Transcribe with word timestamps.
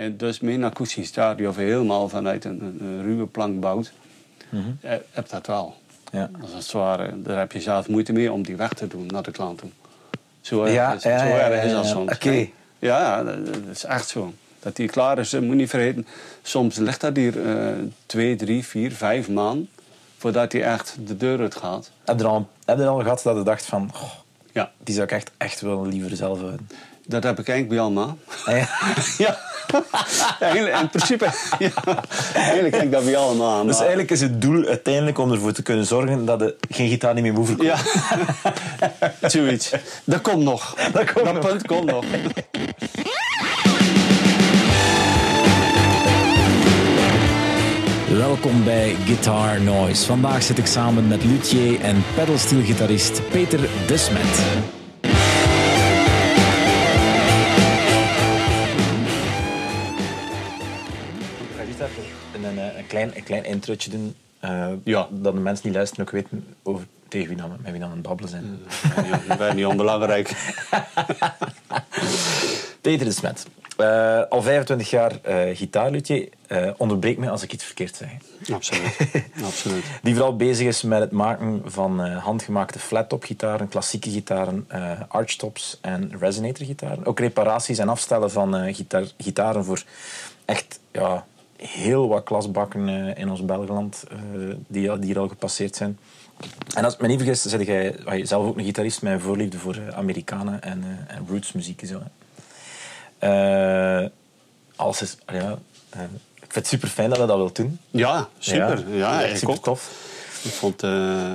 En 0.00 0.16
dus 0.16 0.40
mijn 0.40 0.64
of 1.48 1.56
je 1.56 1.62
helemaal 1.62 2.08
vanuit 2.08 2.44
een, 2.44 2.78
ruwe 3.02 3.26
plank 3.26 3.60
bouwt, 3.60 3.92
eh, 4.80 4.94
heb 5.10 5.28
dat 5.28 5.46
wel. 5.46 5.74
Ja. 6.12 6.30
Als 6.40 6.52
het 6.52 6.72
ware, 6.72 7.22
daar 7.22 7.38
heb 7.38 7.52
je 7.52 7.60
zelf 7.60 7.88
moeite 7.88 8.12
mee 8.12 8.32
om 8.32 8.42
die 8.42 8.56
weg 8.56 8.72
te 8.72 8.86
doen 8.86 9.06
naar 9.06 9.22
de 9.22 9.30
klant 9.30 9.58
toe. 9.58 9.70
Zo 10.40 10.62
erg, 10.62 10.72
Ja, 10.72 10.92
is, 10.92 11.02
ja, 11.02 11.18
zo 11.18 11.24
ja, 11.26 11.38
erg 11.38 11.64
is 11.64 11.70
ja, 11.70 11.76
dat 11.76 11.86
soms. 11.86 12.18
Ja, 12.78 13.24
dat, 13.24 13.46
dat 13.46 13.56
is 13.72 13.84
echt 13.84 14.08
zo. 14.08 14.32
Dat 14.60 14.76
die 14.76 14.88
klaar 14.88 15.18
is, 15.18 15.32
moet 15.32 15.54
niet 15.56 15.70
vergeten. 15.70 16.06
Soms 16.42 16.76
ligt 16.76 17.00
dat 17.00 17.16
hier 17.16 17.46
eh, 17.46 17.72
twee, 18.06 18.36
drie, 18.36 18.64
vier, 18.64 18.92
vijf 18.92 19.28
maanden 19.28 19.68
voordat 20.16 20.52
hij 20.52 20.62
echt 20.64 20.96
de 21.06 21.16
deur 21.16 21.40
uit 21.40 21.56
gaat. 21.56 21.90
Heb 22.04 22.18
je 22.18 22.24
er 22.24 22.30
al, 22.30 22.48
heb 22.64 22.78
je 22.78 22.86
al 22.86 23.00
gehad 23.00 23.22
dat 23.22 23.36
je 23.36 23.42
dacht 23.42 23.64
van... 23.64 23.90
"Goh, 23.92 24.10
Ja, 24.52 24.70
die 24.78 24.94
zou 24.94 25.06
ik 25.06 25.12
echt, 25.12 25.30
echt 25.36 25.60
wel 25.60 25.86
liever 25.86 26.16
zelf 26.16 26.38
houden? 26.38 26.68
Dat 27.10 27.22
heb 27.22 27.38
ik 27.38 27.48
eigenlijk 27.48 27.68
bij 27.68 27.80
allemaal. 27.80 28.18
Ah, 28.44 28.56
ja. 28.56 28.68
Ja. 29.18 29.38
Eigenlijk, 30.40 30.80
in 30.80 30.88
principe, 30.88 31.28
ja. 31.58 31.70
Eigenlijk 32.34 32.74
heb 32.74 32.84
ik 32.84 32.90
dat 32.90 33.04
bij 33.04 33.16
allemaal. 33.16 33.66
Dus 33.66 33.78
eigenlijk 33.78 34.10
is 34.10 34.20
het 34.20 34.42
doel 34.42 34.66
uiteindelijk 34.66 35.18
om 35.18 35.32
ervoor 35.32 35.52
te 35.52 35.62
kunnen 35.62 35.86
zorgen 35.86 36.24
dat 36.24 36.40
je 36.40 36.56
geen 36.68 36.88
gitaar 36.88 37.14
niet 37.14 37.22
meer 37.22 37.32
moet 37.32 37.46
verkopen. 37.46 37.76
Ja, 39.20 39.28
zoiets. 39.28 39.72
Dat 40.04 40.20
komt 40.20 40.42
nog. 40.42 40.74
Dat 40.92 41.12
komt 41.12 41.32
nog. 41.32 41.46
punt 41.46 41.66
komt 41.66 41.90
nog. 41.90 42.04
Welkom 48.08 48.64
bij 48.64 48.96
Guitar 49.04 49.60
Noise. 49.60 50.06
Vandaag 50.06 50.42
zit 50.42 50.58
ik 50.58 50.66
samen 50.66 51.08
met 51.08 51.24
luthier 51.24 51.80
en 51.80 52.04
pedalsteelgitarist 52.14 53.28
Peter 53.30 53.60
Desmet. 53.86 54.79
Klein, 62.90 63.16
een 63.16 63.22
klein 63.22 63.44
introotje 63.44 63.90
doen. 63.90 64.14
eh, 64.40 64.68
Ja. 64.84 65.08
Dat 65.10 65.32
de 65.34 65.40
mensen 65.40 65.64
die 65.64 65.72
luisteren 65.74 66.04
ook 66.06 66.10
weten 66.10 66.46
over, 66.62 66.86
tegen 67.08 67.28
wie 67.28 67.36
dan, 67.36 67.56
met 67.62 67.70
wie 67.70 67.80
dan 67.80 67.88
aan 67.90 67.96
het 67.96 68.06
babbelen 68.06 68.30
zijn. 68.30 68.58
Ja, 69.06 69.20
dat 69.28 69.38
ben 69.38 69.56
niet 69.56 69.66
onbelangrijk. 69.66 70.30
Peter 72.80 73.06
de 73.06 73.12
Smet. 73.12 73.46
Eh, 73.76 74.22
al 74.28 74.42
25 74.42 74.90
jaar 74.90 75.12
gitaarluthier. 75.54 76.28
Eh, 76.46 76.70
onderbreek 76.76 77.18
me 77.18 77.30
als 77.30 77.42
ik 77.42 77.52
iets 77.52 77.64
verkeerd 77.64 77.96
zeg. 77.96 78.08
Absoluut. 78.52 78.96
Absoluut. 79.44 79.84
Die 80.02 80.14
vooral 80.14 80.36
bezig 80.36 80.66
is 80.66 80.82
met 80.82 81.00
het 81.00 81.10
maken 81.10 81.62
van 81.64 82.00
handgemaakte 82.00 82.78
flat-top 82.78 83.24
gitaren, 83.24 83.68
klassieke 83.68 84.10
gitaren, 84.10 84.66
archtops 85.08 85.78
en 85.80 86.12
resonator 86.20 86.66
gitaren. 86.66 87.06
Ook 87.06 87.18
reparaties 87.20 87.78
en 87.78 87.88
afstellen 87.88 88.30
van 88.30 88.74
gitaar, 88.74 89.04
gitaren 89.18 89.64
voor 89.64 89.82
echt 90.44 90.80
ja, 90.92 91.26
heel 91.62 92.08
wat 92.08 92.24
klasbakken 92.24 92.88
eh, 92.88 93.18
in 93.22 93.30
ons 93.30 93.44
Belgeland 93.44 94.04
eh, 94.10 94.16
die, 94.66 94.98
die 94.98 95.06
hier 95.06 95.18
al 95.18 95.28
gepasseerd 95.28 95.76
zijn. 95.76 95.98
En 96.74 96.84
als 96.84 96.94
ik 96.94 97.00
me 97.00 97.06
niet 97.06 97.18
vergis, 97.22 97.42
zit 97.42 97.66
jij 97.66 97.96
zelf 98.22 98.46
ook 98.46 98.58
een 98.58 98.64
gitarist 98.64 99.02
met 99.02 99.12
een 99.12 99.20
voorliefde 99.20 99.58
voor 99.58 99.74
eh, 99.74 99.96
Amerikanen 99.96 100.62
en, 100.62 100.84
en 101.08 101.26
rootsmuziek. 101.28 101.82
Zo, 101.86 102.02
hè. 103.18 104.08
Alles 104.76 105.02
is, 105.02 105.16
ja, 105.32 105.58
ik 106.34 106.52
vind 106.52 106.54
het 106.54 106.66
super 106.66 106.88
fijn 106.88 107.08
dat 107.08 107.18
je 107.18 107.26
dat 107.26 107.36
wilt 107.36 107.56
doen. 107.56 107.78
Ja, 107.90 108.28
super. 108.38 108.84
Ja, 108.96 109.36
super 109.36 109.54
ook. 109.54 109.62
tof. 109.62 110.08
Ik, 110.44 110.50
vond, 110.50 110.82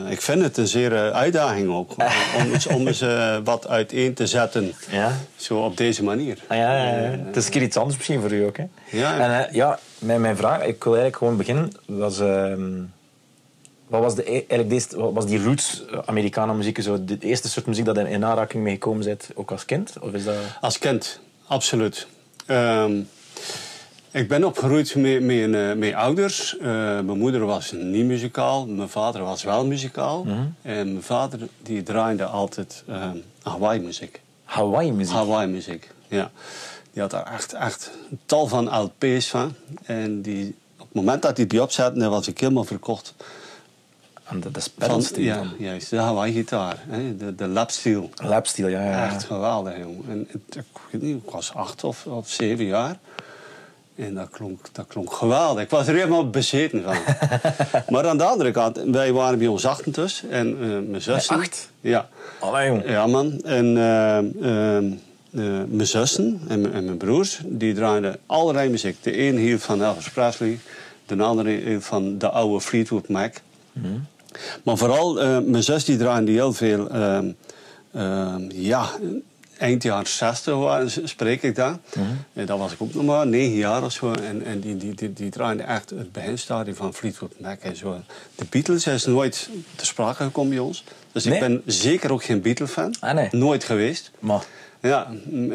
ik 0.09 0.21
vind 0.21 0.41
het 0.41 0.57
een 0.57 0.67
zeer 0.67 1.11
uitdaging 1.13 1.69
ook. 1.69 1.91
Om, 2.39 2.53
eens- 2.53 2.67
om 2.67 2.87
eens 2.87 3.03
wat 3.43 3.67
uiteen 3.67 4.13
te 4.13 4.27
zetten. 4.27 4.73
Ja. 4.91 5.11
Zo 5.35 5.57
op 5.59 5.77
deze 5.77 6.03
manier. 6.03 6.37
Ah, 6.47 6.57
ja, 6.57 6.77
ja, 6.77 6.99
ja. 6.99 7.17
Het 7.25 7.35
is 7.35 7.45
een 7.45 7.51
keer 7.51 7.61
iets 7.61 7.77
anders 7.77 7.97
misschien 7.97 8.21
voor 8.21 8.31
u 8.31 8.43
ook. 8.45 8.57
Hè? 8.57 8.65
Ja. 8.91 9.19
En 9.19 9.53
ja, 9.53 9.79
mijn, 10.05 10.21
mijn 10.21 10.37
vraag, 10.37 10.63
ik 10.63 10.83
wil 10.83 10.93
eigenlijk 10.93 11.15
gewoon 11.17 11.37
beginnen. 11.37 11.71
Was, 11.85 12.19
ehm, 12.19 12.81
wat 13.87 14.01
was, 14.01 14.15
de, 14.15 14.29
e- 14.29 14.31
eigenlijk 14.31 14.69
deze, 14.69 14.97
wat 14.97 15.13
was 15.13 15.25
die 15.25 15.43
roots 15.43 15.85
eh, 15.85 15.99
Americana 16.05 16.53
muziek, 16.53 16.81
zo, 16.81 17.05
de 17.05 17.17
eerste 17.19 17.49
soort 17.49 17.65
muziek 17.65 17.85
dat 17.85 17.95
je 17.95 18.09
in 18.09 18.25
aanraking 18.25 18.63
mee 18.63 18.73
gekomen 18.73 19.05
bent, 19.05 19.29
ook 19.33 19.51
als 19.51 19.65
kind? 19.65 19.93
Of 19.99 20.13
is 20.13 20.23
dat... 20.23 20.35
Als 20.61 20.77
kind, 20.77 21.19
absoluut. 21.47 22.07
Ehm, 22.45 23.01
ik 24.11 24.27
ben 24.27 24.43
opgegroeid 24.43 24.95
met, 24.95 25.23
met, 25.23 25.53
eh, 25.53 25.73
met 25.73 25.93
ouders. 25.93 26.57
Eh, 26.57 26.65
mijn 26.99 27.17
moeder 27.17 27.45
was 27.45 27.71
niet 27.71 28.05
muzikaal, 28.05 28.67
mijn 28.67 28.89
vader 28.89 29.23
was 29.23 29.43
wel 29.43 29.65
muzikaal. 29.65 30.25
En 30.61 30.91
mijn 30.91 31.03
vader 31.03 31.39
die 31.63 31.83
draaide 31.83 32.25
altijd 32.25 32.83
ehm 32.87 33.17
Hawaii-muziek. 33.45 34.21
Hawaii-muziek? 34.43 35.15
Hawaii-muziek, 35.15 35.91
ja. 36.07 36.31
Die 36.95 37.03
had 37.03 37.11
daar 37.11 37.33
echt, 37.33 37.53
echt 37.53 37.91
een 38.11 38.19
tal 38.25 38.47
van 38.47 38.77
LP's 38.81 39.27
van. 39.29 39.53
En 39.85 40.21
die, 40.21 40.55
op 40.77 40.85
het 40.85 40.93
moment 40.93 41.21
dat 41.21 41.37
hij 41.37 41.47
die 41.47 41.61
opzette, 41.61 41.99
dan 41.99 42.09
was 42.09 42.27
ik 42.27 42.39
helemaal 42.39 42.63
verkocht. 42.63 43.13
En 44.23 44.39
dat 44.39 44.57
is 44.57 44.69
pedalsteel 44.69 45.23
ja, 45.23 45.43
juist, 45.57 45.89
de 45.89 45.97
Hawaii-gitaar. 45.97 46.77
De, 47.17 47.35
de 47.35 47.47
lapsteel. 47.47 48.09
Lapsteel, 48.23 48.67
ja. 48.67 48.83
ja. 48.83 49.05
Echt 49.05 49.23
geweldig, 49.23 49.77
jongen. 49.77 50.03
En 50.09 50.27
het- 50.31 50.55
ik, 50.55 50.79
weet 50.91 51.01
niet, 51.01 51.23
ik 51.23 51.29
was 51.29 51.53
acht 51.53 51.83
of, 51.83 52.05
of 52.05 52.29
zeven 52.29 52.65
jaar. 52.65 52.97
En 53.95 54.13
dat 54.13 54.29
klonk, 54.29 54.67
dat 54.71 54.87
klonk 54.87 55.13
geweldig. 55.13 55.63
Ik 55.63 55.69
was 55.69 55.87
er 55.87 55.95
helemaal 55.95 56.29
bezeten 56.29 56.83
van. 56.83 56.95
maar 57.93 58.07
aan 58.07 58.17
de 58.17 58.23
andere 58.23 58.51
kant, 58.51 58.77
wij 58.85 59.11
waren 59.13 59.37
bij 59.37 59.47
ons 59.47 59.65
achten 59.65 59.91
dus. 59.91 60.23
En 60.29 60.47
eh, 60.61 60.89
mijn 60.89 61.01
zussen... 61.01 61.35
acht? 61.35 61.69
Ja. 61.81 62.09
Allee, 62.39 62.67
jong. 62.67 62.89
Ja, 62.89 63.07
man. 63.07 63.41
En 63.43 63.77
eh, 63.77 64.77
eh, 64.77 64.83
eh, 65.35 65.41
mijn 65.67 65.87
zussen 65.87 66.41
en, 66.47 66.61
mijn- 66.61 66.73
en 66.73 66.85
mijn 66.85 66.97
broers, 66.97 67.39
die 67.45 67.73
draaiden 67.73 68.17
allerlei 68.25 68.69
muziek. 68.69 69.03
De 69.03 69.19
een 69.19 69.37
hield 69.37 69.61
van 69.63 69.83
Elvis 69.83 70.09
Presley, 70.09 70.59
de 71.05 71.15
andere 71.23 71.49
hield 71.49 71.85
van 71.85 72.17
de 72.17 72.29
oude 72.29 72.61
Fleetwood 72.61 73.07
Mac. 73.09 73.33
Maar 74.63 74.77
vooral, 74.77 75.21
eh, 75.21 75.37
mijn 75.39 75.63
zus 75.63 75.85
die 75.85 75.97
draaide 75.97 76.31
heel 76.31 76.53
veel, 76.53 76.89
ehm, 76.89 77.31
ehm, 77.93 78.41
ja, 78.53 78.89
eind 79.57 79.83
jaren 79.83 80.07
60 80.07 80.55
waren, 80.55 80.91
s- 80.91 80.99
spreek 81.03 81.43
ik 81.43 81.55
daar. 81.55 81.77
En 82.33 82.45
dat 82.45 82.59
was 82.59 82.71
ik 82.73 82.81
ook 82.81 82.93
nog 82.93 83.05
maar 83.05 83.27
negen 83.27 83.55
jaar 83.57 83.83
of 83.83 83.91
zo. 83.91 84.11
En, 84.13 84.45
en 84.45 84.59
die, 84.59 84.77
die, 84.77 84.93
die, 84.93 85.13
die 85.13 85.29
draaide 85.29 85.63
echt 85.63 85.89
het 85.89 86.11
beginstadium 86.11 86.75
van 86.75 86.93
Fleetwood 86.93 87.39
Mac 87.39 87.59
en 87.61 87.75
zo. 87.75 88.01
De 88.35 88.45
Beatles 88.49 88.87
is 88.87 89.05
nooit 89.05 89.49
te 89.75 89.85
sprake 89.85 90.23
gekomen 90.23 90.49
bij 90.49 90.59
ons. 90.59 90.83
Dus 91.11 91.23
Nee? 91.23 91.33
ik 91.33 91.39
ben 91.39 91.61
zeker 91.65 92.11
ook 92.11 92.23
geen 92.23 92.41
Beatle-fan. 92.41 92.95
Ah, 92.99 93.13
nee. 93.13 93.27
Nooit 93.31 93.63
geweest. 93.63 94.11
Maar, 94.19 94.43
Ja, 94.87 95.07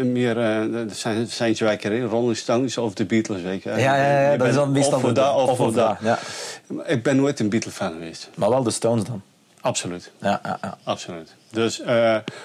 meer 0.05 0.37
uh, 0.37 0.81
zijn, 0.93 1.27
zijn 1.27 1.57
ze? 1.57 2.01
Rolling 2.01 2.37
Stones 2.37 2.79
of 2.79 2.95
de 2.95 3.05
Beatles, 3.05 3.43
weet 3.43 3.63
je. 3.63 3.69
ja, 3.71 3.77
ja, 3.77 4.31
ja, 4.31 4.37
dat 4.37 4.49
is 4.49 4.55
dan 4.55 4.73
meestal 4.73 4.95
of 4.95 5.01
voor 5.01 5.15
de- 5.15 5.31
of 5.33 5.57
voor 5.57 5.73
dat. 5.73 5.97
dat, 6.01 6.19
Ik 6.87 7.03
ben 7.03 7.17
nooit 7.17 7.41
een 7.41 7.49
Beatle-fan 7.49 7.93
geweest. 7.93 8.29
maar 8.35 8.49
wel 8.51 8.63
de 8.63 8.71
Stones 8.71 9.05
dan? 9.05 9.23
Absoluut. 9.61 10.11
Ja, 10.21 10.41
ja, 10.45 10.59
ja. 10.63 10.79
Absoluut. 10.85 11.35
Dus, 11.51 11.81
eh 11.81 11.87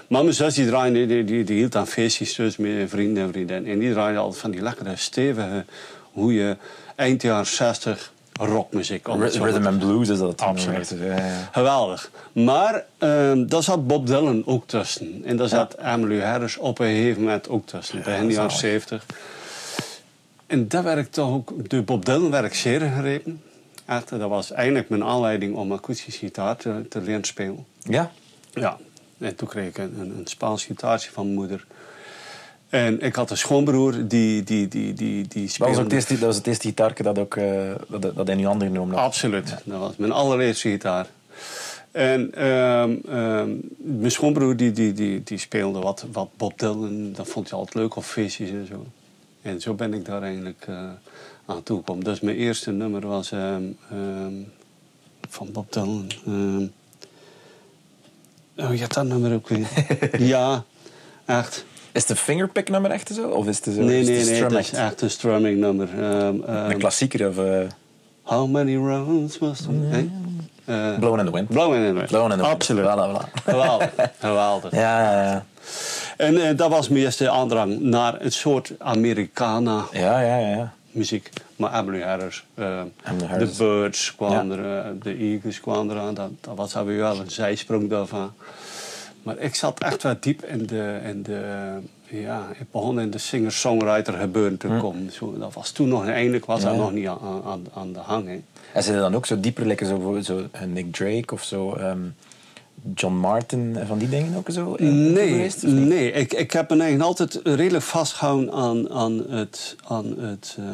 maar 0.07 0.23
mijn 0.23 0.33
zus 0.33 0.53
die 0.53 0.67
draaide, 0.67 1.05
die, 1.05 1.23
die, 1.23 1.43
die 1.43 1.57
hield 1.57 1.75
aan 1.75 1.87
feestjes 1.87 2.35
dus 2.35 2.57
met 2.57 2.89
vrienden 2.89 3.23
en 3.23 3.31
vriendinnen. 3.31 3.71
En 3.71 3.79
die 3.79 3.91
draaide 3.93 4.19
altijd 4.19 4.41
van 4.41 4.51
die 4.51 4.61
lekkere, 4.61 4.95
stevige, 4.95 5.65
hoe 6.11 6.33
je 6.33 6.57
eind 6.95 7.21
jaren 7.21 7.45
60 7.47 8.11
rockmuziek. 8.39 9.07
Rhythm 9.07 9.65
and 9.65 9.79
Blues 9.79 10.09
is 10.09 10.19
dat. 10.19 10.41
Absoluut. 10.41 10.95
Ja, 10.99 11.05
ja. 11.05 11.49
Geweldig. 11.51 12.11
Maar 12.31 12.85
ehm 12.97 13.45
daar 13.45 13.63
zat 13.63 13.87
Bob 13.87 14.07
Dylan 14.07 14.43
ook 14.45 14.67
tussen. 14.67 15.21
En 15.25 15.37
daar 15.37 15.47
zat 15.47 15.77
Emily 15.77 16.21
Harris 16.21 16.57
op 16.57 16.79
een 16.79 16.95
gegeven 16.95 17.21
moment 17.21 17.49
ook 17.49 17.67
tussen. 17.67 17.97
Begin 17.97 18.13
jaren 18.13 18.33
zalig. 18.33 18.51
70. 18.51 19.05
En 20.47 20.67
dat 20.67 20.83
werd 20.83 20.97
ik 20.97 21.11
toch 21.11 21.29
ook... 21.33 21.69
De 21.69 21.81
Bob 21.81 22.05
Dylan 22.05 22.31
werd 22.31 22.45
ik 22.45 22.53
zeer 22.53 22.79
gegrepen. 22.79 23.41
Echt, 23.85 24.09
dat 24.09 24.29
was 24.29 24.51
eigenlijk 24.51 24.89
mijn 24.89 25.03
aanleiding 25.03 25.55
om 25.55 25.71
akoestische 25.71 26.19
gitaar 26.19 26.55
te, 26.55 26.85
te 26.89 27.01
leren 27.01 27.23
spelen. 27.23 27.65
Ja? 27.79 28.11
Ja. 28.53 28.77
En 29.17 29.35
toen 29.35 29.47
kreeg 29.47 29.67
ik 29.67 29.77
een, 29.77 29.99
een, 29.99 30.17
een 30.17 30.27
Spaans 30.27 30.65
gitaartje 30.65 31.11
van 31.11 31.23
mijn 31.23 31.37
moeder. 31.37 31.65
En 32.69 33.01
ik 33.01 33.15
had 33.15 33.31
een 33.31 33.37
schoonbroer 33.37 34.07
die, 34.07 34.43
die, 34.43 34.67
die, 34.67 34.93
die, 34.93 35.27
die 35.27 35.43
Dat 35.43 35.51
speelde... 35.51 35.71
was, 35.71 35.81
ook 35.81 35.83
het 35.83 35.93
eerste, 35.93 36.13
dat 36.13 36.23
was 36.23 36.35
het 36.35 36.47
eerste 36.47 36.67
gitaarke 36.67 37.03
dat, 37.03 37.19
ook, 37.19 37.35
eh, 37.35 37.71
dat, 37.87 38.15
dat 38.15 38.29
in 38.29 38.39
uw 38.39 38.45
handen 38.45 38.67
genomen 38.67 38.95
had. 38.95 39.05
Absoluut. 39.05 39.55
Dat 39.63 39.79
was 39.79 39.95
mijn 39.95 40.11
allereerste 40.11 40.69
gitaar. 40.69 41.07
En 41.91 42.33
ehm, 42.33 42.95
ehm, 43.07 43.49
mijn 43.77 44.11
schoonbroer 44.11 44.55
die, 44.55 44.71
die, 44.71 44.93
die, 44.93 45.23
die 45.23 45.37
speelde 45.37 45.79
wat, 45.79 46.05
wat 46.11 46.29
Bob 46.37 46.59
Dylan. 46.59 47.13
Dat 47.13 47.27
vond 47.27 47.49
hij 47.49 47.59
altijd 47.59 47.75
leuk 47.75 47.95
op 47.95 48.03
feestjes 48.03 48.49
en 48.49 48.67
zo. 48.67 48.85
En 49.41 49.61
zo 49.61 49.73
ben 49.73 49.93
ik 49.93 50.05
daar 50.05 50.21
eigenlijk 50.21 50.65
eh, 50.67 50.89
aan 51.45 51.63
toegekomen. 51.63 52.03
Dus 52.03 52.19
mijn 52.19 52.37
eerste 52.37 52.71
nummer 52.71 53.07
was 53.07 53.31
ehm, 53.31 53.63
van 55.29 55.51
Bob 55.51 55.71
Dylan. 55.71 56.07
oh, 58.57 58.73
je 58.73 58.81
had 58.81 58.93
dat 58.93 59.05
nummer 59.05 59.33
ook 59.33 59.47
weer. 59.47 59.67
ja, 60.19 60.63
echt. 61.25 61.65
Is 61.95 62.01
het 62.01 62.09
een 62.09 62.15
fingerpick 62.15 62.69
nummer 62.69 62.91
echt 62.91 63.11
zo? 63.13 63.27
Of 63.27 63.47
is 63.47 63.55
het 63.55 63.75
zo? 63.75 63.81
Nee, 63.81 63.99
is 63.99 64.07
het 64.07 64.39
nee, 64.39 64.49
nee. 64.49 64.57
Het 64.57 64.65
is 64.65 64.71
echt 64.71 65.01
een 65.01 65.09
strumming 65.09 65.59
nummer. 65.59 65.89
Ehm, 65.99 66.35
Een 66.45 66.77
klassieker 66.77 67.27
of 67.27 67.37
uh, 67.37 67.59
How 68.21 68.49
many 68.49 68.75
rounds 68.75 69.39
must 69.39 69.65
we... 69.65 69.73
Hey? 69.73 70.09
Blowing 70.99 71.19
in 71.19 71.25
the 71.25 71.31
Wind? 71.31 71.47
Blowing 71.49 71.85
in 71.85 71.87
the 71.87 71.93
Wind. 71.93 72.07
Blowing 72.07 72.31
in 72.31 72.37
the 72.37 72.43
Wind. 72.43 72.55
Absoluut. 72.55 72.85
Voilà, 72.85 73.09
voilà. 73.09 73.41
Geweldig. 73.43 73.89
Geweldig. 74.19 74.71
Ja, 74.71 75.01
ja, 75.01 75.23
ja. 75.23 75.45
En 76.17 76.47
eh, 76.47 76.57
dat 76.57 76.69
was 76.69 76.89
mijn 76.89 77.03
eerste 77.03 77.29
aandrang 77.29 77.79
naar 77.79 78.21
een 78.21 78.31
soort 78.31 78.71
Americana 78.77 79.85
Ja, 79.91 80.19
ja, 80.19 80.37
ja. 80.37 80.73
muziek. 80.91 81.29
Maar 81.55 81.79
Emily 81.79 82.01
Harris, 82.01 82.45
de 82.55 82.83
Harris. 83.27 83.57
Birds 83.57 84.15
kwamen 84.15 84.59
er, 84.59 84.77
eh, 84.85 84.91
de 85.01 85.15
Eagles 85.17 85.59
kwamen 85.59 85.95
eraan. 85.95 86.13
Dat, 86.13 86.29
dat 86.41 86.55
was 86.55 86.75
alweer 86.75 86.97
wel 86.97 87.19
een 87.19 87.31
zijsprong 87.31 87.89
daarvan. 87.89 88.33
Maar 89.25 89.37
ik 89.39 89.55
zat 89.55 89.79
echt 89.79 90.03
wel 90.03 90.15
diep 90.19 90.43
in 90.45 90.65
de... 90.65 90.99
In 91.03 91.23
de 91.23 91.41
ja, 92.09 92.47
ik 92.59 92.71
begon 92.71 92.99
in 92.99 93.09
de 93.09 93.17
singer-songwriter 93.17 94.13
gebeuren 94.13 94.57
te 94.57 94.77
komen. 94.81 95.11
Zo, 95.11 95.37
dat 95.39 95.53
was 95.53 95.71
toen 95.71 95.87
nog, 95.87 96.07
eindelijk 96.07 96.45
was 96.45 96.61
Hm. 96.61 96.65
Ja. 96.67 96.71
dat 96.73 96.81
nog 96.81 96.91
niet 96.93 97.07
aan, 97.07 97.41
aan, 97.45 97.63
aan 97.73 97.93
de 97.93 97.99
hang. 97.99 98.27
hè. 98.27 98.41
En 98.73 98.83
zijn 98.83 98.95
er 98.95 99.01
dan 99.01 99.15
ook 99.15 99.25
zo 99.25 99.39
dieper, 99.39 99.65
lekker 99.65 99.85
zo, 99.87 100.19
zo 100.23 100.47
eh, 100.51 100.61
Nick 100.61 100.93
Drake 100.93 101.33
of 101.33 101.43
zo, 101.43 101.73
ehm, 101.73 101.99
John 102.95 103.13
Martin, 103.15 103.75
eh, 103.77 103.87
van 103.87 103.97
die 103.97 104.09
dingen 104.09 104.35
ook 104.37 104.49
zo? 104.51 104.73
in- 104.73 105.13
Nee, 105.13 105.51
nee. 105.63 106.11
Ik, 106.11 106.33
ik 106.33 106.51
heb 106.51 106.69
me 106.69 106.75
eigenlijk 106.79 107.09
altijd 107.09 107.39
redelijk 107.43 107.83
vastgehouden 107.83 108.51
aan, 108.51 108.89
aan 108.89 109.23
het... 109.29 109.75
Aan 109.87 110.19
het 110.19 110.55
eh, 110.59 110.65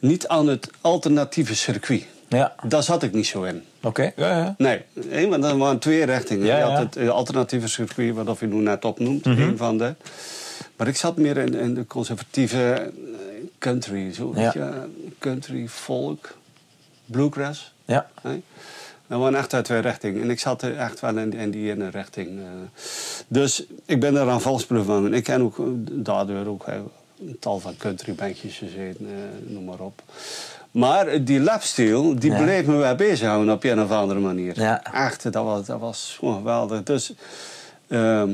niet 0.00 0.28
aan 0.28 0.46
het 0.48 0.70
alternatieve 0.80 1.54
circuit. 1.56 2.04
Ja, 2.28 2.54
Daar 2.66 2.82
zat 2.82 3.02
ik 3.02 3.12
niet 3.12 3.26
zo 3.26 3.42
in. 3.42 3.62
oké. 3.82 4.12
Ja, 4.16 4.38
ja. 4.38 4.54
Nee, 4.58 4.82
nee, 4.92 5.28
want 5.28 5.42
dat 5.42 5.56
waren 5.56 5.78
twee 5.78 6.04
richtingen. 6.04 6.46
Ja, 6.46 6.56
je 6.58 6.62
had 6.64 6.78
het 6.78 6.96
eh, 6.96 7.08
alternatieve 7.08 7.68
circuit, 7.68 8.14
wat 8.14 8.28
of 8.28 8.40
je 8.40 8.46
nu 8.46 8.54
net 8.54 8.84
opnoemt, 8.84 9.24
Mhm. 9.24 9.40
een 9.42 9.56
van 9.56 9.78
de. 9.78 9.94
Maar 10.76 10.88
ik 10.88 10.96
zat 10.96 11.16
meer 11.16 11.36
in, 11.36 11.54
in 11.54 11.74
de 11.74 11.86
conservatieve 11.86 12.72
eh, 12.72 12.86
country, 13.58 14.12
zo, 14.14 14.32
Ja. 14.34 14.42
weet 14.42 14.52
je, 14.52 14.70
country, 15.18 15.68
folk, 15.68 16.36
bluegrass. 17.06 17.74
Ja, 17.84 18.10
hè. 18.22 18.40
Dat 19.06 19.20
waren 19.20 19.38
echt 19.38 19.54
uit 19.54 19.64
twee 19.64 19.80
richtingen. 19.80 20.22
En 20.22 20.30
ik 20.30 20.40
zat 20.40 20.62
er 20.62 20.76
echt 20.76 21.00
wel 21.00 21.16
in, 21.18 21.32
in 21.32 21.50
die 21.50 21.70
ene 21.70 21.88
richting. 21.90 22.28
eh. 22.38 22.44
Dus 23.28 23.64
ik 23.84 24.00
ben 24.00 24.14
daar 24.14 24.28
aan 24.28 24.40
valsproef 24.40 24.86
van. 24.86 25.14
Ik 25.14 25.24
ken 25.24 25.42
ook 25.42 25.56
daardoor 25.90 26.46
ook 26.46 26.66
een 26.66 27.38
tal 27.40 27.58
van 27.60 27.76
countrybandjes 27.76 28.56
gezeten, 28.58 29.06
eh, 29.06 29.50
noem 29.52 29.64
maar 29.64 29.80
op. 29.80 30.02
Maar 30.70 31.24
die 31.24 31.40
lapsteel, 31.40 32.14
die 32.18 32.30
Ja. 32.30 32.42
bleef 32.42 32.66
me 32.66 32.76
wel 32.76 32.94
bezighouden 32.94 33.54
op 33.54 33.64
een 33.64 33.80
of 33.82 33.90
andere 33.90 34.20
manier. 34.20 34.60
Ja. 34.60 34.82
Echt, 34.92 35.22
dat 35.22 35.44
was, 35.44 35.66
dat 35.66 35.80
was 35.80 36.16
gewoon 36.18 36.34
geweldig. 36.36 36.82
Dus 36.82 37.12
ehm, 37.88 38.32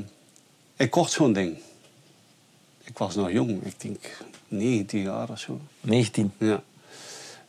ik 0.76 0.90
kocht 0.90 1.12
zo'n 1.12 1.32
ding. 1.32 1.56
Ik 2.84 2.98
was 2.98 3.14
nog 3.14 3.30
jong, 3.30 3.64
ik 3.64 3.80
denk 3.80 3.98
19 4.48 5.02
jaar 5.02 5.28
of 5.30 5.38
zo. 5.38 5.60
19. 5.80 6.32
Ja. 6.38 6.62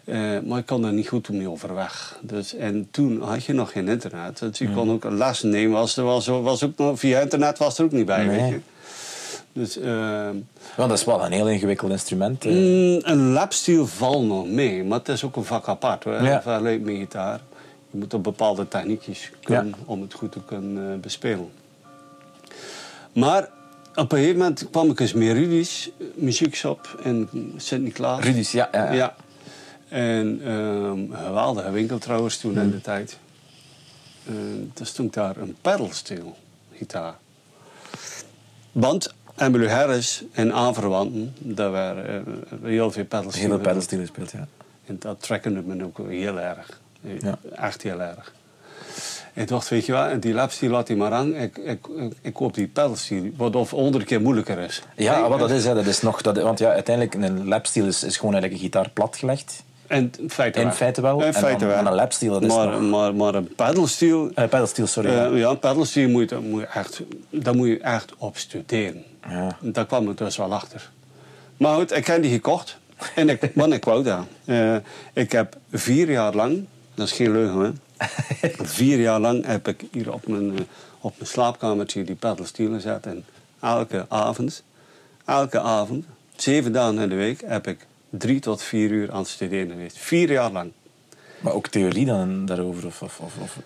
Eh, 0.03 0.39
maar 0.45 0.59
ik 0.59 0.65
kon 0.65 0.85
er 0.85 0.93
niet 0.93 1.07
goed 1.07 1.29
mee 1.29 1.49
overweg. 1.49 2.19
Dus, 2.21 2.53
en 2.55 2.87
toen 2.91 3.21
had 3.21 3.43
je 3.45 3.53
nog 3.53 3.71
geen 3.71 3.87
internet. 3.87 4.39
Dus 4.39 4.57
je 4.57 4.73
kon 4.73 4.91
ook 4.91 5.03
les 5.03 5.41
nemen. 5.41 5.71
Was, 5.71 5.97
er 5.97 6.03
was, 6.03 6.27
was 6.27 6.63
ook 6.63 6.77
nog, 6.77 6.99
via 6.99 7.19
internet 7.19 7.57
was 7.57 7.77
er 7.77 7.85
ook 7.85 7.91
niet 7.91 8.05
bij. 8.05 8.25
Nee. 8.25 8.39
Weet 8.41 8.49
je. 8.49 8.59
Dus 9.55 9.77
ehm, 9.79 10.35
Want 10.75 10.89
dat 10.89 10.97
is 10.99 11.03
wel 11.05 11.25
een 11.25 11.31
heel 11.31 11.49
ingewikkeld 11.49 11.91
instrument. 11.91 12.43
mm, 12.43 12.51
een 13.01 13.31
lapsteel 13.31 13.87
valt 13.87 14.25
nog 14.25 14.47
mee. 14.47 14.83
Maar 14.83 14.97
het 14.99 15.09
is 15.09 15.23
ook 15.23 15.35
een 15.35 15.43
vak 15.43 15.67
apart. 15.67 16.03
Hoor. 16.03 16.23
Ja. 16.23 16.41
Vergelijk 16.41 16.81
met 16.81 16.95
gitaar. 16.95 17.39
Je 17.91 17.97
moet 17.97 18.13
op 18.13 18.23
bepaalde 18.23 18.67
techniekjes 18.67 19.31
kunnen 19.43 19.73
om 19.85 20.01
het 20.01 20.13
goed 20.13 20.31
te 20.31 20.39
kunnen 20.45 20.93
eh, 20.93 20.99
bespelen. 20.99 21.49
Maar 23.13 23.49
op 23.95 24.11
een 24.11 24.17
gegeven 24.17 24.37
moment 24.37 24.67
kwam 24.71 24.89
ik 24.89 24.99
eens 24.99 25.13
met 25.13 25.31
Rudy's 25.31 25.89
muziekshop 26.13 26.99
in 27.03 27.29
Sint-Niklaas. 27.57 28.23
Rudy's, 28.23 28.51
ja, 28.51 28.69
ja, 28.71 28.91
ja. 28.91 29.15
En 29.89 30.39
ehm, 30.43 30.51
een 30.85 31.13
geweldige 31.25 31.71
winkel 31.71 31.97
trouwens 31.97 32.37
toen 32.37 32.53
Hmm. 32.53 32.61
in 32.61 32.71
de 32.71 32.81
tijd. 32.81 33.17
Uh, 34.29 34.35
er 34.79 34.85
stond 34.85 35.13
daar 35.13 35.37
een 35.37 35.55
pedalsteel 35.61 36.35
gitaar. 36.73 37.15
Want 38.71 39.13
Emily 39.37 39.69
Harris 39.69 40.23
en 40.31 40.53
aanverwanten, 40.53 41.33
daar 41.37 41.71
waren 41.71 42.25
eh, 42.25 42.57
heel 42.63 42.91
veel 42.91 43.05
pedalstelen. 43.05 43.47
Heel 43.47 43.57
veel 43.57 43.67
pedalsteel 43.67 43.99
gespeeld, 43.99 44.31
ja. 44.31 44.47
En 44.85 44.95
dat 44.99 45.21
trekkende 45.21 45.61
me 45.61 45.83
ook 45.83 45.97
heel 46.07 46.39
erg. 46.39 46.79
Ja. 47.01 47.37
Echt 47.55 47.81
heel 47.81 48.01
erg. 48.01 48.33
En 49.33 49.41
ik 49.41 49.47
dacht, 49.47 49.69
weet 49.69 49.85
je 49.85 49.91
wat, 49.91 50.21
die 50.21 50.33
lapsteel 50.33 50.69
laat 50.69 50.87
hij 50.87 50.97
maar 50.97 51.11
aan. 51.11 51.35
Ik, 51.35 51.57
ik, 51.57 51.87
ik, 52.21 52.33
koop 52.33 52.53
die 52.53 52.67
pedalsteel, 52.67 53.31
wat 53.35 53.55
of 53.55 53.69
honderd 53.69 54.03
keer 54.03 54.21
moeilijker 54.21 54.57
is. 54.57 54.81
Ja, 54.95 55.29
wat 55.29 55.39
dat 55.39 55.51
is, 55.51 55.65
hè, 55.65 55.73
dat 55.73 55.85
is 55.85 56.01
nog... 56.01 56.21
Dat, 56.21 56.37
want 56.37 56.59
ja, 56.59 56.71
uiteindelijk, 56.71 57.15
een 57.15 57.47
lapsteel 57.47 57.85
is, 57.85 58.03
is 58.03 58.17
gewoon 58.17 58.33
eigenlijk 58.33 58.63
een 58.63 58.69
gitaar 58.69 58.89
platgelegd. 58.89 59.63
En 59.87 60.11
in 60.19 60.29
feite 60.29 60.59
In 60.59 60.65
wel. 60.65 60.73
feite 60.75 61.01
wel. 61.01 61.19
In 61.19 61.25
En 61.25 61.33
feite 61.33 61.59
dan- 61.59 61.67
wel. 61.67 61.77
en 61.77 61.85
een 61.85 61.93
lapsteel, 61.93 62.39
dat 62.39 62.55
maar, 62.55 62.67
nog- 62.81 62.89
maar, 62.89 63.15
maar 63.15 63.35
een 63.35 63.55
pedalsteel... 63.55 64.29
Eh 64.35 64.43
pedalsteel, 64.49 64.87
sorry. 64.87 65.09
eh, 65.09 65.37
ja. 65.39 65.53
pedalsteel 65.53 66.09
moet, 66.09 66.29
je- 66.29 66.37
moet 66.39 66.61
je 66.61 66.67
echt, 66.67 67.01
daar 67.29 67.55
moet 67.55 67.67
je 67.67 67.79
echt 67.79 68.13
op 68.17 68.37
studeren. 68.37 69.03
Ja. 69.29 69.57
Daar 69.59 69.85
kwam 69.85 70.09
ik 70.09 70.17
dus 70.17 70.37
wel 70.37 70.53
achter. 70.53 70.89
Maar 71.57 71.75
goed, 71.75 71.91
ik 71.91 72.07
heb 72.07 72.21
die 72.21 72.31
gekocht. 72.31 72.77
En 73.15 73.29
ik, 73.29 73.51
want 73.53 73.73
ik 73.73 73.85
wou 73.85 74.03
dat. 74.03 74.25
Eh, 74.45 74.75
ik 75.13 75.31
heb 75.31 75.57
vier 75.71 76.11
jaar 76.11 76.33
lang... 76.33 76.65
Dat 76.93 77.05
is 77.07 77.11
geen 77.13 77.31
leugen, 77.31 77.59
hè. 77.61 77.71
vier 78.77 78.99
jaar 78.99 79.19
lang 79.19 79.45
heb 79.45 79.67
ik 79.67 79.83
hier 79.91 80.13
op 80.13 80.27
mijn, 80.27 80.57
eh, 80.57 80.63
op 80.99 81.13
mijn 81.17 81.29
slaapkamertje 81.29 82.03
die 82.03 82.15
pedalsteel 82.15 82.71
gezet. 82.73 83.05
En 83.05 83.25
elke 83.61 84.05
avond, 84.09 84.63
elke 85.25 85.59
avond, 85.59 86.05
zeven 86.35 86.71
dagen 86.71 86.99
in 86.99 87.09
de 87.09 87.15
week... 87.15 87.41
heb 87.45 87.67
ik 87.67 87.85
drie 88.17 88.39
tot 88.39 88.61
vier 88.61 88.89
uur 88.91 89.11
aan 89.11 89.19
het 89.19 89.27
studeren 89.27 89.69
geweest. 89.69 89.97
Vier 89.97 90.31
jaar 90.31 90.51
lang. 90.51 90.71
Maar 91.39 91.53
ook 91.53 91.67
theorie 91.67 92.05
dan 92.05 92.45
daarover? 92.45 92.85
Of, 92.85 93.01
of, 93.01 93.19
of, 93.19 93.37
of- 93.41 93.57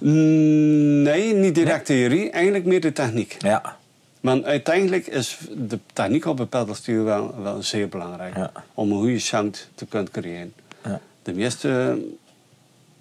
Mm, 0.00 1.02
Nee, 1.02 1.34
niet 1.34 1.54
direct 1.54 1.86
theorie. 1.86 2.30
Eigenlijk 2.30 2.64
meer 2.64 2.80
de 2.80 2.92
techniek. 2.92 3.36
Ja. 3.38 3.76
Want 4.20 4.44
uiteindelijk 4.44 5.06
is 5.06 5.38
de 5.68 5.78
techniek 5.92 6.24
op 6.24 6.38
een 6.38 6.48
pedalsteel 6.48 7.04
wel, 7.04 7.42
wel 7.42 7.62
zeer 7.62 7.88
belangrijk. 7.88 8.36
Ja. 8.36 8.52
Om 8.74 8.90
een 8.92 8.98
goede 8.98 9.18
sound 9.18 9.68
te 9.74 9.86
kunnen 9.86 10.10
creëren. 10.10 10.52
ja. 10.84 11.00
De 11.22 11.32
meeste, 11.32 11.98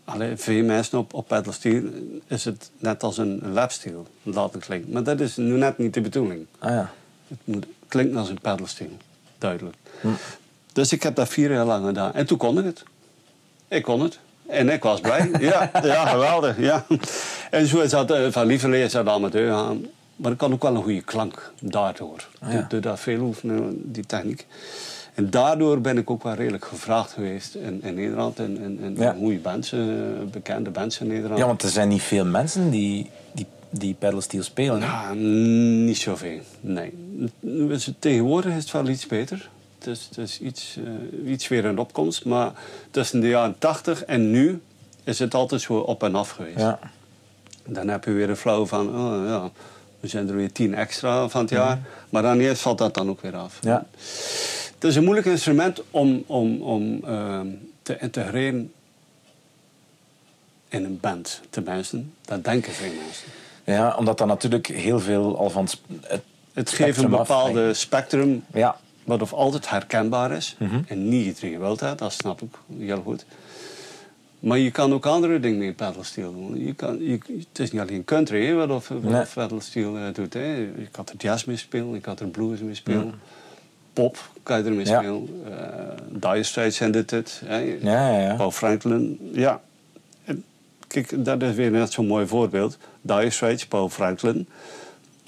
allee, 0.06 0.36
veel 0.36 0.64
mensen 0.64 0.98
op, 1.00 1.14
op 1.14 1.28
pedalsteel 1.28 1.82
is 2.28 2.46
het 2.46 2.72
net 2.80 3.04
als 3.04 3.18
een 3.18 3.52
lapsteel 3.54 4.08
laten 4.24 4.60
klinken. 4.60 4.92
Maar 4.92 5.04
dat 5.04 5.20
is 5.20 5.36
nu 5.36 5.58
net 5.58 5.78
niet 5.78 5.94
de 5.94 6.02
bedoeling. 6.02 6.46
Ah 6.60 6.70
ja. 6.70 6.92
Het 7.28 7.38
moet 7.44 7.66
klinken 7.88 8.18
als 8.18 8.30
een 8.30 8.42
pedalsteel, 8.42 8.98
duidelijk. 9.38 9.76
Dus 10.78 10.92
ik 10.92 11.04
heb 11.04 11.16
dat 11.16 11.28
vier 11.30 11.52
jaar 11.52 11.66
lang 11.66 11.86
gedaan. 11.86 12.14
En 12.14 12.26
toen 12.26 12.38
kon 12.38 12.58
ik 12.58 12.66
het. 12.66 12.84
Ik 13.68 13.84
kon 13.84 14.02
het. 14.02 14.20
En 14.48 14.70
ik 14.70 14.84
was 14.84 15.00
blij. 15.00 15.30
ja, 15.40 15.72
ja, 15.84 16.06
geweldig. 16.06 16.60
Ja. 16.60 16.86
En 17.52 17.68
zo 17.68 17.80
is 17.80 17.90
dat 17.90 18.12
eh, 18.12 18.28
van 18.30 18.46
lieverlee 18.46 18.88
dat 18.88 19.08
amateur 19.08 19.52
gaan. 19.52 19.86
Maar 20.16 20.32
ik 20.32 20.38
kan 20.38 20.54
ook 20.54 20.62
wel 20.62 20.76
een 20.76 20.84
goede 20.84 21.02
klank 21.02 21.52
daardoor. 21.60 22.28
Ah, 22.40 22.54
ja. 22.54 22.66
Door 22.70 22.82
dat 22.82 23.00
veel 23.00 23.20
oefenen, 23.20 23.92
die 23.92 24.06
techniek. 24.06 24.46
En 25.14 25.30
daardoor 25.30 25.82
ben 25.82 25.98
ik 25.98 26.10
ook 26.10 26.24
wel 26.24 26.34
redelijk 26.34 26.66
gevraagd 26.66 27.12
geweest 27.12 27.56
in, 27.56 27.84
in 27.84 27.94
Nederland. 27.94 28.40
En, 28.40 28.96
Ja. 28.98 29.16
goede 29.20 29.40
bands, 29.40 29.72
eh, 29.72 29.80
bekende 30.32 30.70
bands 30.70 31.00
in 31.00 31.08
Nederland. 31.08 31.40
ja, 31.40 31.46
want 31.46 31.64
er 31.64 31.70
zijn 31.70 31.88
niet 31.88 32.02
veel 32.02 32.26
mensen 32.26 32.70
die, 32.70 33.10
die, 33.32 33.46
die 33.70 33.94
pedalsteel 34.00 34.44
spelen. 34.44 34.80
Ja, 34.80 35.14
niet 35.14 35.98
zoveel. 35.98 36.40
Nee. 36.62 36.94
Tegenwoordig 38.00 38.54
is 38.56 38.64
het 38.64 38.72
wel 38.72 38.88
iets 38.88 39.08
beter. 39.08 39.50
Het 39.88 39.98
is, 39.98 40.06
het 40.10 40.18
is 40.18 40.40
iets, 40.40 40.78
eh, 40.78 41.32
iets 41.32 41.48
weer 41.48 41.66
een 41.66 41.80
opkomst. 41.80 42.26
Maar 42.26 42.52
tussen 42.92 43.20
de 43.20 43.28
jaren 43.28 43.56
80 43.60 44.06
en 44.06 44.32
nu 44.32 44.62
is 45.04 45.20
het 45.20 45.34
altijd 45.34 45.62
zo 45.62 45.78
op 45.78 46.04
en 46.04 46.16
af 46.16 46.30
geweest. 46.30 46.58
Ja. 46.58 46.80
Dan 47.66 47.88
heb 47.88 48.04
je 48.04 48.12
weer 48.12 48.30
een 48.30 48.38
flauw 48.38 48.66
van, 48.66 48.88
oh 48.88 49.26
ja, 49.28 49.52
we 50.00 50.08
zijn 50.08 50.30
er 50.30 50.36
weer 50.36 50.52
tien 50.52 50.76
extra 50.76 51.28
van 51.28 51.42
het 51.42 51.50
jaar. 51.50 51.80
Maar 52.10 52.22
dan 52.22 52.40
eerst 52.40 52.62
valt 52.62 52.78
dat 52.78 52.94
dan 52.94 53.10
ook 53.10 53.22
weer 53.22 53.36
af. 53.36 53.60
Ja. 53.62 53.86
Het 54.74 54.84
is 54.84 54.96
een 54.96 55.04
moeilijk 55.04 55.28
instrument 55.28 55.82
om, 55.92 56.24
om, 56.26 56.62
om 56.62 57.04
ehm, 57.04 57.48
te 57.82 57.98
integreren 58.00 58.72
in 60.68 60.84
een 60.86 61.00
band. 61.00 61.42
Tenminste, 61.50 62.04
dat 62.26 62.44
denken 62.44 62.74
veel 62.74 62.92
mensen. 63.06 63.28
ja, 63.64 63.96
omdat 63.96 64.18
dat 64.18 64.28
natuurlijk 64.28 64.68
heel 64.68 65.00
veel 65.00 65.38
al 65.38 65.50
van... 65.50 65.68
Het, 66.02 66.22
Het 66.54 66.70
geeft 66.70 66.98
een 66.98 67.14
af, 67.14 67.28
bepaalde 67.28 67.74
spectrum 67.74 68.44
Ja. 68.54 68.78
Wat 69.08 69.22
of 69.22 69.34
altijd 69.34 69.70
herkenbaar 69.70 70.32
is. 70.32 70.56
Mhm. 70.60 70.80
En 70.88 71.10
niet 71.10 71.26
iedereen 71.26 71.60
wil 71.60 71.76
dat, 71.78 72.00
dat 72.00 72.12
snap 72.14 72.42
ik 72.42 72.50
heel 72.78 73.02
goed. 73.02 73.26
Maar 74.40 74.58
je 74.58 74.72
kan 74.72 74.94
ook 74.94 75.06
andere 75.06 75.40
dingen 75.40 75.66
met 75.66 75.76
pedalsteel 75.76 76.34
doen. 76.34 76.66
Je 76.66 76.74
kan, 76.74 77.04
je, 77.04 77.18
het 77.50 77.60
is 77.60 77.72
niet 77.72 77.82
alleen 77.82 78.04
country 78.04 78.46
hè, 78.46 78.54
wat 78.54 78.70
of, 78.70 78.90
Nee. 79.02 79.24
pedalsteel 79.34 79.98
eh, 79.98 80.04
doet. 80.14 80.34
Hè. 80.34 80.56
Je 80.56 80.88
kan 80.92 81.06
er 81.06 81.14
jazz 81.18 81.44
mee 81.46 81.58
spelen, 81.58 81.94
je 81.94 82.00
kan 82.00 82.18
er 82.20 82.28
blues 82.28 82.60
mee 82.60 82.76
spelen. 82.76 83.14
Pop 83.94 84.30
kan 84.44 84.58
je 84.58 84.64
er 84.64 84.72
mee 84.72 84.86
Ja. 84.86 84.98
spelen. 85.00 85.30
Dire 86.10 86.44
Straits 86.44 86.78
zijn 86.78 86.92
dit 86.92 87.12
het. 87.12 87.42
Hè. 87.46 87.58
Ja, 87.58 88.10
ja, 88.10 88.20
ja. 88.20 88.36
Paul 88.36 88.52
Franklin, 88.52 89.20
ja. 89.34 89.62
En 90.24 90.44
Kijk, 90.88 91.26
dat 91.26 91.42
is 91.42 91.56
weer 91.56 91.72
net 91.72 91.92
zo'n 91.92 92.08
mooi 92.08 92.28
voorbeeld. 92.28 92.78
Dire 93.02 93.30
Straits, 93.30 93.66
Paul 93.68 93.90
Franklin. 93.90 94.48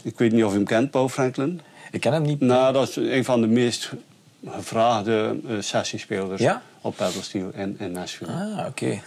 Ik 0.04 0.18
weet 0.18 0.32
niet 0.32 0.44
of 0.44 0.50
je 0.52 0.56
hem 0.58 0.66
kent, 0.66 0.92
Paul 0.92 1.10
Franklin. 1.10 1.62
Ik 1.92 2.00
ken 2.00 2.14
hem 2.14 2.22
niet. 2.22 2.40
Nou, 2.40 2.74
dat 2.74 2.88
is 2.90 2.96
een 2.96 3.26
van 3.26 3.42
de 3.42 3.48
meest 3.48 3.92
gevraagde 4.48 5.36
eh, 5.48 5.56
sessiespelers 5.60 6.42
Ja? 6.42 6.62
op 6.82 6.96
pedalsteel 6.96 7.52
in, 7.54 7.76
in 7.80 7.92
Nashville. 7.92 8.32
Ah, 8.32 8.66
oké. 8.68 9.00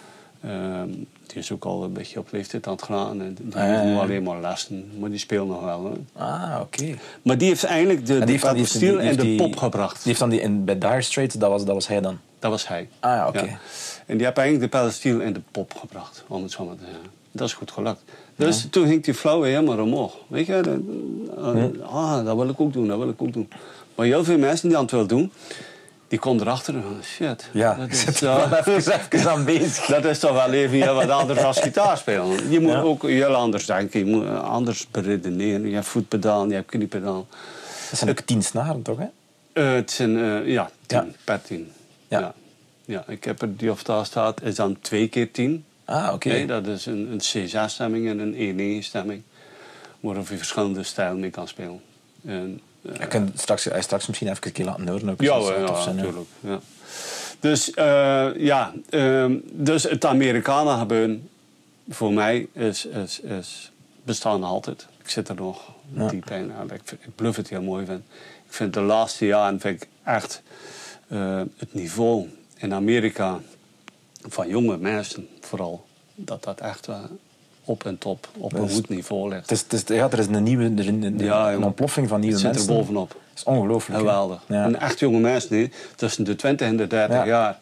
Ehm, 0.44 0.88
die 1.26 1.38
is 1.40 1.52
ook 1.52 1.64
al 1.64 1.84
een 1.84 1.92
beetje 1.92 2.18
op 2.18 2.28
leeftijd 2.32 2.66
aan 2.66 2.72
het 2.72 2.82
gaan. 2.82 3.20
En 3.22 3.34
die 3.40 3.54
Ah, 3.56 3.68
ja, 3.68 3.82
ja. 3.82 3.98
alleen 4.00 4.22
maar 4.22 4.40
lessen, 4.40 4.90
maar 4.98 5.10
die 5.10 5.18
speelt 5.18 5.48
nog 5.48 5.64
wel. 5.64 5.84
Hè. 5.84 6.22
Ah, 6.24 6.60
oké. 6.60 6.94
Maar 7.22 7.38
die 7.38 7.48
heeft 7.48 7.64
eigenlijk 7.64 8.06
de, 8.06 8.12
En 8.18 8.26
die 8.26 8.38
heeft- 8.56 8.78
die 8.78 8.98
en 8.98 9.16
de 9.16 9.22
die- 9.22 9.36
pop 9.36 9.56
gebracht. 9.56 9.94
Die 9.94 10.02
heeft 10.06 10.18
dan 10.18 10.28
die 10.30 10.40
in, 10.40 10.64
bij 10.64 10.78
Dire 10.78 11.02
Straits, 11.02 11.34
dat 11.34 11.50
was, 11.50 11.64
dat 11.64 11.74
was 11.74 11.86
hij 11.88 12.00
dan. 12.00 12.18
Dat 12.38 12.50
was 12.50 12.68
hij. 12.68 12.88
Ah, 13.00 13.24
oké. 13.28 13.58
En 14.06 14.16
die 14.16 14.26
heeft 14.26 14.38
eigenlijk 14.38 14.72
de 14.72 14.78
pedal 14.78 14.90
steel 14.92 15.20
en 15.20 15.32
de 15.32 15.40
pop 15.50 15.74
gebracht, 15.74 16.24
om 16.26 16.42
het 16.42 16.52
zo 16.52 16.64
maar 16.64 16.74
te 16.76 16.84
zeggen. 16.84 17.10
Dat 17.32 17.48
is 17.48 17.54
goed 17.54 17.70
gelukt. 17.70 18.02
Dus 18.36 18.66
toen 18.70 18.86
ging 18.86 19.04
die 19.04 19.14
flauw 19.14 19.42
helemaal 19.42 19.78
omhoog. 19.78 20.14
Weet 20.26 20.46
je, 20.46 20.60
de- 20.62 21.74
eh, 21.80 21.86
ah, 21.94 22.24
dat 22.24 22.36
wil 22.36 22.48
ik 22.48 22.60
ook 22.60 22.72
doen, 22.72 22.88
dat 22.88 22.98
wil 22.98 23.08
ik 23.08 23.22
ook 23.22 23.32
doen. 23.32 23.48
Maar 23.94 24.06
heel 24.06 24.24
veel 24.24 24.38
mensen 24.38 24.68
die 24.68 24.76
aan 24.76 24.82
het 24.82 24.92
willen 24.92 25.08
doen, 25.08 25.32
die 26.08 26.18
komen 26.18 26.42
erachter 26.42 26.74
en 26.74 26.82
van, 26.82 26.96
shit. 27.02 27.48
Ja, 27.52 27.74
dat 27.74 27.90
is, 27.90 28.04
eh, 28.22 28.48
wel 28.50 28.58
even, 28.58 29.00
even 29.10 29.30
aan 29.30 29.44
bezig. 29.44 29.84
dat 29.96 30.04
is 30.04 30.18
toch 30.18 30.32
wel 30.32 30.52
even 30.52 30.94
wat 30.94 31.08
anders 31.10 31.42
als 31.42 31.60
gitaar 31.60 31.98
spelen. 31.98 32.50
Je 32.50 32.60
moet 32.60 32.70
Ja. 32.72 32.80
ook 32.80 33.02
heel 33.02 33.34
anders 33.34 33.66
denken, 33.66 33.98
je 33.98 34.06
moet 34.06 34.26
anders 34.42 34.86
beredeneren. 34.90 35.68
Je 35.68 35.74
hebt 35.74 35.86
voetpedaal, 35.86 36.46
je 36.48 36.54
hebt 36.54 36.70
kniepedaal. 36.70 37.26
Dat 37.90 37.98
zijn 37.98 38.10
ook 38.10 38.20
tien 38.20 38.42
snaren, 38.42 38.82
toch? 38.82 38.98
Hè? 38.98 39.06
Eh, 39.52 39.72
het 39.74 39.90
zijn, 39.90 40.10
ja, 40.46 40.70
tien, 40.86 40.98
Ja. 40.98 41.06
per 41.24 41.42
tien. 41.42 41.72
Ja. 42.08 42.20
Ja. 42.20 42.34
ja. 42.84 43.04
ik 43.06 43.24
heb 43.24 43.42
er 43.42 43.56
die 43.56 43.70
of 43.70 43.82
daar 43.82 44.06
staat, 44.06 44.42
is 44.42 44.54
dan 44.54 44.76
twee 44.80 45.08
keer 45.08 45.30
tien. 45.30 45.64
Ah, 45.92 46.12
oké. 46.14 46.28
Nee, 46.28 46.46
dat 46.46 46.66
is 46.66 46.86
een, 46.86 47.08
een 47.12 47.20
C6-stemming 47.48 48.08
en 48.08 48.18
een 48.18 48.34
E9-stemming. 48.34 49.22
Waarop 50.00 50.28
je 50.28 50.36
verschillende 50.36 50.82
stijlen 50.82 51.20
mee 51.20 51.30
kan 51.30 51.48
spelen. 51.48 51.80
En, 52.26 52.60
eh, 52.82 52.96
Je 52.98 53.06
kunt 53.06 53.40
straks, 53.40 53.64
hij 53.64 53.82
straks 53.82 54.06
misschien 54.06 54.28
even 54.28 54.46
een 54.46 54.52
keer 54.52 54.64
laten 54.64 54.88
horen. 54.88 55.10
Ook, 55.10 55.20
ja, 55.20 55.36
ja, 55.38 55.82
zijn, 55.82 55.96
hè. 55.96 56.02
natuurlijk. 56.02 56.28
Ja. 56.40 56.60
Dus 57.40 57.70
eh, 57.74 58.28
ja, 58.36 58.72
ehm, 58.90 59.36
dus 59.52 59.82
het 59.82 60.04
Amerikanen 60.04 60.78
gebeuren 60.78 61.28
voor 61.88 62.12
mij 62.12 62.48
is, 62.52 62.86
is, 62.86 63.20
is 63.20 63.70
bestaan 64.04 64.42
altijd. 64.44 64.86
Ik 65.02 65.10
zit 65.10 65.28
er 65.28 65.34
nog 65.34 65.70
Ja. 65.94 66.08
diep 66.08 66.30
in. 66.30 66.46
Ja, 66.68 66.74
Ik, 66.74 66.90
ik 66.90 67.14
bluff 67.14 67.36
het 67.36 67.48
heel 67.48 67.62
mooi 67.62 67.86
vind. 67.86 68.00
Ik 68.46 68.52
vind 68.52 68.74
de 68.74 68.80
laatste 68.80 69.26
jaren 69.26 69.60
vind 69.60 69.82
ik 69.82 69.88
echt 70.04 70.42
eh, 71.08 71.40
het 71.56 71.74
niveau 71.74 72.28
in 72.56 72.74
Amerika 72.74 73.40
van 74.28 74.48
jonge 74.48 74.76
mensen 74.76 75.28
vooral 75.40 75.84
dat 76.14 76.44
dat 76.44 76.60
echt 76.60 76.88
eh, 76.88 76.96
op 77.64 77.84
en 77.86 77.98
top 77.98 78.28
op 78.36 78.52
een 78.52 78.68
goed 78.70 78.88
niveau 78.88 79.28
ligt. 79.28 79.88
Ja, 79.88 80.10
er 80.10 80.18
is 80.18 80.26
een 80.26 80.42
nieuwe 80.42 80.64
er 80.64 80.78
is 80.78 80.86
een, 80.86 81.02
een, 81.02 81.18
Ja, 81.18 81.46
een 81.46 81.52
jongen. 81.52 81.66
ontploffing 81.66 82.08
van 82.08 82.20
nieuwe 82.20 82.34
Het 82.34 82.42
zit 82.44 82.50
er 82.50 82.56
mensen. 82.56 82.74
bovenop. 82.76 83.08
Dat 83.08 83.18
is 83.34 83.42
ongelooflijk. 83.44 83.98
Geweldig. 83.98 84.40
Ja. 84.46 84.64
En 84.64 84.80
echt 84.80 84.98
jonge 84.98 85.18
mensen, 85.18 85.56
hè, 85.58 85.68
tussen 85.96 86.24
de 86.24 86.36
20 86.36 86.66
en 86.66 86.76
de 86.76 86.86
30 86.86 87.16
Ja. 87.16 87.26
jaar. 87.26 87.58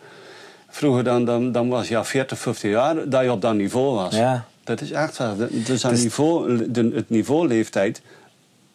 Vroeger 0.68 1.04
dan, 1.04 1.24
dan, 1.24 1.52
dan 1.52 1.68
was 1.68 1.88
je 1.88 1.94
ja, 1.94 2.04
40, 2.04 2.38
50 2.38 2.70
jaar 2.70 3.08
dat 3.08 3.22
je 3.22 3.32
op 3.32 3.40
dat 3.40 3.54
niveau 3.54 3.94
was. 3.94 4.14
Ja. 4.16 4.44
Dat 4.64 4.80
is 4.80 4.90
echt 4.90 5.14
zo. 5.14 5.34
Dus 5.50 5.84
aan 5.84 5.92
is- 5.92 6.02
niveau, 6.02 6.70
de, 6.70 6.90
het 6.94 7.10
niveau 7.10 7.46
leeftijd 7.48 8.02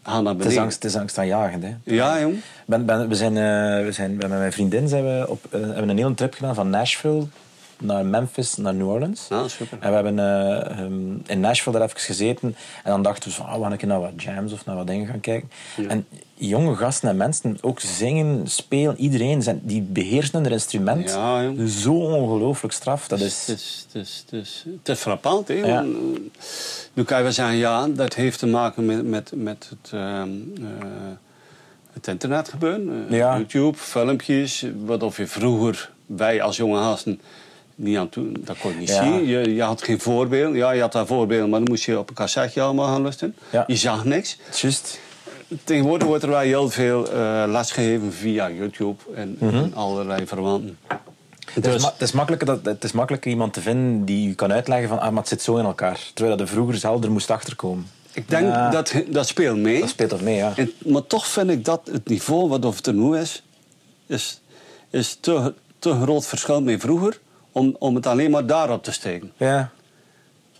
gaat 0.03 0.23
naar 0.23 0.23
Het 0.23 0.31
is 0.37 0.43
beneden. 0.43 0.61
angst, 0.63 0.83
het 0.83 0.91
is 0.91 0.97
angstaanjagend. 0.99 1.63
Hè. 1.63 1.75
Ja, 1.83 2.19
jong. 2.19 2.39
Ben, 2.65 2.85
ben, 2.85 3.07
we 3.09 3.15
zijn, 3.15 3.37
eh, 3.37 3.85
we 3.85 3.91
zijn, 3.91 4.15
met 4.15 4.29
mijn 4.29 4.51
vriendin 4.51 4.87
zijn 4.87 5.03
we 5.03 5.25
op, 5.29 5.45
eh, 5.49 5.59
hebben 5.61 5.89
een 5.89 5.97
hele 5.97 6.13
trip 6.13 6.33
gedaan 6.33 6.55
van 6.55 6.69
Nashville 6.69 7.23
naar 7.77 8.05
Memphis, 8.05 8.55
naar 8.55 8.73
New 8.73 8.89
Orleans. 8.89 9.25
Ja, 9.29 9.47
super. 9.47 9.77
En 9.81 9.89
we 9.89 9.95
hebben 9.95 10.19
ehm, 10.69 11.31
in 11.31 11.39
Nashville 11.39 11.77
daar 11.77 11.87
even 11.87 11.99
gezeten. 11.99 12.55
En 12.83 12.91
dan 12.91 13.01
dachten 13.01 13.29
we 13.29 13.35
van, 13.35 13.45
oh, 13.45 13.55
we 13.55 13.61
gaan 13.61 13.71
een 13.71 13.77
keer 13.77 13.87
naar 13.87 14.01
wat 14.01 14.23
jams 14.23 14.53
of 14.53 14.65
naar 14.65 14.75
wat 14.75 14.87
dingen 14.87 15.07
gaan 15.07 15.19
kijken. 15.19 15.49
En 15.87 16.05
jonge 16.33 16.75
gasten 16.75 17.09
en 17.09 17.17
mensen, 17.17 17.57
ook 17.61 17.79
zingen, 17.79 18.47
spelen, 18.47 18.97
iedereen, 18.99 19.41
zijn, 19.41 19.59
die 19.63 19.81
beheersen 19.81 20.43
hun 20.43 20.51
instrument. 20.51 21.09
Ja. 21.11 21.67
Zo 21.67 21.93
ongelooflijk 21.93 22.73
straf. 22.73 23.07
Dat 23.07 23.19
is... 23.19 23.47
het, 23.47 23.57
is, 23.57 23.85
het, 23.91 24.01
is, 24.01 24.23
het, 24.25 24.41
is, 24.41 24.65
het 24.77 24.89
is 24.89 24.99
frappant. 24.99 25.47
Hè? 25.47 25.53
Ja. 25.53 25.79
Eh, 25.81 25.87
Nu 26.93 27.03
kan 27.03 27.17
je 27.17 27.23
wel 27.23 27.31
zeggen, 27.31 27.55
ja, 27.55 27.87
dat 27.87 28.13
heeft 28.13 28.39
te 28.39 28.47
maken 28.47 28.85
met, 28.85 29.05
met, 29.05 29.31
met 29.35 29.69
het, 29.69 29.91
ehm, 29.93 30.29
eh, 30.57 30.87
het 31.93 32.07
internet 32.07 32.49
gebeuren. 32.49 33.05
Ja. 33.09 33.37
YouTube, 33.37 33.77
filmpjes. 33.77 34.65
Wat 34.85 35.03
of 35.03 35.17
je 35.17 35.27
vroeger, 35.27 35.91
wij 36.05 36.41
als 36.41 36.57
jonge 36.57 36.77
gasten, 36.77 37.21
niet 37.75 37.97
aan 37.97 38.09
toe, 38.09 38.31
dat 38.39 38.57
kon 38.57 38.71
je 38.71 38.77
niet 38.77 38.89
Ja. 38.89 39.03
zien. 39.03 39.25
Je, 39.27 39.55
je 39.55 39.61
had 39.61 39.83
geen 39.83 39.99
voorbeeld. 39.99 40.55
Ja, 40.55 40.71
je 40.71 40.81
had 40.81 40.91
daar 40.91 41.05
voorbeeld, 41.07 41.49
maar 41.49 41.59
dan 41.59 41.69
moest 41.69 41.83
je 41.85 41.99
op 41.99 42.09
een 42.09 42.15
cassetje 42.15 42.61
allemaal 42.61 42.87
gaan 42.87 43.01
luisteren. 43.01 43.35
Ja. 43.51 43.63
Je 43.67 43.75
zag 43.75 44.05
niks. 44.05 44.37
Juist. 44.61 44.99
Tegenwoordig 45.63 46.07
wordt 46.07 46.23
er 46.23 46.29
wel 46.29 46.39
heel 46.39 46.69
veel 46.69 47.11
eh 47.11 47.43
les 47.47 47.71
gegeven 47.71 48.13
via 48.13 48.49
YouTube 48.51 49.03
en, 49.15 49.37
en 49.39 49.73
allerlei 49.75 50.25
verwanten. 50.27 50.77
Het, 51.53 51.65
is 51.67 51.81
ma- 51.81 51.91
het, 51.91 52.01
is 52.01 52.11
makkelijker 52.11 52.47
dat, 52.47 52.59
het 52.65 52.83
is 52.83 52.91
makkelijker 52.91 53.31
iemand 53.31 53.53
te 53.53 53.61
vinden 53.61 54.05
die 54.05 54.27
je 54.27 54.35
kan 54.35 54.51
uitleggen 54.51 54.89
van 54.89 54.99
ah, 54.99 55.09
maar 55.09 55.19
het 55.19 55.27
zit 55.27 55.41
zo 55.41 55.57
in 55.57 55.65
elkaar. 55.65 55.99
Terwijl 56.13 56.37
dat 56.37 56.47
je 56.47 56.53
vroeger 56.53 56.75
zelf 56.77 57.03
er 57.03 57.11
moest 57.11 57.31
achterkomen. 57.31 57.87
Ik 58.13 58.29
denk 58.29 58.47
Ja. 58.47 58.69
dat 58.69 58.93
dat 59.07 59.27
speelt 59.27 59.57
mee. 59.57 59.79
Dat 59.79 59.89
speelt 59.89 60.09
toch 60.09 60.21
mee, 60.21 60.35
ja. 60.35 60.53
En, 60.55 60.71
maar 60.85 61.07
toch 61.07 61.27
vind 61.27 61.49
ik 61.49 61.65
dat 61.65 61.81
het 61.91 62.07
niveau 62.07 62.49
wat 62.49 62.65
of 62.65 62.75
het 62.75 62.87
er 62.87 62.93
nu 62.93 63.17
is, 63.17 63.43
is, 64.07 64.41
is 64.89 65.17
te, 65.19 65.53
te 65.79 65.93
groot 66.01 66.25
verschil 66.27 66.61
met 66.61 66.81
vroeger 66.81 67.19
om, 67.55 67.75
om 67.79 67.95
het 67.95 68.05
alleen 68.05 68.31
maar 68.31 68.45
daarop 68.45 68.83
te 68.83 68.91
steken, 68.91 69.31
Ja. 69.37 69.69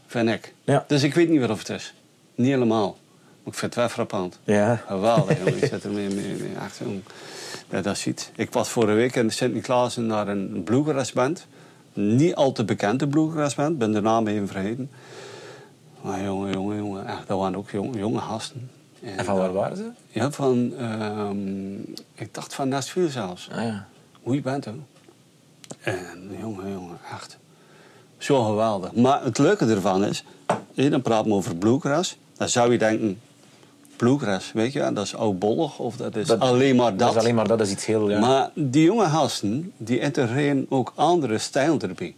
vind 0.07 0.29
ik. 0.29 0.53
Ja. 0.63 0.85
Dus 0.87 1.03
ik 1.03 1.13
weet 1.13 1.29
niet 1.29 1.45
wat 1.45 1.57
het 1.59 1.69
is. 1.69 1.93
Niet 2.35 2.47
helemaal. 2.47 2.97
Maar 3.43 3.53
ik 3.53 3.59
vind 3.59 3.61
het 3.61 3.75
wel 3.75 3.89
frappant. 3.89 4.39
Ja. 4.43 4.81
Geweldig, 4.87 5.37
jongen. 5.37 5.57
Ik 5.63 5.69
zit 5.69 5.83
er 5.83 5.91
mee, 5.91 6.07
mee, 6.09 6.27
mee 6.35 6.51
jongen. 6.79 7.03
Ja, 7.69 7.81
dat 7.81 7.97
ziet. 7.97 8.31
Ik 8.35 8.51
was 8.53 8.69
vorige 8.69 8.93
week 8.93 9.15
in 9.15 9.31
Sint-Niklaas 9.31 9.95
naar 9.95 10.27
een 10.27 10.61
bluegrass 10.63 11.11
band. 11.13 11.45
Niet 11.93 12.35
al 12.35 12.51
te 12.51 12.65
bekende 12.65 13.07
bluegrass 13.07 13.55
band. 13.55 13.77
ben 13.77 13.91
de 13.91 14.01
naam 14.01 14.27
even 14.27 14.47
vergeten. 14.47 14.89
Maar 16.01 16.23
jongen, 16.23 16.51
jongen, 16.53 16.77
jongen. 16.77 17.07
Echt, 17.07 17.27
dat 17.27 17.39
waren 17.39 17.55
ook 17.55 17.69
jonge, 17.69 17.97
jonge 17.97 18.19
gasten. 18.19 18.69
En 19.01 19.25
van 19.25 19.35
waar 19.37 19.53
waren 19.53 19.77
ze? 19.77 19.89
Ja, 20.07 20.31
van... 20.31 20.73
ehm, 20.77 21.75
ik 22.13 22.33
dacht 22.33 22.53
van 22.53 22.67
Nashville 22.69 23.09
zelfs. 23.09 23.49
Ah, 23.51 23.63
ja. 23.63 23.87
Hoe 24.23 24.35
je 24.35 24.41
bent, 24.41 24.65
hoor. 24.65 24.73
En 25.81 26.31
jongen, 26.39 26.71
jongen, 26.71 26.97
echt. 27.13 27.37
Zo 28.17 28.43
geweldig. 28.43 28.93
Maar 28.93 29.23
het 29.23 29.37
leuke 29.37 29.65
ervan 29.65 30.05
is... 30.05 30.23
dan 30.73 31.01
praten 31.01 31.29
we 31.31 31.33
over 31.37 31.55
bluegrass. 31.55 32.17
Dan 32.37 32.49
zou 32.49 32.71
je 32.71 32.77
denken... 32.77 33.19
Bluegrass, 33.97 34.51
weet 34.51 34.73
je, 34.73 34.91
dat 34.93 35.05
is 35.05 35.15
oudbollig 35.15 35.79
of 35.79 35.95
dat 35.97 36.15
is 36.15 36.27
Dat- 36.27 36.39
alleen 36.39 36.75
maar 36.75 36.89
dat. 36.89 36.99
Dat 36.99 37.09
is 37.15 37.15
alleen 37.21 37.35
maar 37.35 37.47
dat 37.47 37.61
is 37.61 37.71
iets 37.71 37.85
heel... 37.85 38.09
Ja. 38.09 38.19
Maar 38.19 38.49
die 38.53 38.83
jonge 38.83 39.05
gasten, 39.05 39.71
die 39.77 39.99
integreren 39.99 40.65
ook 40.69 40.91
andere 40.95 41.37
stijlen 41.37 41.81
erbij. 41.81 42.15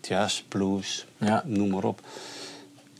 Jazz, 0.00 0.42
blues, 0.48 1.06
Ja. 1.16 1.42
noem 1.46 1.68
maar 1.70 1.84
op. 1.84 2.00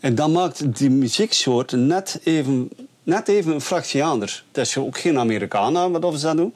En 0.00 0.14
dat 0.14 0.28
maakt 0.30 0.78
die 0.78 0.90
muzieksoort 0.90 1.72
net 1.72 2.20
even, 2.24 2.70
net 3.02 3.28
even 3.28 3.52
een 3.54 3.60
fractie 3.60 4.04
anders. 4.04 4.44
Het 4.52 4.66
is 4.66 4.76
ook 4.76 4.98
geen 4.98 5.18
Americana 5.18 5.90
wat 5.90 6.04
of 6.04 6.16
ze 6.18 6.26
dat 6.26 6.36
doen. 6.36 6.54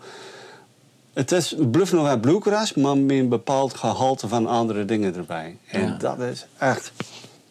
Het 1.12 1.32
is 1.32 1.54
bluff 1.70 1.92
nog 1.92 2.02
wel 2.04 2.18
bluegrass, 2.18 2.74
maar 2.74 2.96
met 2.98 3.16
een 3.18 3.28
bepaald 3.28 3.74
gehalte 3.74 4.28
van 4.28 4.46
andere 4.46 4.84
dingen 4.84 5.14
erbij. 5.14 5.56
En 5.66 5.80
Ja. 5.86 5.96
dat 5.96 6.18
is 6.20 6.46
echt... 6.58 6.92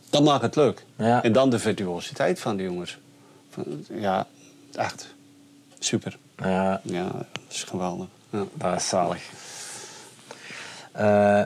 Dat 0.10 0.24
maakt 0.24 0.41
het 0.41 0.56
leuk. 0.56 0.86
Ja. 0.96 1.24
En 1.24 1.32
dan 1.34 1.50
de 1.50 1.60
virtuositeit 1.60 2.39
van 2.39 2.56
die 2.56 2.65
jongens. 2.65 2.98
Ja, 3.89 4.27
echt 4.75 5.13
super. 5.80 6.18
ja, 6.38 6.82
Ja, 6.84 7.03
dat 7.13 7.25
is 7.50 7.63
geweldig. 7.63 8.08
Ja. 8.30 8.44
dat 8.53 8.75
is 8.75 8.88
zalig. 8.89 9.30
Eh, 10.91 11.41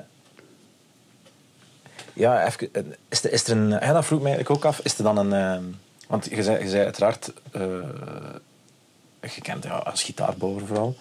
ja, 2.13 2.45
even, 2.45 2.69
is, 3.09 3.23
er, 3.23 3.31
is 3.31 3.47
er 3.47 3.57
een... 3.57 3.69
Dat 3.69 4.05
vroeg 4.05 4.21
mij 4.21 4.31
eigenlijk 4.33 4.49
ook 4.49 4.65
af. 4.71 4.79
Is 4.79 4.97
er 4.97 5.03
dan 5.03 5.17
een... 5.17 5.33
eh, 5.33 5.63
want 6.07 6.25
je 6.29 6.43
zei, 6.43 6.63
je 6.63 6.69
zei 6.69 6.83
uiteraard... 6.83 7.33
eh 7.51 7.63
gekend 9.21 9.63
ja, 9.63 9.77
als 9.77 10.03
gitaarbouwer 10.03 10.65
vooral. 10.65 10.95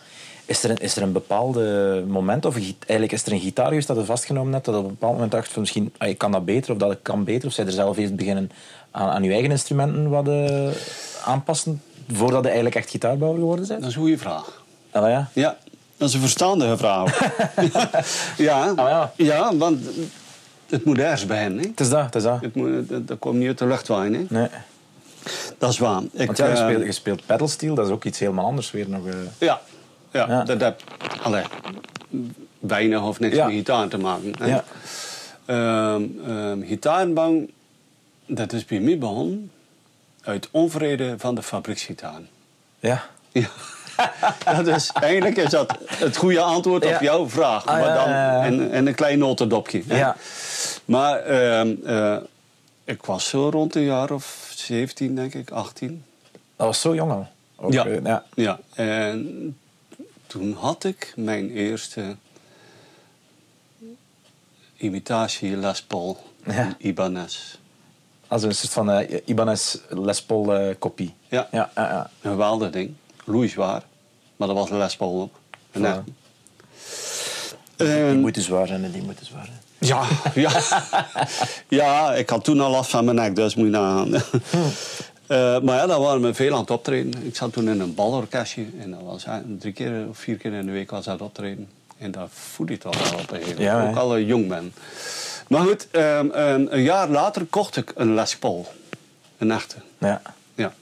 Is 0.46 0.62
er, 0.64 0.70
een, 0.70 0.76
is 0.76 0.96
er 0.96 1.02
een 1.02 1.12
bepaalde 1.12 2.04
moment, 2.08 2.44
of 2.44 2.54
eigenlijk 2.78 3.12
is 3.12 3.26
er 3.26 3.32
een 3.32 3.40
gitaar 3.40 3.66
geweest 3.66 3.86
dat 3.86 3.96
je 3.96 4.04
vastgenomen 4.04 4.52
hebt, 4.52 4.64
dat 4.64 4.74
op 4.74 4.82
een 4.84 4.88
bepaald 4.88 5.12
moment 5.12 5.30
dacht 5.30 5.52
van 5.52 5.60
misschien, 5.60 5.92
ah, 5.98 6.08
ik 6.08 6.18
kan 6.18 6.32
dat 6.32 6.44
beter, 6.44 6.72
of 6.72 6.78
dat 6.78 6.92
ik 6.92 6.98
kan 7.02 7.24
beter, 7.24 7.48
of 7.48 7.54
zij 7.54 7.66
er 7.66 7.72
zelf 7.72 7.96
eerst 7.96 8.16
beginnen 8.16 8.50
aan, 8.90 9.08
aan 9.08 9.22
je 9.22 9.32
eigen 9.32 9.50
instrumenten 9.50 10.08
wat 10.10 10.28
eh, 10.28 10.68
aanpassen, 11.24 11.82
voordat 12.12 12.40
je 12.40 12.46
eigenlijk 12.46 12.76
echt 12.76 12.90
gitaarbouwer 12.90 13.38
geworden 13.40 13.66
bent? 13.68 13.80
Dat 13.80 13.88
is 13.90 13.96
een 13.96 14.02
goede 14.02 14.18
vraag. 14.18 14.62
Ah, 14.90 15.08
ja. 15.08 15.28
Ja, 15.32 15.56
dat 15.96 16.08
is 16.08 16.14
een 16.14 16.20
verstandige 16.20 16.76
vraag. 16.76 17.18
ja, 18.36 18.68
Ah, 18.76 18.76
ja. 18.76 19.12
ja, 19.16 19.56
want 19.56 19.78
het 20.68 20.84
moet 20.84 20.98
ergens 20.98 21.26
beginnen. 21.26 21.58
Hè. 21.62 21.68
Het 21.68 21.80
is 21.80 21.88
dat, 21.88 22.04
het 22.04 22.14
is 22.14 22.22
dat. 22.22 22.40
Het 22.40 22.54
moet, 22.54 22.88
dat, 22.88 23.08
dat 23.08 23.18
komt 23.18 23.38
niet 23.38 23.48
uit 23.48 23.58
de 23.58 23.66
lucht 23.66 23.88
waaien. 23.88 24.26
Nee. 24.30 24.48
Dat 25.58 25.70
is 25.70 25.78
waar. 25.78 26.02
Ik, 26.12 26.26
Want 26.26 26.38
ja, 26.38 26.46
je 26.46 26.52
eh, 26.52 26.64
speelt, 26.66 26.84
je 26.84 26.92
speelt 26.92 27.26
pedalsteel, 27.26 27.74
dat 27.74 27.86
is 27.86 27.92
ook 27.92 28.04
iets 28.04 28.18
helemaal 28.18 28.44
anders 28.44 28.70
weer 28.70 28.88
nog. 28.88 29.06
eh. 29.06 29.14
ja, 29.38 29.60
ja, 30.14 30.26
Ja. 30.28 30.44
dat 30.44 30.60
heb 30.60 30.82
allee, 31.22 31.42
weinig 32.58 33.02
of 33.02 33.20
niks 33.20 33.36
met 33.36 33.50
gitaar 33.50 33.88
te 33.88 33.98
maken. 33.98 34.32
Ja. 34.46 34.64
Ehm, 35.44 36.04
ehm, 36.26 37.44
dat 38.26 38.52
is 38.52 38.64
bij 38.64 38.80
mij 38.80 38.98
begonnen 38.98 39.50
uit 40.22 40.48
onvrede 40.50 41.14
van 41.18 41.34
de 41.34 41.42
fabrieksgitaar. 41.42 42.20
Ja. 42.80 43.04
Ja. 43.32 43.48
dat 44.56 44.66
is, 44.66 44.90
eigenlijk 44.92 45.36
is 45.36 45.50
dat 45.50 45.78
het 45.86 46.16
goede 46.16 46.40
antwoord 46.40 46.86
op 46.86 47.00
jouw 47.00 47.28
vraag. 47.28 47.66
Ah, 47.66 47.80
maar 47.80 47.94
dan. 47.94 48.08
En, 48.44 48.70
en 48.72 48.86
een 48.86 48.94
klein 48.94 49.18
notendopje. 49.18 49.82
Ja. 49.86 50.16
Maar 50.84 51.18
ehm, 51.18 51.74
eh, 51.84 52.16
ik 52.84 53.02
was 53.04 53.28
zo 53.28 53.48
rond 53.48 53.74
een 53.74 53.82
jaar 53.82 54.10
of 54.10 54.52
17, 54.54 55.14
denk 55.14 55.34
ik, 55.34 55.50
18. 55.50 56.04
Dat 56.56 56.66
was 56.66 56.80
zo 56.80 56.94
jong 56.94 57.10
al. 57.12 57.26
Ook, 57.56 57.72
Ja. 57.72 57.84
eh, 57.86 58.04
ja. 58.04 58.24
Ja, 58.34 58.58
en 58.74 59.56
toen 60.34 60.52
had 60.60 60.84
ik 60.84 61.12
mijn 61.16 61.50
eerste 61.50 62.16
imitatie 64.76 65.56
Les 65.56 65.82
Paul 65.82 66.22
Ja. 66.46 66.74
Ibanez. 66.78 67.56
Als 68.28 68.42
een 68.42 68.54
soort 68.54 68.72
van 68.72 68.90
eh, 68.90 69.20
Ibanez 69.24 69.76
Les 69.88 70.22
Paul 70.22 70.54
eh, 70.54 70.74
kopie. 70.78 71.14
Ja. 71.28 71.48
Ja, 71.50 71.70
ja, 71.74 71.88
ja. 71.88 72.10
Een 72.20 72.30
geweldig 72.30 72.70
ding. 72.70 72.94
Louis 73.24 73.52
zwaar. 73.52 73.82
Maar 74.36 74.48
dat 74.48 74.56
was 74.56 74.70
een 74.70 74.76
Les 74.78 74.96
Paul 74.96 75.20
ook. 75.20 75.34
Ja. 75.82 76.04
Die 77.76 77.86
En- 77.86 78.20
moeten 78.20 78.42
zwaar 78.42 78.66
zijn 78.66 78.84
en 78.84 78.90
die 78.90 79.02
moeten 79.02 79.26
zwaar 79.26 79.44
zijn. 79.44 79.60
Ja, 79.78 80.06
ja. 80.34 80.62
ja, 81.84 82.14
ik 82.14 82.28
had 82.30 82.44
toen 82.44 82.60
al 82.60 82.70
last 82.70 82.90
van 82.90 83.04
mijn 83.04 83.16
nek, 83.16 83.36
dus 83.36 83.54
moet 83.54 83.64
je 83.64 83.70
nagaan. 83.70 84.22
Eh, 85.26 85.60
maar 85.60 85.76
ja, 85.76 85.86
daar 85.86 86.00
waren 86.00 86.22
we 86.22 86.34
veel 86.34 86.52
aan 86.54 86.60
het 86.60 86.70
optreden. 86.70 87.26
Ik 87.26 87.36
zat 87.36 87.52
toen 87.52 87.68
in 87.68 87.80
een 87.80 87.94
balorkestje. 87.94 88.66
En 88.80 88.90
dat 88.90 89.00
was 89.02 89.26
drie 89.58 89.72
keer 89.72 90.06
of 90.08 90.18
vier 90.18 90.36
keer 90.36 90.52
in 90.52 90.66
de 90.66 90.72
week 90.72 90.90
was 90.90 91.04
dat 91.04 91.20
optreden. 91.20 91.68
En 91.98 92.10
daar 92.10 92.28
voelde 92.30 92.72
je 92.72 92.78
toch 92.78 93.10
wel 93.10 93.20
op 93.20 93.30
een 93.30 93.42
gegeven 93.42 93.64
moment. 93.64 93.88
Ook 93.88 94.02
al 94.02 94.18
jong 94.18 94.48
ben. 94.48 94.72
Maar 95.48 95.60
goed, 95.60 95.88
ehm, 95.90 96.28
een, 96.32 96.74
een 96.74 96.82
jaar 96.82 97.08
later 97.08 97.44
kocht 97.44 97.76
ik 97.76 97.92
een 97.94 98.14
Les 98.14 98.36
Paul. 98.36 98.66
Een 99.38 99.50
echte. 99.50 99.76
Ja. 99.98 100.22
Ja. 100.54 100.72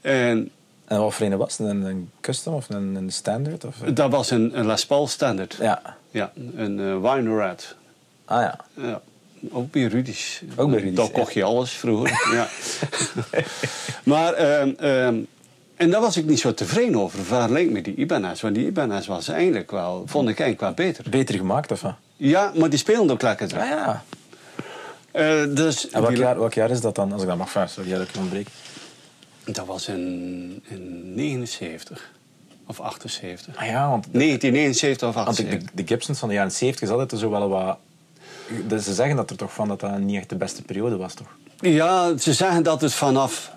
En 0.00 0.50
En 0.84 1.00
wat 1.00 1.14
voor 1.14 1.26
een 1.26 1.36
was 1.36 1.58
het? 1.58 1.68
Een, 1.68 1.82
een 1.82 2.10
custom 2.20 2.54
of 2.54 2.68
een, 2.68 2.94
een 2.94 3.12
standard? 3.12 3.64
Of, 3.64 3.76
dat 3.76 4.10
was 4.10 4.30
een, 4.30 4.58
een 4.58 4.66
Les 4.66 4.86
Paul 4.86 5.06
standard. 5.06 5.56
Ja. 5.60 5.96
Ja, 6.10 6.32
een 6.56 6.80
eh 6.80 7.12
Wine 7.12 7.36
Red. 7.36 7.76
Ah 8.24 8.40
ja. 8.40 8.58
Ja, 8.74 9.00
ook 9.50 9.70
bij 9.70 9.82
Rudy's. 9.84 10.42
Ook 10.56 10.70
bij 10.70 10.78
Rudy's, 10.80 10.96
Daar 10.96 11.06
ja. 11.06 11.12
kocht 11.12 11.32
je 11.34 11.42
alles 11.44 11.70
vroeger. 11.70 12.10
ja. 12.36 12.48
maar, 14.04 14.32
ehm, 14.32 14.70
ehm, 14.78 15.14
en 15.76 15.90
daar 15.90 16.00
was 16.00 16.16
ik 16.16 16.24
niet 16.24 16.40
zo 16.40 16.54
tevreden 16.54 17.00
over, 17.00 17.24
vergelijking 17.24 17.72
met 17.72 17.84
die 17.84 17.94
Ibanez. 17.94 18.40
Want 18.40 18.54
die 18.54 18.66
Ibanez 18.66 19.06
was 19.06 19.28
eigenlijk 19.28 19.70
wel, 19.70 20.02
vond 20.06 20.28
ik 20.28 20.40
eigenlijk 20.40 20.76
wel 20.76 20.86
beter. 20.86 21.10
Beter 21.10 21.34
gemaakt 21.34 21.72
of 21.72 21.80
wat? 21.80 21.94
Ja, 22.16 22.52
maar 22.56 22.70
die 22.70 22.78
speelde 22.78 23.12
ook 23.12 23.22
lekker. 23.22 23.58
Ah 23.58 23.68
ja. 23.68 24.04
Eh, 25.10 25.42
dus 25.54 25.88
En 25.90 26.00
welk 26.00 26.14
die- 26.14 26.22
jaar, 26.22 26.38
welk 26.38 26.54
jaar 26.54 26.70
is 26.70 26.80
dat 26.80 26.94
dan? 26.94 27.12
Als 27.12 27.22
ik 27.22 27.28
dat 27.28 27.36
mag 27.36 27.50
vragen, 27.50 27.70
sorry 27.70 27.90
dat 27.90 28.00
ik 28.08 28.16
ontbreek. 28.18 28.48
Dat 29.44 29.66
was 29.66 29.88
in, 29.88 30.62
in 30.68 31.14
79 31.14 32.10
of 32.66 32.80
78. 32.80 33.56
Ah 33.56 33.66
ja, 33.66 33.88
want 33.88 34.06
1979 34.12 35.08
of 35.08 35.14
Want 35.14 35.26
de, 35.26 35.32
78. 35.32 35.70
de, 35.74 35.82
de 35.82 35.86
Gibsons 35.88 36.18
van 36.18 36.28
de 36.28 36.34
jaren 36.34 36.52
70 36.52 36.82
is 36.88 36.94
altijd 36.94 37.20
zo 37.20 37.30
wel 37.30 37.48
wat... 37.48 37.78
dus 38.66 38.84
Ze 38.84 38.94
zeggen 38.94 39.16
dat 39.16 39.30
er 39.30 39.36
toch 39.36 39.52
van 39.52 39.68
dat 39.68 39.80
dat 39.80 39.98
niet 39.98 40.16
echt 40.16 40.28
de 40.28 40.36
beste 40.36 40.62
periode 40.62 40.96
was, 40.96 41.14
toch? 41.14 41.28
Ja, 41.60 42.16
ze 42.16 42.32
zeggen 42.32 42.62
dat 42.62 42.80
het 42.80 42.94
vanaf 42.94 43.50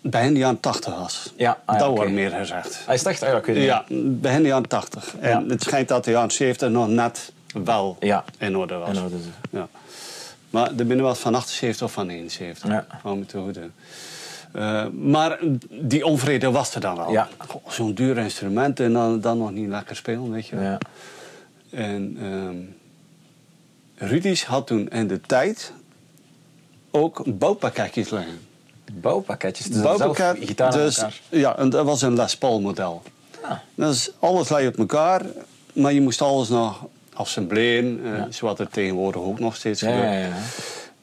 begin 0.00 0.36
jaren 0.36 0.60
80 0.60 0.98
was. 0.98 1.32
Ja, 1.36 1.58
ah 1.64 1.74
ja, 1.78 1.84
dat 1.84 1.96
wordt 1.96 2.10
meer 2.12 2.30
gezegd. 2.30 2.82
Hij 2.86 2.94
is 2.94 3.00
het 3.00 3.10
echt? 3.10 3.22
Ah, 3.22 3.28
ja, 3.28 3.36
ik 3.36 3.44
weet 3.44 3.56
het 3.56 3.64
Ja, 3.64 3.84
begin 4.04 4.42
jaren 4.42 4.68
80. 4.68 5.14
En 5.20 5.28
Ja. 5.30 5.44
het 5.48 5.62
schijnt 5.62 5.88
dat 5.88 6.04
de 6.04 6.10
jaren 6.10 6.30
70 6.30 6.68
nog 6.70 6.88
net 6.88 7.32
wel 7.64 7.96
Ja. 8.00 8.24
in 8.38 8.56
orde 8.56 8.74
was. 8.74 8.96
In 8.96 9.02
orde. 9.02 9.16
Ja. 9.50 9.68
Maar 10.50 10.74
de 10.76 10.84
binnen 10.84 11.04
was 11.06 11.18
van 11.18 11.34
78 11.34 11.86
of 11.86 11.92
van 11.92 12.08
71. 12.08 12.70
Ja. 12.70 12.86
Hou 13.02 13.18
me 13.18 13.26
te 13.26 13.38
goede. 13.38 13.70
Eh, 14.52 14.86
maar 14.88 15.38
die 15.70 16.04
onvrede 16.06 16.50
was 16.50 16.74
er 16.74 16.80
dan 16.80 16.96
wel. 16.96 17.12
Ja. 17.12 17.28
Zo'n 17.68 17.94
duur 17.94 18.18
instrument 18.18 18.80
en 18.80 18.92
dan, 18.92 19.20
dan 19.20 19.38
nog 19.38 19.50
niet 19.52 19.68
lekker 19.68 19.96
spelen, 19.96 20.30
weet 20.30 20.46
je. 20.46 20.56
Ja. 20.56 20.78
En 21.70 22.16
ehm 22.20 22.56
Rudy's 23.96 24.44
had 24.44 24.66
toen 24.66 24.88
in 24.88 25.08
de 25.08 25.20
tijd 25.20 25.72
ook 26.90 27.38
bouwpakketjes 27.38 28.10
liggen. 28.10 28.38
Bouwpakketjes. 28.92 29.66
Dus 29.66 29.82
Bouwpakket, 29.82 30.54
zelf 30.56 30.74
dus. 30.74 31.22
Ja, 31.28 31.58
en 31.58 31.70
dat 31.70 31.84
was 31.84 32.02
een 32.02 32.14
Les 32.14 32.36
Paul 32.36 32.60
model. 32.60 33.02
Ah. 33.42 33.52
Dus 33.74 34.10
alles 34.18 34.48
lag 34.48 34.66
op 34.66 34.78
elkaar, 34.78 35.22
maar 35.72 35.92
je 35.92 36.00
moest 36.00 36.22
alles 36.22 36.48
nog 36.48 36.86
assembleren, 37.12 38.00
eh, 38.04 38.16
Ja. 38.16 38.26
zoals 38.30 38.58
het 38.58 38.72
tegenwoordig 38.72 39.22
ook 39.22 39.38
nog 39.38 39.56
steeds 39.56 39.80
Ja, 39.80 39.88
gebeurt. 39.88 40.04
ja, 40.12 40.18
ja. 40.18 40.32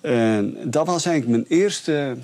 En 0.01 0.57
dat 0.63 0.85
was 0.87 1.05
eigenlijk 1.05 1.37
mijn 1.47 1.59
eerste, 1.61 2.17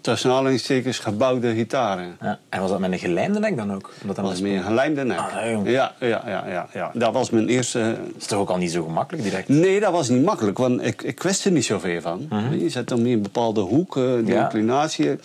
tussen 0.00 0.30
aanhalingstekens, 0.30 0.98
gebouwde 0.98 1.54
gitaren. 1.54 2.16
Ja. 2.20 2.38
En 2.48 2.60
was 2.60 2.70
dat 2.70 2.78
met 2.78 2.92
een 2.92 2.98
gelijmde 2.98 3.38
nek 3.38 3.56
dan 3.56 3.72
ook? 3.74 3.90
Omdat 4.00 4.16
Dat 4.16 4.24
was 4.24 4.40
meer 4.40 4.56
een 4.56 4.64
gelijmde 4.64 5.04
nek. 5.04 5.18
Ah, 5.18 5.30
ja, 5.64 5.94
ja, 6.00 6.22
ja, 6.26 6.44
ja, 6.48 6.68
ja. 6.72 6.90
Dat 6.94 7.12
was 7.12 7.30
mijn 7.30 7.48
eerste... 7.48 7.96
Dat 8.12 8.20
is 8.22 8.26
toch 8.26 8.38
ook 8.38 8.50
al 8.50 8.56
niet 8.56 8.72
zo 8.72 8.84
gemakkelijk 8.84 9.24
direct? 9.24 9.48
Nee, 9.48 9.80
dat 9.80 9.92
was 9.92 10.08
niet 10.08 10.24
makkelijk, 10.24 10.58
want 10.58 10.84
ik, 10.84 11.02
ik 11.02 11.22
wist 11.22 11.44
er 11.44 11.50
niet 11.52 11.64
zoveel 11.64 12.00
van. 12.00 12.28
Je 12.58 12.68
zet 12.68 12.88
dan 12.88 12.98
in 12.98 13.06
een 13.12 13.22
bepaalde 13.22 13.60
hoek, 13.60 13.96
eh, 13.96 14.02
die 14.02 14.12
Mhm. 14.22 14.30
Ja. 14.32 14.42
inclinatie. 14.44 15.16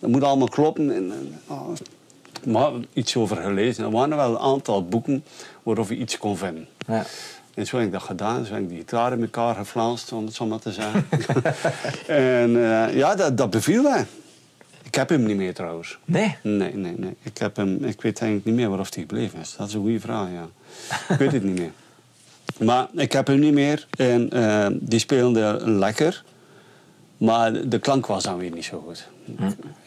Dat 0.00 0.10
moet 0.10 0.22
allemaal 0.22 0.48
kloppen. 0.48 0.94
En, 0.94 1.12
eh, 1.48 1.54
oh, 1.56 1.68
maar 2.44 2.70
iets 2.92 3.16
over 3.16 3.36
gelezen. 3.36 3.84
Er 3.84 3.90
waren 3.90 4.16
wel 4.16 4.30
een 4.30 4.38
aantal 4.38 4.84
boeken 4.84 5.24
waarover 5.62 5.94
je 5.94 6.00
iets 6.00 6.18
kon 6.18 6.36
vinden. 6.36 6.66
Ja. 6.86 7.04
En 7.56 7.66
zo 7.66 7.76
heb 7.76 7.86
ik 7.86 7.92
dat 7.92 8.02
gedaan. 8.02 8.44
Zo 8.44 8.52
heb 8.52 8.62
ik 8.62 8.68
die 8.68 8.78
gitaar 8.78 9.12
in 9.12 9.20
elkaar 9.20 9.54
geflanst, 9.54 10.12
om 10.12 10.24
het 10.24 10.34
zo 10.34 10.46
maar 10.46 10.58
te 10.58 10.72
zeggen. 10.72 11.06
en 12.06 12.56
eh, 12.56 12.96
ja, 12.96 13.14
dat, 13.14 13.36
dat 13.36 13.50
beviel 13.50 13.82
mij. 13.82 14.06
Ik 14.82 14.94
heb 14.94 15.08
hem 15.08 15.22
niet 15.22 15.36
meer 15.36 15.54
trouwens. 15.54 15.98
Nee? 16.04 16.36
Nee, 16.42 16.74
nee, 16.74 16.94
nee. 16.96 17.16
Ik, 17.22 17.38
heb 17.38 17.56
hem, 17.56 17.74
ik 17.74 18.02
weet 18.02 18.20
eigenlijk 18.20 18.44
niet 18.44 18.54
meer 18.54 18.68
waarof 18.68 18.94
hij 18.94 19.02
gebleven 19.02 19.40
is. 19.40 19.54
Dat 19.58 19.68
is 19.68 19.74
een 19.74 19.80
goede 19.80 20.00
vraag, 20.00 20.28
ja. 20.32 20.48
ik 21.08 21.18
weet 21.18 21.32
het 21.32 21.42
niet 21.42 21.58
meer. 21.58 21.70
Maar 22.66 22.88
ik 22.94 23.12
heb 23.12 23.26
hem 23.26 23.38
niet 23.38 23.52
meer. 23.52 23.86
En 23.98 24.30
eh, 24.30 24.66
die 24.72 24.98
speelde 24.98 25.60
lekker. 25.64 26.24
Maar 27.16 27.68
de 27.68 27.78
klank 27.78 28.06
was 28.06 28.22
dan 28.22 28.38
weer 28.38 28.50
niet 28.50 28.64
zo 28.64 28.84
goed. 28.86 29.08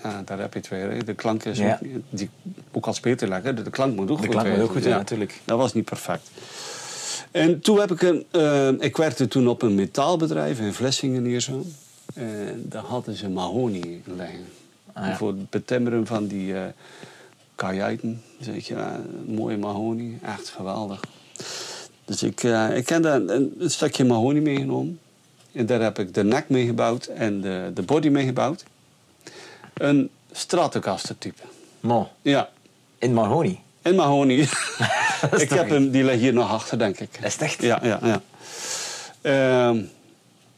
Ja, 0.04 0.22
daar 0.26 0.40
heb 0.40 0.54
je 0.54 0.60
het 0.60 0.70
weer. 0.70 1.06
De 1.06 1.14
klank 1.14 1.44
is 1.44 1.60
Hm. 1.60 1.66
Ja. 1.66 1.80
ook, 1.96 2.04
die, 2.10 2.30
ook 2.72 2.86
al 2.86 2.94
speelt 2.94 3.20
hij 3.20 3.30
lekker, 3.30 3.64
de 3.64 3.70
klank 3.70 3.96
moet 3.96 4.10
ook 4.10 4.18
De 4.18 4.24
goed 4.24 4.32
klank 4.32 4.50
moet 4.50 4.60
ook 4.60 4.72
goed 4.72 4.84
zijn, 4.84 4.96
natuurlijk. 4.96 5.40
Dat 5.46 5.58
was 5.58 5.74
niet 5.74 5.86
perfect. 5.86 6.30
En 7.32 7.60
toen 7.60 7.80
heb 7.80 7.92
ik 7.92 8.02
een... 8.02 8.26
eh, 8.32 8.68
ik 8.80 8.98
werkte 8.98 9.28
toen 9.28 9.48
op 9.48 9.62
een 9.62 9.76
metaalbedrijf 9.76 10.60
in 10.60 10.74
Vlissingen 10.74 11.24
hier 11.26 11.40
zo. 11.42 11.66
En 12.14 12.62
daar 12.66 12.84
hadden 12.84 13.16
ze 13.16 13.30
mahonie 13.30 14.02
liggen. 14.06 14.46
Ah, 14.94 15.08
ja. 15.08 15.18
Voor 15.18 15.28
het 15.28 15.50
betimmeren 15.50 16.06
van 16.08 16.28
die 16.28 16.54
eh 16.56 16.64
kajuiten. 17.56 18.22
Zeg 18.40 18.68
je, 18.68 18.76
ja, 18.76 19.00
mooie 19.26 19.58
mahonie. 19.58 20.18
Echt 20.24 20.50
geweldig. 20.50 21.00
Dus 22.06 22.24
ik, 22.24 22.44
ik 22.74 22.90
heb 22.90 23.04
daar 23.04 23.16
een, 23.22 23.54
een 23.60 23.70
stukje 23.72 24.06
mahonie 24.06 24.42
meegenomen. 24.42 25.00
En 25.52 25.66
daar 25.66 25.82
heb 25.82 26.00
ik 26.00 26.14
de 26.14 26.24
nek 26.24 26.50
mee 26.50 26.66
gebouwd 26.66 27.06
en 27.06 27.42
de, 27.42 27.72
de 27.74 27.82
body 27.82 28.08
mee 28.10 28.26
gebouwd. 28.26 28.64
Een 29.74 30.10
Stratocaster 30.32 31.18
type. 31.18 31.42
Mo. 31.80 32.10
Ja, 32.22 32.50
In 32.98 33.14
Mahoney. 33.14 33.60
en 33.82 33.96
mahonie. 33.96 34.50
ik 35.38 35.50
heb 35.50 35.70
hem, 35.70 35.90
die 35.92 36.04
ligt 36.04 36.20
hier 36.20 36.34
nog 36.34 36.52
achter, 36.52 36.78
denk 36.80 37.00
ik. 37.00 37.20
Is 37.24 37.34
het 37.34 37.42
echt? 37.42 37.62
Ja, 37.62 37.80
ja, 37.84 38.00
ja. 38.04 38.22
Ehm, 39.22 39.82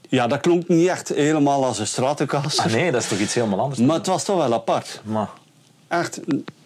ja, 0.09 0.27
dat 0.27 0.39
klonk 0.39 0.67
niet 0.67 0.87
echt 0.87 1.09
helemaal 1.09 1.65
als 1.65 1.79
een 1.79 1.87
Stratocaster. 1.87 2.65
Ah 2.65 2.71
nee, 2.71 2.91
dat 2.91 3.01
is 3.01 3.07
toch 3.07 3.19
iets 3.19 3.33
helemaal 3.33 3.59
anders? 3.59 3.79
Maar 3.79 3.95
het 3.97 4.07
was 4.07 4.23
toch 4.23 4.37
wel 4.37 4.53
apart. 4.53 5.01
Maar, 5.03 5.29
Echt. 5.87 6.19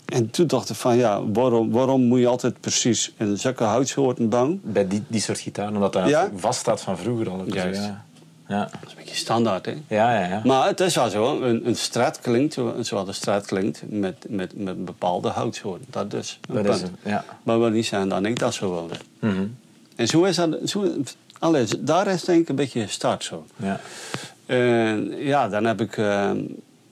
En 0.05 0.29
toen 0.29 0.47
dacht 0.47 0.69
ik 0.69 0.75
van, 0.75 0.97
ja, 0.97 1.21
waarom, 1.27 1.71
waarom 1.71 2.01
moet 2.01 2.19
je 2.19 2.27
altijd 2.27 2.59
precies 2.59 3.13
in 3.17 3.37
zulke 3.37 3.63
houtsoorten 3.63 4.29
bouwen? 4.29 4.59
bij 4.63 4.87
die, 4.87 5.03
die 5.07 5.21
soort 5.21 5.39
gitaar, 5.39 5.67
omdat 5.67 5.93
dat 5.93 6.07
Ja. 6.07 6.29
vast 6.35 6.59
staat 6.59 6.81
van 6.81 6.97
vroeger 6.97 7.29
al. 7.29 7.43
Juist. 7.45 7.81
Ja. 7.81 8.05
Ja. 8.47 8.59
Dat 8.59 8.79
is 8.85 8.91
een 8.91 8.97
beetje 8.97 9.15
standaard, 9.15 9.65
hè? 9.65 9.71
Ja, 9.87 10.19
ja, 10.19 10.27
ja. 10.27 10.41
Maar 10.43 10.67
het 10.67 10.79
is 10.79 10.95
wel 10.95 11.09
zo, 11.09 11.41
een, 11.41 11.67
een 11.67 11.75
straat 11.75 12.19
klinkt 12.19 12.53
zo- 12.53 12.75
zoals 12.81 13.07
een 13.07 13.13
straat 13.13 13.45
klinkt 13.45 13.81
met, 13.89 14.25
met, 14.29 14.57
met 14.57 14.85
bepaalde 14.85 15.29
houtsoorten. 15.29 15.85
Dat 15.89 16.13
is 16.13 16.39
een 16.49 16.63
Dat 16.63 16.75
is 16.75 16.81
een- 16.81 16.95
ja. 17.03 17.25
Maar 17.43 17.59
wil 17.59 17.69
niet 17.69 17.85
zijn 17.85 18.09
dat 18.09 18.25
ik 18.25 18.39
dat 18.39 18.53
zo 18.53 18.71
wilde. 18.71 18.95
Mhm. 19.19 19.45
En 19.95 20.07
zo 20.07 20.23
is 20.23 20.35
dat, 20.35 20.57
zo, 20.65 20.93
allee, 21.39 21.65
daar 21.79 22.07
is 22.07 22.23
denk 22.23 22.41
ik 22.41 22.49
een 22.49 22.55
beetje 22.55 22.87
start 22.87 23.23
zo. 23.23 23.45
ja. 23.55 23.79
En 24.45 25.15
ja, 25.17 25.49
dan 25.49 25.63
heb 25.65 25.81
ik 25.81 25.97
eh, 25.97 26.31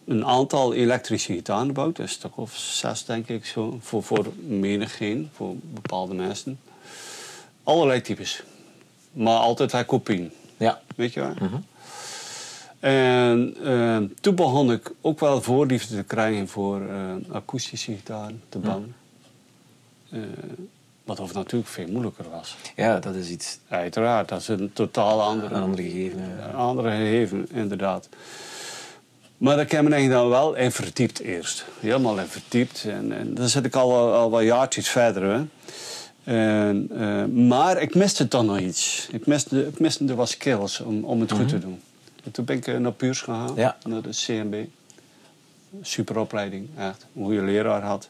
een 0.05 0.25
aantal 0.25 0.73
elektrische 0.73 1.33
gitaren 1.33 1.65
gebouwd. 1.65 1.97
Een 1.97 2.09
stuk 2.09 2.37
of 2.37 2.55
zes, 2.55 3.05
denk 3.05 3.27
ik, 3.27 3.45
zo. 3.45 3.77
Voor, 3.81 4.03
voor 4.03 4.25
menigeen, 4.47 5.29
voor 5.35 5.55
bepaalde 5.73 6.13
mensen. 6.13 6.59
Allerlei 7.63 8.01
types. 8.01 8.43
Maar 9.11 9.37
altijd 9.37 9.71
wel 9.71 9.85
kopie. 9.85 10.31
Ja. 10.63 10.81
Weet 10.95 11.13
je 11.13 11.19
wel? 11.19 11.33
En 12.79 13.55
eh, 13.63 13.97
toen 14.21 14.35
begon 14.35 14.71
ik 14.71 14.91
ook 15.01 15.19
wel 15.19 15.41
voorliefde 15.41 15.95
te 15.95 16.03
krijgen 16.03 16.47
voor 16.47 16.81
eh, 16.81 17.35
akoestische 17.35 17.91
gitaren 17.91 18.41
te 18.49 18.57
bouwen. 18.57 18.95
Eh, 20.09 20.19
wat 21.03 21.19
of 21.19 21.33
natuurlijk 21.33 21.71
veel 21.71 21.87
moeilijker 21.87 22.25
was. 22.29 22.55
ja, 22.75 22.99
dat 22.99 23.15
is 23.15 23.29
iets, 23.29 23.59
Uiteraard, 23.67 24.29
dat 24.29 24.39
is 24.41 24.47
een 24.47 24.73
totaal 24.73 25.21
andere 25.21 25.55
een 25.55 25.61
ander 25.61 25.83
gegeven. 25.83 26.19
ja. 26.19 26.47
een 26.47 26.55
andere 26.55 26.89
gegeven, 26.89 27.47
inderdaad. 27.51 28.09
Maar 29.37 29.55
daar 29.55 29.65
heb 29.69 29.85
ik 29.85 29.89
me 29.89 30.09
dan 30.09 30.29
wel 30.29 30.55
in 30.55 30.71
verdiept 30.71 31.19
eerst. 31.19 31.65
Helemaal 31.79 32.19
in 32.19 32.25
verdiept. 32.25 32.85
En, 32.85 33.11
en 33.11 33.33
dan 33.33 33.49
zit 33.49 33.65
ik 33.65 33.75
al, 33.75 34.13
al 34.13 34.29
wat 34.29 34.43
jaartjes 34.43 34.89
verder. 34.89 35.23
Hè. 35.23 35.41
En, 36.23 36.89
eh, 36.97 37.25
maar 37.25 37.81
ik 37.81 37.95
miste 37.95 38.27
toch 38.27 38.43
nog 38.43 38.59
iets. 38.59 39.07
Ik 39.11 39.25
miste, 39.27 39.67
ik 39.67 39.79
miste 39.79 40.05
er 40.05 40.15
wat 40.15 40.29
skills 40.29 40.79
om, 40.79 41.03
om 41.03 41.19
het 41.19 41.31
goed 41.31 41.47
te 41.49 41.59
doen. 41.59 41.79
En 42.23 42.31
toen 42.31 42.45
ben 42.45 42.55
ik 42.55 42.67
eh, 42.67 42.77
naar 42.77 42.91
Puurs 42.91 43.21
gegaan, 43.21 43.51
Ja. 43.55 43.77
naar 43.87 44.01
de 44.01 44.09
CMB. 44.09 44.55
Superopleiding, 45.81 46.67
echt. 46.77 47.05
Een 47.15 47.23
goede 47.23 47.41
leraar 47.41 47.81
had. 47.81 48.09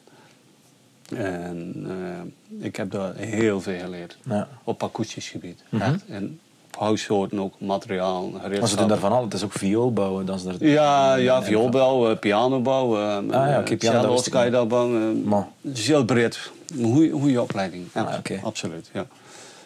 En 1.16 1.86
eh, 1.88 2.64
ik 2.66 2.76
heb 2.76 2.90
daar 2.90 3.14
heel 3.14 3.60
veel 3.60 3.78
geleerd. 3.78 4.16
Ja. 4.28 4.48
Op 4.64 4.82
akoestisch 4.82 5.28
gebied. 5.28 5.62
Echt. 5.70 6.04
En 6.08 6.40
huishouden 6.78 7.40
ook, 7.40 7.54
materiaal, 7.60 8.28
Maar 8.58 8.68
ze 8.68 8.76
doen 8.76 8.88
daarvan 8.88 9.12
al. 9.12 9.24
Het 9.24 9.34
is 9.34 9.44
ook 9.44 9.52
viool 9.52 9.92
bouwen. 9.92 10.28
Is. 10.28 10.42
Ja, 10.58 11.14
ja 11.14 11.42
vioolbouw, 11.42 12.10
eh, 12.10 12.18
pianobouw, 12.18 12.96
eh 12.96 13.16
Ah 13.16 13.24
ja, 13.30 13.58
oké, 13.60 13.76
piano, 13.76 14.14
ik 14.16 14.30
kan 14.30 14.44
je 14.44 14.64
bouwen. 14.66 15.24
Het 15.60 15.78
is 15.78 15.86
heel 15.86 16.04
breed. 16.04 16.50
Een 16.78 16.92
goeie, 16.92 17.10
goede 17.12 17.42
opleiding. 17.42 17.86
Ja, 17.94 18.02
Ah. 18.30 18.44
Absoluut, 18.44 18.90
ja. 18.92 19.06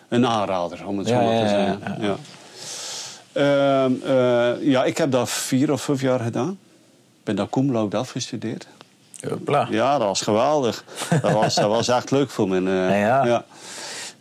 Een 0.08 0.26
aanrader, 0.26 0.87
om 0.87 0.98
het 0.98 1.08
zo 1.08 1.14
maar 1.14 1.42
te 1.42 1.48
zeggen. 1.48 1.80
ja. 2.00 2.06
Ja, 2.06 2.16
Ehm, 3.32 3.92
eh, 4.04 4.66
ja, 4.70 4.84
ik 4.84 4.98
heb 4.98 5.11
dat 5.11 5.30
vier 5.30 5.72
of 5.72 5.82
vijf 5.82 6.00
jaar 6.00 6.20
gedaan. 6.20 6.50
Ik 7.18 7.24
ben 7.24 7.37
daar 7.37 7.48
cum 7.48 7.72
laude 7.72 7.96
afgestudeerd. 7.96 8.66
Hopla. 9.28 9.66
Ja, 9.70 9.98
dat 9.98 10.06
was 10.06 10.20
geweldig. 10.20 10.84
dat, 11.22 11.32
was, 11.32 11.54
dat 11.54 11.68
was 11.68 11.88
echt 11.88 12.11
leuk 12.11 12.30
voor 12.30 12.48
me. 12.48 12.56
eh, 12.56 13.00
Ja, 13.06 13.24
ja. 13.26 13.44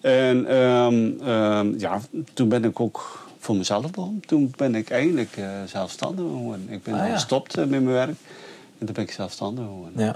En 0.01 0.45
ehm, 0.47 1.11
ehm, 1.29 1.79
ja, 1.79 1.99
toen 2.33 2.49
ben 2.49 2.63
ik 2.63 2.79
ook 2.79 3.25
voor 3.39 3.55
mezelf 3.55 3.91
begonnen. 3.91 4.21
Toen 4.25 4.53
ben 4.57 4.75
ik 4.75 4.89
eigenlijk 4.89 5.37
eh, 5.37 5.49
zelfstandig 5.65 6.25
geworden. 6.25 6.67
Ik 6.69 6.83
ben 6.83 6.93
Ah, 6.93 7.07
ja. 7.07 7.13
gestopt 7.13 7.55
met 7.55 7.69
mijn 7.69 7.85
werk. 7.87 8.15
En 8.77 8.85
toen 8.85 8.93
ben 8.95 9.03
ik 9.03 9.11
zelfstandig 9.11 9.63
geworden. 9.65 10.05
Ja. 10.05 10.15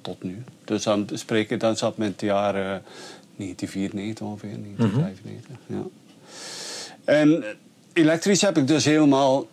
Tot 0.00 0.22
nu. 0.22 0.44
Dus 0.68 0.82
dan 0.82 1.08
spreek 1.12 1.50
ik, 1.50 1.60
dan 1.60 1.76
zat 1.76 1.96
met 1.96 2.08
het 2.08 2.20
jaar 2.20 2.54
eh, 2.54 2.76
1994 3.36 4.26
ongeveer, 4.26 4.48
Mhm. 4.48 5.00
1995. 5.00 5.56
ja. 5.66 5.82
En 7.04 7.44
elektrisch 7.92 8.40
heb 8.40 8.56
ik 8.56 8.66
dus 8.66 8.84
helemaal 8.84 9.46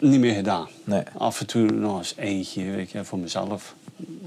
niet 0.00 0.20
meer 0.20 0.34
gedaan. 0.34 0.68
Nee. 0.84 1.02
Af 1.18 1.40
en 1.40 1.46
toe 1.46 1.70
nog 1.70 1.98
eens 1.98 2.14
eentje, 2.16 2.70
weet 2.70 2.90
je, 2.90 3.04
voor 3.04 3.18
mezelf. 3.18 3.74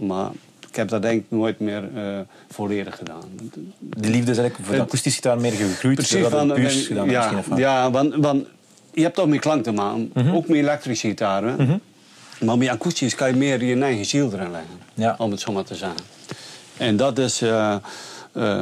Maar 0.03 0.29
ik 0.69 0.75
heb 0.75 0.87
dat 0.89 1.01
denk 1.01 1.19
ik 1.19 1.25
nooit 1.29 1.59
meer 1.59 1.89
eh, 1.95 2.19
volledig 2.49 2.97
gedaan. 2.97 3.23
De 3.79 4.09
liefde 4.09 4.31
is 4.31 4.37
eigenlijk 4.37 4.55
voor 4.55 4.75
de 4.75 4.81
akoestische 4.81 5.21
gitaar 5.21 5.39
meer 5.39 5.51
gegroeid. 5.51 5.95
Precies, 5.95 6.27
van, 6.27 6.53
puurs 6.53 6.87
gedaan 6.87 7.09
hebt 7.09 7.45
ja, 7.47 7.57
ja 7.57 7.91
want, 7.91 8.15
want 8.15 8.47
je 8.93 9.01
hebt 9.01 9.19
ook 9.19 9.27
meer 9.27 9.39
klank 9.39 9.63
te 9.63 9.71
maken. 9.71 10.11
Mhm. 10.13 10.35
Ook 10.35 10.47
met 10.47 10.57
elektrische 10.57 11.07
gitaar. 11.07 11.43
hè. 11.43 11.75
Maar 12.39 12.57
met 12.57 12.67
akoestisch 12.69 13.15
kan 13.15 13.27
je 13.29 13.35
meer 13.35 13.63
je 13.63 13.81
eigen 13.81 14.05
ziel 14.05 14.33
erin 14.33 14.51
leggen. 14.51 14.79
Ja. 14.93 15.15
Om 15.17 15.31
het 15.31 15.39
zo 15.39 15.51
maar 15.51 15.63
te 15.63 15.75
zeggen. 15.75 15.99
En 16.77 16.97
dat 16.97 17.17
is, 17.17 17.41
eh, 17.41 17.75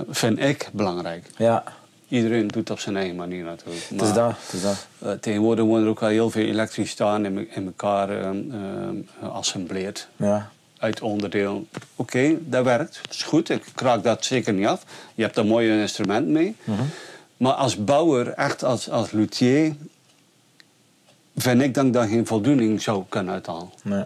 vind 0.10 0.40
ik 0.40 0.70
belangrijk. 0.74 1.26
Ja, 1.38 1.64
Iedereen 2.10 2.42
doet 2.48 2.56
het 2.56 2.70
op 2.70 2.80
zijn 2.80 2.96
eigen 2.98 3.16
manier 3.16 3.44
natuurlijk. 3.44 3.86
het 3.90 4.02
is 4.02 4.14
dat. 4.14 4.34
Het 4.46 4.54
is 4.54 4.62
dat. 4.62 4.88
eh, 5.00 5.12
tegenwoordig 5.12 5.66
worden 5.66 5.84
er 5.86 5.90
ook 5.92 6.02
al 6.02 6.08
heel 6.08 6.30
veel 6.30 6.46
elektrisch 6.46 6.90
staan 6.90 7.26
in, 7.26 7.34
me- 7.34 7.48
in 7.50 7.66
elkaar 7.66 8.10
eh, 8.10 8.30
eh, 8.30 9.34
assembleerd. 9.34 10.08
Ja. 10.16 10.50
Uit 10.78 11.02
onderdeel. 11.02 11.68
Oké, 11.96 12.36
dat 12.40 12.64
werkt. 12.64 13.00
Dat 13.02 13.14
is 13.14 13.24
goed. 13.24 13.50
Ik 13.50 13.64
kraak 13.76 14.04
dat 14.04 14.26
zeker 14.26 14.54
niet 14.54 14.68
af. 14.68 14.84
Je 15.16 15.24
hebt 15.24 15.36
daar 15.36 15.46
mooi 15.46 15.80
instrument 15.82 16.28
mee. 16.28 16.56
Mhm. 16.64 16.82
Maar 17.38 17.54
als 17.54 17.84
bouwer, 17.84 18.28
echt 18.28 18.64
als, 18.64 18.90
als 18.90 19.12
luthier, 19.12 19.76
vind 21.38 21.62
ik 21.62 21.74
dat 21.74 21.86
ik 21.86 21.94
daar 21.94 22.08
geen 22.08 22.26
voldoening 22.28 22.82
zou 22.82 23.04
kunnen 23.10 23.34
uithalen. 23.34 23.70
Nee. 23.84 24.04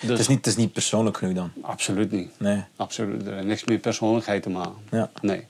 Dus 0.00 0.10
Het, 0.10 0.18
is 0.18 0.28
niet, 0.28 0.38
het 0.38 0.46
is 0.46 0.56
niet 0.56 0.72
persoonlijk 0.72 1.16
genoeg 1.16 1.34
dan. 1.34 1.50
absoluut 1.60 2.10
niet. 2.10 2.30
Nee. 2.38 2.64
Absoluut. 2.76 3.26
Er 3.26 3.34
heeft 3.34 3.46
niks 3.46 3.64
met 3.64 3.80
persoonlijkheid 3.80 4.42
te 4.42 4.50
maken. 4.50 4.74
Ja. 4.90 5.10
Nee. 5.20 5.44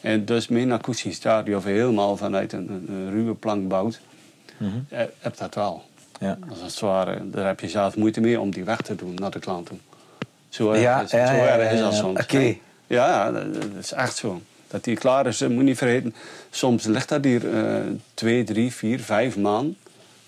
En 0.00 0.24
dus 0.24 0.48
mijn 0.48 0.72
akoestisch 0.72 1.14
gitaar, 1.14 1.44
die 1.44 1.56
of 1.56 1.64
helemaal 1.64 2.16
vanuit 2.16 2.52
een, 2.52 2.70
een, 2.70 2.86
een 2.88 3.10
ruwe 3.10 3.34
plank 3.34 3.68
bouwt, 3.68 4.00
eh, 4.88 5.02
heb 5.18 5.36
dat 5.36 5.54
wel. 5.54 5.82
Ja. 6.20 6.38
Is 6.50 6.62
als 6.62 6.72
het 6.72 6.80
ware, 6.80 7.30
daar 7.30 7.46
heb 7.46 7.60
je 7.60 7.68
zelf 7.68 7.96
moeite 7.96 8.20
mee 8.20 8.40
om 8.40 8.50
die 8.50 8.64
weg 8.64 8.80
te 8.80 8.94
doen 8.94 9.14
naar 9.14 9.30
de 9.30 9.38
klant 9.38 9.66
toe. 9.66 9.78
Zo 10.48 10.70
erg 10.70 10.82
Ja, 10.82 11.00
is, 11.02 11.10
ja, 11.10 11.26
zo 11.26 11.32
erg 11.34 11.72
is 11.72 11.78
ja, 11.78 11.84
dat 11.84 11.94
soms. 11.94 12.20
Oké. 12.20 12.56
Ja, 12.86 13.32
dat, 13.32 13.44
is 13.78 13.92
echt 13.92 14.16
zo. 14.16 14.42
Dat 14.68 14.84
die 14.84 14.96
klaar 14.96 15.26
is, 15.26 15.40
moet 15.40 15.62
niet 15.62 15.78
vergeten. 15.78 16.14
Soms 16.50 16.84
ligt 16.84 17.08
dat 17.08 17.24
hier 17.24 17.54
eh, 17.54 17.80
twee, 18.14 18.44
drie, 18.44 18.72
vier, 18.72 19.00
vijf 19.00 19.36
maanden 19.36 19.76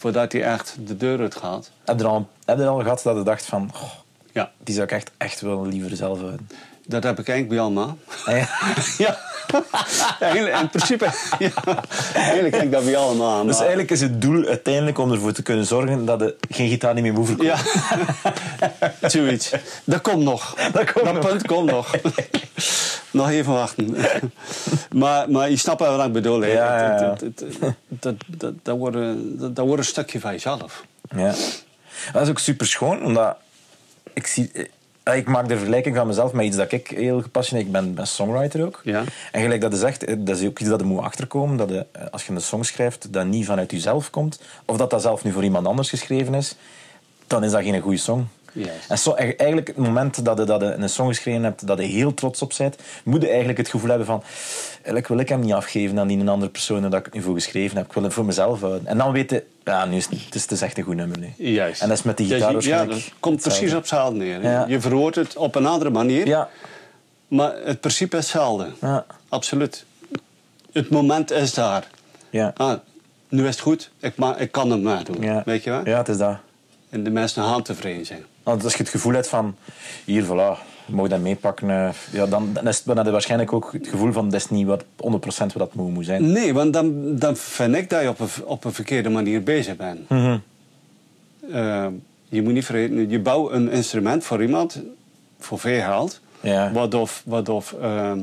voordat 0.01 0.33
hij 0.33 0.43
echt 0.45 0.77
de 0.87 0.97
deur 0.97 1.21
uit 1.21 1.35
gaat. 1.37 1.71
Heb 1.85 1.99
je 1.99 2.05
er 2.05 2.11
al, 2.11 2.29
heb 2.45 2.57
je 2.57 2.63
er 2.63 2.69
al 2.69 2.81
gehad 2.81 3.03
dat 3.03 3.17
je 3.17 3.23
dacht 3.23 3.45
van... 3.45 3.71
"Goh, 3.75 3.91
Ja, 4.33 4.51
die 4.59 4.75
zou 4.75 4.87
ik 4.87 4.93
echt, 4.93 5.11
echt 5.17 5.41
wel 5.41 5.67
liever 5.67 5.97
zelf 5.97 6.19
houden? 6.19 6.49
Dat 6.91 7.03
heb 7.03 7.19
ik 7.19 7.29
eigenlijk 7.29 7.49
bij 7.49 7.59
allemaal. 7.61 7.99
Ah, 8.25 8.35
ja. 8.99 9.19
Ja, 9.51 9.65
eigenlijk, 10.21 10.61
in 10.61 10.69
principe. 10.69 11.09
Ja, 11.39 11.51
eigenlijk 12.15 12.55
heb 12.55 12.63
ik 12.65 12.71
dat 12.71 12.85
bij 12.85 12.97
allemaal. 12.97 13.45
Dus 13.47 13.59
eigenlijk 13.59 13.91
is 13.91 14.01
het 14.01 14.21
doel 14.23 14.45
uiteindelijk 14.47 14.99
om 14.99 15.13
ervoor 15.13 15.33
te 15.33 15.43
kunnen 15.43 15.67
zorgen 15.67 16.05
dat 16.05 16.21
je 16.21 16.37
geen 16.51 16.69
gitaar 16.69 16.95
niet 16.95 17.03
meer 17.03 17.13
moet 17.13 17.27
verkopen. 17.27 17.53
Ja, 19.01 19.09
zoiets. 19.09 19.53
Dat 19.85 20.01
komt 20.01 20.23
nog. 20.23 20.55
Dat 20.73 20.93
komt 20.93 21.13
nog. 21.15 21.27
punt 21.29 21.47
komt 21.47 21.71
nog. 21.71 21.95
nog 23.11 23.31
even 23.31 23.53
wachten. 23.53 23.97
maar, 24.93 25.31
maar 25.31 25.51
je 25.51 25.57
snapt 25.57 25.81
wel 25.81 25.97
wat 25.97 26.07
ik 26.07 26.13
bedoel. 26.13 26.45
Ja, 26.45 26.99
Dat, 27.89 28.15
dat, 28.29 28.55
dat, 28.63 28.77
wordt, 28.79 28.97
een- 28.97 29.37
dat, 29.39 29.57
dat 29.57 29.67
wordt 29.67 29.81
een 29.83 29.89
stukje 29.89 30.21
van 30.21 30.33
jezelf. 30.33 30.85
Ja. 31.17 31.35
Dat 32.13 32.23
is 32.23 32.29
ook 32.29 32.39
super 32.39 32.67
schoon, 32.67 33.05
omdat 33.05 33.37
ik 34.13 34.27
zie. 34.27 34.51
Eh, 35.11 35.19
Ik 35.19 35.29
maak 35.29 35.49
de 35.49 35.57
vergelijking 35.57 35.97
van 35.97 36.07
mezelf 36.07 36.33
met 36.33 36.45
iets 36.45 36.57
dat 36.57 36.73
ik 36.73 36.89
heel 36.89 37.23
gepassioneerd 37.23 37.67
Ik 37.67 37.73
ben, 37.73 37.95
ben 37.95 38.07
songwriter 38.07 38.65
ook. 38.67 38.81
Ja. 38.85 39.05
En 39.33 39.43
gelijk 39.43 39.61
dat 39.61 39.73
je 39.73 39.79
zegt, 39.79 40.05
eh, 40.05 40.15
dat 40.19 40.39
is 40.39 40.47
ook 40.47 40.59
iets 40.59 40.69
dat 40.69 40.81
je 40.81 40.87
moet 40.87 41.03
achterkomen. 41.03 41.57
Dat 41.57 41.69
je, 41.69 41.87
eh, 41.93 42.03
als 42.11 42.27
je 42.27 42.33
een 42.33 42.41
song 42.41 42.63
schrijft, 42.63 43.13
dat 43.13 43.27
niet 43.27 43.47
vanuit 43.47 43.71
jezelf 43.71 44.11
komt. 44.11 44.41
Of 44.65 44.77
dat 44.77 44.91
dat 44.91 45.03
zelf 45.03 45.25
nu 45.25 45.33
voor 45.33 45.45
iemand 45.45 45.67
anders 45.67 45.89
geschreven 45.89 46.35
is. 46.35 46.57
Dan 47.27 47.45
is 47.45 47.51
dat 47.51 47.63
geen 47.63 47.81
goede 47.81 47.97
song. 47.97 48.27
Juist. 48.53 48.91
En 48.91 48.99
zo, 48.99 49.13
eigenlijk 49.13 49.67
het 49.67 49.77
moment 49.77 50.25
dat 50.25 50.39
je, 50.39 50.45
dat 50.45 50.61
je 50.61 50.67
een 50.67 50.89
song 50.89 51.09
geschreven 51.09 51.43
hebt, 51.43 51.67
dat 51.67 51.79
je 51.79 51.85
heel 51.85 52.15
trots 52.15 52.43
op 52.43 52.53
bent, 52.59 52.77
moet 53.05 53.23
je 53.23 53.29
eigenlijk 53.29 53.59
het 53.59 53.69
gevoel 53.69 53.89
hebben 53.89 54.07
van 54.07 54.23
eigenlijk 54.83 55.09
wil 55.09 55.19
ik 55.19 55.29
hem 55.29 55.41
niet 55.41 55.53
afgeven 55.53 55.99
aan 55.99 56.07
die 56.07 56.19
een 56.19 56.29
andere 56.29 56.51
persoon 56.51 56.83
dat 56.91 57.07
ik 57.07 57.13
nu 57.15 57.23
voor 57.23 57.35
geschreven 57.35 57.77
heb. 57.77 57.87
Ik 57.87 57.93
wil 57.93 58.03
het 58.03 58.13
voor 58.13 58.25
mezelf 58.25 58.61
houden. 58.61 58.87
En 58.87 58.99
dan 58.99 59.13
weet 59.13 59.31
je, 59.31 59.45
ja, 59.65 59.85
nu 59.85 59.97
is 59.97 60.05
het, 60.11 60.25
het 60.25 60.35
is, 60.35 60.43
het 60.43 60.51
is 60.51 60.63
echt 60.63 60.79
een 60.79 60.85
goed 60.85 60.95
nummer. 60.95 61.19
Nu. 61.19 61.33
Juist. 61.37 61.83
En 61.83 61.89
dat 61.89 61.99
is 61.99 62.03
met 62.05 62.17
die 62.17 62.27
Dus 62.29 62.37
gitaar 62.37 62.63
je- 62.63 62.69
Ja, 62.69 62.85
dat 62.85 63.11
komt 63.21 63.41
precies 63.43 63.71
op 63.73 63.79
hetzelfde. 63.79 64.19
neer. 64.19 64.43
Ja. 64.43 64.65
Je 64.69 64.81
verwoordt 64.81 65.17
het 65.17 65.37
op 65.37 65.55
een 65.55 65.67
andere 65.67 65.91
manier, 65.91 66.27
Ja, 66.27 66.49
maar 67.29 67.55
het 67.65 67.81
principe 67.81 68.17
is 68.17 68.23
hetzelfde. 68.23 68.67
ja, 68.81 69.05
Absoluut. 69.29 69.85
Het 70.73 70.91
moment 70.91 71.31
is 71.31 71.55
daar. 71.55 71.89
ja. 72.31 72.53
Ah, 72.57 72.79
nu 73.29 73.43
is 73.43 73.49
het 73.55 73.61
goed, 73.61 73.91
ik, 73.99 74.17
ma 74.17 74.37
ik 74.37 74.53
kan 74.53 74.71
het 74.71 74.83
maar 74.83 75.05
doen. 75.05 75.23
ja. 75.23 75.43
Weet 75.45 75.65
je 75.65 75.71
wel? 75.71 75.87
Ja, 75.89 75.97
het 75.99 76.09
is 76.09 76.17
dat. 76.17 76.37
En 76.91 77.05
de 77.05 77.11
mensen 77.11 77.45
gaan 77.45 77.63
tevreden 77.63 78.07
zijn. 78.07 78.25
Want 78.43 78.65
als 78.65 78.73
je 78.73 78.79
het 78.79 78.89
gevoel 78.89 79.13
hebt 79.13 79.29
van, 79.29 79.57
hier, 80.05 80.25
voilà, 80.25 80.59
je 80.91 80.97
mag 80.97 81.09
dat 81.09 81.21
meepakken, 81.21 81.71
eh, 81.71 81.91
ja, 82.13 82.27
dan, 82.27 82.53
dan, 82.53 82.69
is 82.69 82.83
het, 82.85 83.11
waarschijnlijk 83.11 83.53
ook 83.53 83.73
het 83.73 83.89
gevoel 83.89 84.13
van, 84.13 84.25
dat 84.25 84.41
is 84.41 84.51
niet 84.51 84.67
wat, 84.67 84.85
100% 84.85 84.87
wat 84.97 85.53
dat 85.53 85.75
moet, 85.75 85.93
moet 85.93 86.05
zijn. 86.05 86.33
Nee, 86.33 86.55
want 86.55 86.73
dan, 86.73 87.17
dan 87.17 87.37
vind 87.37 87.75
ik 87.75 87.91
dat 87.91 88.03
je 88.03 88.09
op 88.09 88.21
een, 88.21 88.29
op 88.45 88.65
een 88.65 88.73
verkeerde 88.73 89.09
manier 89.09 89.43
bezig 89.43 89.77
bent. 89.77 90.09
Mhm. 90.09 90.39
Eh, 91.53 91.87
je 92.29 92.43
moet 92.43 92.53
niet 92.53 92.65
vergeten, 92.65 93.11
je 93.11 93.21
bouwt 93.21 93.53
een 93.53 93.71
instrument 93.71 94.25
voor 94.25 94.43
iemand, 94.43 94.83
voor 95.39 95.59
veel 95.59 95.81
geld, 95.81 96.21
Ja. 96.41 96.73
wat 96.73 96.95
of, 96.95 97.23
wat 97.25 97.49
of 97.49 97.75
ehm, 97.81 98.21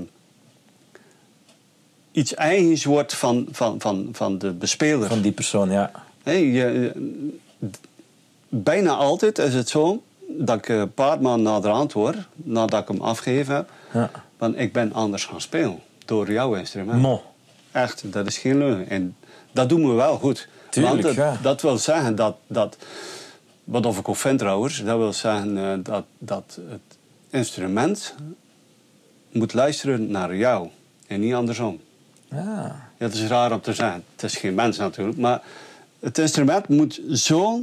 iets 2.12 2.34
eigens 2.34 2.86
wordt 2.86 3.14
van, 3.14 3.48
van, 3.52 3.76
van, 3.80 4.10
van 4.12 4.38
de 4.38 4.52
bespeler. 4.52 5.08
Van 5.08 5.22
die 5.22 5.32
persoon, 5.32 5.72
ja. 5.72 5.92
Je, 6.24 6.92
bijna 8.50 8.92
altijd 8.92 9.38
is 9.38 9.54
het 9.54 9.70
zo 9.70 10.02
dat 10.28 10.58
ik 10.58 10.68
een 10.70 10.94
paar 10.94 11.22
maanden 11.22 11.54
na 11.54 11.60
de 11.60 11.70
antwoord, 11.70 12.18
nadat 12.36 12.82
ik 12.82 12.88
hem 12.88 13.02
afgegeven 13.02 13.56
heb, 13.56 13.70
ja. 13.94 14.12
want 14.38 14.60
ik 14.60 14.74
ben 14.74 14.94
anders 14.94 15.26
gaan 15.26 15.42
spelen 15.42 15.80
door 16.06 16.32
jouw 16.32 16.56
instrument. 16.56 17.02
Mo. 17.02 17.22
Echt, 17.72 18.04
dat 18.14 18.28
is 18.28 18.38
geen 18.38 18.58
leugen. 18.58 18.90
En 18.90 19.16
dat 19.52 19.70
doen 19.70 19.88
we 19.90 19.94
wel 19.94 20.18
goed. 20.18 20.48
Tuurlijk, 20.70 20.94
Want 20.94 21.06
het- 21.06 21.16
ja. 21.16 21.38
dat 21.42 21.62
wil 21.62 21.78
zeggen 21.78 22.16
dat, 22.16 22.36
dat 22.48 22.78
wat 23.64 23.86
of 23.86 23.98
ik 24.00 24.10
ook 24.10 24.16
vind 24.16 24.40
trouwens, 24.40 24.84
dat 24.84 24.98
wil 24.98 25.14
zeggen 25.14 25.58
eh, 25.58 25.74
dat, 25.84 26.04
dat 26.18 26.60
het 26.70 26.98
instrument 27.30 28.16
moet 29.32 29.54
luisteren 29.54 30.12
naar 30.12 30.36
jou 30.36 30.70
en 31.08 31.20
niet 31.20 31.34
andersom. 31.34 31.80
Ja. 32.32 32.90
Het 32.98 33.14
is 33.14 33.28
raar 33.28 33.52
om 33.52 33.62
te 33.62 33.74
zeggen. 33.74 34.04
Het 34.16 34.24
is 34.24 34.36
geen 34.36 34.54
mens 34.54 34.78
natuurlijk. 34.78 35.18
Maar 35.18 35.42
het 36.00 36.18
instrument 36.18 36.68
moet 36.68 37.02
zo 37.12 37.44
ehm, 37.54 37.62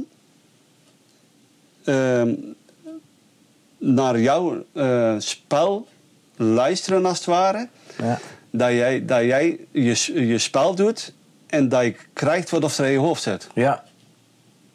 naar 3.77 4.19
jouw 4.19 4.65
eh, 4.73 5.15
spel 5.17 5.87
luisteren, 6.35 7.05
als 7.05 7.17
het 7.17 7.25
ware. 7.25 7.67
Ja. 7.97 8.19
Dat 8.49 8.71
jij, 8.71 9.05
dat 9.05 9.21
jij 9.21 9.59
je, 9.71 10.27
je 10.27 10.37
spel 10.37 10.75
doet 10.75 11.13
en 11.47 11.69
dat 11.69 11.83
je 11.83 11.95
krijgt 12.13 12.49
wat 12.49 12.63
of 12.63 12.77
er 12.77 12.85
in 12.85 12.91
je 12.91 12.97
hoofd 12.97 13.21
zit. 13.21 13.47
Ja. 13.53 13.83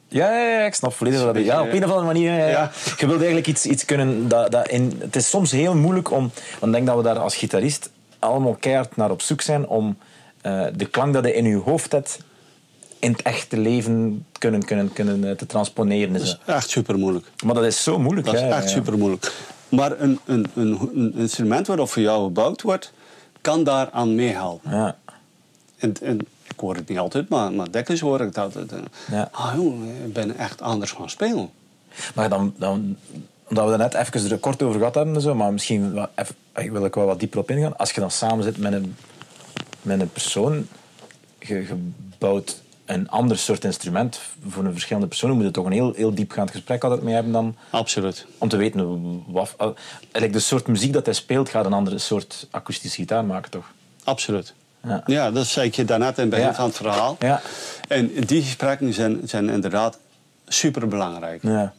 Ja, 0.08 0.32
ja, 0.32 0.58
ja, 0.58 0.66
ik 0.66 0.74
snap 0.74 0.92
volledig 0.92 1.22
wat 1.22 1.34
je... 1.34 1.44
Ja, 1.44 1.62
op 1.62 1.72
een 1.72 1.84
of 1.84 1.90
andere 1.90 2.06
manier. 2.06 2.32
Ja, 2.32 2.38
ja. 2.38 2.48
Ja. 2.48 2.70
Je 2.96 3.06
wilt 3.06 3.18
eigenlijk 3.18 3.46
iets, 3.46 3.66
iets 3.66 3.84
kunnen... 3.84 4.28
Dat, 4.28 4.50
dat 4.50 4.68
in, 4.68 4.96
het 4.98 5.16
is 5.16 5.28
soms 5.28 5.50
heel 5.50 5.74
moeilijk 5.74 6.10
om... 6.10 6.30
Want 6.50 6.64
ik 6.66 6.72
denk 6.72 6.86
dat 6.86 6.96
we 6.96 7.02
daar 7.02 7.18
als 7.18 7.36
gitarist 7.36 7.90
allemaal 8.18 8.56
keihard 8.60 8.96
naar 8.96 9.10
op 9.10 9.22
zoek 9.22 9.40
zijn 9.40 9.66
om 9.66 9.98
eh, 10.40 10.66
de 10.74 10.86
klank 10.86 11.14
dat 11.14 11.24
je 11.24 11.34
in 11.34 11.44
je 11.44 11.56
hoofd 11.56 11.92
hebt 11.92 12.18
in 13.00 13.12
het 13.12 13.22
echte 13.22 13.58
leven 13.58 14.26
kunnen, 14.38 14.64
kunnen, 14.64 14.92
kunnen 14.92 15.24
eh, 15.24 15.36
te 15.36 15.46
transponeren. 15.46 16.14
en 16.14 16.26
zo. 16.26 16.36
Echt 16.46 16.70
super 16.70 16.98
moeilijk. 16.98 17.26
Maar 17.44 17.54
dat 17.54 17.64
is 17.64 17.82
zo 17.82 17.98
moeilijk. 17.98 18.26
Dat 18.26 18.34
is 18.34 18.40
hè, 18.40 18.48
echt 18.48 18.70
super 18.70 18.98
moeilijk. 18.98 19.32
Maar 19.68 20.00
een, 20.00 20.18
een, 20.24 20.46
een, 20.54 20.90
een 20.94 21.14
instrument 21.14 21.66
wat 21.66 21.90
voor 21.90 22.02
jou 22.02 22.24
gebouwd 22.24 22.62
wordt, 22.62 22.92
kan 23.40 23.64
daaraan 23.64 24.14
meehelpen. 24.14 24.70
Ja. 24.70 24.96
En, 25.76 25.94
en 26.02 26.18
ik 26.42 26.60
hoor 26.60 26.74
het 26.74 26.88
niet 26.88 26.98
altijd, 26.98 27.28
maar, 27.28 27.52
maar 27.52 27.70
dikwijls 27.70 28.00
hoor 28.00 28.20
ik 28.20 28.34
dat. 28.34 28.52
dat, 28.52 28.72
eh, 28.72 28.78
Ja. 29.10 29.28
Ah 29.32 29.54
jongen, 29.54 30.04
ik 30.04 30.12
ben 30.12 30.36
echt 30.36 30.62
anders 30.62 30.92
gaan 30.92 31.10
spelen. 31.10 31.50
Maar 32.14 32.28
dan, 32.28 32.54
dan, 32.56 32.96
omdat 33.48 33.66
we 33.66 33.72
er 33.72 33.78
net 33.78 33.94
even 33.94 34.30
er 34.30 34.38
kort 34.38 34.62
over 34.62 34.78
gehad 34.78 34.94
hebben, 34.94 35.14
en 35.14 35.20
zo, 35.20 35.34
maar 35.34 35.52
misschien 35.52 36.06
even, 36.14 36.34
ik 36.54 36.70
wil 36.70 36.84
ik 36.84 36.94
wel 36.94 37.06
wat 37.06 37.18
dieper 37.18 37.38
op 37.38 37.50
ingaan. 37.50 37.76
Als 37.76 37.90
je 37.90 38.00
dan 38.00 38.10
samen 38.10 38.44
zit 38.44 38.58
met 38.58 38.72
een, 38.72 38.96
met 39.82 40.00
een 40.00 40.12
persoon, 40.12 40.66
je, 41.38 41.54
je 41.54 41.90
bouwt 42.18 42.62
een 42.90 43.08
ander 43.10 43.38
soort 43.38 43.64
instrument 43.64 44.20
voor 44.48 44.64
een 44.64 44.72
verschillende 44.72 45.08
persoon, 45.08 45.30
moet 45.30 45.44
je 45.44 45.50
toch 45.50 45.64
een 45.66 45.72
heel, 45.72 45.92
heel 45.96 46.14
diepgaand 46.14 46.50
gesprek 46.50 46.84
altijd 46.84 47.02
mee 47.02 47.14
hebben 47.14 47.32
dan, 47.32 47.56
Absoluut. 47.70 48.26
om 48.38 48.48
te 48.48 48.56
weten 48.56 49.22
wat... 49.26 49.54
eh, 49.58 49.66
Eigenlijk 50.00 50.32
de 50.32 50.38
soort 50.40 50.66
muziek 50.66 50.92
dat 50.92 51.04
hij 51.04 51.14
speelt, 51.14 51.48
gaat 51.48 51.64
een 51.64 51.72
andere 51.72 51.98
soort 51.98 52.46
akoestische 52.50 53.00
gitaar 53.00 53.24
maken, 53.24 53.50
toch? 53.50 53.72
Absoluut. 54.04 54.54
Ja. 54.84 55.02
Ja, 55.06 55.30
dat 55.30 55.46
zei 55.46 55.66
ik 55.66 55.74
je 55.74 55.84
daarnet 55.84 56.16
in 56.16 56.20
het 56.22 56.30
begin 56.30 56.46
Ja. 56.46 56.54
van 56.54 56.64
het 56.64 56.76
verhaal. 56.76 57.16
Ja. 57.18 57.40
En 57.88 58.10
die 58.26 58.42
gesprekken 58.42 58.92
zijn, 58.92 59.20
zijn 59.24 59.48
inderdaad 59.48 59.98
super 60.48 60.88
belangrijk. 60.88 61.42
Ja. 61.42 61.72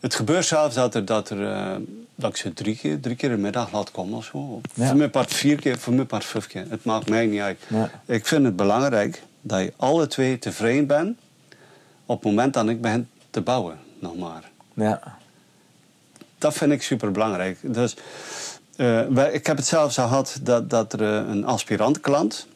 het 0.00 0.14
gebeurt 0.14 0.44
zelfs 0.46 0.74
dat, 0.74 0.94
er, 0.94 1.04
dat, 1.04 1.30
er, 1.30 1.50
eh, 1.52 1.76
dat 2.14 2.30
ik 2.30 2.36
ze 2.36 2.52
drie 2.52 2.76
keer, 2.76 3.00
drie 3.00 3.16
keer 3.16 3.30
in 3.30 3.36
de 3.36 3.42
middag 3.42 3.72
laat 3.72 3.90
komen 3.90 4.16
of 4.18 4.24
zo. 4.24 4.60
Ja. 4.74 4.86
Voor 4.86 4.96
mijn 4.96 5.10
part 5.10 5.34
vier 5.34 5.56
keer, 5.60 5.78
voor 5.78 5.92
mijn 5.92 6.06
part 6.06 6.24
vijf 6.24 6.46
keer. 6.46 6.66
Het 6.68 6.84
maakt 6.84 7.08
mij 7.08 7.26
niet 7.26 7.40
uit. 7.40 7.58
Ik 8.06 8.26
vind 8.26 8.44
het 8.44 8.56
belangrijk 8.56 9.22
dat 9.48 9.60
je 9.60 9.72
alle 9.76 10.06
twee 10.06 10.38
tevreden 10.38 10.86
bent 10.86 11.18
op 12.06 12.16
het 12.22 12.24
moment 12.24 12.54
dat 12.54 12.68
ik 12.68 12.80
begin 12.80 13.08
te 13.30 13.40
bouwen, 13.40 13.78
nog 13.98 14.16
maar. 14.16 14.50
Ja. 14.74 15.16
Dat 16.38 16.54
vind 16.54 16.72
ik 16.72 16.82
super 16.82 17.12
belangrijk. 17.12 17.58
Dus, 17.62 17.96
eh, 18.76 19.34
ik 19.34 19.46
heb 19.46 19.56
het 19.56 19.66
zelfs 19.66 19.94
gehad 19.94 20.38
dat, 20.42 20.70
dat 20.70 20.92
er 20.92 21.02
eh, 21.02 21.28
een 21.28 21.44
aspirant 21.44 22.00
klant 22.00 22.46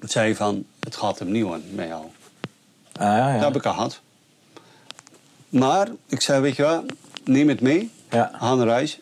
zei 0.00 0.34
van 0.34 0.64
het 0.80 0.96
gaat 0.96 1.18
hem 1.18 1.30
niet 1.30 1.44
aan 1.46 1.62
met 1.74 1.88
jou. 1.88 2.04
Ah, 2.92 3.02
ja, 3.02 3.28
ja. 3.28 3.34
Dat 3.34 3.44
heb 3.44 3.56
ik 3.56 3.62
gehad. 3.62 4.00
Maar 5.48 5.88
ik 6.06 6.20
zei, 6.20 6.40
weet 6.40 6.56
je 6.56 6.62
wat, 6.62 6.84
neem 7.24 7.48
het 7.48 7.60
mee, 7.60 7.90
Ja. 8.10 8.30
ga 8.34 8.54
naar 8.54 8.68
huis. 8.68 9.00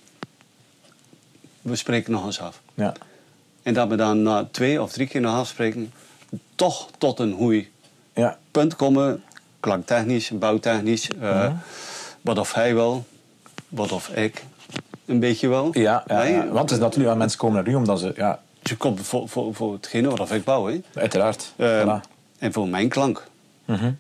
We 1.62 1.76
spreken 1.76 2.12
nog 2.12 2.24
eens 2.26 2.40
af. 2.40 2.60
ja. 2.74 2.92
En 3.62 3.74
dat 3.74 3.88
we 3.88 3.96
dan 3.96 4.22
na 4.22 4.48
twee 4.50 4.82
of 4.82 4.92
drie 4.92 5.06
keer 5.06 5.20
nog 5.20 5.34
afspreken, 5.34 5.92
toch 6.54 6.88
tot 6.98 7.18
een 7.18 7.32
goeie 7.32 7.70
ja. 8.14 8.38
punt 8.50 8.76
komen, 8.76 9.22
klanktechnisch, 9.60 10.30
bouwtechnisch, 10.30 11.08
eh, 11.20 11.52
wat 12.20 12.38
of 12.38 12.52
hij 12.54 12.74
wil, 12.74 13.04
wat 13.68 13.92
of 13.92 14.08
ik 14.08 14.44
een 15.06 15.20
beetje 15.20 15.48
wil. 15.48 15.68
Ja, 15.72 16.04
ja, 16.06 16.18
Nee, 16.22 16.32
ja. 16.32 16.46
want 16.46 16.58
het 16.70 16.70
is 16.70 16.78
natuurlijk 16.78 17.08
wel 17.08 17.16
mensen 17.16 17.38
komen 17.38 17.64
naar 17.64 17.72
u 17.72 17.76
omdat 17.76 17.98
ze... 18.00 18.12
Ja, 18.16 18.40
Je 18.62 18.76
komt 18.76 19.00
voor, 19.00 19.28
voor, 19.28 19.54
voor 19.54 19.72
hetgene 19.72 20.08
wat 20.08 20.20
of 20.20 20.32
ik 20.32 20.44
bouw. 20.44 20.66
Hè. 20.66 20.80
uiteraard. 20.94 21.52
Eh, 21.56 21.82
Voilà. 21.82 22.08
En 22.38 22.52
voor 22.52 22.68
mijn 22.68 22.88
klank. 22.88 23.26
Mhm. 23.64 23.92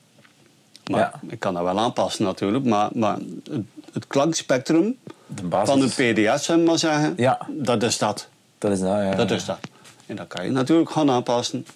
Maar 0.90 1.00
Ja. 1.00 1.12
ik 1.28 1.40
kan 1.40 1.54
dat 1.54 1.62
wel 1.62 1.78
aanpassen 1.78 2.24
natuurlijk. 2.24 2.64
Maar, 2.64 2.88
maar 2.94 3.16
het, 3.50 3.62
het 3.92 4.06
klankspectrum 4.06 4.96
De 5.26 5.42
van 5.64 5.80
de 5.80 5.86
PDS, 5.86 6.44
zullen 6.44 6.60
we 6.60 6.66
maar 6.68 6.78
zeggen, 6.78 7.14
Ja. 7.16 7.46
dat 7.50 7.82
is 7.82 7.98
dat. 7.98 8.28
Dat 8.58 8.70
is 8.72 8.80
dat, 8.80 8.88
ja. 8.88 9.14
Dat 9.14 9.30
is 9.30 9.44
dat. 9.44 9.58
En 10.06 10.16
dat 10.16 10.26
kan 10.26 10.44
je 10.44 10.50
natuurlijk 10.50 10.90
gaan 10.90 11.10
aanpassen. 11.10 11.66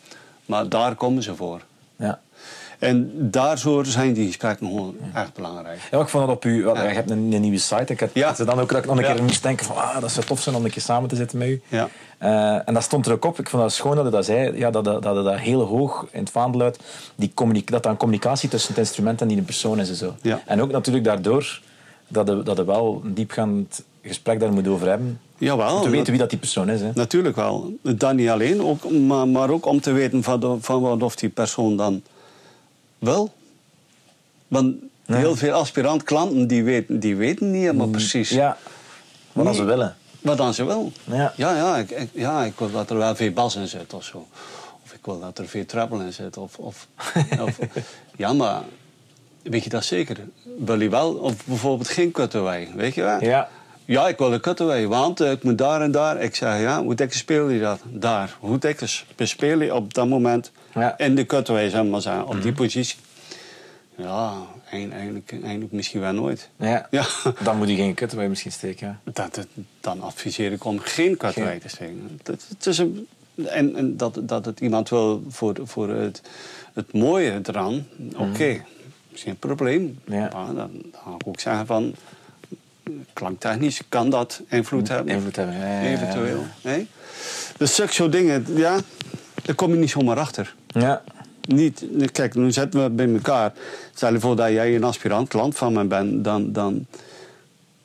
Maar 0.46 0.68
daar 0.68 0.94
komen 0.94 1.22
ze 1.22 1.34
voor. 1.34 1.60
Ja. 1.96 2.20
En 2.78 3.10
daardoor 3.30 3.86
zijn 3.86 4.12
die 4.12 4.26
gesprekken 4.26 4.66
gewoon 4.66 4.94
echt 5.14 5.34
belangrijk. 5.34 5.80
Ja, 5.90 6.00
ik 6.00 6.08
vond 6.08 6.26
dat 6.26 6.36
op 6.36 6.44
u... 6.44 6.66
Ja. 6.66 6.82
Je 6.82 6.94
hebt 6.94 7.10
een, 7.10 7.32
een 7.32 7.40
nieuwe 7.40 7.58
site. 7.58 7.92
Ik 7.92 8.00
had 8.00 8.10
Ja. 8.12 8.34
ze 8.34 8.44
dan 8.44 8.60
ook 8.60 8.68
dat 8.68 8.78
ik 8.78 8.84
nog 8.84 8.96
een 8.98 9.04
Ja. 9.04 9.12
keer 9.12 9.22
moest 9.22 9.42
denken 9.42 9.66
van... 9.66 9.76
Ah, 9.76 10.00
dat 10.00 10.10
zou 10.10 10.26
tof 10.26 10.40
zijn 10.40 10.54
om 10.56 10.64
een 10.64 10.70
keer 10.70 10.82
samen 10.82 11.08
te 11.08 11.16
zitten 11.16 11.38
met 11.38 11.48
u. 11.48 11.62
Ja. 11.68 11.88
Eh, 12.18 12.68
en 12.68 12.74
dat 12.74 12.82
stond 12.82 13.06
er 13.06 13.12
ook 13.12 13.24
op. 13.24 13.38
Ik 13.38 13.48
vond 13.48 13.62
dat 13.62 13.72
schoon 13.72 13.94
dat 13.94 14.02
hij 14.02 14.12
dat 14.12 14.24
zei. 14.24 14.58
Ja, 14.58 14.70
dat, 14.70 14.84
dat, 14.84 15.02
dat, 15.02 15.24
dat 15.24 15.38
heel 15.38 15.60
hoog 15.60 16.06
in 16.10 16.20
het 16.20 16.30
vaandel 16.30 16.60
uit... 16.60 16.78
Die 17.14 17.32
dat 17.64 17.84
er 17.84 17.90
een 17.90 17.96
communicatie 17.96 18.48
tussen 18.48 18.70
het 18.70 18.78
instrument 18.78 19.20
en 19.20 19.28
die 19.28 19.42
persoon 19.42 19.80
is 19.80 19.88
en 19.88 19.94
zo. 19.94 20.14
Ja. 20.22 20.40
En 20.46 20.62
ook 20.62 20.70
natuurlijk 20.70 21.04
daardoor 21.04 21.60
dat 22.08 22.26
dat 22.26 22.56
je 22.56 22.64
wel 22.64 23.00
een 23.04 23.14
diepgaand 23.14 23.82
gesprek 24.06 24.40
daar 24.40 24.52
moet 24.52 24.68
over 24.68 24.88
hebben. 24.88 25.20
Jawel. 25.38 25.76
om 25.76 25.82
te 25.82 25.90
weten 25.90 26.10
wie 26.10 26.18
dat 26.20 26.30
die 26.30 26.38
persoon 26.38 26.68
is. 26.68 26.80
Hè. 26.80 26.90
Natuurlijk 26.94 27.36
wel. 27.36 27.76
Dat 27.82 28.14
niet 28.14 28.28
alleen, 28.28 28.62
ook, 28.62 28.90
maar, 28.90 29.28
maar 29.28 29.50
ook 29.50 29.66
om 29.66 29.80
te 29.80 29.92
weten 29.92 30.22
van, 30.22 30.40
de- 30.40 30.56
van 30.60 30.80
wat 30.80 31.02
of 31.02 31.16
die 31.16 31.28
persoon 31.28 31.76
dan 31.76 32.02
wil. 32.98 33.32
Want 34.48 34.74
heel 35.06 35.36
veel 35.36 35.52
aspirant-klanten 35.52 36.46
die 36.46 36.64
weten, 36.64 37.00
die 37.00 37.16
weten 37.16 37.50
niet 37.50 37.60
helemaal 37.60 37.88
precies 37.88 38.28
Ja, 38.30 38.56
wat 39.32 39.44
dan 39.44 39.44
Nee. 39.44 39.54
ze 39.54 39.64
willen. 39.64 39.96
wat 40.20 40.36
dan 40.36 40.54
ze 40.54 40.64
wil. 40.64 40.92
Ja. 41.04 41.32
Ja, 41.36 41.56
ja, 41.56 41.76
ik, 41.76 41.90
ik- 41.90 42.10
ja, 42.12 42.44
ik 42.44 42.52
wil 42.58 42.70
dat 42.70 42.90
er 42.90 42.96
wel 42.96 43.16
veel 43.16 43.30
bas 43.32 43.56
in 43.56 43.68
zit 43.68 43.94
of 43.94 44.04
zo. 44.04 44.26
Of 44.84 44.92
ik 44.92 45.04
wil 45.04 45.20
dat 45.20 45.38
er 45.38 45.48
veel 45.48 45.64
treble 45.66 46.04
in 46.04 46.12
zit. 46.12 46.36
Of, 46.36 46.58
of, 46.58 46.86
of- 47.46 47.58
ja, 48.16 48.32
maar 48.32 48.62
weet 49.42 49.64
je 49.64 49.70
dat 49.70 49.84
zeker? 49.84 50.16
Wil 50.58 50.80
je 50.80 50.88
wel? 50.88 51.12
Of 51.14 51.44
bijvoorbeeld 51.46 51.88
geen 51.88 52.10
cutaway, 52.10 52.68
weet 52.74 52.94
je 52.94 53.02
wel? 53.02 53.20
Ja. 53.24 53.48
Ja, 53.86 54.08
ik 54.08 54.18
wil 54.18 54.32
een 54.32 54.40
cutaway, 54.40 54.86
want 54.86 55.20
eh, 55.20 55.30
ik 55.30 55.42
moet 55.42 55.58
daar 55.58 55.80
en 55.80 55.90
daar. 55.90 56.22
Ik 56.22 56.34
zeg, 56.34 56.60
ja, 56.60 56.82
hoe 56.82 56.94
dik 56.94 57.12
speel 57.12 57.48
je 57.48 57.60
dat? 57.60 57.80
Daar. 57.84 58.36
Hoe 58.40 58.58
dik 58.58 59.04
bespeel 59.16 59.60
je 59.60 59.74
op 59.74 59.94
dat 59.94 60.08
moment 60.08 60.50
Ja. 60.74 60.98
in 60.98 61.14
de 61.14 61.26
cutaway, 61.26 61.68
zeg 61.70 61.84
maar 61.84 62.00
zeggen, 62.00 62.26
op 62.26 62.42
die 62.42 62.52
positie? 62.52 62.96
Ja, 63.96 64.32
eigenlijk, 64.70 65.32
eigenlijk 65.42 65.72
misschien 65.72 66.00
wel 66.00 66.12
nooit. 66.12 66.48
Ja. 66.56 66.86
Ja. 66.90 67.04
Dan 67.42 67.56
moet 67.56 67.68
je 67.68 67.76
geen 67.76 67.94
cutaway 67.94 68.28
misschien 68.28 68.52
steken. 68.52 68.86
Ja. 69.04 69.12
Dat, 69.12 69.34
dat- 69.34 69.46
dan 69.80 70.02
adviseer 70.02 70.52
ik 70.52 70.64
om 70.64 70.78
geen 70.78 71.16
cutaway 71.16 71.50
Geen. 71.50 71.60
te 71.60 71.68
steken. 71.68 72.20
Dat, 72.22 72.46
het 72.48 72.66
is 72.66 72.78
een, 72.78 73.06
en 73.44 73.76
en 73.76 73.96
dat, 73.96 74.18
dat 74.22 74.44
het 74.44 74.60
iemand 74.60 74.88
wil 74.88 75.22
voor, 75.28 75.54
voor 75.64 75.88
het, 75.88 76.22
het 76.72 76.92
mooie 76.92 77.40
eraan, 77.42 77.86
oké, 78.16 78.64
geen 79.12 79.36
probleem. 79.38 79.98
Mhm. 80.04 80.16
Ja. 80.16 80.30
Maar 80.32 80.46
dan, 80.46 80.54
dan 80.56 80.82
ga 80.92 81.10
ik 81.18 81.26
ook 81.26 81.40
zeggen 81.40 81.66
van, 81.66 81.94
klanktechnisch 83.12 83.80
kan 83.88 84.10
dat 84.10 84.40
invloed 84.48 84.88
hebben. 84.88 85.14
Invloed 85.14 85.36
hebben, 85.36 85.56
ja, 85.56 85.66
ja, 85.66 85.80
ja, 85.80 85.88
Eventueel. 85.88 86.42
Nee? 86.62 86.86
Dus 87.56 87.74
zulke 87.74 87.92
soort 87.92 88.12
dingen, 88.12 88.44
ja, 88.54 88.78
daar 89.42 89.54
kom 89.54 89.70
je 89.70 89.76
niet 89.76 89.90
zomaar 89.90 90.18
achter. 90.18 90.54
Ja. 90.66 91.02
Niet, 91.48 91.86
kijk, 92.12 92.34
nu 92.34 92.52
zetten 92.52 92.82
we 92.82 92.90
bij 92.90 93.12
elkaar. 93.12 93.52
Stel 93.94 94.12
je 94.12 94.20
voor 94.20 94.36
dat 94.36 94.48
jij 94.48 94.74
een 94.74 94.84
aspirant 94.84 95.28
klant 95.28 95.56
van 95.56 95.72
me 95.72 95.84
bent, 95.84 96.24
dan, 96.24 96.52
dan 96.52 96.86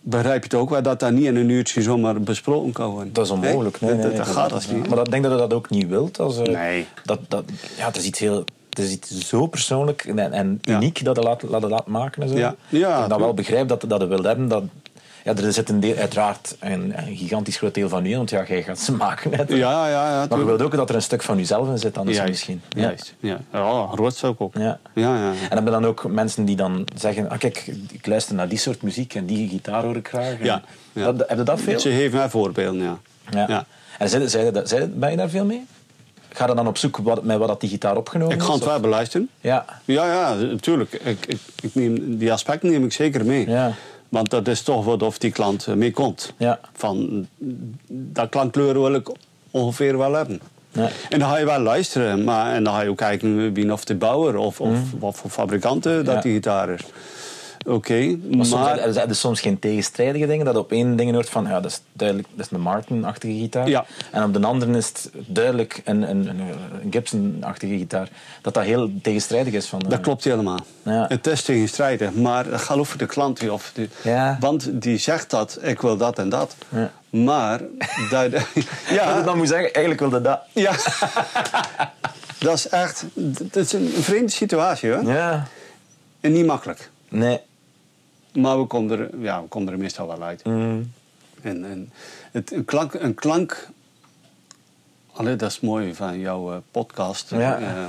begrijp 0.01 0.37
je 0.37 0.49
het 0.49 0.53
ook 0.53 0.69
wel 0.69 0.81
dat 0.81 0.99
dat 0.99 1.11
niet 1.11 1.25
in 1.25 1.35
een 1.35 1.49
uurtje 1.49 1.81
zomaar 1.81 2.21
besproken 2.21 2.71
kan 2.71 2.89
worden. 2.89 3.13
Dat 3.13 3.25
is 3.25 3.31
onmogelijk. 3.31 3.81
Nee, 3.81 3.89
dat, 3.89 3.99
nee, 3.99 4.07
dat, 4.07 4.17
dat 4.17 4.25
nee, 4.25 4.35
gaat 4.35 4.51
als 4.53 4.67
niet. 4.67 4.87
Maar 4.87 4.97
dat, 4.97 5.05
ik 5.05 5.11
denk 5.11 5.23
dat 5.23 5.31
je 5.31 5.37
dat 5.37 5.53
ook 5.53 5.69
niet 5.69 5.87
wilt. 5.87 6.19
Als, 6.19 6.37
eh, 6.37 6.53
Nee. 6.53 6.85
Dat, 7.03 7.19
dat, 7.27 7.43
ja, 7.77 7.85
het 7.85 7.97
is 7.97 8.05
iets 8.05 8.19
heel... 8.19 8.43
Het 8.69 8.79
is 8.79 8.91
iets 8.91 9.27
zo 9.27 9.45
persoonlijk 9.47 10.05
en, 10.05 10.31
en 10.31 10.59
Ja. 10.61 10.75
uniek 10.75 11.03
dat 11.03 11.15
je 11.15 11.21
laat, 11.21 11.41
laat, 11.41 11.63
laat 11.63 11.87
maken. 11.87 12.21
En 12.21 12.29
zo. 12.29 12.37
Ja. 12.37 12.55
Ja, 12.69 12.93
dat 12.95 13.03
ik 13.03 13.09
dan 13.09 13.19
wel 13.19 13.33
begrijp 13.33 13.67
dat, 13.67 13.83
dat 13.87 14.01
je 14.01 14.07
wil 14.07 14.23
hebben. 14.23 14.47
Dat, 14.47 14.63
ja, 15.23 15.35
er 15.35 15.53
zit 15.53 15.69
een 15.69 15.79
deel, 15.79 15.95
uiteraard 15.95 16.55
een, 16.59 16.93
een 17.07 17.15
gigantisch 17.15 17.57
groot 17.57 17.73
deel 17.73 17.89
van 17.89 18.05
u 18.05 18.09
in, 18.09 18.17
want 18.17 18.29
ja, 18.29 18.43
jij 18.47 18.63
gaat 18.63 18.79
ze 18.79 18.91
maken. 18.91 19.31
Net. 19.31 19.49
Ja, 19.49 19.87
ja, 19.87 20.09
ja. 20.11 20.25
maar 20.29 20.39
je 20.39 20.45
wilt 20.45 20.61
ook 20.61 20.75
dat 20.75 20.89
er 20.89 20.95
een 20.95 21.01
stuk 21.01 21.21
van 21.21 21.37
jezelf 21.37 21.67
in 21.67 21.77
zit, 21.77 21.97
anders 21.97 22.17
Juist, 22.17 22.31
misschien. 22.31 22.61
Ja. 22.69 22.81
Juist. 22.81 23.15
Ja, 23.19 23.39
ja 23.51 24.09
zou 24.09 24.33
ik 24.33 24.41
ook. 24.41 24.53
Ja. 24.55 24.79
Ja, 24.93 25.15
ja. 25.15 25.29
En 25.29 25.55
hebben 25.55 25.71
dan 25.73 25.85
ook 25.85 26.07
mensen 26.07 26.45
die 26.45 26.55
dan 26.55 26.87
zeggen: 26.95 27.29
ah, 27.29 27.39
Kijk, 27.39 27.71
ik 27.91 28.07
luister 28.07 28.35
naar 28.35 28.47
die 28.47 28.57
soort 28.57 28.81
muziek 28.81 29.15
en 29.15 29.25
die 29.25 29.49
gitaar 29.49 29.83
hoor 29.83 29.95
ik 29.95 30.07
graag. 30.07 30.39
En 30.39 30.45
Ja, 30.45 30.61
ja. 30.93 31.11
Dat, 31.11 31.29
heb 31.29 31.37
je 31.37 31.43
dat 31.43 31.61
veel? 31.61 31.79
Ze 31.79 31.89
geven 31.89 32.17
mij 32.17 32.29
voorbeelden, 32.29 32.81
ja. 32.81 32.97
Ja. 33.29 33.45
Ja. 33.47 33.65
En 33.97 34.09
zei, 34.29 34.87
ben 34.87 35.11
je 35.11 35.17
daar 35.17 35.29
veel 35.29 35.45
mee? 35.45 35.65
Ga 36.33 36.47
je 36.47 36.55
dan 36.55 36.67
op 36.67 36.77
zoek 36.77 36.97
wat, 36.97 37.23
met 37.23 37.37
wat 37.37 37.47
dat 37.47 37.59
die 37.59 37.69
gitaar 37.69 37.97
opgenomen 37.97 38.35
Ik 38.35 38.41
ga 38.41 38.47
is? 38.47 38.53
het 38.53 38.63
wel 38.63 38.79
beluisteren. 38.79 39.29
Ja, 39.41 39.65
Ja, 39.85 40.05
ja, 40.05 40.33
natuurlijk. 40.33 40.93
Ik, 40.93 41.25
ik, 41.25 41.39
ik 41.61 41.75
neem, 41.75 42.17
die 42.17 42.31
aspecten 42.31 42.69
neem 42.69 42.83
ik 42.83 42.93
zeker 42.93 43.25
mee. 43.25 43.49
Ja. 43.49 43.73
Want 44.11 44.29
dat 44.29 44.47
is 44.47 44.61
toch 44.61 44.85
wat 44.85 45.03
of 45.03 45.17
die 45.17 45.31
klant 45.31 45.67
eh, 45.67 45.73
mee 45.73 45.91
komt. 45.91 46.33
Ja. 46.37 46.59
Van, 46.73 47.27
dat 47.87 48.29
klankkleur 48.29 48.73
wil 48.73 48.93
ik 48.93 49.11
ongeveer 49.51 49.97
wel 49.97 50.13
hebben. 50.13 50.41
Ja. 50.71 50.89
En 51.09 51.19
dan 51.19 51.29
ga 51.29 51.37
je 51.37 51.45
wel 51.45 51.59
luisteren. 51.59 52.23
Maar, 52.23 52.53
en 52.53 52.63
dan 52.63 52.73
ga 52.73 52.81
je 52.81 52.89
ook 52.89 52.97
kijken 52.97 53.53
wie 53.53 53.71
of 53.71 53.85
de 53.85 53.95
bouwer 53.95 54.37
of, 54.37 54.61
of 54.61 54.79
wat 54.99 55.15
voor 55.15 55.29
fabrikanten 55.29 56.05
dat 56.05 56.23
die 56.23 56.33
gitaar 56.33 56.69
is. 56.69 56.81
Oké, 57.67 58.17
Maar 58.51 58.77
er 58.77 58.93
zijn 58.93 59.15
soms 59.15 59.41
geen 59.41 59.59
tegenstrijdige 59.59 60.27
dingen. 60.27 60.45
Dat 60.45 60.55
op 60.55 60.71
één 60.71 60.95
ding 60.95 61.13
hoort 61.13 61.29
van, 61.29 61.43
ja, 61.43 61.59
dat 61.59 61.71
is 61.71 61.81
duidelijk 61.93 62.27
dat 62.35 62.45
is 62.45 62.51
een 62.51 62.61
Martin-achtige 62.61 63.33
gitaar. 63.33 63.67
Ja. 63.67 63.85
En 64.11 64.23
op 64.23 64.33
de 64.33 64.47
andere 64.47 64.77
is 64.77 64.87
het 64.87 65.09
duidelijk 65.25 65.81
een, 65.85 66.09
een, 66.09 66.27
een, 66.27 66.41
Gibson-achtige 66.89 67.77
gitaar. 67.77 68.09
Dat 68.41 68.53
dat 68.53 68.63
heel 68.63 68.91
tegenstrijdig 69.01 69.53
is. 69.53 69.67
Van, 69.67 69.79
Dat 69.79 69.91
eh, 69.91 69.99
klopt 69.99 70.23
helemaal. 70.23 70.59
Ja. 70.83 71.05
Het 71.07 71.27
is 71.27 71.41
tegenstrijdig, 71.41 72.13
maar 72.13 72.45
het 72.45 72.61
gaat 72.61 72.77
over 72.77 72.97
de 72.97 73.05
klant. 73.05 73.49
Of 73.49 73.71
de, 73.73 73.89
Ja. 74.03 74.37
Want 74.39 74.81
die 74.81 74.97
zegt 74.97 75.29
dat, 75.29 75.59
ik 75.61 75.81
wil 75.81 75.97
dat 75.97 76.19
en 76.19 76.29
dat. 76.29 76.55
Ja. 76.69 76.91
Maar... 77.09 77.61
dat, 78.09 78.31
Dat 78.31 78.43
ja, 78.89 79.21
dan 79.21 79.37
moet 79.37 79.47
zeggen, 79.47 79.73
eigenlijk 79.73 79.99
wilde 79.99 80.21
dat. 80.21 80.39
ja. 80.51 80.71
dat 82.39 82.53
is 82.57 82.69
echt... 82.69 83.05
Het 83.37 83.55
is 83.55 83.73
een 83.73 83.89
vreemde 83.99 84.31
situatie, 84.31 84.91
hoor. 84.91 85.03
Ja. 85.03 85.47
En 86.19 86.31
niet 86.31 86.45
makkelijk. 86.45 86.89
Nee. 87.09 87.39
Maar 88.31 88.59
we 88.59 88.65
komen 88.65 88.99
er, 88.99 89.19
ja, 89.19 89.41
we 89.41 89.47
komen 89.47 89.73
er 89.73 89.79
meestal 89.79 90.07
wel 90.07 90.23
uit. 90.23 90.43
Mm. 90.43 90.91
En, 91.41 91.65
en 91.65 91.91
het, 92.31 92.51
een 92.51 92.65
klank... 92.65 92.93
Een 92.93 93.13
klank 93.13 93.69
Allee, 95.13 95.35
dat 95.35 95.51
is 95.51 95.59
mooi 95.59 95.95
van 95.95 96.19
jouw 96.19 96.51
eh, 96.51 96.57
podcast. 96.71 97.29
Ja. 97.29 97.59
Eh, 97.59 97.85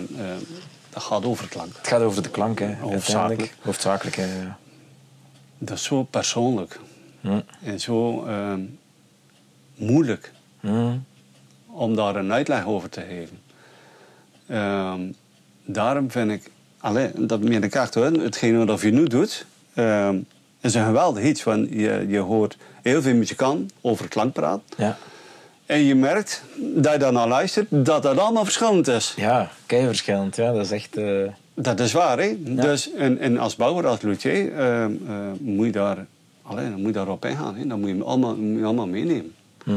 dat 0.90 1.02
gaat 1.02 1.24
over 1.24 1.48
klank. 1.48 1.76
Het 1.76 1.86
gaat 1.86 2.00
over 2.00 2.22
de 2.22 2.30
klank, 2.30 2.58
hè. 2.58 2.74
Hoofdzakelijk. 2.74 3.54
Hoofdzakelijk, 3.60 4.16
hè. 4.16 4.42
ja. 4.42 4.58
Dat 5.58 5.76
is 5.76 5.84
zo 5.84 6.02
persoonlijk. 6.02 6.80
Hm. 7.20 7.40
En 7.62 7.80
zo 7.80 8.24
eh, 8.24 8.54
moeilijk 9.74 10.32
Hm. 10.60 10.96
om 11.66 11.96
daar 11.96 12.16
een 12.16 12.32
uitleg 12.32 12.66
over 12.66 12.88
te 12.88 13.00
geven. 13.00 13.38
Ehm, 14.46 15.00
daarom 15.64 16.10
vind 16.10 16.30
ik, 16.30 16.50
allee, 16.78 17.10
dat 17.16 17.40
meen 17.40 17.62
ik 17.62 17.74
echt 17.74 17.94
hoor, 17.94 18.04
hetgeen 18.04 18.66
wat 18.66 18.80
je 18.80 18.90
nu 18.90 19.04
doet, 19.04 19.46
ehm, 19.74 20.18
is 20.62 20.74
een 20.74 20.84
geweldig 20.84 21.24
iets. 21.24 21.44
Want 21.44 21.68
je, 21.70 22.04
je 22.08 22.18
hoort 22.18 22.56
heel 22.82 23.02
veel 23.02 23.14
muzikanten 23.14 23.70
over 23.80 24.08
klank 24.08 24.32
praten. 24.32 24.62
Ja. 24.76 24.96
En 25.66 25.78
je 25.78 25.94
merkt 25.94 26.42
dat 26.74 26.92
je 26.92 26.98
daarnaar 26.98 27.28
luistert, 27.28 27.66
dat 27.70 28.02
dat 28.02 28.18
allemaal 28.18 28.44
verschillend 28.44 28.88
is. 28.88 29.14
Ja, 29.16 29.50
kei 29.66 29.86
verschillend. 29.86 30.36
Ja. 30.36 30.52
Dat 30.52 30.64
is 30.64 30.70
echt... 30.70 30.96
eh, 30.96 31.22
Dat 31.54 31.80
is 31.80 31.92
waar, 31.92 32.18
hè? 32.18 32.36
Dus, 32.42 32.92
en, 32.92 33.18
en 33.18 33.38
als 33.38 33.56
bouwer, 33.56 33.86
als 33.86 34.00
luthier, 34.00 34.52
ehm, 34.58 34.92
eh, 35.08 35.14
moet, 35.40 35.66
je 35.66 35.72
daar, 35.72 36.06
allee, 36.42 36.64
dan 36.70 36.78
moet 36.78 36.86
je 36.86 36.92
daarop 36.92 37.24
ingaan. 37.24 37.56
Hè? 37.56 37.66
Dan 37.66 37.78
moet 37.80 37.88
je 37.88 37.94
hem 37.94 38.02
allemaal, 38.04 38.36
moet 38.36 38.58
je 38.58 38.64
allemaal 38.64 38.86
meenemen. 38.86 39.32
hm. 39.64 39.72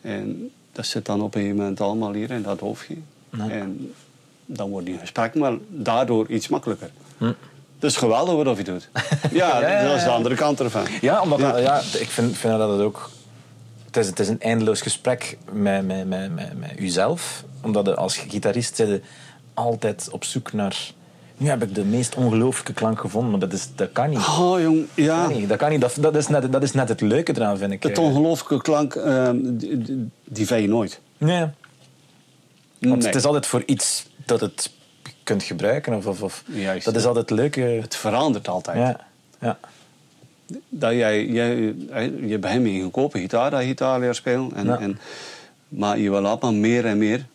En 0.00 0.50
dat 0.72 0.86
zit 0.86 1.06
dan 1.06 1.20
op 1.22 1.34
een 1.34 1.40
gegeven 1.40 1.56
moment 1.60 1.80
allemaal 1.80 2.12
hier 2.12 2.30
in 2.30 2.42
dat 2.42 2.60
hoofdje. 2.60 2.94
En 3.38 3.92
dan 4.46 4.70
wordt 4.70 4.86
die 4.86 4.98
gesprek 4.98 5.34
maar 5.34 5.54
daardoor 5.68 6.28
iets 6.28 6.48
makkelijker. 6.48 6.90
Hm. 7.18 7.32
Het 7.80 7.90
is 7.90 7.96
geweldig 7.96 8.44
wat 8.44 8.56
je 8.56 8.62
doet. 8.64 8.88
Ja, 9.32 9.60
Ja, 9.60 9.70
ja, 9.70 9.88
dat 9.88 9.96
is 9.96 10.02
de 10.02 10.10
andere 10.10 10.34
kant 10.34 10.60
ervan. 10.60 10.84
Ja, 11.00 11.22
omdat 11.22 11.38
Ja. 11.38 11.52
Dat, 11.52 11.62
ja, 11.62 11.78
ik 11.98 12.08
vind, 12.08 12.36
vind 12.36 12.58
dat 12.58 12.70
het 12.70 12.80
ook... 12.80 13.10
Het 13.86 13.96
is, 13.96 14.06
het 14.06 14.18
is 14.18 14.28
een 14.28 14.40
eindeloos 14.40 14.80
gesprek 14.80 15.38
met, 15.52 15.86
met, 15.86 16.08
met, 16.08 16.34
met, 16.34 16.58
met 16.58 16.70
uzelf. 16.78 17.44
Omdat 17.62 17.86
je 17.86 17.94
als 17.96 18.16
gitarist 18.16 18.76
zit 18.76 19.02
altijd 19.54 20.08
op 20.10 20.24
zoek 20.24 20.52
naar... 20.52 20.76
Nu 21.36 21.48
heb 21.48 21.62
ik 21.62 21.74
de 21.74 21.84
meest 21.84 22.14
ongelooflijke 22.14 22.72
klank 22.72 23.00
gevonden, 23.00 23.30
maar 23.30 23.40
dat, 23.40 23.52
is, 23.52 23.68
dat 23.74 23.92
kan 23.92 24.10
niet. 24.10 24.18
Oh, 24.18 24.60
jong, 24.60 24.86
ja. 24.94 25.16
Dat 25.18 25.26
kan 25.28 25.38
niet. 25.38 25.48
Dat, 25.48 25.58
kan 25.58 25.70
niet. 25.70 25.80
Dat, 25.80 25.96
dat, 26.00 26.16
is 26.16 26.28
net, 26.28 26.52
dat 26.52 26.62
is 26.62 26.72
net 26.72 26.88
het 26.88 27.00
leuke 27.00 27.32
eraan, 27.36 27.58
vind 27.58 27.72
ik. 27.72 27.82
Het 27.82 27.98
ongelooflijke 27.98 28.62
klank, 28.62 28.94
ehm, 28.94 29.36
die, 29.42 29.78
die, 29.78 30.08
die 30.24 30.46
vind 30.46 30.60
je 30.62 30.68
nooit. 30.68 31.00
Nee. 31.18 31.40
Want 32.78 32.96
Nee. 32.96 33.06
het 33.06 33.14
is 33.14 33.24
altijd 33.24 33.46
voor 33.46 33.62
iets 33.66 34.06
dat 34.24 34.40
het 34.40 34.70
kunt 35.28 35.42
gebruiken. 35.42 35.94
Of, 35.94 36.06
of, 36.06 36.22
of. 36.22 36.42
Juist. 36.46 36.84
Dat 36.84 36.96
is 36.96 37.04
altijd 37.04 37.28
het 37.30 37.38
leuke. 37.38 37.60
Het 37.60 37.96
verandert 37.96 38.48
altijd. 38.48 38.76
Ja. 38.78 39.00
Ja. 39.40 39.58
Dat 40.68 40.92
jij, 40.92 41.26
jij, 41.26 41.74
eh, 41.90 42.28
je 42.28 42.38
begint 42.38 42.62
met 42.62 42.72
een 42.72 42.82
goedkope 42.82 43.18
gitaar, 43.18 43.50
dat 43.50 43.60
je 43.60 43.66
gitaar 43.66 44.00
leert 44.00 44.16
spelen. 44.16 44.50
En, 44.54 44.66
Ja. 44.66 44.78
en, 44.78 44.98
maar 45.68 45.98
je 45.98 46.10
wil 46.10 46.26
allemaal 46.26 46.52
meer 46.54 46.86
en 46.86 46.98
meer. 46.98 47.26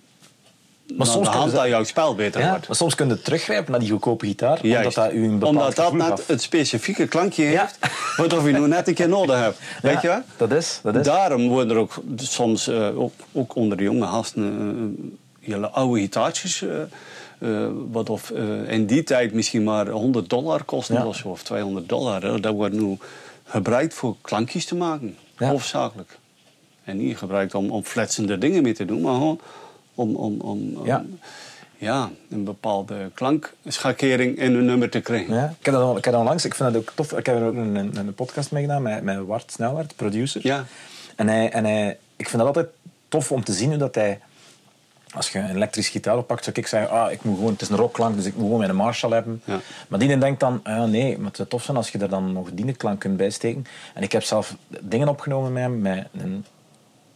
Maar 0.98 1.08
soms 1.08 1.32
de 1.32 1.38
hand 1.38 1.52
dat 1.52 1.68
jouw 1.68 1.84
spel 1.84 2.16
beter 2.16 2.42
Ja, 2.42 2.50
wordt. 2.50 2.68
maar 2.68 2.76
soms 2.78 2.96
kun 2.96 3.08
je 3.08 3.22
teruggrijpen 3.22 3.72
naar 3.72 3.80
die 3.80 3.90
goedkope 3.90 4.26
gitaar. 4.26 4.60
Omdat 4.64 4.94
dat 4.94 5.12
u 5.14 5.24
een 5.24 5.40
bepaald 5.40 5.56
Omdat 5.56 5.76
dat 5.76 5.94
net 5.94 6.08
gaf. 6.08 6.28
het 6.28 6.42
specifieke 6.42 7.08
klankje 7.08 7.44
Ja. 7.44 7.62
heeft, 7.62 7.78
wat 8.18 8.32
je 8.46 8.52
nu 8.52 8.68
net 8.68 8.88
een 8.88 8.94
keer 8.94 9.10
nodig 9.10 9.40
hebt. 9.40 9.60
Weet 9.82 10.02
je 10.02 10.08
wel? 10.08 10.22
Dat 10.38 10.52
is. 10.52 10.80
Dat 10.84 10.96
is. 10.96 11.06
Daarom 11.06 11.48
worden 11.48 11.76
er 11.76 11.82
ook 11.82 11.94
soms, 12.16 12.68
eh, 12.68 13.00
ook, 13.00 13.14
ook 13.32 13.56
onder 13.56 13.78
de 13.78 13.84
jonge 13.84 14.06
gasten, 14.08 14.44
eh, 15.42 15.48
hele 15.50 15.68
oude 15.70 16.00
gitaartjes. 16.02 16.62
eh, 16.62 16.70
eh, 17.44 17.68
wat 17.92 18.10
of 18.10 18.30
eh, 18.32 18.72
in 18.72 18.86
die 18.86 19.04
tijd 19.04 19.34
misschien 19.34 19.64
maar 19.64 19.88
100 19.90 20.30
dollar 20.30 20.64
kosten 20.64 20.96
Ja. 20.96 21.06
of 21.06 21.16
zo, 21.16 21.28
of 21.28 21.44
200 21.44 21.90
dollar. 21.90 22.22
Hè. 22.22 22.40
Dat 22.40 22.54
wordt 22.54 22.74
nu 22.76 22.98
gebruikt 23.44 23.94
voor 23.94 24.16
klankjes 24.22 24.66
te 24.66 24.76
maken, 24.76 25.16
Ja. 25.38 25.48
hoofdzakelijk. 25.50 26.18
En 26.84 26.98
niet 26.98 27.18
gebruikt 27.18 27.56
om, 27.56 27.72
om 27.72 27.84
fletsende 27.84 28.38
dingen 28.38 28.64
mee 28.64 28.74
te 28.74 28.86
doen, 28.86 29.02
maar 29.02 29.14
gewoon 29.14 29.40
om, 29.96 30.16
om, 30.16 30.40
om, 30.42 30.74
om, 30.76 30.86
Ja. 30.86 31.06
ja, 31.78 32.10
een 32.30 32.44
bepaalde 32.44 33.12
klankschakering 33.14 34.38
in 34.38 34.54
een 34.56 34.66
nummer 34.66 34.90
te 34.90 35.00
krijgen. 35.02 35.34
Ja, 35.36 35.54
ik 35.60 35.66
heb 35.66 35.74
dat, 35.74 35.84
al- 35.84 35.98
ik 35.98 36.04
heb 36.04 36.14
dat 36.14 36.22
onlangs, 36.22 36.46
ik 36.46 36.56
vind 36.56 36.74
dat 36.74 36.82
ook 36.82 36.92
tof. 36.96 37.12
Ik 37.12 37.26
heb 37.26 37.36
er 37.36 37.46
ook 37.46 37.56
een, 37.56 37.76
een, 37.76 37.96
een 37.98 38.14
podcast 38.14 38.52
mee 38.52 38.62
gedaan 38.62 38.82
met, 38.82 39.04
met 39.04 39.26
Wart 39.26 39.52
Snelwaard, 39.52 39.96
producer. 39.96 40.42
Ja. 40.44 40.66
En, 41.16 41.28
hij, 41.28 41.52
en 41.52 41.66
hij, 41.66 41.98
ik 42.16 42.28
vind 42.30 42.38
dat 42.38 42.48
altijd 42.48 42.68
tof 43.08 43.32
om 43.32 43.44
te 43.44 43.54
zien 43.54 43.70
hoe 43.70 43.78
dat 43.78 43.96
hij... 43.96 44.20
Als 45.14 45.30
je 45.30 45.40
een 45.40 45.56
elektrische 45.56 45.92
gitaar 45.92 46.18
oppakt, 46.18 46.44
zou 46.44 46.56
ik 46.56 46.68
zeggen, 46.68 46.90
ah, 46.90 47.12
ik 47.12 47.24
moet 47.24 47.36
gewoon, 47.36 47.52
het 47.52 47.62
is 47.62 47.70
een 47.70 47.76
rockklank, 47.76 48.16
dus 48.16 48.26
ik 48.26 48.36
moet 48.36 48.44
gewoon 48.44 48.60
mijn 48.60 48.76
Marshall 48.76 49.12
hebben. 49.12 49.42
Ja. 49.46 49.60
Maar 49.88 50.00
die 50.00 50.18
denkt 50.18 50.40
dan, 50.40 50.60
ah, 50.64 50.84
nee, 50.84 51.18
maar 51.18 51.28
het 51.28 51.36
zou 51.36 51.48
tof 51.48 51.64
zijn 51.64 51.78
als 51.78 51.90
je 51.90 51.98
er 51.98 52.10
dan 52.10 52.34
nog 52.34 52.50
die 52.54 52.74
klank 52.74 53.00
kunt 53.00 53.18
bijsteken. 53.18 53.66
En 53.94 54.04
ik 54.04 54.12
heb 54.12 54.24
zelf 54.24 54.56
dingen 54.68 55.08
opgenomen 55.08 55.52
met 55.52 55.64
hem, 55.64 55.82
met 55.82 56.08
een, 56.14 56.46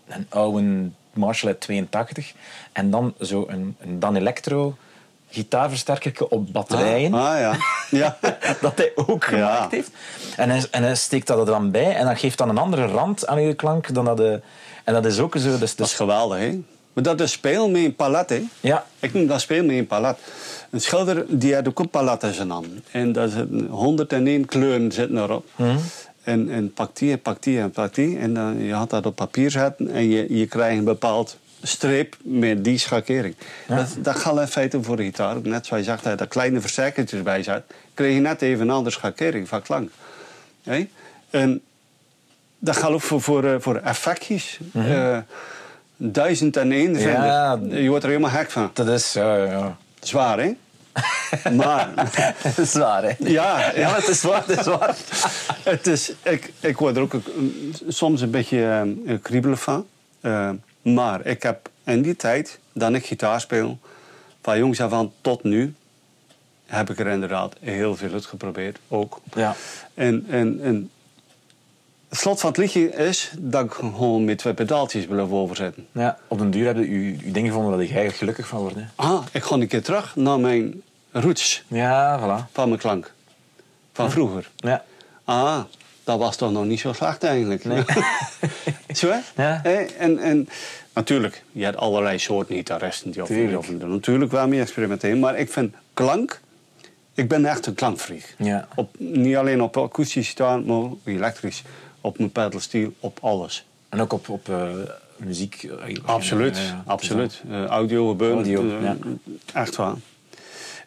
een 0.08 0.26
oude 0.30 0.90
Marshall 1.14 1.52
uit 1.52 1.62
82. 1.62 2.34
En 2.72 2.90
dan 2.90 3.14
zo 3.22 3.46
een, 3.48 3.76
een 3.80 4.00
Dan 4.00 4.16
Electro 4.16 4.76
gitaarversterker 5.30 6.28
op 6.28 6.54
batterijen 6.54 7.14
Ah, 7.14 7.34
ah, 7.34 7.40
ja. 7.40 7.58
ja. 7.90 8.18
dat 8.62 8.78
hij 8.78 8.92
ook 8.96 9.26
gemaakt 9.26 9.72
heeft. 9.72 9.92
En 10.38 10.50
hij, 10.50 10.66
en 10.72 10.84
hij 10.84 10.96
steekt 10.96 11.28
dat 11.28 11.40
er 11.40 11.46
dan 11.46 11.72
bij 11.72 11.96
en 11.96 12.06
dat 12.06 12.20
geeft 12.20 12.38
dan 12.38 12.50
een 12.50 12.58
andere 12.58 12.86
rand 12.86 13.28
aan 13.28 13.42
je 13.42 13.54
klank 13.54 13.94
dan 13.94 14.06
dat 14.06 14.18
de... 14.18 14.42
En 14.84 14.94
dat 14.94 15.06
is 15.06 15.20
ook 15.20 15.38
zo... 15.38 15.42
Dus, 15.42 15.52
Dat 15.52 15.62
is 15.62 15.76
dus, 15.76 15.94
geweldig, 15.94 16.38
hè? 16.38 16.60
Maar 16.98 17.06
dat 17.06 17.22
is 17.22 17.32
speel 17.32 17.70
met 17.70 17.84
een 17.84 17.96
palet, 17.96 18.30
hè? 18.30 18.44
ja, 18.60 18.86
Ik 19.00 19.14
noem 19.14 19.28
dat 19.28 19.42
speel 19.42 19.64
met 19.64 19.76
een 19.76 19.88
palet. 19.88 20.18
Een 20.70 20.82
schilder 20.82 21.26
die 21.28 21.54
heeft 21.54 21.68
ook 21.68 21.80
een 21.80 21.90
palet 21.90 22.24
in 22.24 22.34
zijn 22.34 22.50
hand. 22.50 22.68
En 22.92 23.12
daar 23.12 23.28
zitten 23.28 23.68
101 23.68 24.46
kleuren 24.46 24.92
zitten 24.92 25.18
erop. 25.18 25.46
En, 26.24 26.50
en 26.50 26.74
pak 26.74 26.96
die 26.96 27.12
en 27.12 27.22
pak 27.22 27.44
die 27.44 27.60
en 27.60 27.72
pak 27.72 27.96
die. 27.96 28.18
En 28.18 28.34
dan, 28.34 28.64
je 28.64 28.74
gaat 28.74 28.90
dat 28.90 29.06
op 29.06 29.16
papier 29.16 29.52
zetten 29.52 29.92
en 29.92 30.10
je, 30.10 30.38
je 30.38 30.46
krijgt 30.46 30.78
een 30.78 30.84
bepaald 30.84 31.38
streep 31.64 32.18
met 32.22 32.64
die 32.64 32.78
schakering. 32.78 33.36
Dat, 33.68 33.96
dat 33.98 34.16
geldt 34.16 34.40
in 34.40 34.48
feite 34.48 34.84
voor 34.84 34.96
de 34.96 35.04
gitaar. 35.04 35.36
Net 35.44 35.66
zoals 35.66 35.86
je 35.86 35.90
zegt, 35.92 36.04
dat 36.04 36.18
daar 36.18 36.28
kleine 36.28 36.62
versterkertjes 36.62 37.24
bij 37.24 37.44
zet, 37.44 37.64
krijg 37.94 38.14
je 38.14 38.20
net 38.20 38.42
even 38.42 38.62
een 38.62 38.74
andere 38.74 38.96
schakering 38.96 39.48
van 39.48 39.62
klank. 39.62 39.92
En 41.30 41.62
dat 42.60 42.78
geldt 42.78 42.96
ook 42.96 43.02
voor, 43.02 43.22
voor, 43.22 43.44
eh, 43.44 43.56
voor 43.60 43.76
effectjes. 43.76 44.60
Eh, 44.74 45.18
duizend 45.98 46.58
en 46.58 46.72
één 46.72 46.96
vinden. 46.96 47.24
Ja. 47.26 47.60
Je 47.70 47.90
wordt 47.90 48.04
er 48.04 48.10
helemaal 48.10 48.32
gek 48.32 48.52
van. 48.52 48.70
dat 48.74 48.88
is... 48.88 49.14
Ja, 49.14 49.36
ja. 49.36 49.78
Zwaar, 50.00 50.40
hè? 50.40 50.52
maar, 51.56 51.90
dat 52.44 52.58
is 52.58 52.74
waar, 52.74 53.04
hè? 53.04 53.12
ja, 53.18 53.72
Ja, 53.76 53.96
het 53.96 54.08
is 54.08 54.22
waar, 54.22 54.44
het 54.48 54.60
is 54.60 54.66
waar. 54.66 54.96
het 55.74 55.88
is, 55.88 56.14
ik, 56.24 56.54
ik 56.60 56.78
word 56.78 56.96
er 56.96 57.02
ook 57.02 57.14
een- 57.14 57.76
soms 57.88 58.22
een 58.22 58.32
beetje 58.32 58.86
eh, 59.06 59.16
kriebelen 59.22 59.58
van. 59.58 59.86
Eh, 60.22 60.50
maar 60.82 61.26
ik 61.26 61.44
heb 61.44 61.70
in 61.84 62.02
die 62.02 62.16
tijd, 62.16 62.60
dat 62.74 62.94
ik 62.94 63.06
gitaar 63.06 63.42
speel, 63.42 63.78
van 64.42 64.58
jongs 64.58 64.82
af 64.82 64.92
aan 64.94 65.12
tot 65.22 65.44
nu, 65.44 65.74
heb 66.66 66.90
ik 66.90 67.00
er 67.00 67.08
inderdaad 67.08 67.56
heel 67.60 67.96
veel 67.96 68.14
uitgeprobeerd, 68.14 68.80
ook. 68.88 69.20
Ja. 69.36 69.56
En, 69.94 70.26
en, 70.30 70.60
en 70.64 70.90
het 72.10 72.20
slot 72.20 72.40
van 72.40 72.50
het 72.50 72.58
liedje 72.58 72.90
is 72.90 73.32
dat 73.38 73.66
ik 73.66 73.72
gewoon 73.72 74.26
met 74.26 74.38
twee 74.38 74.54
pedaaltjes 74.54 75.06
wil 75.06 75.30
overzetten. 75.30 75.88
Ja, 75.92 76.18
op 76.28 76.38
den 76.38 76.52
duur 76.52 76.66
heb 76.66 76.76
je 76.78 77.06
je, 77.26 77.32
ding 77.32 77.48
gevonden 77.48 77.72
waar 77.72 77.82
je 77.82 77.88
eigenlijk 77.88 78.18
gelukkig 78.18 78.48
van 78.48 78.60
wordt. 78.60 78.76
Hè? 78.76 78.84
Ah, 78.96 79.26
ik 79.32 79.44
ga 79.44 79.56
een 79.56 79.68
keer 79.68 79.84
terug 79.84 80.16
naar 80.16 80.40
mijn 80.40 80.82
roots 81.12 81.64
Ja, 81.68 82.20
voilà. 82.20 82.52
van 82.52 82.68
mijn 82.68 82.80
klank. 82.80 83.14
Van 83.94 84.12
vroeger. 84.12 84.50
Ja. 84.56 84.84
Ah, 85.24 85.60
dat 86.04 86.20
was 86.20 86.36
toch 86.36 86.52
nog 86.52 86.66
niet 86.66 86.80
zo 86.80 86.94
slecht 86.94 87.24
eigenlijk. 87.24 87.66
Nee. 87.66 87.84
zo 89.00 89.10
hè? 89.10 89.44
Ja. 89.44 89.64
En, 89.98 90.20
en 90.20 90.50
natuurlijk, 90.94 91.44
je 91.52 91.64
hebt 91.64 91.78
allerlei 91.78 92.20
soorten 92.20 92.56
gitaristen 92.56 93.12
die 93.12 93.22
of, 93.22 93.30
of 93.58 93.72
natuurlijk 93.72 94.32
wel 94.32 94.48
mee 94.48 94.62
experimenteren. 94.62 95.20
Maar 95.20 95.38
ik 95.38 95.52
vind 95.52 95.76
klank, 95.94 96.40
ik 97.14 97.28
ben 97.28 97.46
echt 97.46 97.66
een 97.66 97.74
klankfreak. 97.74 98.36
Ja. 98.38 98.68
Op, 98.76 98.96
niet 99.00 99.36
alleen 99.36 99.62
op 99.62 99.78
akoestisch 99.78 100.28
gitaar, 100.28 100.62
maar 100.62 100.90
elektrisch. 101.04 101.64
Op 102.08 102.18
mijn 102.18 102.32
pedalsteel, 102.32 102.94
op 103.00 103.18
alles. 103.22 103.66
En 103.90 104.02
ook 104.02 104.14
op, 104.14 104.30
op 104.30 104.50
eh, 104.50 104.70
muziek. 105.18 105.64
eh, 105.88 105.96
Absoluut, 106.06 106.58
ja, 106.58 106.64
ja. 106.64 106.84
absoluut. 106.86 107.42
Eh, 107.50 107.66
audio 107.66 108.16
ja. 108.82 108.98
Echt 109.54 109.76
waar. 109.76 109.94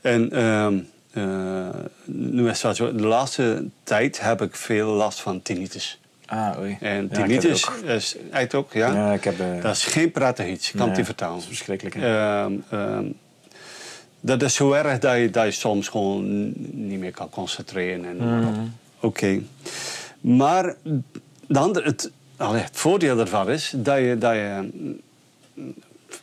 En, 0.00 0.32
ehm, 0.32 0.78
eh, 1.12 1.68
nu 2.04 2.48
is 2.48 2.60
zo, 2.60 2.94
de 2.94 3.06
laatste 3.06 3.64
tijd 3.82 4.20
heb 4.20 4.42
ik 4.42 4.56
veel 4.56 4.86
last 4.88 5.20
van 5.20 5.42
tinnitus. 5.42 5.98
Ah, 6.26 6.58
oei. 6.58 6.76
En 6.80 7.08
Ja, 7.10 7.16
tinnitus 7.16 7.66
het 7.66 7.78
ook. 7.78 7.84
is 7.84 8.16
ook, 8.54 8.72
ja. 8.72 8.92
Ja, 8.94 9.12
ik 9.12 9.24
heb... 9.24 9.62
Dat 9.62 9.76
is 9.76 9.84
geen 9.84 10.10
prettig 10.10 10.46
iets, 10.46 10.66
ik 10.66 10.72
kan 10.72 10.80
het 10.80 10.88
nee, 10.90 10.98
je 10.98 11.04
vertellen. 11.04 11.32
dat 11.34 11.42
is 11.42 11.48
verschrikkelijk. 11.48 11.94
Ehm, 11.96 12.52
ehm, 12.70 13.04
dat 14.20 14.42
is 14.42 14.54
zo 14.54 14.72
erg 14.72 14.98
dat 14.98 15.16
je, 15.16 15.30
dat 15.30 15.44
je 15.44 15.50
soms 15.50 15.88
gewoon 15.88 16.52
niet 16.70 16.98
meer 16.98 17.12
kan 17.12 17.28
concentreren. 17.30 18.04
En, 18.04 18.16
Mhm. 18.16 18.60
Oké. 19.02 19.40
Maar 20.20 20.76
de 21.46 21.58
andere, 21.58 21.86
het, 21.88 22.10
allee, 22.36 22.62
het 22.62 22.76
voordeel 22.76 23.16
daarvan 23.16 23.50
is 23.50 23.72
dat 23.76 23.98
je, 23.98 24.16
dat 24.18 24.34
je 24.34 24.70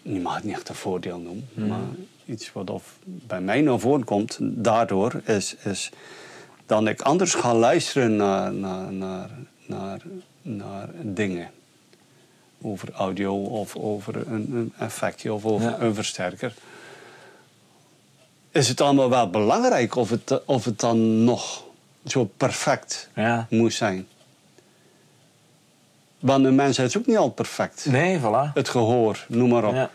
je 0.01 0.19
mag 0.19 0.35
het 0.35 0.43
niet 0.43 0.53
echt 0.55 0.69
een 0.69 0.75
voordeel 0.75 1.17
noemen, 1.19 1.47
Mhm. 1.53 1.67
maar 1.67 1.79
iets 2.25 2.51
wat 2.53 2.69
of 2.69 2.97
bij 3.03 3.41
mij 3.41 3.61
naar 3.61 3.79
voren 3.79 4.03
komt, 4.03 4.37
daardoor 4.41 5.21
is, 5.25 5.55
is 5.63 5.89
dat 6.65 6.87
ik 6.87 7.01
anders 7.01 7.33
ga 7.33 7.55
luisteren 7.55 8.15
naar, 8.15 8.53
naar, 8.53 8.91
naar, 8.93 9.29
naar, 9.65 10.01
naar 10.41 10.89
dingen. 11.01 11.51
Over 12.61 12.91
audio 12.91 13.43
of 13.43 13.75
over 13.75 14.15
een, 14.27 14.47
een 14.53 14.73
effectje 14.77 15.33
of 15.33 15.45
over 15.45 15.69
Ja. 15.69 15.79
een 15.79 15.95
versterker. 15.95 16.53
Is 18.51 18.67
het 18.67 18.81
allemaal 18.81 19.09
wel 19.09 19.29
belangrijk 19.29 19.95
of 19.95 20.09
het, 20.09 20.45
of 20.45 20.65
het 20.65 20.79
dan 20.79 21.23
nog 21.23 21.63
zo 22.07 22.29
perfect 22.37 23.09
Ja. 23.15 23.47
moet 23.49 23.73
zijn? 23.73 24.07
Want 26.19 26.45
een 26.45 26.55
mens 26.55 26.79
is 26.79 26.97
ook 26.97 27.05
niet 27.05 27.17
al 27.17 27.29
perfect. 27.29 27.85
Nee, 27.85 28.19
voilà. 28.19 28.53
Het 28.53 28.69
gehoor, 28.69 29.25
noem 29.27 29.49
maar 29.49 29.65
op. 29.65 29.73
Ja. 29.73 29.89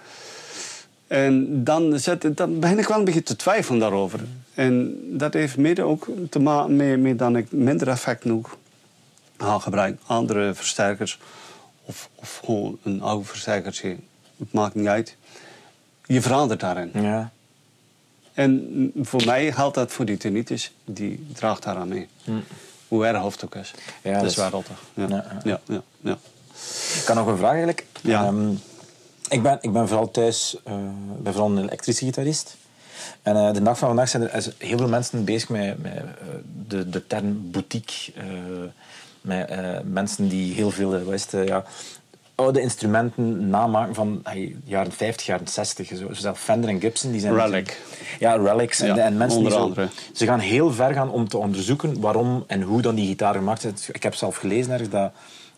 En 1.06 1.64
dan, 1.64 1.98
zet, 1.98 2.36
dan 2.36 2.58
begin 2.60 2.78
ik 2.78 2.88
wel 2.88 2.98
een 2.98 3.04
beetje 3.04 3.22
te 3.22 3.36
twijfelen 3.36 3.80
daarover. 3.80 4.20
En 4.54 4.98
dat 5.18 5.32
heeft 5.32 5.56
mede 5.56 5.82
ook 5.82 6.06
te 6.30 6.38
maken 6.38 7.02
met, 7.02 7.18
dat 7.18 7.36
ik 7.36 7.52
minder 7.52 7.88
effect 7.88 8.24
nog 8.24 8.56
ga 9.36 9.58
gebruiken. 9.58 10.00
Andere 10.06 10.54
versterkers 10.54 11.18
of, 11.84 12.08
of 12.14 12.40
gewoon 12.44 12.78
een 12.82 13.02
oude 13.02 13.24
versterkertje. 13.24 13.96
Het 14.38 14.52
maakt 14.52 14.74
niet 14.74 14.86
uit. 14.86 15.16
Je 16.06 16.22
verandert 16.22 16.60
daarin. 16.60 16.90
Ja. 16.94 17.30
En 18.32 18.92
voor 19.00 19.24
mij 19.24 19.52
geldt 19.52 19.74
dat 19.74 19.92
voor 19.92 20.04
die 20.04 20.16
tinnitus. 20.16 20.72
Die 20.84 21.26
draagt 21.32 21.62
daaraan 21.62 21.88
mee. 21.88 22.08
Hoe 22.88 23.06
erg 23.06 23.24
of 23.24 23.32
het 23.32 23.44
ook 23.44 23.54
is. 23.54 23.74
Ja, 24.02 24.20
dat 24.20 24.30
is 24.30 24.36
wel 24.36 24.48
rottig. 24.48 24.82
Ja. 24.94 25.06
Ja, 25.44 25.60
Ja, 25.66 25.82
ja. 26.00 26.18
Ik 26.96 27.02
kan 27.04 27.16
nog 27.16 27.26
een 27.26 27.36
vraag 27.36 27.50
eigenlijk. 27.50 27.86
Ja. 28.00 28.24
Ehm, 28.24 28.50
ik, 29.28 29.42
ben, 29.42 29.58
ik 29.60 29.72
ben 29.72 29.88
vooral 29.88 30.10
thuis, 30.10 30.56
eh, 30.64 30.74
ben 31.18 31.32
vooral 31.32 31.50
een 31.50 31.62
elektrische 31.62 32.04
gitarist. 32.04 32.56
En 33.22 33.36
eh, 33.36 33.52
de 33.52 33.62
dag 33.62 33.78
van 33.78 33.88
vandaag 33.88 34.08
zijn 34.08 34.30
er 34.30 34.54
heel 34.58 34.78
veel 34.78 34.88
mensen 34.88 35.24
bezig 35.24 35.48
met, 35.48 35.82
met 35.82 35.92
eh, 35.92 36.02
de, 36.68 36.88
de 36.88 37.06
term 37.06 37.50
boutique. 37.50 38.12
met 39.20 39.50
mensen 39.84 40.28
die 40.28 40.54
heel 40.54 40.70
veel, 40.70 41.04
wat 41.04 41.14
is 41.14 41.26
het, 41.30 41.48
ja, 41.48 41.64
oude 42.42 42.60
instrumenten 42.60 43.48
namaken 43.48 43.94
van 43.94 44.20
hey, 44.22 44.56
jaren 44.64 44.92
50, 44.92 45.26
jaren 45.26 45.48
60. 45.48 45.88
Zo, 45.88 46.12
zoals 46.12 46.38
Fender 46.38 46.70
en 46.70 46.80
Gibson. 46.80 47.10
Die 47.10 47.20
zijn 47.20 47.34
Relic. 47.34 47.80
Ja, 48.18 48.34
relics. 48.36 48.80
En, 48.80 48.94
Ja, 48.94 48.96
en 49.04 49.16
mensen 49.16 49.38
onder 49.38 49.52
die 49.74 49.84
zo- 49.84 49.88
ze 50.14 50.26
gaan 50.26 50.38
heel 50.38 50.72
ver 50.72 50.92
gaan 50.92 51.10
om 51.10 51.28
te 51.28 51.36
onderzoeken 51.38 52.00
waarom 52.00 52.44
en 52.46 52.62
hoe 52.62 52.82
dan 52.82 52.94
die 52.94 53.06
gitaar 53.06 53.34
gemaakt 53.34 53.60
zijn. 53.60 53.74
Ik 53.92 54.02
heb 54.02 54.14
zelf 54.14 54.36
gelezen 54.36 54.72
ergens 54.72 54.90
dat 54.90 55.12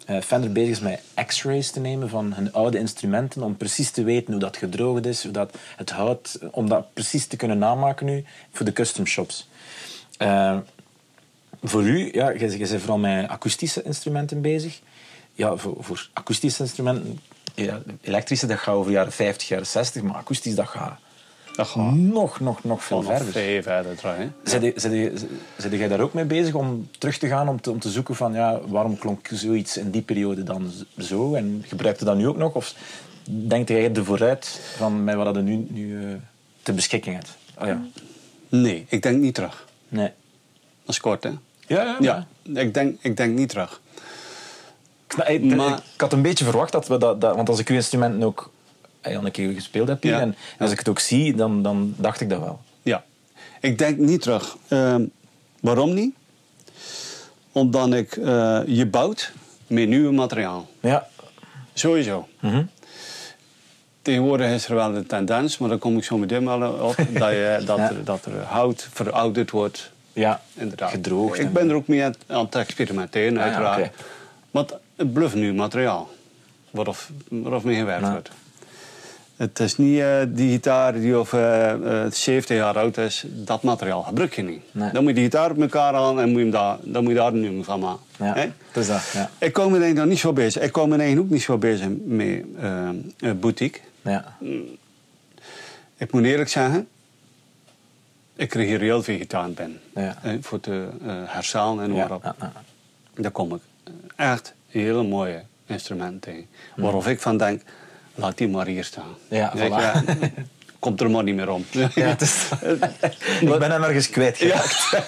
eh, 0.07 0.21
Fender 0.21 0.53
bezig 0.53 0.71
is 0.71 0.81
met 0.81 1.01
x-rays 1.27 1.71
te 1.71 1.81
nemen 1.81 2.09
van 2.09 2.33
hun 2.35 2.53
oude 2.53 2.79
instrumenten 2.79 3.43
om 3.43 3.57
precies 3.57 3.91
te 3.91 4.03
weten 4.05 4.33
hoe 4.33 4.41
dat 4.43 4.57
gedroogd 4.57 5.07
is, 5.07 5.23
hoe 5.23 5.33
dat 5.33 5.57
het 5.77 5.91
hout, 5.91 6.39
om 6.51 6.69
dat 6.69 6.93
precies 6.95 7.27
te 7.27 7.37
kunnen 7.37 7.59
namaken 7.59 8.07
nu 8.07 8.25
voor 8.53 8.65
de 8.67 8.73
custom 8.73 9.07
shops. 9.07 9.49
Eh, 10.19 10.57
voor 11.63 11.83
u, 11.83 12.09
ja, 12.13 12.31
je, 12.31 12.51
je 12.51 12.59
bent 12.59 12.81
vooral 12.81 12.99
met 12.99 13.29
akoestische 13.29 13.83
instrumenten 13.83 14.41
bezig. 14.41 14.81
Ja, 15.35 15.57
voor, 15.57 15.77
voor 15.81 16.09
akoestische 16.13 16.63
instrumenten, 16.63 17.21
ja, 17.55 17.83
elektrische, 18.01 18.47
dat 18.47 18.59
gaat 18.59 18.75
over 18.75 18.93
jaren 18.93 19.13
50, 19.13 19.49
jaren 19.49 19.67
60, 19.67 20.03
maar 20.03 20.15
akoestisch, 20.15 20.55
dat 20.55 20.69
gaat 20.69 20.99
Dat 21.57 21.67
gaat 21.67 21.95
nog, 21.95 22.41
nog, 22.41 22.65
nog 22.65 22.85
veel 22.85 23.03
verder. 23.03 23.33
veel 23.33 23.63
verder 23.63 23.97
zet 25.57 25.73
jij 25.73 25.89
daar 25.89 26.01
ook 26.01 26.13
mee 26.13 26.25
bezig 26.25 26.55
om 26.55 26.89
terug 26.99 27.19
te 27.19 27.29
gaan, 27.29 27.49
om 27.49 27.61
te, 27.61 27.71
om 27.71 27.79
te 27.79 27.91
zoeken 27.91 28.15
van 28.15 28.33
ja, 28.33 28.61
waarom 28.67 28.99
klonk 28.99 29.29
zoiets 29.33 29.77
in 29.77 29.91
die 29.91 30.03
periode 30.03 30.43
dan 30.43 30.73
zo 30.99 31.35
en 31.35 31.65
gebruikt 31.67 31.99
je 31.99 32.05
dat 32.05 32.17
nu 32.17 32.27
ook 32.27 32.37
nog? 32.37 32.55
Of 32.55 32.75
denkt 33.31 33.69
jij 33.69 33.95
er 33.95 34.05
vooruit 34.05 34.61
van 34.77 35.05
met 35.05 35.15
wat 35.15 35.35
je 35.35 35.43
nu, 35.43 35.67
nu 35.71 36.05
eh, 36.05 36.15
te 36.63 36.73
beschikking 36.73 37.15
hebt? 37.15 37.37
Oh 37.61 37.67
ja. 37.67 37.83
Nee, 38.49 38.87
ik 38.89 39.03
denk 39.03 39.21
niet 39.21 39.35
terug. 39.35 39.67
Nee. 39.89 40.11
Dat 40.85 40.95
is 40.95 41.01
kort, 41.01 41.25
hè? 41.25 41.31
Ja, 41.67 41.83
ja. 41.83 41.97
Ja, 42.01 42.27
ik 42.61 42.75
denk, 42.75 42.99
ik 43.03 43.17
denk 43.17 43.39
niet 43.39 43.49
terug. 43.49 43.81
Ik, 45.27 45.55
Maar- 45.55 45.81
had 45.97 46.13
een 46.13 46.23
beetje 46.23 46.45
verwacht 46.45 46.73
dat 46.73 46.87
we 46.89 46.99
dat, 46.99 47.21
dat 47.21 47.37
want 47.37 47.49
als 47.49 47.59
ik 47.59 47.69
uw 47.69 47.75
instrumenten 47.77 48.23
ook 48.23 48.51
al 49.03 49.13
een 49.13 49.31
keer 49.31 49.53
gespeeld 49.53 49.89
heb 49.89 50.03
hier, 50.03 50.13
Ja. 50.13 50.21
en 50.21 50.37
als 50.59 50.71
ik 50.71 50.79
het 50.79 50.89
ook 50.89 50.99
zie, 50.99 51.35
dan, 51.35 51.63
dan 51.63 51.95
dacht 51.97 52.21
ik 52.21 52.29
dat 52.29 52.41
wel. 52.41 52.61
Ja, 52.83 53.05
ik 53.61 53.79
denk 53.79 53.99
niet 53.99 54.23
terug. 54.23 54.57
Ehm, 54.69 55.05
waarom 55.61 55.95
niet? 55.95 56.15
Omdat 57.53 57.93
ik 57.93 58.17
eh, 58.17 58.61
je 58.67 58.87
bouwt 58.87 59.33
met 59.67 59.89
nieuw 59.89 60.13
materiaal. 60.13 60.69
Ja. 60.81 61.07
Sowieso. 61.75 62.29
Mhm. 62.41 62.63
Tegenwoordig 64.03 64.51
is 64.51 64.69
er 64.69 64.75
wel 64.75 64.95
een 64.95 65.07
tendens, 65.07 65.59
maar 65.59 65.69
daar 65.69 65.79
kom 65.79 65.97
ik 65.97 66.05
zo 66.05 66.19
meteen 66.19 66.45
wel 66.45 66.71
op, 66.73 66.97
dat, 67.19 67.31
je, 67.31 67.63
dat, 67.67 67.77
Ja. 67.79 67.89
er, 67.91 68.05
dat 68.05 68.25
er 68.25 68.43
hout 68.43 68.89
verouderd 68.93 69.51
wordt. 69.51 69.91
Ja, 70.13 70.41
Inderdaad. 70.55 70.91
gedroogd. 70.91 71.39
Ik 71.39 71.45
en- 71.47 71.53
ben 71.53 71.69
er 71.69 71.75
ook 71.75 71.87
mee 71.87 72.05
aan, 72.05 72.15
aan 72.27 72.45
het 72.45 72.55
experimenteren, 72.55 73.29
Ah, 73.31 73.37
ja, 73.39 73.43
uiteraard. 73.45 73.91
Want 74.51 74.75
het 74.97 75.35
nu 75.35 75.55
materiaal 75.55 76.11
waarop, 76.71 76.97
waarop 77.29 77.65
mee 77.65 77.77
gewerkt 77.77 78.11
wordt. 78.11 78.31
Het 79.37 79.61
is 79.61 79.77
niet 79.77 80.01
eh, 80.01 80.21
die 80.29 80.51
gitaar 80.51 80.93
die 80.93 81.19
of, 81.19 81.33
eh, 81.33 82.05
eh, 82.05 82.13
70 82.13 82.57
jaar 82.57 82.79
oud 82.79 82.97
is, 82.97 83.25
dat 83.29 83.63
materiaal 83.63 84.03
gebruik 84.03 84.35
je 84.35 84.43
niet. 84.43 84.63
Nee. 84.73 84.93
Dan 84.93 85.03
moet 85.03 85.11
je 85.11 85.15
die 85.15 85.25
gitaar 85.25 85.51
op 85.51 85.61
elkaar 85.61 85.95
aan 85.95 86.21
en 86.21 86.29
moet 86.29 86.37
je 86.37 86.43
hem 86.43 86.51
daar, 86.51 86.77
dan 86.83 87.03
moet 87.03 87.13
je 87.13 87.19
daar 87.19 87.33
een 87.33 87.41
nummer 87.41 87.65
van 87.65 87.81
maken. 87.81 88.03
Ja, 88.19 88.35
Hè? 88.35 88.51
dat. 88.73 88.87
Ja. 89.13 89.31
Ik 89.39 89.53
kom 89.53 89.73
me 89.73 89.93
nog 89.93 90.07
niet 90.07 90.19
zo 90.19 90.33
bezig. 90.33 90.63
Ik 90.63 90.73
kom 90.73 90.89
me 90.89 90.97
eigenlijk 90.97 91.27
ook 91.27 91.33
niet 91.33 91.43
zo 91.43 91.59
bezig 91.59 91.89
met 92.05 92.43
eh, 92.59 92.89
eh, 92.89 93.33
boutique. 93.41 93.81
Ja. 94.03 94.37
Ik 95.97 96.13
moet 96.13 96.25
eerlijk 96.25 96.49
zeggen, 96.49 96.89
ik 98.37 98.49
kreeg 98.49 98.67
hier 98.67 98.81
heel 98.81 99.03
veel 99.03 99.17
gitaar 99.19 99.51
binnen. 99.51 99.81
Ja. 99.95 100.17
Voor 100.41 100.61
te 100.61 100.89
uh, 101.03 101.13
herzalen 101.27 101.85
en 101.85 101.93
waarop. 101.93 102.23
ja. 102.23 102.53
Daar 103.15 103.31
kom 103.31 103.55
ik 103.55 103.61
echt 104.17 104.55
hele 104.83 105.03
mooie 105.03 105.43
instrumenten 105.67 106.21
tegen. 106.21 106.47
Waarop 106.77 107.07
ik 107.07 107.21
van 107.21 107.37
denk, 107.37 107.63
laat 108.15 108.39
die 108.39 108.49
maar 108.49 108.67
hier 108.67 108.85
staan. 108.85 109.15
Ja, 109.29 109.53
voilà. 109.57 110.05
Komt 110.79 111.01
er 111.01 111.11
maar 111.11 111.23
niet 111.23 111.35
meer 111.35 111.51
om. 111.51 111.65
Ja, 111.71 111.89
het 111.95 112.21
is... 112.21 112.49
ik 113.41 113.59
ben 113.59 113.71
hem 113.71 113.83
ergens 113.83 114.11
kwijtgeraakt. 114.11 115.03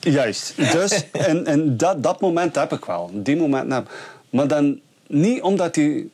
Juist. 0.00 0.56
Dus, 0.56 1.10
en, 1.10 1.46
en 1.46 1.76
dat, 1.76 2.02
dat 2.02 2.20
moment 2.20 2.54
heb 2.54 2.72
ik 2.72 2.84
wel. 2.84 3.10
Die 3.12 3.36
moment 3.36 3.72
heb 3.72 3.90
Maar 4.30 4.48
dan 4.48 4.80
niet 5.06 5.42
omdat 5.42 5.74
die, 5.74 6.10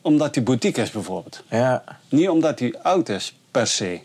omdat 0.00 0.34
die 0.34 0.42
boutique 0.42 0.82
is 0.82 0.90
bijvoorbeeld. 0.90 1.42
Ja. 1.50 1.84
Niet 2.08 2.28
omdat 2.28 2.58
die 2.58 2.78
oud 2.78 3.08
is, 3.08 3.38
per 3.50 3.66
se. 3.66 4.00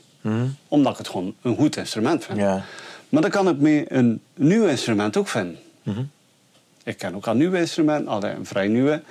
Omdat 0.67 0.91
ik 0.91 0.97
het 0.97 1.07
gewoon 1.07 1.35
een 1.41 1.55
goed 1.55 1.77
instrument 1.77 2.25
vind. 2.25 2.37
Ja. 2.37 2.63
Maar 3.09 3.21
dan 3.21 3.31
kan 3.31 3.49
ik 3.49 3.57
mee 3.57 3.93
een 3.93 4.21
nieuw 4.33 4.65
instrument 4.65 5.17
ook 5.17 5.27
vinden. 5.27 5.57
Ik 6.83 6.97
ken 6.97 7.15
ook 7.15 7.27
al 7.27 7.33
nieuwe 7.33 7.57
instrumenten, 7.59 8.07
al 8.07 8.23
een 8.23 8.45
vrij 8.45 8.67
nieuwe, 8.67 9.01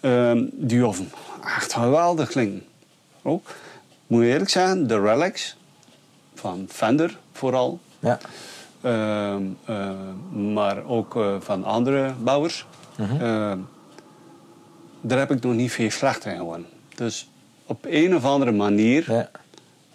ehm, 0.00 0.44
die 0.52 0.86
echt 1.44 1.72
geweldig 1.72 2.28
klinken. 2.28 2.62
Ook, 3.22 3.50
moet 4.06 4.22
je 4.22 4.28
eerlijk 4.28 4.50
zijn, 4.50 4.86
de 4.86 5.00
Relics 5.00 5.56
van 6.34 6.66
Fender 6.68 7.18
vooral. 7.32 7.78
Ja. 7.98 8.18
Ehm, 8.80 9.42
eh, 9.64 9.90
maar 10.52 10.84
ook 10.84 11.16
eh, 11.16 11.34
van 11.40 11.64
andere 11.64 12.12
bouwers. 12.22 12.66
Ehm, 12.98 13.58
daar 15.00 15.18
heb 15.18 15.30
ik 15.30 15.42
nog 15.42 15.54
niet 15.54 15.72
veel 15.72 15.90
slecht 15.90 16.24
in 16.24 16.36
gewonnen. 16.36 16.68
Dus 16.94 17.28
op 17.66 17.84
een 17.88 18.16
of 18.16 18.24
andere 18.24 18.52
manier 18.52 19.12
Ja. 19.12 19.30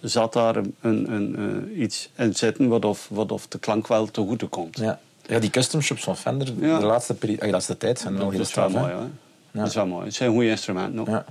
zat 0.02 0.34
daar 0.34 0.56
een, 0.56 0.76
een, 0.82 1.12
een, 1.12 1.36
eh, 1.72 1.80
iets 1.82 2.10
in 2.16 2.36
zitten 2.36 2.68
wat 2.68 2.86
of, 2.86 3.08
wat 3.10 3.32
of 3.32 3.48
de 3.48 3.60
klank 3.60 3.88
wel 3.88 4.06
te 4.06 4.22
goede 4.22 4.48
komt. 4.48 4.78
Ja. 4.78 5.00
Ja, 5.26 5.40
die 5.40 5.50
custom 5.50 5.82
shops 5.82 6.04
van 6.04 6.18
Fender, 6.18 6.54
Ja. 6.60 6.80
de 6.80 6.86
laatste, 6.86 7.14
peri- 7.14 7.36
ah, 7.36 7.42
de 7.46 7.50
laatste 7.50 7.78
tijd 7.78 8.00
zijn 8.00 8.14
wel 8.14 8.24
dat 8.24 8.32
heel 8.32 8.42
is 8.42 8.54
wel 8.54 8.70
straf. 8.70 8.82
mooi 8.82 8.94
hoor. 8.94 9.10
Ja. 9.52 9.60
Dat 9.60 9.68
is 9.68 9.76
wel 9.76 9.86
mooi. 9.88 10.06
Het 10.06 10.14
zijn 10.16 10.32
goede 10.32 10.50
instrumenten 10.50 11.00
ook. 11.00 11.08
Ja. 11.08 11.26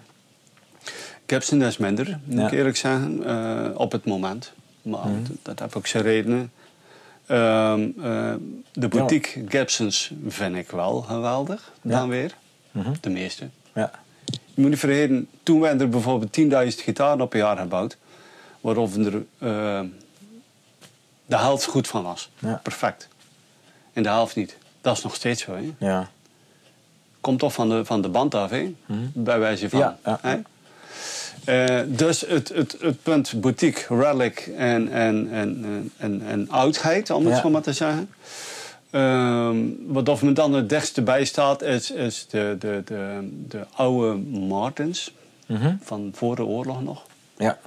Gibson 1.26 1.62
is 1.62 1.76
minder, 1.76 2.20
moet 2.24 2.38
ik 2.46 2.50
eerlijk 2.50 2.76
zeggen, 2.76 3.24
eh, 3.26 3.70
op 3.80 3.92
het 3.92 4.04
moment. 4.04 4.52
Maar 4.82 5.08
Mhm. 5.08 5.22
dat, 5.22 5.36
dat 5.42 5.58
heb 5.58 5.76
ook 5.76 5.86
zijn 5.86 6.02
redenen. 6.02 6.52
Ehm, 7.26 7.88
eh, 8.02 8.34
de 8.72 8.88
boutique 8.88 9.44
Gibsons 9.48 10.12
vind 10.28 10.56
ik 10.56 10.70
wel 10.70 11.00
geweldig, 11.00 11.72
dan 11.82 12.08
weer. 12.08 12.34
Mhm. 12.70 12.92
De 13.00 13.10
meeste. 13.10 13.48
Ja. 13.74 13.90
Je 14.24 14.60
moet 14.60 14.70
niet 14.70 14.78
vergeten, 14.78 15.28
toen 15.42 15.60
werden 15.60 15.80
er 15.80 15.88
bijvoorbeeld 15.88 16.32
10.000 16.32 16.82
gitaren 16.82 17.20
op 17.20 17.32
een 17.32 17.38
jaar 17.38 17.56
gebouwd. 17.56 17.96
Waarop 18.60 18.94
er 18.96 19.14
eh, 19.38 19.80
de 21.26 21.36
helft 21.36 21.64
goed 21.64 21.88
van 21.88 22.02
was. 22.02 22.30
Perfect. 22.62 23.08
En 23.92 24.02
de 24.02 24.08
helft 24.08 24.36
niet. 24.36 24.56
Dat 24.80 24.96
is 24.96 25.02
nog 25.02 25.14
steeds 25.14 25.42
zo. 25.42 25.54
Hè? 25.54 25.72
Ja. 25.86 26.10
Komt 27.20 27.38
toch 27.38 27.52
van 27.52 27.68
de, 27.68 27.84
van 27.84 28.02
de 28.02 28.08
band 28.08 28.34
af, 28.34 28.50
hè? 28.50 28.74
bij 29.12 29.38
wijze 29.38 29.68
van. 29.68 29.78
Ja, 29.78 29.98
ja. 30.04 30.18
hè? 30.22 30.38
Eh, 31.44 31.84
dus 31.88 32.20
het, 32.20 32.48
het, 32.48 32.76
het 32.80 33.02
punt 33.02 33.40
boutique, 33.40 33.96
relic 33.96 34.38
en, 34.56 34.88
en, 34.92 35.28
en, 35.32 35.90
en, 35.96 36.22
en, 36.26 36.50
oudheid, 36.50 37.10
om 37.10 37.24
het 37.26 37.34
Ja. 37.34 37.40
zo 37.40 37.50
maar 37.50 37.62
te 37.62 37.72
zeggen. 37.72 38.10
Ehm, 38.90 39.56
wat 39.86 40.08
of 40.08 40.22
me 40.22 40.32
dan 40.32 40.52
het 40.52 40.68
dichtste 40.68 41.02
bij 41.02 41.24
staat, 41.24 41.62
is, 41.62 41.90
is 41.90 42.26
de, 42.30 42.56
de, 42.58 42.82
de, 42.84 43.28
de 43.48 43.66
oude 43.74 44.14
Martens 44.38 45.12
Mhm. 45.46 45.74
van 45.82 46.10
voor 46.14 46.36
de 46.36 46.44
oorlog 46.44 46.82
nog. 46.82 47.02
ja. 47.36 47.58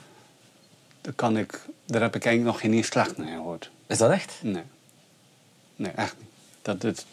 Daar, 1.02 1.14
kan 1.14 1.38
ik, 1.38 1.62
daar 1.86 2.02
heb 2.02 2.16
ik 2.16 2.26
eigenlijk 2.26 2.56
nog 2.56 2.62
geen 2.64 2.74
eens 2.74 2.88
slecht 2.88 3.18
naar 3.18 3.28
gehoord. 3.28 3.70
Is 3.88 3.98
dat 3.98 4.12
echt? 4.12 4.34
Nee. 4.42 4.64
Nee, 5.76 5.92
echt 5.92 6.16
niet. 6.20 6.30
Dat 6.62 6.82
het, 6.82 7.06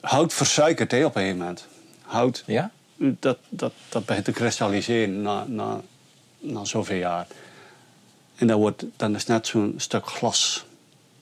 hout 0.00 0.32
versuikert 0.32 0.90
hè, 0.90 1.04
op 1.04 1.14
een 1.14 1.20
gegeven 1.20 1.38
moment. 1.38 1.66
Hout, 2.02 2.42
Ja? 2.46 2.70
dat, 2.96 3.38
dat, 3.48 3.72
dat 3.88 4.04
begint 4.06 4.24
te 4.24 4.32
kristalliseren 4.32 5.22
na, 5.22 5.44
na, 5.48 5.80
na 6.38 6.64
zoveel 6.64 6.96
jaar. 6.96 7.26
En 8.36 8.46
dan, 8.46 8.58
wordt, 8.60 8.84
dan 8.96 9.14
is 9.14 9.20
het 9.20 9.28
net 9.28 9.46
zo'n 9.46 9.74
stuk 9.76 10.06
glas. 10.06 10.64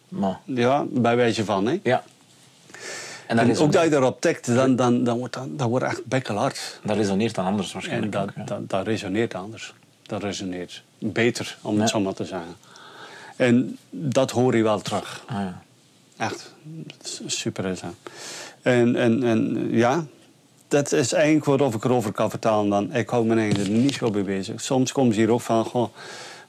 Maar, 0.09 0.39
Ja, 0.45 0.85
bij 0.89 1.17
wijze 1.17 1.45
van. 1.45 1.67
Hè. 1.67 1.81
ja. 1.83 2.05
En 3.27 3.37
dat, 3.37 3.45
En 3.49 3.59
ook 3.59 3.73
dat 3.73 3.85
je 3.85 3.91
erop 3.95 4.21
tikt, 4.21 4.47
dan, 4.55 4.77
dan, 4.77 5.05
dan 5.05 5.19
wordt 5.19 5.35
dat, 5.35 5.59
dat 5.59 5.69
wordt 5.69 5.85
echt 5.85 6.05
bekkelhard. 6.05 6.81
dat 6.85 6.97
resoneert 6.97 7.35
dan 7.35 7.45
anders 7.47 7.67
En 7.67 7.73
waarschijnlijk. 7.73 8.13
dat, 8.13 8.23
ook, 8.23 8.31
ja. 8.37 8.45
dat, 8.45 8.69
dat 8.71 8.87
resoneert 8.87 9.35
anders. 9.35 9.75
Dat 10.03 10.23
resoneert 10.23 10.83
beter, 10.99 11.59
om 11.61 11.81
het 11.81 11.89
zo 11.91 12.01
maar 12.01 12.15
te 12.15 12.25
zeggen. 12.25 12.57
En 13.37 13.79
dat 13.91 14.31
hoor 14.31 14.57
je 14.57 14.63
wel 14.63 14.81
terug. 14.81 15.23
Ah, 15.27 15.37
ja. 15.37 15.63
Echt, 16.19 16.55
super 17.27 17.65
is 17.65 17.81
dat. 17.81 17.95
En, 18.63 18.97
en, 18.97 19.23
en 19.23 19.69
ja, 19.71 20.05
dat 20.69 20.93
is 20.93 21.13
eigenlijk 21.13 21.45
wat 21.45 21.75
ik 21.75 21.85
erover 21.85 22.13
kan 22.13 22.31
vertalen. 22.31 22.71
Dan. 22.71 22.95
Ik 22.95 23.09
hou 23.09 23.27
me 23.27 23.35
eigenlijk 23.37 23.69
er 23.71 23.75
niet 23.77 23.95
zo 23.95 24.11
mee 24.11 24.23
bezig. 24.23 24.61
Soms 24.61 24.93
komen 24.93 25.15
ze 25.15 25.21
hier 25.21 25.31
ook 25.31 25.41
van, 25.41 25.65
goh, 25.65 25.89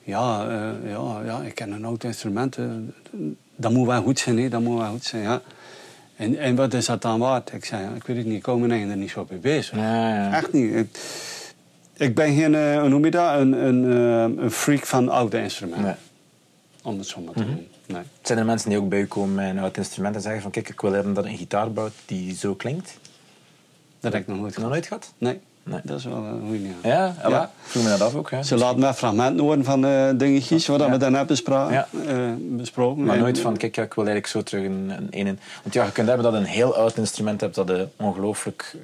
ja, 0.04 0.48
eh, 0.48 0.90
ja, 0.92 1.22
ja, 1.26 1.42
ik 1.42 1.56
ken 1.56 1.72
een 1.72 1.86
oud 1.86 2.04
instrument. 2.04 2.58
eh, 2.58 2.66
dat 3.56 3.72
moet 3.72 3.88
wel 3.88 4.02
goed 4.02 4.20
zijn, 4.20 4.38
hè, 4.38 4.50
dat 4.50 4.62
moet 4.62 4.80
wel 4.80 4.90
goed 4.92 5.04
zijn, 5.04 5.22
ja. 5.22 5.42
En, 6.16 6.38
en 6.38 6.56
wat 6.56 6.74
is 6.74 6.86
dat 6.86 7.02
dan 7.02 7.20
waard? 7.20 7.54
Ik 7.54 7.66
zei, 7.66 7.84
ja, 7.84 7.90
ik 7.96 8.04
weet 8.04 8.18
het 8.18 8.26
niet, 8.26 8.38
ik 8.38 8.46
hou 8.46 8.60
me 8.60 8.68
eigenlijk 8.68 8.94
er 8.98 9.04
niet 9.04 9.12
zo 9.12 9.28
mee 9.30 9.40
bezig. 9.40 9.76
Ja, 9.76 10.16
ja. 10.16 10.34
Echt 10.34 10.54
niet. 10.54 10.76
Ik, 10.76 11.00
ik 11.98 12.16
ben 12.16 12.36
geen, 12.36 12.56
eh, 12.56 12.80
hoe 12.80 12.90
noem 12.90 13.06
je 13.06 13.12
dat, 13.12 13.40
een, 13.40 13.66
een, 13.66 13.84
een 14.44 14.52
freak 14.52 14.86
van 14.86 15.10
oude 15.10 15.42
instrumenten. 15.42 15.86
Nee. 15.86 15.96
Om 16.84 16.98
het 16.98 17.08
zo 17.08 17.22
maar 17.22 17.34
te 17.34 17.46
doen. 17.46 17.68
Nee. 17.94 18.02
Zijn 18.22 18.40
er 18.40 18.46
mensen 18.46 18.70
die 18.70 18.80
ook 18.80 18.90
bij 18.90 19.00
u 19.00 19.06
komen 19.08 19.36
met 19.36 19.50
een 19.50 19.60
oud 19.60 19.78
instrument 19.78 20.16
en 20.16 20.22
zeggen 20.22 20.42
van 20.42 20.52
kijk, 20.52 20.70
ik 20.70 20.82
wil 20.82 20.92
hebben 20.92 21.14
dat 21.14 21.26
een 21.26 21.38
gitaar 21.38 21.72
bouwt 21.72 21.92
die 22.06 22.36
zo 22.36 22.54
klinkt? 22.56 22.98
Dat 24.00 24.14
heb 24.14 24.22
ik 24.22 24.28
nog 24.28 24.38
nooit 24.38 24.48
Nog 24.48 24.56
gehad. 24.56 24.72
nooit 24.72 24.86
gehad? 24.88 25.14
Nee. 25.18 25.40
Nee. 25.64 25.80
dat 25.84 25.98
is 26.00 26.06
wel 26.06 26.16
een 26.24 26.42
goeie. 26.48 26.62
Ja. 26.68 26.74
Ja, 26.84 27.14
ja. 27.24 27.30
Ja. 27.30 27.44
Ik 27.44 27.50
vroeg 27.70 27.84
me 27.84 27.90
dat 27.90 28.02
af 28.02 28.16
ook. 28.16 28.32
Hè. 28.32 28.44
Ze 28.44 28.56
laten 28.58 28.80
me 28.80 28.94
fragmenten 28.94 29.44
horen 29.44 29.64
van 29.64 29.86
eh 29.86 30.10
dingetjes 30.16 30.68
wat 30.68 30.80
Ja. 30.80 30.90
we 30.90 30.98
daarnet 30.98 31.28
bespra 31.28 31.72
Ja. 31.72 31.88
eh, 32.08 32.18
besproken. 32.40 33.04
Maar 33.04 33.16
En- 33.16 33.22
nooit 33.22 33.40
van, 33.40 33.58
kijk, 33.58 33.76
ja, 33.76 33.84
ik 33.84 33.94
wil 33.94 34.06
eigenlijk 34.08 34.34
zo 34.34 34.44
terug 34.44 34.66
een, 34.66 34.90
een, 34.90 35.28
een. 35.28 35.40
Want 35.64 35.74
ja, 35.74 35.86
je 35.86 35.92
kunt 35.92 36.08
hebben 36.08 36.26
dat 36.26 36.34
een 36.34 36.46
heel 36.48 36.76
oud 36.76 36.98
instrument 36.98 37.42
hebt 37.42 37.56
dat 37.56 37.68
je 37.68 37.88
ongelooflijk 37.96 38.76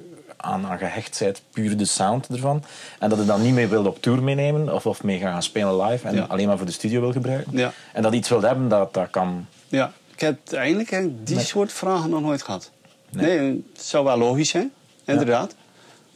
aan, 0.46 0.66
aan 0.66 0.78
gehecht 0.78 1.18
bent, 1.18 1.42
puur 1.52 1.76
de 1.76 1.84
sound 1.84 2.28
ervan. 2.28 2.64
En 2.98 3.08
dat 3.08 3.18
je 3.18 3.24
dan 3.24 3.42
niet 3.42 3.54
meer 3.54 3.68
wil 3.68 3.86
op 3.86 4.02
tour 4.02 4.22
meenemen 4.22 4.74
of, 4.74 4.86
of 4.86 5.02
mee 5.02 5.18
gaan 5.18 5.42
spelen 5.42 5.82
live 5.82 6.08
en 6.08 6.14
Ja. 6.14 6.24
alleen 6.28 6.46
maar 6.46 6.56
voor 6.56 6.66
de 6.66 6.72
studio 6.72 7.00
wil 7.00 7.12
gebruiken. 7.12 7.58
Ja. 7.58 7.72
En 7.92 8.02
dat 8.02 8.12
iets 8.14 8.28
wil 8.28 8.42
hebben 8.42 8.68
dat, 8.68 8.94
dat 8.94 9.10
kan. 9.10 9.46
Ja, 9.68 9.92
ik 10.14 10.20
heb 10.20 10.52
eigenlijk 10.52 10.90
hè, 10.90 11.22
die 11.24 11.40
soort 11.40 11.72
vragen 11.72 12.10
nog 12.10 12.20
nooit 12.20 12.42
gehad. 12.42 12.70
Nee. 13.10 13.38
Nee, 13.38 13.64
het 13.74 13.84
zou 13.84 14.04
wel 14.04 14.18
logisch 14.18 14.48
zijn, 14.48 14.72
inderdaad. 15.04 15.54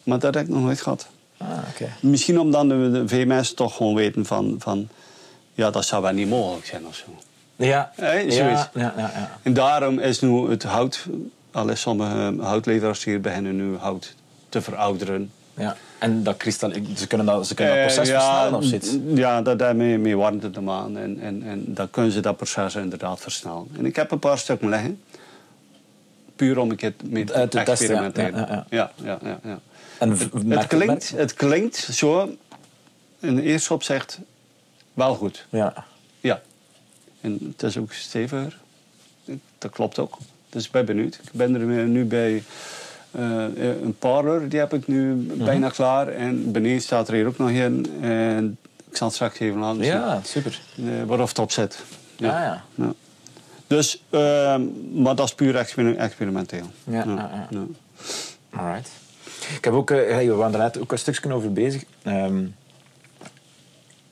Maar 0.02 0.18
dat 0.18 0.34
heb 0.34 0.44
ik 0.44 0.50
nog 0.50 0.62
nooit 0.62 0.80
gehad. 0.80 1.08
Ah, 1.36 1.48
oké. 1.70 1.88
Misschien 2.00 2.40
omdat 2.40 2.68
de, 2.68 3.04
de 3.06 3.26
mensen 3.26 3.56
toch 3.56 3.76
gewoon 3.76 3.94
weten 3.94 4.26
van, 4.26 4.54
van... 4.58 4.88
Ja, 5.54 5.70
dat 5.70 5.84
zou 5.84 6.02
wel 6.02 6.12
niet 6.12 6.28
mogelijk 6.28 6.66
zijn 6.66 6.86
of 6.86 6.94
zo. 6.94 7.04
Ja, 7.56 7.92
Hey, 7.96 8.26
ja, 8.26 8.70
ja, 8.74 8.94
ja. 8.96 9.38
En 9.42 9.54
daarom 9.54 9.98
is 9.98 10.20
nu 10.20 10.50
het 10.50 10.62
hout... 10.62 11.06
Alle 11.52 11.74
sommige 11.74 12.34
houtleveranciers 12.40 13.20
beginnen 13.20 13.56
nu 13.56 13.76
hout 13.76 14.14
te 14.50 14.60
verouderen. 14.60 15.30
ja. 15.54 15.76
En 15.98 16.22
dat 16.22 16.36
kristal, 16.36 16.70
ze 16.96 17.06
kunnen 17.06 17.26
dat, 17.26 17.46
ze 17.46 17.54
kunnen 17.54 17.74
dat 17.74 17.86
Eh, 17.86 17.94
proces 17.94 18.10
versnellen 18.10 18.54
of 18.54 18.64
zoiets. 18.64 18.96
Ja, 19.14 19.42
dat 19.42 19.58
daarmee 19.58 19.98
mee 19.98 20.16
warmte 20.16 20.50
te 20.50 20.60
maken. 20.60 20.96
En, 20.96 21.20
en, 21.20 21.42
en 21.42 21.64
dan 21.66 21.90
kunnen 21.90 22.12
ze 22.12 22.20
dat 22.20 22.36
proces 22.36 22.74
inderdaad 22.74 23.20
versnellen. 23.20 23.66
En 23.76 23.86
ik 23.86 23.96
heb 23.96 24.10
een 24.10 24.18
paar 24.18 24.38
stukken 24.38 24.68
liggen. 24.68 25.02
Puur 26.36 26.58
om 26.58 26.70
een 26.70 26.76
keer 26.76 26.94
mee 27.04 27.24
te, 27.24 27.60
experimenteren. 27.60 28.64
Ja, 28.70 28.92
ja, 29.02 29.18
ja, 29.22 29.40
ja. 29.44 29.60
En 29.98 30.10
Het, 30.48 30.66
klinkt, 30.66 31.10
het 31.16 31.34
klinkt 31.34 31.76
zo, 31.76 32.36
in 33.18 33.34
de 33.36 33.42
eerste 33.42 33.74
opzicht, 33.74 34.18
wel 34.94 35.14
goed. 35.14 35.46
Ja. 35.50 35.84
Ja. 36.20 36.40
En 37.20 37.38
het 37.52 37.62
is 37.62 37.76
ook 37.76 37.92
steviger. 37.92 38.58
Dat 39.58 39.70
klopt 39.70 39.98
ook. 39.98 40.18
Dus 40.48 40.64
ik 40.64 40.70
ben 40.70 40.84
benieuwd. 40.84 41.14
Ik 41.22 41.32
ben 41.32 41.54
er 41.54 41.86
nu 41.86 42.04
bij 42.04 42.42
een 43.12 43.94
parlor, 43.98 44.48
die 44.48 44.58
heb 44.58 44.74
ik 44.74 44.86
nu 44.86 45.14
Mhm. 45.14 45.44
bijna 45.44 45.68
klaar. 45.68 46.08
En 46.08 46.52
beneden 46.52 46.80
staat 46.80 47.08
er 47.08 47.14
hier 47.14 47.26
ook 47.26 47.38
nog 47.38 47.48
een. 47.50 47.86
En 48.00 48.56
ik 48.90 48.96
zal 48.96 49.06
het 49.06 49.16
straks 49.16 49.38
even 49.38 49.58
laten 49.60 49.84
zien 49.84 49.92
ja, 49.92 50.20
super. 50.24 50.60
eh, 50.76 50.84
waarop 51.06 51.28
het 51.28 51.38
op 51.38 51.52
zit. 51.52 51.78
Ah, 52.20 52.26
ja. 52.26 52.64
Ja. 52.74 52.92
Dus, 53.66 54.02
ehm, 54.10 54.62
maar 55.02 55.14
dat 55.14 55.26
is 55.26 55.34
puur 55.34 55.56
exper- 55.56 55.96
experimenteel. 55.96 56.64
Ja, 56.84 57.04
ja, 57.06 57.14
ja. 57.14 57.46
ja. 57.50 57.64
Alright. 58.58 58.90
Ik 59.56 59.64
heb 59.64 59.74
ook, 59.74 59.90
eh, 59.90 59.96
hey, 59.96 60.26
we 60.26 60.32
waren 60.34 60.52
er 60.52 60.58
net 60.60 60.78
ook 60.80 60.92
een 60.92 60.98
stukje 60.98 61.32
over 61.32 61.52
bezig. 61.52 61.84
Ehm, 62.02 62.44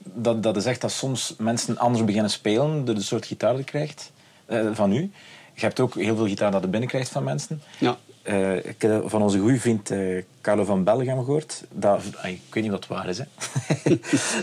dat, 0.05 0.43
dat 0.43 0.57
is 0.57 0.65
echt 0.65 0.81
dat 0.81 0.93
soms 0.93 1.35
mensen 1.39 1.79
anders 1.79 2.05
beginnen 2.05 2.31
spelen 2.31 2.85
door 2.85 2.95
de 2.95 3.03
soort 3.03 3.27
gitaar 3.27 3.51
die 3.51 3.59
je 3.59 3.65
krijgt 3.65 4.13
eh, 4.47 4.67
van 4.73 4.93
u. 4.93 5.11
Je 5.55 5.61
hebt 5.65 5.81
ook 5.81 5.95
heel 5.95 6.17
veel 6.17 6.27
gitaar 6.27 6.51
dat 6.51 6.63
je 6.63 6.69
binnenkrijgt 6.69 7.09
van 7.11 7.25
mensen. 7.25 7.63
Ja. 7.79 7.97
Eh, 8.29 8.57
ik 8.57 8.83
heb 8.83 9.11
van 9.11 9.23
onze 9.23 9.39
goede 9.39 9.61
vriend 9.61 9.91
eh, 9.91 10.23
Carlo 10.41 10.65
van 10.65 10.85
Belgem 10.85 11.25
gehoord. 11.25 11.65
Dat, 11.71 12.03
ik 12.23 12.41
weet 12.51 12.63
niet 12.63 12.73
dat 12.73 12.87
waar 12.87 13.09
is. 13.09 13.19
Hè. 13.19 13.25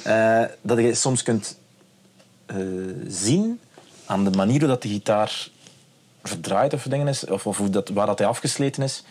Eh, 0.03 0.49
dat 0.61 0.77
je 0.77 0.93
soms 0.93 1.23
kunt 1.23 1.57
zien 3.07 3.59
aan 4.05 4.23
de 4.23 4.29
manier 4.29 4.59
hoe 4.59 4.67
dat 4.67 4.81
de 4.81 4.87
gitaar 4.87 5.49
verdraaid 6.23 6.73
of 6.73 6.83
dingen 6.83 7.07
is, 7.07 7.25
of, 7.25 7.47
of 7.47 7.57
dat, 7.57 7.89
waar 7.89 8.05
dat 8.05 8.19
hij 8.19 8.27
afgesleten 8.27 8.83
is, 8.83 9.03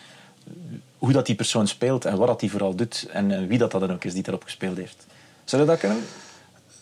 hoe 0.97 1.11
dat 1.11 1.25
die 1.25 1.35
persoon 1.35 1.67
speelt 1.67 2.05
en 2.05 2.17
wat 2.17 2.27
dat 2.27 2.41
hij 2.41 2.49
vooral 2.49 2.75
doet 2.75 3.07
en, 3.11 3.47
wie 3.47 3.57
dat, 3.57 3.71
dat 3.71 3.81
dan 3.81 3.91
ook 3.91 4.03
is 4.03 4.13
die 4.13 4.23
daarop 4.23 4.43
gespeeld 4.43 4.77
heeft. 4.77 5.05
Zou 5.43 5.61
je 5.61 5.67
dat 5.67 5.79
kunnen? 5.79 6.03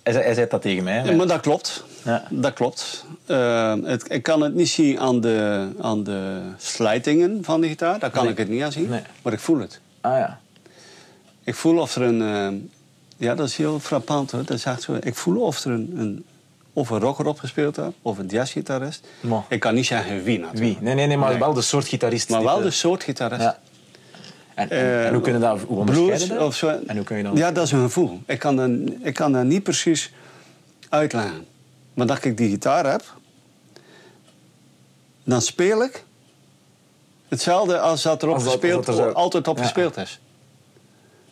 Hij, 0.03 0.13
zei- 0.13 0.25
hij 0.25 0.33
zei 0.33 0.47
dat 0.49 0.61
tegen 0.61 0.83
mij. 0.83 1.03
Ja, 1.03 1.11
maar 1.11 1.27
dat 1.27 1.39
klopt. 1.39 1.83
Ja. 2.03 2.23
Dat 2.29 2.53
klopt. 2.53 3.05
Eh, 3.25 3.73
het, 3.83 4.11
ik 4.11 4.23
kan 4.23 4.41
het 4.41 4.53
niet 4.53 4.69
zien 4.69 4.99
aan 4.99 5.21
de, 5.21 5.67
aan 5.81 6.03
de 6.03 6.41
slijtingen 6.57 7.39
van 7.43 7.61
de 7.61 7.67
gitaar. 7.67 7.99
Daar 7.99 8.09
kan 8.09 8.23
Nee. 8.23 8.31
ik 8.31 8.37
het 8.37 8.49
niet 8.49 8.61
aan 8.63 8.71
zien. 8.71 8.89
Nee. 8.89 9.01
Maar 9.21 9.33
ik 9.33 9.39
voel 9.39 9.59
het. 9.59 9.79
Ah 10.01 10.17
ja. 10.17 10.39
Ik 11.43 11.55
voel 11.55 11.77
of 11.79 11.95
er 11.95 12.01
een... 12.01 12.21
eh, 12.21 12.59
ja, 13.17 13.35
dat 13.35 13.47
is 13.47 13.55
heel 13.57 13.79
frappant 13.79 14.31
hoor. 14.31 14.45
Dat 14.45 14.57
is 14.57 14.65
echt 14.65 14.81
zo. 14.81 14.97
Ik 15.01 15.15
voel 15.15 15.41
of 15.41 15.63
er 15.65 15.71
een, 15.71 15.93
een, 15.97 16.25
of 16.73 16.89
een 16.89 16.99
rocker 16.99 17.25
op 17.25 17.39
gespeeld 17.39 17.75
heeft, 17.75 17.89
of 18.01 18.17
een 18.17 18.25
jazzgitarist. 18.27 19.07
Ik 19.49 19.59
kan 19.59 19.73
niet 19.73 19.85
zeggen 19.85 20.23
wie 20.23 20.39
natuurlijk. 20.39 20.73
Wie? 20.73 20.77
Nee, 20.81 20.95
nee, 20.95 21.07
nee, 21.07 21.17
maar 21.17 21.29
Nee. 21.29 21.39
wel 21.39 21.53
de 21.53 21.61
soort 21.61 21.87
gitarist. 21.87 22.29
Maar 22.29 22.43
wel 22.43 22.57
de- 22.57 22.63
de 22.63 22.71
soort 22.71 23.03
gitarist. 23.03 23.41
Ja. 23.41 23.57
En, 24.55 24.69
en, 24.69 24.77
Eh, 24.77 25.05
en 25.07 25.13
hoe 25.13 25.21
kun 25.21 25.33
je 25.33 25.39
dat 25.39 25.59
hoe 25.61 25.85
dan? 25.85 26.39
of 26.39 26.55
zo. 26.55 26.67
En 26.87 26.95
hoe 26.95 27.05
kun 27.05 27.17
je 27.17 27.23
dan... 27.23 27.35
Ja, 27.35 27.51
dat 27.51 27.65
is 27.65 27.71
een 27.71 27.81
gevoel. 27.81 28.19
Ik 28.25 28.39
kan 28.39 28.55
dat, 28.55 28.69
ik 29.01 29.13
kan 29.13 29.47
niet 29.47 29.63
precies 29.63 30.11
uitleggen. 30.89 31.45
Maar 31.93 32.07
dat 32.07 32.23
ik 32.25 32.37
die 32.37 32.49
gitaar 32.49 32.85
heb, 32.91 33.03
dan 35.23 35.41
speel 35.41 35.83
ik 35.83 36.03
hetzelfde 37.27 37.79
als 37.79 38.01
dat 38.01 38.23
erop 38.23 38.33
Als 38.33 38.43
dat- 38.43 38.51
gespeeld, 38.53 38.85
dat 38.85 38.97
er 38.97 39.03
zo- 39.03 39.09
altijd 39.11 39.47
op 39.47 39.57
Ja. 39.57 39.63
gespeeld 39.63 39.97
is. 39.97 40.19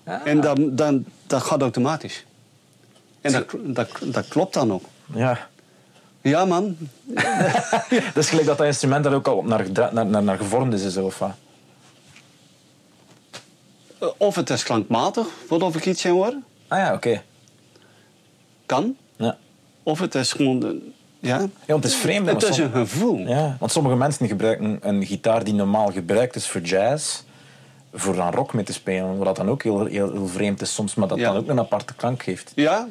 Ja. 0.06 0.26
En 0.26 0.42
dan, 0.42 0.76
dan, 0.76 1.06
dat 1.28 1.42
gaat 1.42 1.62
automatisch. 1.62 2.26
En 3.22 3.32
dat, 3.32 3.46
dat, 3.64 3.90
dat 4.04 4.28
klopt 4.28 4.54
dan 4.54 4.74
ook. 4.74 4.84
Ja. 5.14 5.48
Ja, 6.22 6.46
man. 6.46 6.78
Dat 8.14 8.24
is 8.24 8.30
gelijk 8.30 8.48
dat 8.48 8.58
dat 8.58 8.68
instrument 8.68 9.04
daar 9.04 9.14
ook 9.14 9.28
al 9.28 9.36
op 9.38 9.46
naar, 9.46 9.66
naar, 9.94 10.06
naar, 10.06 10.24
naar 10.24 10.38
gevormd 10.38 10.74
is. 10.74 10.94
Zo, 10.94 11.06
of 11.06 11.20
wat? 11.20 11.32
Of 14.18 14.36
het 14.36 14.50
is 14.50 14.64
klankmatig, 14.64 15.28
wat 15.50 15.62
of 15.64 15.76
ik 15.76 15.86
iets 15.86 16.06
in 16.06 16.12
hoor. 16.12 16.34
Ah 16.68 16.80
ja, 16.80 16.94
oké. 16.94 17.22
Kan. 18.66 18.96
Ja. 19.16 19.38
Of 19.84 20.00
het 20.00 20.16
is 20.16 20.32
gewoon... 20.34 20.82
ja. 21.20 21.38
ja, 21.40 21.50
want 21.66 21.84
het 21.84 21.94
is 21.94 22.00
vreemd. 22.00 22.28
Het 22.28 22.44
is 22.44 22.58
een 22.58 22.72
gevoel. 22.72 23.18
Ja, 23.18 23.56
want 23.60 23.72
sommige 23.72 23.96
mensen 23.96 24.28
gebruiken 24.28 24.78
een 24.82 25.06
gitaar 25.06 25.44
die 25.44 25.54
normaal 25.54 25.92
gebruikt 25.92 26.36
is 26.36 26.48
voor 26.48 26.62
jazz. 26.62 27.22
voor 27.94 28.16
dan 28.16 28.34
rock 28.34 28.54
mee 28.54 28.64
te 28.64 28.74
spelen. 28.74 29.18
Wat 29.18 29.36
dan 29.36 29.50
ook 29.50 29.64
heel, 29.64 29.86
heel, 29.86 30.12
heel 30.12 30.28
vreemd 30.28 30.62
is 30.62 30.74
soms, 30.74 30.96
maar 30.96 31.08
dat 31.08 31.18
Ja. 31.18 31.28
dan 31.32 31.38
ook 31.38 31.48
een 31.50 31.60
aparte 31.60 31.94
klank 31.94 32.24
geeft. 32.24 32.52
Ja, 32.56 32.88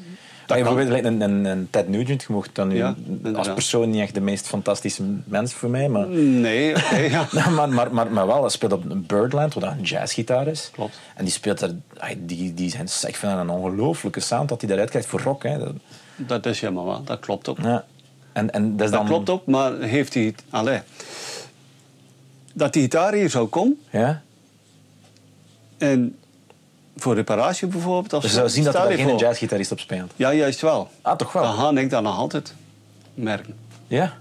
Dat 0.51 0.59
dat 0.59 0.69
je 0.69 0.75
bijvoorbeeld 0.75 1.05
een, 1.05 1.21
een, 1.31 1.45
een 1.45 1.69
Ted 1.71 1.89
Nugent, 1.89 2.23
je 2.23 2.33
mocht 2.33 2.55
dan 2.55 2.69
nu 2.69 2.77
Ja, 2.77 2.95
als 3.35 3.53
persoon 3.53 3.91
niet 3.91 4.01
echt 4.01 4.15
de 4.15 4.21
meest 4.21 4.47
fantastische 4.47 5.03
mens 5.25 5.53
voor 5.53 5.71
mij, 5.71 5.89
maar, 5.89 6.09
Nee, 6.09 6.77
oké, 6.77 6.97
ja. 7.17 7.29
maar, 7.51 7.69
maar, 7.69 7.93
maar, 7.95 8.13
maar 8.13 8.27
wel, 8.27 8.41
hij 8.41 8.51
speelt 8.51 8.73
op 8.73 8.85
Birdland, 9.07 9.55
wat 9.55 9.63
een 9.63 9.83
jazzgitaar 9.83 10.47
is. 10.47 10.71
Klopt. 10.73 11.01
En 11.15 11.25
die 11.25 11.33
speelt 11.33 11.59
daar, 11.59 11.71
die, 12.19 12.55
die 12.55 12.71
zijn, 12.71 12.85
ik 12.85 13.17
vind 13.17 13.33
dat 13.33 13.41
een 13.41 13.51
ongelooflijke 13.51 14.21
sound 14.21 14.49
dat 14.49 14.61
hij 14.61 14.69
daaruit 14.69 14.91
krijgt 14.91 15.09
voor 15.09 15.21
rock. 15.21 15.43
Hè. 15.43 15.59
Dat, 15.59 15.75
Dat 16.17 16.47
is 16.47 16.61
helemaal 16.61 16.85
waar, 16.85 17.05
dat 17.05 17.21
klopt 17.21 17.49
ook. 17.49 17.59
ja. 17.63 17.85
En, 18.33 18.51
en 18.53 18.77
dat 18.77 18.87
is 18.87 18.91
Dat 18.93 19.01
dan, 19.01 19.09
klopt 19.09 19.31
ook, 19.31 19.47
maar 19.47 19.79
heeft 19.79 20.15
hij... 20.15 20.35
Allee, 20.51 20.81
dat 22.53 22.73
die 22.73 22.83
gitaar 22.83 23.13
hier 23.13 23.31
zou 23.31 23.47
komen 23.49 23.79
Ja? 23.91 24.23
en 25.79 26.17
voor 26.97 27.15
reparatie 27.15 27.67
bijvoorbeeld... 27.69 28.13
Of 28.13 28.23
Dus 28.23 28.31
je 28.31 28.37
zo, 28.37 28.43
zou 28.43 28.51
zien 28.55 28.65
dat 28.65 28.75
er 28.75 28.93
geen 28.93 29.17
jazzgitarist 29.17 29.73
op 29.73 29.81
speelt. 29.81 30.13
Ja, 30.17 30.33
juist 30.35 30.61
wel. 30.61 30.89
Ah, 31.03 31.17
toch 31.17 31.33
wel? 31.33 31.43
Dan 31.43 31.55
ga 31.55 31.71
ik 31.81 31.91
dat 31.91 32.03
nog 32.03 32.19
altijd 32.19 32.55
merken. 33.15 33.55
Ja? 33.87 34.13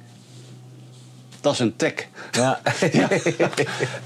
Dat 1.41 1.53
is 1.53 1.59
een 1.59 1.75
tik. 1.75 2.07
Ja. 2.31 2.59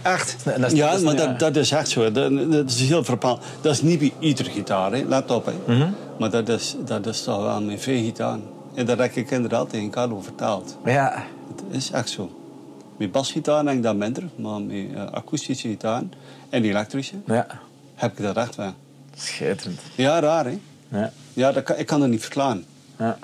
Echt. 0.02 0.36
En 0.46 0.62
dat 0.62 0.72
is- 0.72 0.78
ja, 0.78 0.90
dat 0.90 0.98
is- 0.98 1.04
maar 1.06 1.16
ja. 1.16 1.26
dat, 1.28 1.40
dat 1.40 1.56
is 1.56 1.72
echt 1.72 1.90
zo. 1.90 2.12
Dat, 2.12 2.52
dat 2.52 2.70
is 2.70 2.80
heel 2.82 3.04
verpaald. 3.04 3.44
Dat 3.62 3.74
is 3.74 3.82
niet 3.82 4.00
bij 4.00 4.14
iedere 4.20 4.50
gitaar, 4.50 4.92
hè. 4.92 5.04
let 5.08 5.32
op. 5.32 5.46
Hè. 5.46 5.74
Mhm. 5.74 5.90
Maar 6.20 6.30
dat 6.30 6.50
is, 6.50 6.76
dat 6.86 7.06
is 7.06 7.24
toch 7.24 7.42
wel 7.42 7.62
met 7.62 7.82
veel 7.82 8.04
gitaar. 8.04 8.38
En 8.76 8.86
dat 8.86 8.98
heb 8.98 9.16
ik 9.16 9.32
inderdaad 9.32 9.70
tegen 9.70 9.90
Carlo 9.90 10.22
vertaald. 10.22 10.78
ja. 10.86 11.24
Het 11.48 11.64
is 11.78 11.92
echt 11.92 12.10
zo. 12.10 12.32
Met 12.98 13.12
basgitaar 13.12 13.64
denk 13.64 13.78
ik 13.78 13.84
dat 13.84 13.96
minder, 13.96 14.24
maar 14.36 14.62
met 14.62 14.86
eh, 14.96 15.06
akoestische 15.12 15.68
gitaar 15.68 16.02
en 16.50 16.64
elektrische 16.64 17.16
Ja. 17.26 17.48
Heb 18.04 18.18
ik 18.18 18.24
dat 18.24 18.38
echt 18.38 18.56
wel. 18.56 18.74
Schitterend. 19.16 19.80
Ja, 19.96 20.20
raar 20.20 20.46
hè? 20.46 20.60
Ja. 20.88 21.12
Ja, 21.34 21.52
dat 21.52 21.64
kan, 21.64 21.78
ik 21.78 21.86
kan 21.86 22.00
dat 22.00 22.10
niet 22.10 22.22
verklaren. 22.22 22.66
Ja. 23.00 23.18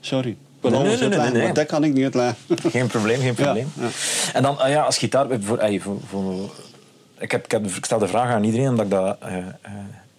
Sorry. 0.00 0.36
Nee, 0.60 0.96
nee, 0.96 1.30
nee, 1.30 1.52
dat 1.52 1.66
kan 1.66 1.84
ik 1.84 1.92
niet 1.92 2.04
uitleggen. 2.04 2.36
Geen 2.70 2.86
probleem, 2.86 3.20
geen 3.20 3.34
probleem. 3.34 3.72
ja. 3.80 3.88
En 4.32 4.42
dan 4.42 4.58
ah 4.58 4.68
ja, 4.68 4.82
als 4.82 4.98
gitaar... 4.98 5.26
Voor, 5.40 5.58
ey, 5.58 5.80
voor, 5.80 5.96
voor, 6.06 6.50
ik, 7.18 7.30
heb, 7.30 7.44
ik, 7.44 7.50
heb, 7.50 7.66
ik 7.66 7.84
stel 7.84 7.98
de 7.98 8.08
vraag 8.08 8.30
aan 8.30 8.44
iedereen, 8.44 8.68
omdat 8.68 8.84
ik 8.84 8.90
dat... 8.90 9.16
eh, 9.20 9.36
eh, 9.38 9.72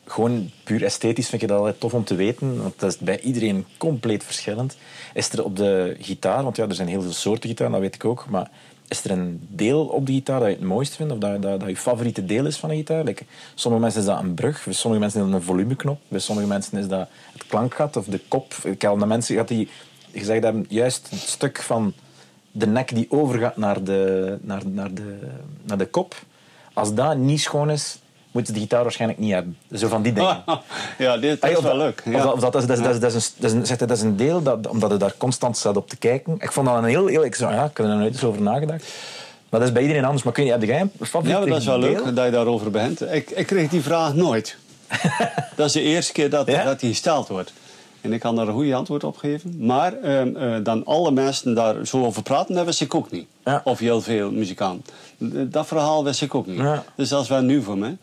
gewoon 0.06 0.52
puur 0.64 0.84
esthetisch 0.84 1.30
vind 1.30 1.42
ik 1.42 1.48
dat 1.48 1.58
altijd 1.58 1.80
tof 1.80 1.94
om 1.94 2.04
te 2.04 2.16
weten. 2.16 2.62
Want 2.62 2.80
dat 2.80 2.92
is 2.92 2.98
bij 2.98 3.20
iedereen 3.20 3.66
compleet 3.78 4.24
verschillend. 4.24 4.78
Is 5.14 5.30
er 5.30 5.44
op 5.44 5.56
de 5.56 5.98
gitaar... 6.00 6.44
Want 6.44 6.56
ja, 6.56 6.68
er 6.68 6.76
zijn 6.76 6.88
heel 6.88 7.02
veel 7.02 7.12
soorten 7.12 7.50
gitaar, 7.50 7.72
dat 7.72 7.80
weet 7.80 7.96
ik 7.96 8.06
ook. 8.06 8.26
Maar 8.30 8.50
is 8.90 9.04
er 9.04 9.12
een 9.12 9.48
deel 9.50 9.86
op 9.86 10.06
de 10.06 10.12
gitaar 10.12 10.40
dat 10.40 10.50
je 10.50 10.56
het 10.56 10.64
mooist 10.64 10.96
vindt? 10.96 11.14
Of 11.14 11.20
dat, 11.20 11.42
dat, 11.42 11.60
dat 11.60 11.70
je 11.70 11.78
favoriete 11.78 12.26
deel 12.26 12.46
is 12.46 12.58
van 12.58 12.70
een 12.70 12.76
gitaar? 12.76 13.04
Like, 13.04 13.24
sommige 13.56 13.84
mensen 13.84 14.02
is 14.02 14.08
dat 14.08 14.20
een 14.20 14.34
brug. 14.34 14.64
Bij 14.64 14.74
sommige 14.74 15.02
mensen 15.02 15.22
is 15.22 15.26
dat 15.26 15.36
een 15.36 15.46
volumeknop. 15.46 16.00
Bij 16.08 16.20
sommige 16.20 16.48
mensen 16.48 16.78
is 16.78 16.88
dat 16.88 17.10
het 17.34 17.46
klankgat 17.48 17.96
of 17.96 18.06
de 18.06 18.20
kop. 18.28 18.54
Ik 18.64 18.82
heb 18.82 18.96
mensen 18.96 19.34
gehad 19.34 19.48
die 19.48 19.70
gezegd 20.12 20.44
hebben... 20.44 20.66
Juist 20.70 21.10
het 21.10 21.20
stuk 21.20 21.62
van 21.62 21.94
de 22.52 22.68
nek 22.68 22.96
die 22.96 23.12
overgaat 23.12 23.58
naar 23.58 23.84
de, 23.84 24.38
naar, 24.42 24.68
naar 24.68 24.94
de, 24.94 25.18
naar 25.64 25.78
de 25.78 25.88
kop. 25.88 26.16
Als 26.74 26.94
dat 26.94 27.18
niet 27.18 27.42
schoon 27.42 27.70
is, 27.70 28.00
moet 28.32 28.48
je 28.48 28.54
de 28.54 28.60
gitaar 28.60 28.84
waarschijnlijk 28.84 29.20
niet 29.20 29.32
hebben. 29.32 29.58
Zo 29.74 29.88
van 29.88 30.02
die 30.02 30.14
dingen. 30.14 30.44
ja, 30.98 31.18
dit 31.18 31.46
is 31.46 31.60
wel 31.60 31.78
leuk. 31.78 32.04
dat, 32.40 32.56
is, 33.92 34.02
een, 34.02 34.16
deel, 34.16 34.44
dat, 34.44 34.68
omdat 34.68 34.92
je 34.92 34.98
daar 34.98 35.14
constant 35.18 35.58
staat 35.58 35.78
op 35.78 35.90
te 35.90 35.98
kijken. 35.98 36.36
Ik 36.40 36.52
vond 36.52 36.68
dat 36.68 36.78
een 36.78 36.84
heel... 36.84 37.08
heel 37.08 37.26
ik, 37.26 37.36
zo, 37.36 37.50
ja, 37.50 37.64
ik 37.66 37.78
heb 37.78 37.86
er 37.86 37.96
nooit 37.96 38.14
eens 38.14 38.24
over 38.24 38.42
nagedacht. 38.42 38.86
Maar 39.50 39.60
dat 39.60 39.70
is 39.70 39.74
bij 39.74 39.82
iedereen 39.82 40.06
anders. 40.06 40.24
Maar 40.24 40.34
kun 40.34 40.46
je, 40.46 40.52
heb 40.52 40.64
jij 40.64 40.82
een 40.82 40.92
Ja, 41.24 41.40
maar 41.40 41.48
dat 41.48 41.58
is 41.58 41.66
wel 41.66 41.80
leuk 41.80 42.16
dat 42.16 42.26
je 42.26 42.32
daarover 42.32 42.72
begint. 42.72 43.02
Ik, 43.02 43.30
ik 43.30 43.48
kreeg 43.48 43.70
die 43.70 43.82
vraag 43.82 44.14
nooit. 44.14 44.58
dat 45.56 45.66
is 45.66 45.72
de 45.72 45.82
eerste 45.82 46.12
keer 46.14 46.30
dat, 46.30 46.48
Ja? 46.48 46.64
dat 46.64 46.80
die 46.80 46.90
gesteld 46.90 47.28
wordt. 47.28 47.54
En 48.02 48.14
ik 48.14 48.20
kan 48.20 48.36
daar 48.36 48.48
een 48.48 48.54
goede 48.54 48.76
antwoord 48.76 49.04
op 49.04 49.18
geven. 49.18 49.66
Maar 49.66 49.94
ehm, 49.94 50.36
eh, 50.36 50.56
dan 50.64 50.86
alle 50.86 51.12
mensen 51.12 51.54
daar 51.54 51.86
zo 51.86 52.06
over 52.06 52.24
praten, 52.24 52.56
dat 52.56 52.66
wist 52.66 52.82
ik 52.82 52.96
ook 52.96 53.12
niet. 53.12 53.28
Ja. 53.46 53.62
Of 53.64 53.80
heel 53.80 54.02
veel 54.02 54.32
muzikanten. 54.32 54.94
Dat 55.52 55.68
verhaal 55.68 56.04
wist 56.04 56.22
ik 56.22 56.36
ook 56.36 56.48
niet. 56.48 56.58
Ja. 56.58 56.84
Dus 56.96 57.10
dat 57.10 57.24
is 57.24 57.30
wel 57.30 57.42
nieuw 57.42 57.62
voor 57.62 57.78
mij. 57.78 57.98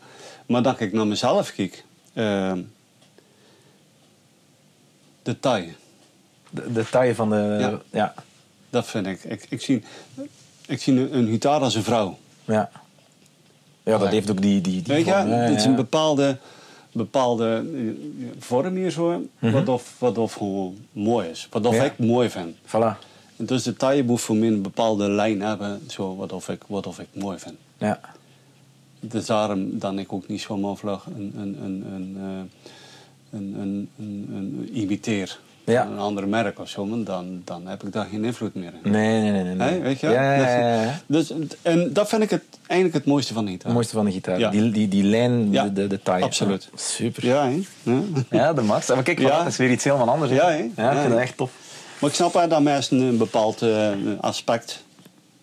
Maar 0.47 0.61
dat 0.61 0.79
ik 0.79 0.93
naar 0.93 1.07
mezelf 1.07 1.53
kijk. 1.53 1.83
ehm, 2.13 2.61
de 5.23 5.39
taille. 5.39 5.73
De, 6.49 6.71
de 6.71 6.89
taille 6.89 7.15
van 7.15 7.29
de... 7.29 7.57
Ja. 7.59 7.81
Ja. 7.91 8.13
Dat 8.69 8.87
vind 8.87 9.07
ik. 9.07 9.23
Ik, 9.23 9.45
ik 9.49 9.61
zie, 9.61 9.83
ik 10.65 10.81
zie 10.81 10.99
een, 10.99 11.17
een 11.17 11.27
gitaar 11.27 11.59
als 11.59 11.75
een 11.75 11.83
vrouw. 11.83 12.17
Ja, 12.45 12.69
ja 13.83 13.97
dat 13.97 14.09
heeft 14.09 14.31
ook 14.31 14.41
die... 14.41 14.61
die, 14.61 14.81
die 14.81 14.93
Weet 14.93 15.05
je, 15.05 15.11
vorm, 15.11 15.29
het 15.29 15.55
is 15.55 15.65
een 15.65 15.75
bepaalde, 15.75 16.37
bepaalde 16.91 17.65
eh, 17.75 18.25
vorm 18.39 18.75
hier 18.75 18.91
zo, 18.91 19.27
wat, 19.39 19.69
of, 19.69 19.95
wat 19.99 20.17
of 20.17 20.33
gewoon 20.33 20.77
mooi 20.91 21.29
is. 21.29 21.47
Wat 21.51 21.65
of. 21.65 21.75
Ja. 21.75 21.83
ik 21.83 21.97
mooi 21.97 22.29
vind. 22.29 22.55
Voilà. 22.65 22.97
En 23.37 23.45
dus 23.45 23.63
de 23.63 23.75
taille 23.75 24.03
moet 24.03 24.21
voor 24.21 24.35
mij 24.35 24.47
een 24.47 24.61
bepaalde 24.61 25.09
lijn 25.09 25.41
hebben, 25.41 25.81
zo, 25.87 26.15
wat, 26.15 26.33
of 26.33 26.49
ik, 26.49 26.61
wat 26.67 26.87
of 26.87 26.99
ik 26.99 27.07
mooi 27.13 27.39
vind. 27.39 27.55
Ja. 27.77 27.99
Dus 28.99 29.25
daarom 29.25 29.79
dan 29.79 29.99
ik 29.99 30.13
ook 30.13 30.27
niet 30.27 30.41
zomaar 30.41 30.75
vlug 30.75 31.05
een, 31.05 31.33
een, 31.37 31.57
een, 31.63 31.85
een, 31.93 32.17
eh, 32.19 33.39
een, 33.39 33.55
een, 33.59 33.89
een, 33.97 34.29
een 34.33 34.69
imiteer. 34.73 35.39
Ja. 35.63 35.85
Een 35.85 35.99
ander 35.99 36.27
merk 36.27 36.59
of 36.59 36.69
zo, 36.69 37.03
dan, 37.03 37.41
dan 37.43 37.67
heb 37.67 37.83
ik 37.83 37.91
daar 37.91 38.05
geen 38.05 38.25
invloed 38.25 38.55
meer 38.55 38.73
in. 38.83 38.91
Nee, 38.91 39.21
nee, 39.21 39.31
nee. 39.31 39.43
nee, 39.43 39.55
nee. 39.55 39.69
Hè, 39.69 39.79
weet 39.79 39.99
je? 39.99 40.07
Ja, 40.07 40.33
ja, 40.33 40.59
ja, 40.59 40.81
ja. 40.81 40.99
Dus, 41.05 41.33
en 41.61 41.93
dat 41.93 42.09
vind 42.09 42.21
ik 42.21 42.29
het, 42.29 42.43
eigenlijk 42.67 42.99
het 42.99 43.13
mooiste 43.13 43.33
van 43.33 43.45
de 43.45 43.51
gitaar. 43.51 43.65
Het 43.65 43.73
mooiste 43.73 43.95
van 43.95 44.05
de 44.05 44.11
gitaar. 44.11 44.51
Die, 44.51 44.71
die, 44.71 44.87
die 44.87 45.03
lijn, 45.03 45.51
de, 45.51 45.73
de, 45.73 45.87
de 45.87 46.01
taille. 46.01 46.25
absoluut. 46.25 46.69
Super. 46.75 47.25
Ja? 47.25 47.49
Ja. 48.29 48.53
De 48.53 48.61
max. 48.61 48.87
Maar 48.87 49.03
kijk, 49.03 49.21
dat 49.21 49.45
is 49.45 49.57
weer 49.57 49.71
iets 49.71 49.83
helemaal 49.83 50.09
anders. 50.09 50.31
Ja, 50.31 50.49
hè? 50.49 50.69
ja, 50.75 50.91
ik 50.91 51.07
vind 51.07 51.19
echt 51.19 51.37
tof. 51.37 51.51
Maar 51.99 52.09
ik 52.09 52.15
snap 52.15 52.33
dat 52.49 52.61
mensen 52.61 52.99
een 52.99 53.17
bepaald 53.17 53.61
eh, 53.61 53.89
aspect, 54.19 54.83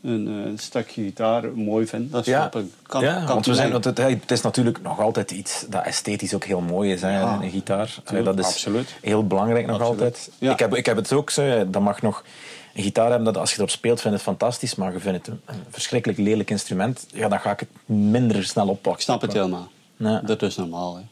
een 0.05 0.45
eh, 0.45 0.59
stukje 0.59 1.03
gitaar 1.03 1.53
mooi 1.55 1.87
vinden. 1.87 2.11
Dat 2.11 2.25
Ja, 2.25 2.41
snap 2.41 2.57
ik. 2.63 2.71
Kan, 2.83 3.03
ja 3.03 3.15
kan 3.15 3.27
want 3.27 3.47
we 3.47 3.55
zijn, 3.55 3.73
want 3.73 3.85
het, 3.85 3.99
het 3.99 4.31
is 4.31 4.41
natuurlijk 4.41 4.83
nog 4.83 5.01
altijd 5.01 5.31
iets 5.31 5.65
dat 5.69 5.85
esthetisch 5.85 6.35
ook 6.35 6.45
heel 6.45 6.61
mooi 6.61 6.93
is, 6.93 7.01
hè, 7.03 7.19
Ja, 7.19 7.39
een 7.43 7.51
gitaar. 7.51 7.97
Tuurlijk, 8.05 8.37
dat 8.37 8.39
is 8.39 8.47
absoluut. 8.53 8.95
heel 9.01 9.27
belangrijk 9.27 9.67
nog 9.67 9.81
Absoluut. 9.81 10.01
altijd. 10.01 10.31
Ja. 10.39 10.53
Ik, 10.53 10.59
heb, 10.59 10.75
ik 10.75 10.87
heb 10.87 10.97
het 10.97 11.13
ook 11.13 11.31
zo, 11.31 11.71
dat 11.71 11.83
mag 11.83 12.03
nog 12.03 12.25
een 12.75 12.83
gitaar 12.83 13.09
hebben 13.09 13.25
dat 13.25 13.37
als 13.37 13.51
je 13.51 13.57
erop 13.57 13.71
speelt, 13.71 14.01
vind 14.01 14.09
je 14.09 14.19
het 14.21 14.29
fantastisch, 14.29 14.75
maar 14.75 14.93
je 14.93 15.01
vindt 15.01 15.27
het 15.27 15.37
een, 15.47 15.57
verschrikkelijk 15.71 16.19
lelijk 16.21 16.51
instrument, 16.51 17.07
ja, 17.13 17.29
dan 17.29 17.41
ga 17.41 17.51
ik 17.51 17.61
het 17.61 17.69
minder 17.85 18.45
snel 18.45 18.69
oppakken. 18.69 18.93
Ik 18.93 19.01
snap 19.01 19.21
het 19.21 19.33
helemaal. 19.33 19.69
Ja. 19.97 20.21
Dat 20.25 20.43
is 20.43 20.57
normaal, 20.57 20.97
hè. 20.97 21.03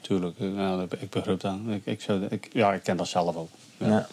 Tuurlijk, 0.00 0.34
ja, 0.38 0.84
ik 1.00 1.10
begrijp 1.10 1.40
dat. 1.40 1.54
Ik, 1.68 1.80
ik, 1.86 2.00
zou, 2.00 2.24
ik, 2.28 2.48
ja, 2.52 2.72
ik 2.72 2.82
ken 2.82 2.96
dat 2.96 3.08
zelf 3.08 3.36
ook. 3.36 3.48
Ja. 3.76 3.86
Ja. 3.88 4.06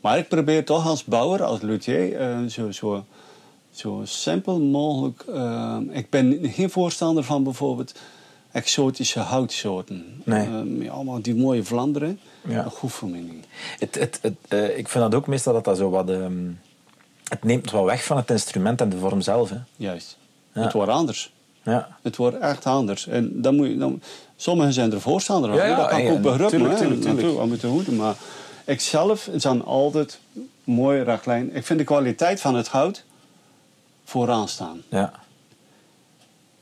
Maar 0.00 0.18
ik 0.18 0.28
probeer 0.28 0.64
toch 0.64 0.86
als 0.86 1.04
bouwer, 1.04 1.42
als 1.42 1.60
luthier, 1.60 2.16
eh, 2.20 2.38
zo, 2.48 2.70
zo, 2.70 3.04
zo 3.78 4.00
simpel 4.04 4.60
mogelijk... 4.60 5.24
eh, 5.32 5.78
ik 5.90 6.10
ben 6.10 6.38
geen 6.42 6.70
voorstander 6.70 7.24
van 7.24 7.42
bijvoorbeeld 7.44 7.94
exotische 8.52 9.20
houtsoorten. 9.20 10.22
Nee. 10.24 10.46
Eh, 10.46 10.60
met 10.62 10.88
allemaal 10.88 11.22
die 11.22 11.34
mooie 11.34 11.64
Vlaanderen. 11.64 12.20
Ja. 12.48 12.62
Dat 12.62 12.74
hoeft 12.74 12.94
voor 12.94 13.08
mij 13.08 13.20
niet. 13.20 13.46
Het, 13.78 13.94
het, 13.94 14.18
het, 14.22 14.34
eh, 14.48 14.78
ik 14.78 14.88
vind 14.88 15.04
dat 15.04 15.14
ook 15.14 15.26
meestal 15.26 15.52
dat 15.52 15.64
dat 15.64 15.76
zo 15.76 15.90
wat... 15.90 16.10
ehm, 16.10 16.50
het 17.28 17.44
neemt 17.44 17.70
wel 17.70 17.84
weg 17.84 18.04
van 18.04 18.16
het 18.16 18.30
instrument 18.30 18.80
en 18.80 18.88
de 18.88 18.98
vorm 18.98 19.20
zelf. 19.20 19.50
Hè. 19.50 19.56
Juist. 19.76 20.16
Ja. 20.52 20.62
Het 20.62 20.72
wordt 20.72 20.90
anders. 20.90 21.32
Ja. 21.62 21.96
Het 22.02 22.16
wordt 22.16 22.38
echt 22.38 22.66
anders. 22.66 23.06
En 23.06 23.42
dan 23.42 23.56
moet 23.56 23.66
je, 23.66 23.76
dan, 23.76 24.02
sommigen 24.36 24.72
zijn 24.72 24.92
er 24.92 25.00
voorstander 25.00 25.50
van. 25.50 25.58
Ja, 25.58 25.64
ja, 25.64 25.76
dat 25.76 25.88
kan 25.88 25.98
ik 25.98 26.10
ook 26.10 26.20
begrijpen. 26.20 26.58
tuurlijk, 26.58 26.78
tuurlijk, 26.78 27.00
tuurlijk. 27.00 27.46
Moeten 27.46 27.68
hoeden. 27.68 27.96
Maar 27.96 28.14
ik 28.64 28.80
zelf 28.80 29.30
zijn 29.36 29.64
altijd 29.64 30.18
mooi 30.64 31.02
rechtlijn. 31.02 31.54
Ik 31.54 31.66
vind 31.66 31.78
de 31.78 31.84
kwaliteit 31.84 32.40
van 32.40 32.54
het 32.54 32.68
hout 32.68 33.04
vooraan 34.10 34.48
staan. 34.48 34.82
Ja. 34.88 35.12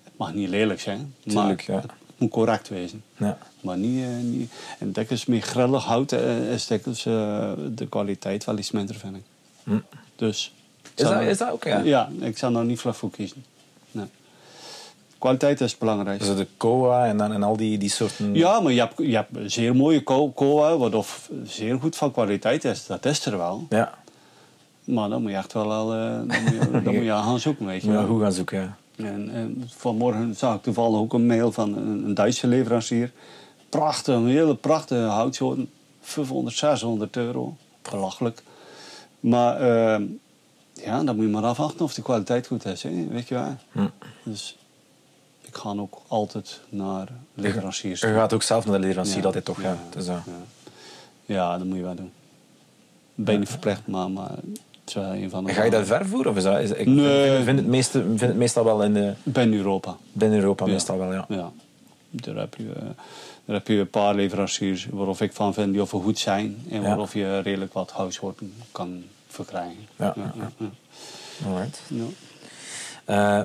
Het 0.05 0.12
mag 0.16 0.34
niet 0.34 0.49
lelijk 0.49 0.80
zijn. 0.80 1.14
Tuurlijk, 1.26 1.68
maar 1.68 1.76
ja. 1.76 1.82
het 1.82 1.90
moet 2.16 2.30
correct 2.30 2.68
wezen. 2.68 3.03
Ja. 3.16 3.38
Maar 3.61 3.76
niet, 3.76 4.03
eh, 4.05 4.09
niet... 4.22 4.53
En 4.78 4.92
dikwijls 4.92 5.26
met 5.26 5.42
grillig 5.42 5.84
hout 5.84 6.12
eh, 6.12 6.53
is 6.53 6.66
dikwijls 6.66 7.07
eh, 7.07 7.53
de 7.74 7.86
kwaliteit 7.88 8.45
wel 8.45 8.59
iets 8.59 8.70
minder, 8.70 8.95
vind 8.95 9.16
ik. 9.16 9.22
Hm. 9.64 9.78
Dus... 10.16 10.53
ik 10.82 10.90
Is 10.95 11.05
dat, 11.05 11.12
er- 11.12 11.22
is 11.22 11.38
dat 11.38 11.51
ook? 11.51 11.64
Ja. 11.64 11.78
Ja, 11.80 12.09
ik 12.20 12.38
zou 12.38 12.53
daar 12.55 12.64
niet 12.64 12.80
vlug 12.80 12.97
voor 12.97 13.11
kiezen. 13.11 13.45
Nee. 13.90 14.07
Kwaliteit 15.18 15.61
is 15.61 15.70
het 15.70 15.80
belangrijkste. 15.80 16.34
Dus 16.34 16.38
de 16.47 16.51
koa 16.57 17.07
en, 17.07 17.16
dan, 17.16 17.32
en 17.32 17.42
al 17.42 17.57
die, 17.57 17.78
die 17.78 17.90
soorten... 17.90 18.34
Ja, 18.34 18.61
maar 18.61 18.72
je 18.72 18.80
hebt, 18.80 18.95
je 18.99 19.14
hebt 19.14 19.53
zeer 19.53 19.76
mooie 19.76 20.03
ko- 20.03 20.30
koa, 20.30 20.76
wat 20.76 20.95
of 20.95 21.30
zeer 21.45 21.78
goed 21.80 21.97
van 21.97 22.12
kwaliteit 22.12 22.64
is. 22.64 22.86
Dat 22.86 23.05
is 23.07 23.26
er 23.26 23.36
wel. 23.36 23.66
Ja. 23.70 23.95
Maar 24.85 25.09
dan 25.09 25.22
moet 25.22 25.30
je 25.30 25.37
echt 25.37 25.53
wel 25.53 25.72
al, 25.72 25.95
eh, 25.95 26.01
dan 26.01 26.26
moet 26.26 26.53
je, 26.53 26.70
dan 26.85 26.95
moet 26.95 27.05
je 27.05 27.11
gaan 27.11 27.41
zoeken, 27.41 27.66
weet 27.66 27.82
je 27.82 27.91
Ja, 27.91 28.05
goed 28.05 28.20
gaan 28.20 28.32
zoeken. 28.32 28.76
Ja. 28.97 29.07
En, 29.07 29.30
en 29.30 29.64
vanmorgen 29.76 30.37
zag 30.37 30.55
ik 30.55 30.62
toevallig 30.62 30.99
ook 30.99 31.12
een 31.12 31.26
mail 31.26 31.53
van 31.53 31.76
een, 31.76 32.05
een 32.05 32.14
Duitse 32.14 32.47
leverancier. 32.47 33.12
Prachtig, 33.68 34.14
een 34.14 34.26
hele 34.26 34.55
prachtige 34.55 35.01
houtsoorten. 35.01 35.70
500, 36.01 36.57
600 36.57 37.16
euro. 37.16 37.57
Belachelijk. 37.91 38.43
Maar 39.20 39.61
eh, 39.61 40.03
ja, 40.72 41.03
dan 41.03 41.16
moet 41.16 41.24
je 41.24 41.30
maar 41.30 41.45
afwachten 41.45 41.85
of 41.85 41.95
de 41.95 42.03
kwaliteit 42.03 42.47
goed 42.47 42.64
is, 42.64 42.82
hè? 42.82 43.07
weet 43.09 43.28
je 43.28 43.35
wel. 43.35 43.57
Hm. 43.72 43.87
Dus 44.22 44.57
ik 45.41 45.57
ga 45.57 45.74
ook 45.76 46.01
altijd 46.07 46.61
naar 46.68 47.09
leveranciers. 47.35 48.01
Je 48.01 48.07
gaat 48.07 48.32
ook 48.32 48.43
zelf 48.43 48.64
naar 48.64 48.74
de 48.74 48.80
leverancier 48.80 49.18
Ja, 49.18 49.24
altijd 49.24 49.45
toch, 49.45 49.62
ja. 49.62 49.68
ja, 49.68 49.78
Dus, 49.91 50.09
uh, 50.09 50.16
Ja. 50.26 50.32
ja, 51.24 51.59
dat 51.59 51.66
moet 51.66 51.76
je 51.76 51.82
wel 51.82 51.95
doen. 51.95 52.12
Ben 53.14 53.32
je 53.35 53.41
niet 53.41 53.49
verplicht, 53.49 53.87
maar, 53.87 54.11
maar 54.11 54.30
een 54.95 55.30
van 55.30 55.45
de... 55.45 55.53
Ga 55.53 55.64
je 55.64 55.70
dat 55.70 55.87
ver? 55.87 56.28
Of 56.28 56.37
is 56.37 56.43
dat, 56.43 56.61
is, 56.61 56.70
ik 56.70 56.87
Nee. 56.87 57.43
vind, 57.45 57.59
het 57.59 57.66
meeste, 57.68 58.01
vind 58.03 58.20
het 58.20 58.37
meestal 58.37 58.64
wel 58.64 58.82
in 58.82 58.95
de, 58.95 59.12
Ben 59.22 59.53
Europa. 59.55 59.97
binnen 60.12 60.39
Europa, 60.39 60.66
Ja. 60.66 60.72
meestal 60.72 60.99
wel, 60.99 61.12
ja. 61.12 61.24
Ja. 61.28 61.53
Daar 62.11 62.35
heb 62.37 62.55
je, 62.55 62.72
eh, 62.76 62.82
daar 63.45 63.57
heb 63.57 63.66
je 63.68 63.74
een 63.74 63.91
paar 63.91 64.14
leveranciers 64.14 64.87
waarop 64.91 65.20
ik 65.20 65.32
van 65.32 65.55
vind 65.55 65.72
die 65.72 65.82
of 65.82 65.91
goed 65.91 66.18
zijn 66.18 66.64
en 66.70 66.80
Ja. 66.80 66.87
waarop 66.89 67.12
je 67.12 67.39
redelijk 67.39 67.72
wat 67.72 67.93
huishouden 67.93 68.55
kan 68.72 69.05
verkrijgen. 69.28 69.87
Ja, 69.97 70.12
ja, 70.16 70.32
ja, 70.37 70.51
ja. 70.59 70.66
Alright. 71.47 71.80
Eh, 73.05 73.41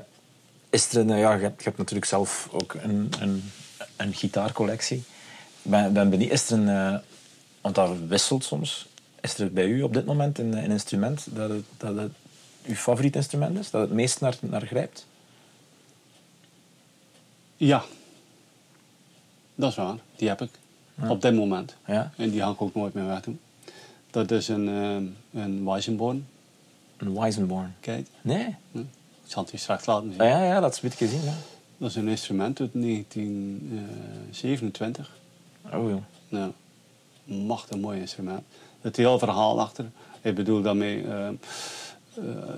is 0.69 0.91
er 0.93 0.99
een, 0.99 1.17
ja, 1.17 1.33
je, 1.33 1.41
hebt, 1.41 1.57
je 1.57 1.63
hebt 1.63 1.77
natuurlijk 1.77 2.05
zelf 2.07 2.49
ook 2.51 2.73
een, 2.81 3.09
een, 3.19 3.51
een 3.95 4.13
gitaarcollectie. 4.13 5.03
Ben, 5.61 5.93
ben 5.93 6.09
benieuwd, 6.09 6.31
is 6.31 6.49
er 6.49 6.57
een, 6.57 6.69
eh, 6.69 6.95
want 7.61 7.75
dat 7.75 7.89
wisselt 8.07 8.43
soms. 8.43 8.87
Is 9.21 9.37
er 9.37 9.53
bij 9.53 9.65
u 9.67 9.81
op 9.81 9.93
dit 9.93 10.05
moment 10.05 10.39
een, 10.39 10.57
een 10.63 10.71
instrument 10.71 11.27
dat 11.35 11.49
het, 11.49 11.63
dat 11.77 11.95
het 11.95 12.11
uw 12.65 12.75
favoriet 12.75 13.15
instrument 13.15 13.57
is? 13.57 13.69
Dat 13.69 13.81
het 13.81 13.91
meest 13.91 14.21
naar, 14.21 14.37
naar 14.39 14.65
grijpt? 14.65 15.05
Ja. 17.57 17.83
Dat 19.55 19.69
is 19.69 19.75
waar. 19.75 19.95
Die 20.15 20.27
heb 20.27 20.41
ik. 20.41 20.49
Op 21.09 21.21
dit 21.21 21.33
moment. 21.33 21.75
Ja? 21.87 22.11
En 22.17 22.29
die 22.29 22.41
ga 22.41 22.49
ik 22.49 22.61
ook 22.61 22.75
nooit 22.75 22.93
meer 22.93 23.05
wegdoen. 23.05 23.39
Dat 24.11 24.31
is 24.31 24.47
een, 24.47 24.67
eh, 24.69 24.95
een 25.41 25.65
Weissenborn. 25.65 26.27
Een 26.97 27.19
Weisenborn? 27.19 27.75
Kijk, 27.79 28.07
Nee? 28.21 28.55
hm. 28.71 28.79
ik 28.79 28.85
zal 29.25 29.41
het 29.43 29.51
je 29.51 29.57
straks 29.57 29.85
laten 29.85 30.11
zien. 30.11 30.21
Ah, 30.21 30.27
ja, 30.27 30.43
ja, 30.43 30.59
dat 30.59 30.71
is 30.75 30.81
een 30.81 30.89
beetje 30.89 31.05
gezien. 31.07 31.23
Ja. 31.23 31.33
Dat 31.77 31.89
is 31.89 31.95
een 31.95 32.07
instrument 32.07 32.59
uit 32.59 32.73
1927. 32.73 35.17
Oh, 35.73 35.89
joh. 35.89 36.01
Ja, 36.27 36.51
machtig 37.23 37.77
mooi 37.77 37.99
instrument. 37.99 38.41
Het 38.81 38.95
hele 38.95 39.19
verhaal 39.19 39.59
achter. 39.59 39.85
Ik 40.21 40.35
bedoel 40.35 40.61
daarmee, 40.61 41.03
eh, 41.03 41.27
eh, 41.27 41.33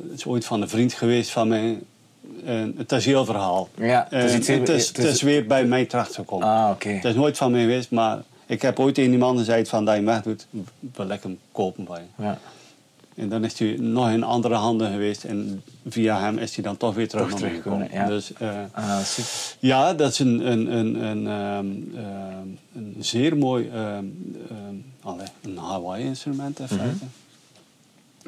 het 0.09 0.11
is 0.19 0.25
ooit 0.25 0.45
van 0.45 0.61
een 0.61 0.69
vriend 0.69 0.93
geweest 0.93 1.29
van 1.31 1.47
mij. 1.47 1.79
En 2.45 2.73
het 2.77 2.91
is 2.91 3.05
heel 3.05 3.25
verhaal. 3.25 3.69
Ja, 3.75 4.07
het 4.09 4.23
is 4.29 4.35
iets 4.35 4.47
het, 4.47 4.69
is, 4.69 4.87
het 4.87 4.97
is- 4.97 5.03
het 5.05 5.13
is 5.15 5.21
weer 5.21 5.45
bij 5.47 5.65
mij 5.65 5.85
terechtgekomen. 5.85 6.47
Ah, 6.47 6.69
oké. 6.71 6.89
Het 6.89 7.05
is 7.05 7.15
nooit 7.15 7.37
van 7.37 7.51
mij 7.51 7.61
geweest, 7.61 7.91
maar 7.91 8.19
ik 8.45 8.61
heb 8.61 8.79
ooit 8.79 8.97
een 8.97 9.17
man 9.17 9.37
gezegd 9.37 9.69
van 9.69 9.85
dat 9.85 9.93
je 9.95 9.99
hem 10.01 10.09
wegdoet, 10.09 10.47
wil 10.95 11.09
ik 11.09 11.23
hem 11.23 11.39
kopen 11.51 11.83
bij 11.83 12.01
je. 12.17 12.23
Ja. 12.23 12.37
En 13.15 13.29
dan 13.29 13.43
is 13.43 13.59
hij 13.59 13.75
nog 13.79 14.09
in 14.09 14.23
andere 14.23 14.55
handen 14.55 14.91
geweest 14.91 15.23
en 15.23 15.63
via 15.87 16.19
hem 16.19 16.37
is 16.37 16.55
hij 16.55 16.63
dan 16.63 16.77
toch 16.77 16.95
weer 16.95 17.07
terug 17.07 17.29
Toch 17.29 17.39
naar 17.39 17.41
me 17.41 17.47
teruggekomen, 17.61 17.87
gekomen. 17.89 18.07
ja. 18.07 18.13
Dus, 18.15 18.33
eh, 18.33 18.49
Ah, 18.71 18.99
ja, 19.59 19.93
dat 19.93 20.11
is 20.11 20.19
een, 20.19 20.51
een, 20.51 20.77
een, 20.77 21.03
een, 21.03 21.27
ehm, 21.27 21.97
ehm, 22.05 22.47
een 22.75 22.95
zeer 22.99 23.37
mooi, 23.37 23.69
ehm, 23.73 24.05
allee, 25.03 25.27
een 25.41 25.57
Hawaii-instrument 25.57 26.59
in 26.59 26.67
feite. 26.67 27.05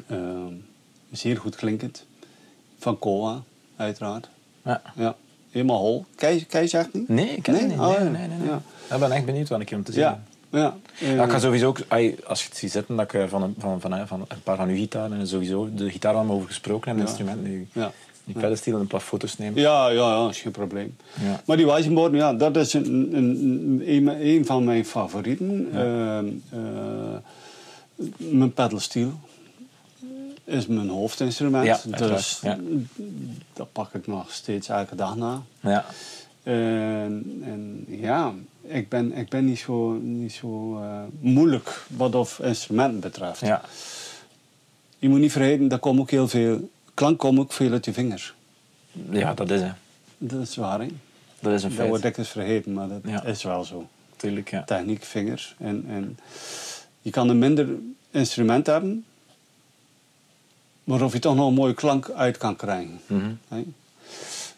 Ehm, 0.08 0.52
zeer 1.12 1.36
goed 1.36 1.56
klinkend. 1.56 2.06
Van 2.78 2.98
Koa, 2.98 3.42
uiteraard. 3.76 4.28
Ja. 4.62 4.82
Ja, 4.96 5.16
helemaal 5.50 5.78
hol. 5.78 6.04
Kijk 6.14 6.52
je 6.52 6.78
echt 6.78 6.92
niet? 6.92 7.08
Nee, 7.08 7.28
ik 7.28 7.42
ken 7.42 7.52
Nee? 7.52 7.62
het 7.62 7.70
niet. 7.70 7.80
Oh, 7.80 7.86
Nee, 7.88 7.98
ja. 7.98 8.10
nee, 8.10 8.28
nee, 8.28 8.38
nee. 8.38 8.48
Ja. 8.48 8.60
Ik 8.94 9.00
ben 9.00 9.12
echt 9.12 9.24
benieuwd 9.24 9.48
wat 9.48 9.60
ik 9.60 9.70
om 9.70 9.82
te 9.82 9.92
zien. 9.92 10.00
Ja, 10.00 10.22
ja. 10.50 10.76
eh, 11.00 11.14
Ja, 11.16 11.24
ik 11.24 11.30
ga 11.30 11.38
sowieso 11.38 11.66
ook, 11.68 11.78
als 12.26 12.42
je 12.42 12.48
het 12.48 12.56
ziet 12.56 12.70
zitten, 12.70 12.96
dat 12.96 13.04
ik 13.04 13.20
eh, 13.20 13.28
van 13.28 13.42
een, 13.42 13.54
van, 13.58 13.80
van, 13.80 14.06
van 14.06 14.24
een 14.28 14.42
paar 14.42 14.56
van 14.56 14.68
uw 14.68 14.76
gitaren 14.76 15.18
en 15.18 15.28
sowieso 15.28 15.68
de 15.74 15.90
gitaar 15.90 16.14
waar 16.14 16.26
we 16.26 16.32
over 16.32 16.46
gesproken 16.46 16.86
hebben, 16.88 17.04
Ja. 17.04 17.10
instrumenten, 17.10 17.44
die, 17.44 17.68
ja. 17.72 17.92
Die 18.24 18.34
pedestal 18.34 18.74
en 18.74 18.80
een 18.80 18.86
paar 18.86 19.00
foto's 19.00 19.38
nemen. 19.38 19.60
Ja, 19.60 19.88
ja, 19.88 20.14
ja, 20.14 20.28
is 20.28 20.40
geen 20.40 20.52
probleem. 20.52 20.96
Ja. 21.22 21.40
Maar 21.46 21.56
die 21.56 21.66
Weissenborn, 21.66 22.14
ja, 22.14 22.32
dat 22.34 22.56
is 22.56 22.72
een, 22.72 23.10
een, 23.12 23.82
een, 23.86 24.26
een 24.26 24.46
van 24.46 24.64
mijn 24.64 24.84
favorieten. 24.84 25.68
Ehm, 25.72 26.26
eh, 26.50 27.16
mijn 28.16 28.52
pedalsteel 28.52 29.12
is 30.44 30.66
mijn 30.66 30.88
hoofdinstrument. 30.88 31.64
Ja, 31.66 31.96
dus 31.96 32.42
dat 33.52 33.72
pak 33.72 33.94
ik 33.94 34.06
nog 34.06 34.32
steeds 34.32 34.68
elke 34.68 34.94
dag 34.94 35.16
na. 35.16 35.42
Ja. 35.60 35.84
En, 36.42 37.42
en 37.44 37.84
ja, 37.88 38.32
ik 38.62 38.88
ben, 38.88 39.12
ik 39.12 39.28
ben 39.28 39.44
niet 39.44 39.58
zo, 39.58 39.92
niet 39.92 40.32
zo 40.32 40.78
eh, 40.78 41.00
moeilijk 41.20 41.86
wat 41.96 42.14
of 42.14 42.38
instrumenten 42.38 43.00
betreft. 43.00 43.40
Ja. 43.40 43.62
Je 44.98 45.08
moet 45.08 45.18
niet 45.20 45.32
vergeten, 45.32 45.68
daar 45.68 45.78
komt 45.78 46.00
ook 46.00 46.10
heel 46.10 46.28
veel, 46.28 46.70
klank 46.94 47.18
komt 47.18 47.38
ook 47.38 47.52
veel 47.52 47.72
uit 47.72 47.84
je 47.84 47.92
vingers. 47.92 48.34
ja, 49.10 49.34
dat 49.34 49.50
is 49.50 49.60
het. 49.60 49.72
Dat 50.18 50.40
is 50.42 50.56
waar, 50.56 50.80
hè? 50.80 50.86
Dat 51.40 51.52
is 51.52 51.62
een 51.62 51.68
Dat 51.68 51.76
feit. 51.76 51.88
wordt 51.88 52.02
dikwijls 52.02 52.30
vergeten, 52.30 52.72
maar 52.72 52.88
dat 52.88 53.00
Ja. 53.04 53.24
is 53.24 53.42
wel 53.42 53.64
zo. 53.64 53.88
Tuurlijk, 54.16 54.50
ja. 54.50 54.62
Techniek, 54.62 55.04
vingers. 55.04 55.54
En, 55.58 55.84
en 55.88 56.18
je 57.00 57.10
kan 57.10 57.28
een 57.28 57.38
minder 57.38 57.68
instrument 58.10 58.66
hebben, 58.66 59.04
waarop 60.84 61.12
je 61.12 61.18
toch 61.18 61.34
nog 61.34 61.46
een 61.48 61.54
mooie 61.54 61.74
klank 61.74 62.10
uit 62.10 62.36
kan 62.36 62.56
krijgen. 62.56 63.00
Mhm. 63.06 63.30
hè. 63.48 63.64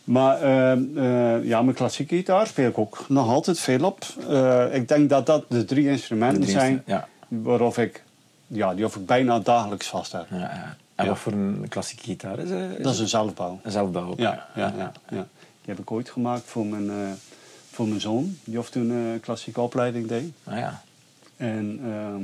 Maar 0.05 0.41
ehm, 0.43 0.99
eh, 0.99 1.45
ja, 1.45 1.63
mijn 1.63 1.77
klassieke 1.77 2.17
gitaar 2.17 2.47
speel 2.47 2.69
ik 2.69 2.79
ook 2.79 3.05
nog 3.09 3.29
altijd 3.29 3.59
veel 3.61 3.85
op. 3.85 4.05
Eh, 4.29 4.75
ik 4.75 4.89
denk 4.89 5.11
dat 5.11 5.27
dat 5.27 5.45
de 5.49 5.65
drie 5.65 5.89
instrumenten 5.89 6.41
De 6.41 6.47
drie 6.47 6.59
zijn 6.59 6.83
ja. 6.87 7.09
waarop 7.29 7.79
ik, 7.79 8.03
ja, 8.47 8.75
die 8.75 8.85
of 8.85 8.97
ik 8.97 9.07
bijna 9.07 9.39
dagelijks 9.39 9.87
vast 9.87 10.13
heb. 10.13 10.27
Ja, 10.31 10.37
ja. 10.39 10.77
En 10.97 11.05
Ja. 11.05 11.11
wat 11.11 11.19
voor 11.21 11.33
een 11.33 11.67
klassieke 11.69 12.03
gitaar 12.05 12.39
is, 12.39 12.51
eh, 12.51 12.71
is 12.71 12.83
Dat 12.83 12.93
is 12.95 12.99
een 13.01 13.09
zelfbouw. 13.09 13.61
een 13.63 13.71
zelfbouw 13.71 14.11
ook? 14.11 14.19
Ja, 14.19 14.47
ja, 14.55 14.75
ja, 14.77 14.93
ja. 15.09 15.27
Die 15.61 15.75
heb 15.75 15.79
ik 15.79 15.91
ooit 15.91 16.11
gemaakt 16.11 16.43
voor 16.45 16.67
mijn, 16.67 16.91
eh, 16.91 17.13
voor 17.71 17.89
mijn 17.89 18.01
zoon, 18.01 18.39
die 18.45 18.59
of 18.59 18.71
toen 18.71 18.91
een 18.91 19.21
klassieke 19.21 19.61
opleiding 19.61 20.07
deed. 20.09 20.33
Ah, 20.45 20.59
ja. 20.59 20.83
En 21.37 21.81
ehm, 21.85 22.23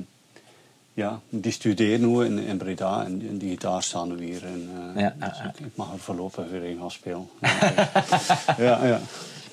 ja, 0.94 1.20
die 1.28 1.52
studeert 1.52 2.00
nu 2.00 2.24
in, 2.24 2.38
in 2.38 2.56
Breda 2.56 3.04
en, 3.04 3.26
en 3.28 3.38
die 3.38 3.50
gitaar 3.50 3.82
staan 3.82 4.10
er 4.10 4.16
weer. 4.16 4.44
En, 4.44 4.70
eh, 4.94 5.00
Ja, 5.02 5.14
dus 5.28 5.38
ik, 5.38 5.66
ik 5.66 5.76
mag 5.76 5.92
er 5.92 5.98
voorlopig 5.98 6.48
weer 6.50 6.62
in 6.64 6.78
gaan 6.78 6.90
spelen. 6.90 7.28
ja, 8.68 8.84
ja. 8.86 9.00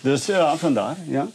Dus 0.02 0.26
ja, 0.26 0.58
vandaar, 0.58 0.98
ja. 1.08 1.28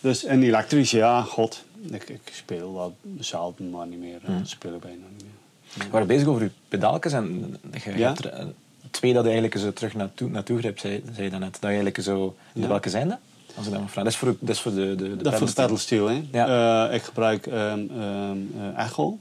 Dus, 0.00 0.24
en 0.24 0.42
elektrisch, 0.42 0.90
ja, 0.90 1.22
god. 1.22 1.64
Ik, 1.90 2.08
ik 2.08 2.30
speel 2.32 2.74
wel 2.74 2.96
zelden, 3.18 3.70
maar 3.70 3.86
niet 3.86 3.98
meer. 3.98 4.18
Hmm. 4.24 4.38
Ik 4.38 4.46
speel 4.46 4.74
ik 4.74 4.80
bijna 4.80 4.96
niet 5.12 5.22
meer. 5.22 5.27
We 5.74 5.88
waren 5.90 6.06
bezig 6.06 6.26
over 6.28 6.42
uw 6.42 6.48
pedaaltjes 6.68 7.12
en 7.12 7.56
je 7.84 7.98
Ja? 7.98 8.06
hebt 8.06 8.24
er 8.24 8.32
eh, 8.32 8.44
twee 8.90 9.12
dat 9.12 9.24
je 9.24 9.30
eigenlijk 9.30 9.60
zo 9.60 9.72
terug 9.72 9.94
naartoe, 9.94 10.30
naartoe 10.30 10.58
grijpt, 10.58 10.80
zei, 10.80 11.02
zei 11.12 11.24
je 11.24 11.30
daarnet. 11.30 11.52
Dat 11.52 11.60
je 11.60 11.66
eigenlijk 11.66 12.00
zo... 12.02 12.36
De 12.52 12.60
Ja. 12.60 12.68
welke 12.68 12.90
zijn 12.90 13.08
dat? 13.08 13.18
Als 13.54 13.66
ik 13.66 13.72
dat 13.72 13.80
mag 13.80 13.90
vragen. 13.90 14.04
Dat 14.04 14.12
is 14.12 14.18
voor, 14.18 14.36
dat 14.40 14.54
is 14.54 14.60
voor 14.60 14.72
de, 14.74 14.94
de, 14.94 15.16
de 15.16 15.22
Dat 15.22 15.34
voor 15.34 15.46
de 15.46 15.52
pedalsteel. 15.52 16.06
hè? 16.08 16.22
Ja. 16.32 16.88
Eh, 16.88 16.94
ik 16.94 17.02
gebruik 17.02 17.46
ehm, 17.46 17.80
ehm, 17.90 18.36
eh, 18.58 18.78
Echo, 18.84 19.18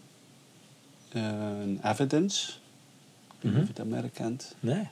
eh, 1.12 1.22
een 1.62 1.80
Evidence, 1.84 2.52
ik 2.52 2.58
weet 3.40 3.54
niet 3.54 3.62
of 3.62 3.68
je 3.68 3.74
dat 3.74 3.86
merk 3.86 4.14
kent. 4.14 4.56
Nee. 4.60 4.88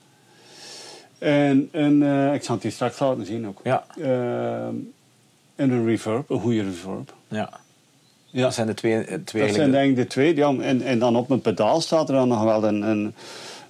En, 1.17 1.69
en 1.71 2.03
eh, 2.03 2.33
ik 2.33 2.43
zal 2.43 2.53
het 2.55 2.63
hier 2.63 2.71
straks 2.71 2.99
laten 2.99 3.25
zien 3.25 3.47
ook. 3.47 3.59
Ja. 3.63 3.85
Ehm, 3.97 4.75
en 5.55 5.69
een 5.71 5.85
reverb, 5.85 6.29
een 6.29 6.39
goede 6.39 6.63
reverb. 6.63 7.13
Ja. 7.27 7.49
Ja. 8.35 8.41
Dat 8.41 8.53
zijn 8.53 8.67
de 8.67 8.73
twee, 8.73 9.03
eh, 9.03 9.17
twee 9.23 9.45
Dat 9.45 9.55
zijn 9.55 9.71
denk 9.71 9.89
ik 9.89 9.95
de 9.95 10.07
twee. 10.07 10.35
Ja, 10.35 10.53
en, 10.55 10.81
en 10.81 10.99
dan 10.99 11.15
op 11.15 11.27
mijn 11.27 11.41
pedaal 11.41 11.81
staat 11.81 12.09
er 12.09 12.15
dan 12.15 12.27
nog 12.27 12.43
wel 12.43 12.63
een, 12.63 12.81
een, 12.81 13.13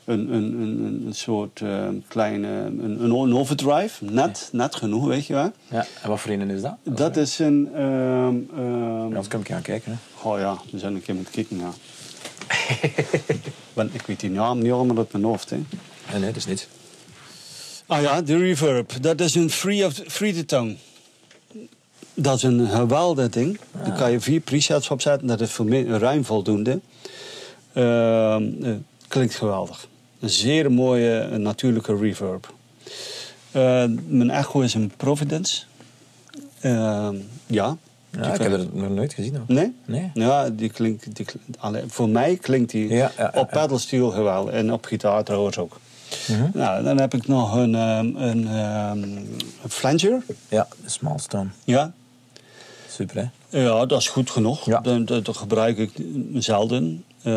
een, 0.05 0.33
een, 0.33 1.03
een, 1.05 1.13
soort 1.13 1.61
eh, 1.61 1.87
kleine 2.07 2.47
een, 2.47 3.03
een 3.03 3.35
overdrive. 3.35 4.05
Net, 4.05 4.49
net 4.51 4.75
genoeg, 4.75 5.05
weet 5.05 5.25
je 5.25 5.33
wel. 5.33 5.51
Ja. 5.69 5.85
En 6.01 6.09
wat 6.09 6.19
voor 6.19 6.31
een 6.31 6.49
is 6.49 6.61
dat? 6.61 6.75
Dat 6.83 7.17
is 7.17 7.39
een... 7.39 7.69
ehm, 7.73 8.35
Ja, 8.61 9.01
anders 9.03 9.27
kan 9.27 9.39
ik 9.39 9.47
gaan 9.47 9.61
kijken. 9.61 9.91
Hè. 9.91 10.29
Oh 10.29 10.39
ja, 10.39 10.57
we 10.71 10.79
zijn 10.79 10.95
een 10.95 11.01
keer 11.01 11.15
moeten 11.15 11.33
kijken, 11.33 11.57
ja. 11.57 11.71
Want 13.73 13.93
ik 13.93 14.01
weet 14.01 14.19
die 14.19 14.29
naam 14.29 14.61
niet 14.61 14.71
allemaal 14.71 14.97
uit 14.97 15.11
mijn 15.11 15.23
hoofd, 15.23 15.49
hè. 15.49 15.55
Nee, 15.55 16.19
nee, 16.19 16.25
dat 16.27 16.35
is 16.35 16.45
niet. 16.45 16.67
Ah 17.85 18.01
ja, 18.01 18.21
de 18.21 18.37
reverb. 18.37 18.91
Dat 19.01 19.19
is 19.19 19.35
een 19.35 19.49
free, 19.49 19.85
of, 19.85 19.93
free 20.07 20.33
to 20.33 20.43
tone. 20.45 20.75
Dat 22.15 22.35
is 22.35 22.43
een 22.43 22.67
geweldig 22.67 23.29
ding. 23.29 23.59
Daar 23.83 23.97
kan 23.97 24.11
je 24.11 24.19
vier 24.19 24.39
presets 24.39 24.89
op 24.89 25.01
zetten. 25.01 25.27
Dat 25.27 25.41
is 25.41 25.51
voor 25.51 25.65
mij 25.65 25.83
ruim 25.83 26.25
voldoende. 26.25 26.79
Ehm, 27.73 28.43
eh, 28.63 28.71
klinkt 29.07 29.35
geweldig. 29.35 29.87
Een 30.19 30.29
zeer 30.29 30.71
mooie 30.71 31.17
eh, 31.19 31.37
natuurlijke 31.37 31.97
reverb. 31.97 32.53
Eh, 33.51 33.83
mijn 34.07 34.29
echo 34.29 34.59
is 34.59 34.73
een 34.73 34.91
Providence. 34.97 35.63
Ehm, 36.59 37.15
ja. 37.45 37.77
Ja, 38.09 38.33
ik 38.33 38.41
heb 38.41 38.51
het 38.51 38.73
nog 38.75 38.89
nooit 38.89 39.13
gezien. 39.13 39.43
Nee? 39.47 39.73
Nee. 39.85 40.11
Ja, 40.13 40.49
die 40.49 40.69
klinkt, 40.69 41.15
die 41.15 41.25
voor 41.87 42.09
mij 42.09 42.35
klinkt 42.35 42.71
die 42.71 42.87
Ja, 42.87 42.95
ja, 42.95 43.11
ja, 43.17 43.31
op 43.39 43.49
pedalsteel 43.49 44.09
geweldig. 44.09 44.53
En 44.53 44.73
op 44.73 44.85
gitaar 44.85 45.23
trouwens 45.23 45.57
ook. 45.57 45.79
Mhm. 46.27 46.49
Nou, 46.53 46.83
dan 46.83 46.99
heb 46.99 47.13
ik 47.13 47.27
nog 47.27 47.55
een, 47.55 47.75
ehm, 47.75 48.15
een, 48.15 48.47
ehm, 48.47 49.03
een 49.03 49.69
flanger. 49.69 50.23
Ja, 50.49 50.67
de 50.83 50.89
small 50.89 51.17
stone. 51.17 51.49
Ja. 51.63 51.93
Super, 52.95 53.31
hè? 53.49 53.59
ja, 53.59 53.85
dat 53.85 53.99
is 54.01 54.07
goed 54.07 54.29
genoeg. 54.29 54.65
Ja. 54.65 54.79
Dat, 54.79 55.07
dat, 55.07 55.25
dat 55.25 55.37
gebruik 55.37 55.77
ik 55.77 55.91
zelden. 56.33 57.03
Eh, 57.21 57.33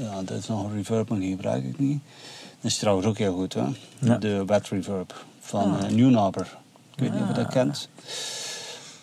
ja, 0.00 0.22
dat 0.24 0.38
is 0.38 0.46
nog 0.48 0.64
een 0.64 0.74
reverb, 0.74 1.08
maar 1.08 1.18
die 1.18 1.30
gebruik 1.30 1.64
ik 1.64 1.78
niet. 1.78 1.98
Dat 2.60 2.70
is 2.70 2.78
trouwens 2.78 3.06
ook 3.06 3.18
heel 3.18 3.34
goed, 3.34 3.54
hè? 3.54 3.62
Ja. 3.98 4.16
De 4.16 4.44
wet 4.46 4.68
reverb 4.68 5.24
van 5.40 5.78
eh 5.84 5.90
Newnabber. 5.90 6.56
Ik 6.94 7.00
weet 7.02 7.12
niet 7.12 7.22
of 7.22 7.28
je 7.28 7.34
dat 7.34 7.48
kent. 7.48 7.88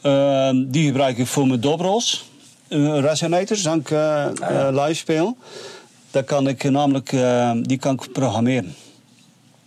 Ehm, 0.01 0.66
die 0.68 0.86
gebruik 0.86 1.18
ik 1.18 1.28
voor 1.28 1.47
mijn 1.47 1.60
dobro's. 1.60 2.26
eh, 2.68 2.99
resonators, 2.99 3.68
als 3.68 3.78
ik 3.78 3.91
eh, 3.91 4.26
eh, 4.26 4.76
live 4.86 4.93
speel. 4.93 5.38
Dan 6.12 6.24
kan 6.24 6.47
ik 6.47 6.64
namelijk, 6.64 7.12
eh, 7.14 7.51
die 7.62 7.78
kan 7.78 7.93
ik 7.93 8.12
programmeren. 8.12 8.76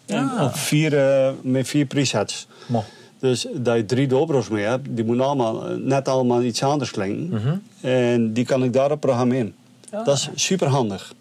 En 0.07 0.30
Ah. 0.30 0.43
op 0.45 0.55
vier, 0.57 0.99
eh, 0.99 1.30
met 1.43 1.68
vier 1.68 1.86
presets. 1.86 2.47
Mo. 2.66 2.84
Dus 3.18 3.46
dat 3.54 3.76
je 3.76 3.84
drie 3.84 4.06
dobro's 4.06 4.48
mee 4.48 4.64
hebt, 4.64 4.86
die 4.90 5.04
moeten 5.04 5.24
allemaal, 5.24 5.68
eh, 5.68 5.76
net 5.76 6.08
allemaal 6.08 6.42
iets 6.42 6.62
anders 6.62 6.90
klinken. 6.90 7.28
Mhm. 7.28 7.56
En 7.80 8.32
die 8.32 8.44
kan 8.44 8.64
ik 8.64 8.72
daarop 8.72 9.00
programmeren. 9.00 9.54
Dat 9.90 10.08
is 10.08 10.28
super 10.34 10.66
handig. 10.66 11.14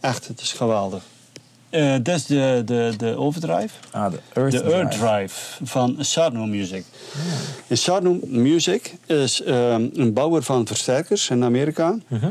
Echt, 0.00 0.28
het 0.28 0.40
is 0.40 0.52
geweldig. 0.52 1.02
Eh 1.70 1.94
dat 2.02 2.16
is 2.16 2.26
de, 2.26 2.62
de, 2.64 2.94
de 2.96 3.16
overdrive. 3.16 3.74
Ah, 3.90 4.10
de 4.10 4.18
Earth 4.32 4.52
De 4.52 4.58
Drive. 4.60 4.74
Earth 4.74 4.90
Drive 4.90 5.64
van 5.64 5.96
Sarno 6.00 6.46
Music. 6.46 6.84
En 7.66 7.78
Sarno 7.78 8.18
Music 8.26 8.94
is 9.06 9.42
ehm, 9.42 9.88
een 9.94 10.12
bouwer 10.12 10.42
van 10.42 10.66
versterkers 10.66 11.30
in 11.30 11.44
Amerika. 11.44 11.98
Mhm. 12.08 12.30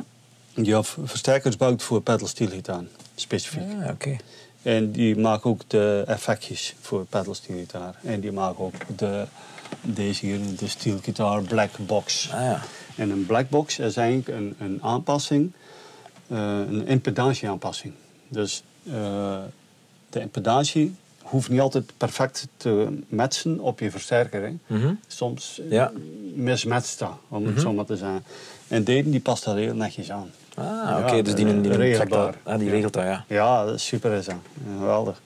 Die 0.56 0.76
versterkers 1.04 1.58
bouwt 1.58 1.84
voor 1.84 2.02
pedalsteelgitaar, 2.02 2.84
specifiek. 3.16 3.62
Ah, 3.82 3.90
oké. 3.90 4.18
En 4.62 4.92
die 4.92 5.18
maken 5.18 5.50
ook 5.50 5.62
de 5.68 6.04
effectjes 6.08 6.76
voor 6.82 7.06
pedalsteelgitaar. 7.06 7.96
En 8.04 8.20
die 8.20 8.32
maken 8.32 8.64
ook 8.64 8.74
de, 8.98 9.26
deze 9.82 10.26
hier, 10.26 10.40
de 10.58 10.68
steelgitaar 10.68 11.42
Black 11.42 11.70
Box. 11.78 12.30
Ah 12.34 12.40
ja. 12.42 12.62
En 12.96 13.10
een 13.10 13.26
black 13.26 13.50
box 13.50 13.80
is 13.80 13.96
eigenlijk 13.98 14.28
een, 14.28 14.56
een 14.60 14.80
aanpassing, 14.82 15.52
eh, 16.28 16.38
een 16.70 16.88
impedantieaanpassing. 16.88 17.94
Dus 18.28 18.64
eh, 18.88 19.40
de 20.10 20.20
impedantie 20.20 20.96
hoeft 21.22 21.50
niet 21.50 21.60
altijd 21.60 21.92
perfect 21.98 22.48
te 22.58 22.98
matchen 23.08 23.60
op 23.60 23.80
je 23.80 23.92
versterker. 23.92 24.42
Hè. 24.42 24.76
Mhm. 24.78 24.94
Soms 25.08 25.60
eh, 25.60 25.72
Ja. 25.72 25.92
mismatcht 26.34 27.00
dat, 27.00 27.14
om 27.28 27.46
het 27.46 27.62
zo 27.62 27.74
maar 27.74 27.86
te 27.86 27.98
zeggen. 27.98 28.24
En 28.68 28.84
deze 28.84 29.10
die 29.10 29.20
past 29.20 29.44
daar 29.44 29.58
heel 29.58 29.76
netjes 29.76 30.12
aan. 30.12 30.32
Ah, 30.56 30.98
oké. 31.04 31.22
dus 31.22 31.36
die, 31.36 31.62
die, 31.62 31.72
regelbaar. 31.72 32.26
dat- 32.44 32.54
ah, 32.54 32.60
die 32.60 32.70
regelt 32.70 32.94
dat, 32.94 33.04
ja. 33.04 33.26
Ja, 33.28 33.66
dat 33.66 33.76
is 33.76 33.86
super 33.86 34.12
is 34.12 34.26
dat. 34.26 34.36
Geweldig. 34.78 35.22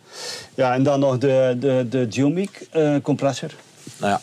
Ja, 0.55 0.73
en 0.73 0.84
dan 0.84 0.99
nog 0.99 1.17
de, 1.17 1.55
de, 1.59 1.86
de 1.89 2.07
Geomic 2.09 2.67
eh, 2.71 2.95
compressor. 3.01 3.49
Nou 3.97 4.11
ja. 4.11 4.21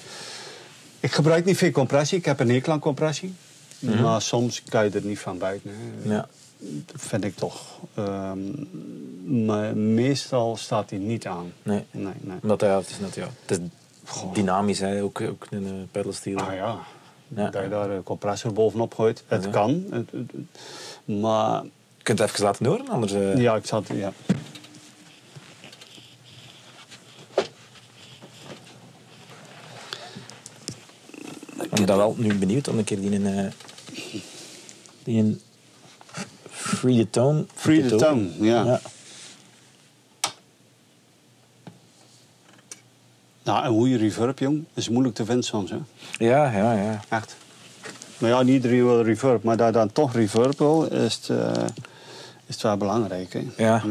Ik 1.01 1.13
gebruik 1.13 1.45
niet 1.45 1.57
veel 1.57 1.71
compressie. 1.71 2.19
Ik 2.19 2.25
heb 2.25 2.41
een 2.41 2.51
hekel 2.51 2.73
aan 2.73 2.79
compressie. 2.79 3.35
Maar 3.79 4.23
soms 4.23 4.63
kan 4.69 4.85
je 4.85 4.91
er 4.91 5.05
niet 5.05 5.19
van 5.19 5.39
buiten. 5.39 5.71
Hè. 6.03 6.15
ja. 6.15 6.29
Dat 6.59 6.97
vind 7.03 7.25
ik 7.25 7.37
toch. 7.37 7.61
Ehm, 7.95 8.39
maar 9.45 9.77
meestal 9.77 10.57
staat 10.57 10.91
hij 10.91 10.99
niet 10.99 11.27
aan. 11.27 11.53
Nee. 11.63 11.85
Nee, 11.91 12.13
nee. 12.21 12.37
Omdat 12.43 12.61
ja, 12.61 12.77
het 12.79 12.89
is 12.91 12.99
net, 12.99 13.15
ja, 13.15 13.27
het 13.47 13.59
is 13.59 13.67
dynamisch, 14.33 14.79
hè. 14.79 15.03
Ook, 15.03 15.21
ook 15.21 15.47
een 15.51 15.65
uh, 15.67 15.71
pedalsteel. 15.91 16.39
Ah 16.39 16.55
ja, 16.55 16.77
Ja. 17.29 17.51
dat 17.51 17.63
je 17.63 17.69
daar 17.69 17.91
een 17.91 18.03
compressor 18.03 18.53
bovenop 18.53 18.95
gooit. 18.95 19.25
Het 19.27 19.51
kan. 19.51 19.85
Het- 19.91 20.11
het- 20.11 20.31
het- 20.33 20.61
maar 21.05 21.63
Je 21.97 22.03
kunt 22.03 22.19
het 22.19 22.31
even 22.31 22.45
laten 22.45 22.67
horen, 22.67 22.89
anders... 22.89 23.13
eh, 23.13 23.37
ja, 23.37 23.57
ik 23.57 23.67
zat... 23.67 23.89
Ja. 23.95 24.13
Ik 31.61 31.71
ben 31.71 31.87
dan 31.87 31.97
wel 31.97 32.15
nu 32.19 32.35
benieuwd 32.35 32.69
om 32.69 32.79
een 32.79 32.85
keer 32.85 33.01
die 33.01 33.11
in... 33.11 33.27
eh 33.27 33.47
die 35.05 35.17
in 35.17 35.41
Free 36.51 36.97
the 36.97 37.11
Tone... 37.11 37.45
Free 37.55 37.87
the 37.87 37.97
Tone, 37.97 38.29
ja. 38.41 38.65
ja. 38.65 38.81
Nou, 43.43 43.65
een 43.65 43.73
goede 43.73 43.97
reverb, 43.97 44.39
jong, 44.39 44.65
is 44.75 44.89
moeilijk 44.89 45.15
te 45.15 45.25
vinden 45.25 45.45
soms. 45.45 45.71
Hè. 45.71 45.79
Ja, 46.19 46.51
ja, 46.51 46.73
ja. 46.73 47.01
Echt. 47.09 47.37
Maar 48.23 48.31
ja, 48.31 48.43
niet 48.43 48.55
iedereen 48.55 48.85
wil 48.85 49.03
reverb. 49.03 49.43
Maar 49.43 49.57
daar 49.57 49.73
dan 49.73 49.93
toch 49.93 50.13
reverb 50.13 50.59
wil, 50.59 50.85
is 50.85 51.15
het, 51.15 51.29
eh, 51.39 51.65
is 52.47 52.55
het 52.55 52.63
wel 52.63 52.77
belangrijk. 52.77 53.33
Hè. 53.33 53.65
Ja. 53.65 53.83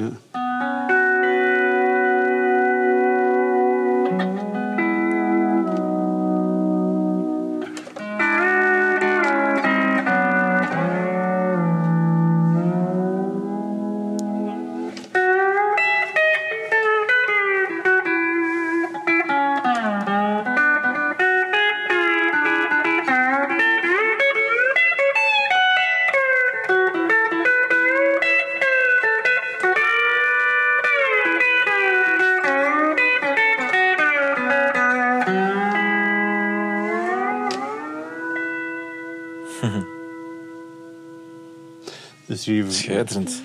Schitterend. 42.81 43.41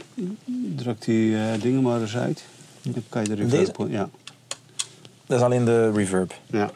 druk 0.76 1.05
die 1.05 1.37
eh, 1.37 1.61
dingen 1.61 1.82
maar 1.82 2.01
eens 2.01 2.16
uit. 2.16 2.45
Dan 2.82 3.03
kan 3.09 3.22
je 3.22 3.28
de 3.28 3.34
reverb... 3.34 3.76
Deze? 3.76 3.91
Ja. 3.91 4.09
Dat 5.26 5.39
is 5.39 5.45
alleen 5.45 5.64
de 5.64 5.93
reverb. 5.93 6.34
ja. 6.47 6.70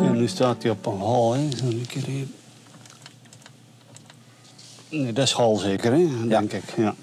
En 0.00 0.16
nu 0.16 0.28
staat 0.28 0.62
hij 0.62 0.70
op 0.72 0.86
een 0.86 0.98
hal, 0.98 1.32
hè. 1.32 1.50
Zo 1.56 1.64
een 1.64 1.86
keer 1.86 2.04
hier. 2.04 2.26
Nee, 4.88 5.12
dat 5.12 5.24
is 5.24 5.32
hal 5.32 5.56
zeker, 5.56 5.92
hè? 5.92 6.26
Denk 6.28 6.52
ik. 6.52 6.64
Ja, 6.76 6.94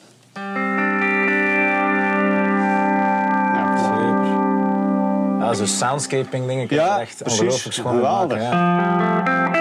Zo'n 5.56 5.68
soundscaping 5.68 6.48
dingen 6.48 6.66
je 6.70 6.76
Ja, 6.76 7.00
echt 7.00 7.18
precies. 7.18 7.40
ongelooflijk 7.40 7.76
schoon 7.76 7.94
Geweldig. 7.96 8.38
maken. 8.38 8.58
Ja. 8.58 9.54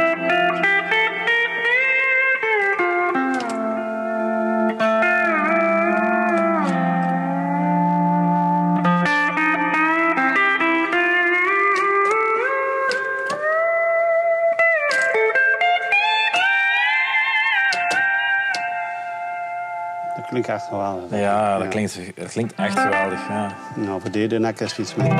Dat 20.16 20.26
klinkt 20.26 20.48
echt 20.48 20.66
geweldig. 20.66 21.18
Ja, 21.18 21.58
dat 21.58 21.68
klinkt, 21.68 21.98
dat 22.16 22.28
klinkt 22.30 22.54
echt 22.54 22.78
geweldig. 22.78 23.28
Ja. 23.28 23.50
Nou, 23.74 24.00
voor 24.00 24.10
deze 24.10 24.38
nek 24.38 24.60
is 24.60 24.78
iets 24.78 24.94
mee. 24.94 25.12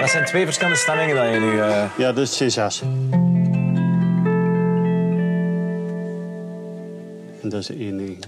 Dat 0.00 0.10
zijn 0.10 0.24
twee 0.24 0.44
verschillende 0.44 0.78
stemmingen 0.78 1.16
dat 1.16 1.34
je 1.34 1.40
nu... 1.40 1.60
eh, 1.60 1.84
Ja, 1.96 2.12
dat 2.12 2.40
is 2.40 2.56
C6. 2.56 2.84
En 7.42 7.48
dat 7.48 7.60
is 7.60 7.66
de 7.66 7.74
1 7.74 8.18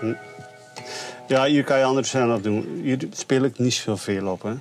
Hm. 0.00 0.14
Ja, 1.26 1.44
hier 1.44 1.64
kan 1.64 1.78
je 1.78 1.84
anders 1.84 2.16
aan 2.16 2.34
op 2.34 2.42
doen. 2.42 2.80
Hier 2.82 2.98
speel 3.12 3.42
ik 3.42 3.58
niet 3.58 3.74
zoveel 3.74 4.26
op, 4.26 4.42
hè. 4.42 4.54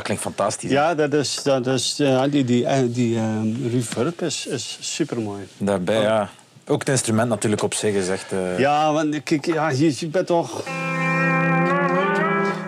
Dat 0.00 0.08
klinkt 0.08 0.22
fantastisch. 0.22 0.70
Ja, 0.70 0.94
dat 0.94 1.12
is, 1.14 1.42
dat 1.42 1.66
is, 1.66 1.94
ja, 1.96 2.28
die, 2.28 2.44
die, 2.44 2.66
eh, 2.66 2.78
die 2.86 3.16
ehm, 3.16 3.46
reverb 3.70 4.22
is, 4.22 4.46
is 4.46 4.78
super 4.80 5.20
mooi. 5.20 5.46
Daarbij, 5.56 6.00
ja. 6.00 6.28
Ook 6.66 6.78
het 6.78 6.88
instrument 6.88 7.28
natuurlijk 7.28 7.62
op 7.62 7.74
zich 7.74 7.94
is 7.94 8.08
echt... 8.08 8.32
eh, 8.32 8.58
Ja, 8.58 8.92
want 8.92 9.22
kijk, 9.22 9.44
ja, 9.46 9.68
je, 9.70 9.94
je 9.98 10.08
bent 10.08 10.26
toch. 10.26 10.64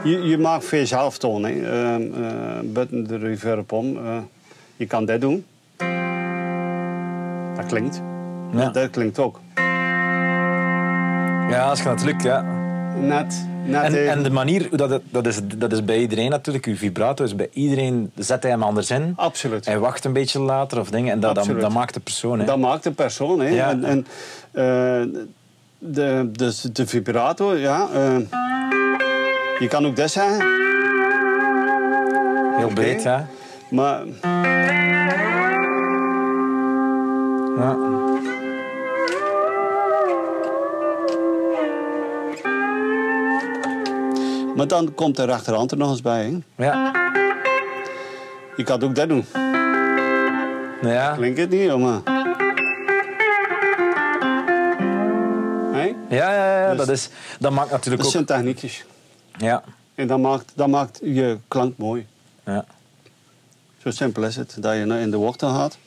Je, 0.05 0.23
je 0.23 0.39
maakt 0.39 0.65
voor 0.65 0.79
jezelf 0.79 1.19
toon, 1.19 1.43
hè. 1.45 1.51
Ehm, 1.51 2.25
eh, 2.25 2.31
buiten 2.65 3.07
de 3.07 3.17
reverb 3.17 3.73
om. 3.73 3.97
eh, 3.97 4.17
je 4.77 4.87
kan 4.87 5.05
dit 5.05 5.21
doen. 5.21 5.45
Dat 7.57 7.67
klinkt. 7.67 8.01
Ja. 8.55 8.69
Dat 8.71 8.91
klinkt 8.91 9.19
ook. 9.19 9.41
Ja, 11.51 11.65
als 11.69 11.79
je 11.79 11.85
natuurlijk, 11.85 12.23
ja. 12.23 12.43
Net. 12.97 13.47
En, 13.71 14.09
en 14.09 14.23
de 14.23 14.31
manier, 14.31 14.77
dat, 14.77 15.01
dat, 15.11 15.27
is, 15.27 15.41
dat 15.57 15.73
is 15.73 15.85
bij 15.85 15.99
iedereen 15.99 16.31
natuurlijk. 16.31 16.67
Uw 16.67 16.77
vibrato 16.77 17.25
is 17.25 17.37
bij 17.37 17.49
iedereen, 17.53 18.13
zet 18.17 18.43
hij 18.43 18.53
hem 18.53 18.63
anders 18.63 18.91
in. 18.91 19.13
Absoluut. 19.17 19.67
Hij 19.67 19.79
wacht 19.79 20.05
een 20.05 20.13
beetje 20.13 20.41
later 20.41 20.79
of 20.79 20.91
dingen. 20.91 21.13
En 21.13 21.21
dat, 21.21 21.35
dat, 21.35 21.73
maakt 21.73 21.95
de 21.95 22.01
persoon. 22.01 22.39
Hè. 22.39 22.45
Dat 22.45 22.59
maakt 22.59 22.83
de 22.83 22.93
persoon. 22.93 23.41
Hè. 23.41 23.49
Ja. 23.49 23.71
En, 23.71 23.85
en 23.85 24.07
eh, 24.53 25.23
de, 25.79 26.31
dus 26.33 26.61
de 26.61 26.87
vibrato, 26.87 27.57
ja. 27.57 27.89
eh, 27.95 28.17
je 29.59 29.67
kan 29.69 29.87
ook 29.87 29.97
dat 29.97 30.11
zeggen. 30.11 30.61
Heel 32.57 32.71
breed, 32.75 33.03
ja. 33.03 33.27
Maar 33.71 34.03
ja. 37.57 37.77
Maar 44.63 44.71
dan 44.71 44.95
komt 44.95 45.17
de 45.17 45.25
rechterhand 45.25 45.71
er 45.71 45.77
nog 45.77 45.91
eens 45.91 46.03
bij. 46.03 46.43
Hè? 46.57 46.65
Ja. 46.65 46.93
Je 48.57 48.63
kan 48.65 48.83
ook 48.83 48.95
dat 48.95 49.09
doen. 49.09 49.27
Ja. 50.83 51.15
Klinkt 51.15 51.39
het 51.39 51.51
niet, 51.51 51.63
jongen? 51.63 52.03
Hey? 55.73 55.97
Ja, 56.09 56.35
ja, 56.35 56.61
ja, 56.61 56.69
Dus- 56.69 56.79
dat, 56.79 56.89
is, 56.89 57.09
dat 57.39 57.53
maakt 57.53 57.71
natuurlijk 57.71 57.97
Dat 57.97 58.07
ook... 58.07 58.13
zijn 58.13 58.25
techniekjes. 58.25 58.85
Ja. 59.39 59.63
En 59.95 60.07
dat 60.07 60.19
maakt, 60.19 60.53
dat 60.55 60.69
maakt 60.69 61.01
je 61.03 61.39
klank 61.49 61.77
mooi. 61.77 62.07
Ja. 62.45 62.65
Zo 63.79 63.91
simpel 63.91 64.25
is 64.25 64.37
het. 64.37 64.57
Dat 64.59 64.75
je 64.75 64.85
nou 64.85 65.01
in 65.01 65.11
de 65.11 65.17
wortel 65.17 65.55
gaat. 65.55 65.79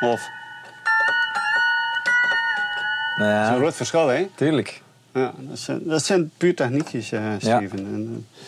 Of. 0.00 0.28
Dat 3.16 3.26
is 3.26 3.32
een 3.32 3.32
ja. 3.32 3.56
groot 3.56 3.74
verschil, 3.74 4.08
hè? 4.08 4.28
Tuurlijk. 4.34 4.82
Ja, 5.18 5.34
dat, 5.38 5.58
zijn, 5.58 5.80
dat 5.84 6.04
zijn 6.04 6.30
puur 6.36 6.54
techniekjes, 6.54 7.12
eh 7.12 7.32
Steven. 7.38 7.78
En, 7.78 8.26
eh, 8.28 8.38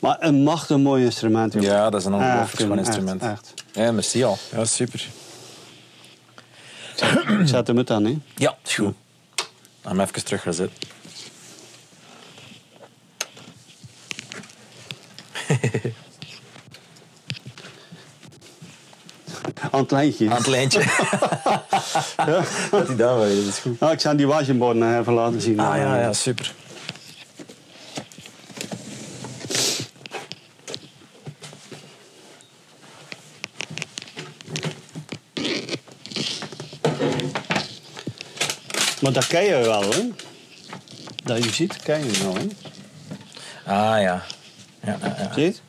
maar 0.00 0.16
een 0.20 0.42
machtig 0.42 0.78
mooi 0.78 1.04
instrument, 1.04 1.52
jongen. 1.52 1.68
Ja, 1.68 1.90
dat 1.90 2.00
is 2.00 2.06
een 2.06 2.14
ongelooflijk 2.14 2.70
echt, 2.70 2.86
instrument. 2.86 3.22
Echt. 3.22 3.54
Ja, 3.72 3.92
merci 3.92 4.24
al. 4.24 4.38
Ja, 4.52 4.64
super. 4.64 5.08
Zet 7.44 7.66
hem 7.66 7.76
het 7.76 7.90
aan, 7.90 8.04
hè? 8.04 8.18
Ja, 8.34 8.56
is 8.64 8.74
goed. 8.74 8.94
Dan 9.82 9.98
hem 9.98 10.00
even 10.00 10.24
terug 10.24 10.42
gaan 10.42 10.54
zitten. 10.54 10.90
Aan 19.70 19.80
het 19.80 19.90
lijntje. 19.90 20.30
Aan 20.30 20.36
het 20.36 20.46
lijntje. 20.46 20.78
Dat 22.70 22.86
hij 22.86 22.96
daar 22.96 23.18
wil, 23.18 23.28
dat 23.28 23.46
is 23.46 23.58
goed. 23.58 23.80
Nou, 23.80 23.92
ik 23.92 24.00
zou 24.00 24.16
die 24.16 24.26
wasjeborden 24.26 24.98
even 24.98 25.12
laten 25.12 25.40
zien. 25.40 25.60
Ah 25.60 25.76
ja, 25.76 26.00
ja, 26.00 26.12
super. 26.12 26.52
Maar 39.00 39.12
dat 39.12 39.26
ken 39.26 39.44
je 39.44 39.58
wel, 39.58 39.82
hè? 39.82 40.08
Dat 41.24 41.44
je 41.44 41.52
ziet, 41.52 41.76
ken 41.82 42.04
je 42.04 42.22
wel, 42.22 42.34
hè? 42.34 42.46
Ah 43.64 44.00
ja. 44.00 44.22
Ja, 44.84 44.98
ja, 45.02 45.16
ja. 45.18 45.32
Zie 45.34 45.42
je 45.42 45.48
het? 45.48 45.62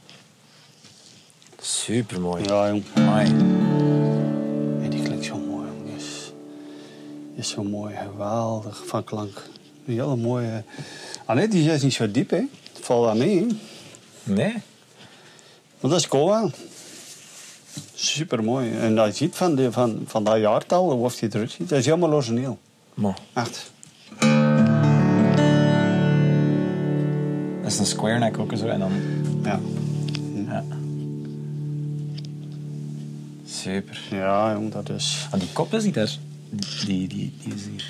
Super 1.65 2.19
mooi. 2.19 2.43
Ja, 2.43 2.67
jong. 2.67 2.83
Ja, 4.81 4.89
die 4.89 5.01
klinkt 5.01 5.25
zo 5.25 5.37
mooi, 5.37 5.67
jong. 5.67 5.85
Die 5.85 5.95
is, 5.95 6.31
die 7.31 7.39
is 7.39 7.49
zo 7.49 7.63
mooi, 7.63 7.95
geweldig 7.95 8.83
van 8.85 9.03
klank. 9.03 9.49
Een 9.85 9.93
hele 9.93 10.15
mooie... 10.15 10.63
Ah 11.25 11.35
nee, 11.35 11.47
die 11.47 11.71
is 11.71 11.81
niet 11.81 11.93
zo 11.93 12.11
diep, 12.11 12.29
hè? 12.29 12.41
Het 12.73 12.85
valt 12.85 13.05
wel 13.05 13.15
mee, 13.15 13.39
hè? 13.39 13.45
Nee? 14.33 14.53
Want 15.79 15.93
dat 15.93 16.01
is 16.01 16.07
Koa. 16.07 16.49
Super 17.93 18.43
mooi. 18.43 18.71
En 18.71 18.95
dat 18.95 19.07
je 19.07 19.13
ziet 19.13 19.35
van, 19.35 19.55
de, 19.55 19.71
van, 19.71 20.03
van 20.05 20.23
dat 20.23 20.37
jaartal, 20.37 20.91
hoe 20.91 21.11
die 21.19 21.29
eruit 21.31 21.51
ziet, 21.51 21.69
dat 21.69 21.79
is 21.79 21.85
helemaal 21.85 22.13
origineel. 22.13 22.57
Mo. 22.93 23.13
Echt. 23.33 23.71
Dat 27.61 27.71
is 27.71 27.79
een 27.79 27.85
square 27.85 28.19
neck 28.19 28.37
ook 28.37 28.57
zo. 28.57 28.67
En 28.67 28.79
dan... 28.79 28.91
Ja. 29.43 29.59
Super. 33.63 33.99
Ja, 34.11 34.51
jong, 34.51 34.71
dat 34.71 34.89
is... 34.89 35.27
Ah, 35.31 35.39
die 35.39 35.49
kop 35.53 35.73
is 35.73 35.83
niet 35.83 35.93
daar. 35.93 36.15
Die, 36.49 37.07
die, 37.07 37.33
die 37.43 37.53
is 37.53 37.61
hier. 37.65 37.85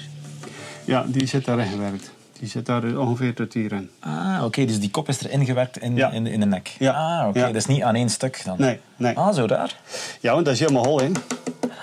Ja, 0.85 1.05
die 1.07 1.25
zit 1.27 1.45
daarin 1.45 1.67
gewerkt. 1.67 2.11
Die 2.39 2.47
zit 2.49 2.65
daar 2.65 2.97
ongeveer 2.97 3.33
tot 3.35 3.53
hier 3.53 3.71
in. 3.71 3.89
Ah, 3.99 4.41
oké. 4.43 4.65
dus 4.65 4.79
die 4.79 4.89
kop 4.91 5.07
is 5.09 5.23
erin 5.23 5.45
gewerkt 5.45 5.77
in, 5.77 5.95
Ja. 5.95 6.11
in, 6.11 6.27
in 6.27 6.39
de 6.39 6.45
nek. 6.45 6.75
Ja. 6.79 6.91
Ah, 7.21 7.27
oké. 7.27 7.39
Ja. 7.39 7.45
Dat 7.45 7.55
is 7.55 7.65
niet 7.65 7.83
aan 7.83 7.95
één 7.95 8.09
stuk 8.09 8.41
dan? 8.45 8.55
Nee, 8.59 8.79
nee. 8.95 9.17
Ah, 9.17 9.33
zo 9.35 9.47
daar. 9.47 9.79
Ja, 10.21 10.33
want 10.33 10.45
dat 10.45 10.53
is 10.53 10.59
helemaal 10.59 10.85
hol, 10.85 10.99
hè? 10.99 11.09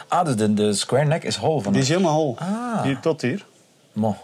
Ah, 0.09 0.24
dus 0.24 0.36
de, 0.36 0.55
de 0.55 0.72
square 0.72 1.05
neck 1.05 1.22
is 1.24 1.36
hol 1.36 1.61
van 1.61 1.72
Die 1.72 1.82
is 1.82 1.88
helemaal 1.88 2.14
hol. 2.14 2.36
Ah. 2.38 2.82
Hier 2.82 3.01
tot 3.01 3.20
hier. 3.22 3.47
Mo. 3.93 4.16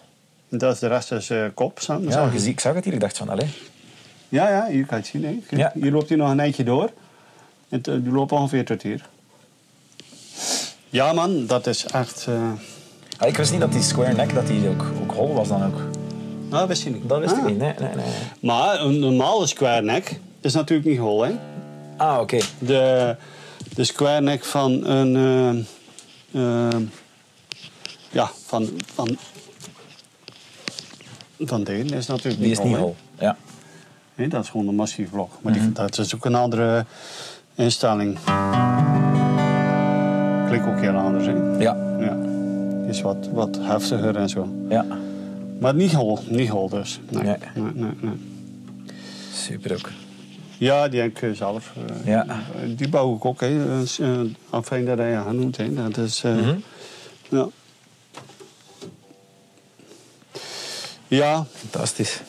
Dat 0.48 0.74
is 0.74 0.78
de 0.80 0.86
rest 0.86 1.12
is 1.12 1.30
eh, 1.30 1.44
kop. 1.54 1.80
Zo, 1.80 2.00
Ja, 2.02 2.10
zo. 2.10 2.30
ziet- 2.38 2.46
ik 2.46 2.60
zag 2.60 2.74
het 2.74 2.84
hier. 2.84 2.92
Ik 2.94 3.00
dacht 3.00 3.16
van, 3.16 3.28
allee. 3.28 3.48
ja, 4.28 4.48
ja, 4.48 4.66
hier 4.66 4.86
kan 4.86 4.96
je 4.98 5.02
het 5.02 5.06
zien. 5.06 5.24
Hè. 5.24 5.56
Ja. 5.56 5.72
Hier 5.74 5.92
loopt 5.92 6.08
hij 6.08 6.18
nog 6.18 6.30
een 6.30 6.40
eindje 6.40 6.64
door. 6.64 6.90
En 7.68 7.80
t- 7.80 7.84
die 7.84 8.10
loopt 8.12 8.32
ongeveer 8.32 8.64
tot 8.64 8.82
hier. 8.82 9.04
Ja, 10.96 11.12
man, 11.12 11.46
dat 11.46 11.66
is 11.66 11.84
echt... 11.86 12.26
eh 12.28 12.52
Ah, 13.18 13.28
ik 13.28 13.36
wist 13.36 13.50
niet 13.50 13.60
dat 13.60 13.72
die 13.72 13.82
square 13.82 14.12
neck 14.12 14.34
dat 14.34 14.46
die 14.46 14.68
ook, 14.68 14.84
ook 15.02 15.12
hol 15.12 15.34
was 15.34 15.48
dan 15.48 15.64
ook. 15.64 15.76
Nou, 15.76 16.50
dat 16.50 16.68
wist 16.68 16.82
je 16.82 16.90
niet. 16.90 17.08
Dat 17.08 17.18
wist 17.18 17.32
Ah. 17.32 17.38
ik 17.38 17.44
niet. 17.46 17.58
Nee, 17.58 17.72
nee, 17.78 17.94
nee. 17.94 18.04
Maar 18.40 18.80
een 18.80 18.98
normale 18.98 19.46
square 19.46 19.82
neck 19.82 20.20
is 20.40 20.54
natuurlijk 20.54 20.88
niet 20.88 20.98
hol, 20.98 21.22
hè? 21.22 21.32
Ah, 21.96 22.20
oké. 22.20 22.38
De, 22.58 23.16
de 23.74 23.84
square 23.84 24.20
neck 24.20 24.44
van 24.44 24.86
een... 24.86 25.16
eh, 26.32 26.68
eh, 26.74 26.80
ja, 28.10 28.30
van... 28.46 28.68
van 28.94 29.16
van 31.38 31.64
deze 31.64 31.96
is 31.96 32.06
natuurlijk 32.06 32.38
Die 32.38 32.48
niet 32.48 32.58
is 32.58 32.64
niet 32.64 32.76
hol. 32.76 32.96
Ja. 33.18 33.36
Nee, 34.14 34.28
dat 34.28 34.42
is 34.44 34.50
gewoon 34.50 34.68
een 34.68 34.74
massief 34.74 35.10
blok. 35.10 35.30
Maar 35.40 35.52
Mhm. 35.52 35.62
die, 35.62 35.72
dat 35.72 35.98
is 35.98 36.14
ook 36.14 36.24
een 36.24 36.34
andere 36.34 36.84
instelling. 37.54 38.18
Klinkt 40.46 40.66
ook 40.66 40.80
heel 40.80 40.94
anders, 40.94 41.26
hè? 41.26 41.32
Ja. 41.58 41.76
Ja. 42.00 42.16
Is 42.88 43.00
wat, 43.00 43.28
wat 43.32 43.58
heftiger 43.60 44.16
en 44.16 44.28
zo. 44.28 44.48
Ja. 44.68 44.84
Maar 45.60 45.74
niet 45.74 45.92
hol, 45.92 46.18
niet 46.28 46.48
hol 46.48 46.68
dus. 46.68 47.00
Nee. 47.08 47.22
Nee. 47.22 47.36
Nee, 47.54 47.72
nee, 47.74 47.90
nee. 48.00 48.12
Super 49.34 49.72
ook. 49.72 49.90
Ja, 50.58 50.88
die 50.88 51.00
heb 51.00 51.18
ik 51.22 51.36
zelf. 51.36 51.72
eh, 52.04 52.06
Ja. 52.06 52.26
Die 52.76 52.88
bouw 52.88 53.14
ik 53.16 53.24
ook, 53.24 53.40
hè. 53.40 53.48
Uh, 54.00 54.20
Afijn 54.50 54.84
dat 54.84 54.98
hij 54.98 55.22
genoemd, 55.26 55.56
hè. 55.56 55.72
Dat 55.74 55.96
is... 55.96 56.22
eh, 56.24 56.34
Mhm. 56.34 56.54
Ja. 57.28 57.46
Ja, 61.08 61.46
Fantastisch. 61.52 62.20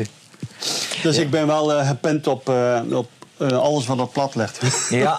dus 1.02 1.16
ik 1.18 1.30
ben 1.30 1.46
wel 1.46 1.72
eh, 1.72 1.88
gepend 1.88 2.26
op, 2.26 2.48
eh, 2.48 2.80
op 2.92 3.10
eh, 3.36 3.48
alles 3.48 3.86
wat 3.86 4.00
op 4.00 4.12
plat 4.12 4.34
ligt. 4.34 4.86
ja. 4.90 5.18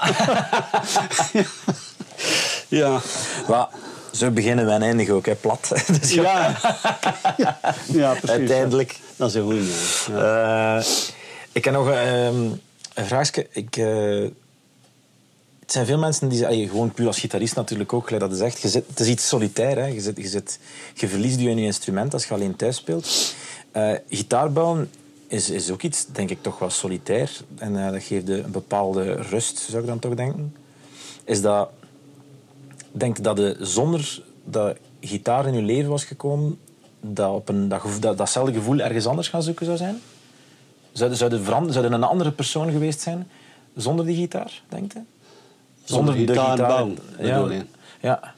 ja. 1.34 1.44
maar 3.48 3.68
zo 4.12 4.32
beginnen 4.32 4.66
we 4.66 4.72
en 4.72 4.82
eindigen 4.82 5.14
ook, 5.14 5.26
hè. 5.26 5.36
Plat. 5.36 5.72
Dus 6.00 6.14
Ja. 6.14 6.58
ja. 7.38 7.60
ja, 8.02 8.12
precies. 8.12 8.30
Uiteindelijk. 8.30 9.00
Dat 9.16 9.30
is 9.30 9.36
een 9.36 9.44
goeie. 9.44 9.72
Ja. 10.12 10.78
Eh, 10.78 10.86
ik 11.52 11.66
heb 11.66 11.74
nog 11.74 11.90
ehm, 11.90 12.36
een 12.94 13.06
vraagje. 13.06 13.48
Ik, 13.52 13.78
eh, 13.78 14.30
het 15.60 15.72
zijn 15.72 15.86
veel 15.86 15.98
mensen 15.98 16.30
die 16.30 16.38
zeggen, 16.38 16.68
gewoon 16.70 16.92
puur 16.92 17.08
als 17.08 17.20
gitarist 17.20 17.56
natuurlijk 17.56 17.94
ook, 17.94 18.06
gelijk 18.06 18.24
dat 18.24 18.34
is 18.34 18.40
echt, 18.40 18.62
je 18.62 18.68
zit, 18.68 18.84
het 18.88 19.00
is 19.00 19.08
iets 19.08 19.28
solitair. 19.28 19.78
Hè. 19.78 19.86
Je, 19.86 20.02
zit, 20.02 20.18
je, 20.18 20.28
zit, 20.28 20.60
je 20.94 21.08
verliest 21.08 21.40
je 21.40 21.50
in 21.50 21.58
je 21.58 21.66
instrument 21.66 22.14
als 22.14 22.26
je 22.26 22.34
alleen 22.34 22.56
thuis 22.56 22.76
speelt. 22.76 23.34
Eh 23.72 23.94
gitaarbouwen 24.10 24.90
is, 25.28 25.50
is 25.50 25.72
ook 25.72 25.82
iets, 25.82 26.06
denk 26.12 26.30
ik, 26.30 26.42
toch 26.42 26.60
wel 26.60 26.70
solitair. 26.70 27.32
En 27.58 27.92
dat 27.92 28.04
geeft 28.04 28.30
een 28.30 28.52
bepaalde 28.52 29.14
rust, 29.14 29.60
zou 29.60 29.82
ik 29.82 29.88
dan 29.88 30.00
toch 30.00 30.16
denken. 30.16 30.56
Is 31.24 31.42
dat... 31.42 31.70
Denk 32.98 33.24
dat 33.24 33.36
de, 33.36 33.58
zonder 33.60 34.22
dat 34.46 34.78
gitaar 35.02 35.48
in 35.48 35.54
je 35.54 35.62
leven 35.62 35.90
was 35.90 36.04
gekomen, 36.06 36.60
dat, 37.02 37.32
op 37.34 37.50
een, 37.50 37.68
dat, 37.68 37.82
gevo- 37.82 38.00
dat, 38.00 38.18
datzelfde 38.18 38.54
gevoel 38.54 38.80
ergens 38.80 39.06
anders 39.06 39.30
gaan 39.30 39.44
zoeken 39.44 39.66
zou 39.66 39.78
zijn? 39.78 40.02
Zou, 40.92 41.16
zou, 41.16 41.30
de 41.30 41.44
veran- 41.44 41.72
zou 41.72 41.86
er 41.86 41.92
een 41.94 42.04
andere 42.04 42.32
persoon 42.32 42.72
geweest 42.72 43.00
zijn 43.00 43.28
zonder 43.76 44.06
die 44.06 44.16
gitaar, 44.16 44.62
denk 44.70 44.94
je? 44.94 45.00
Zonder 45.84 46.14
gitaarbouw, 46.14 46.94
bedoel 47.18 47.50
Ja, 47.52 47.56
je? 47.56 47.66
ja. 48.02 48.34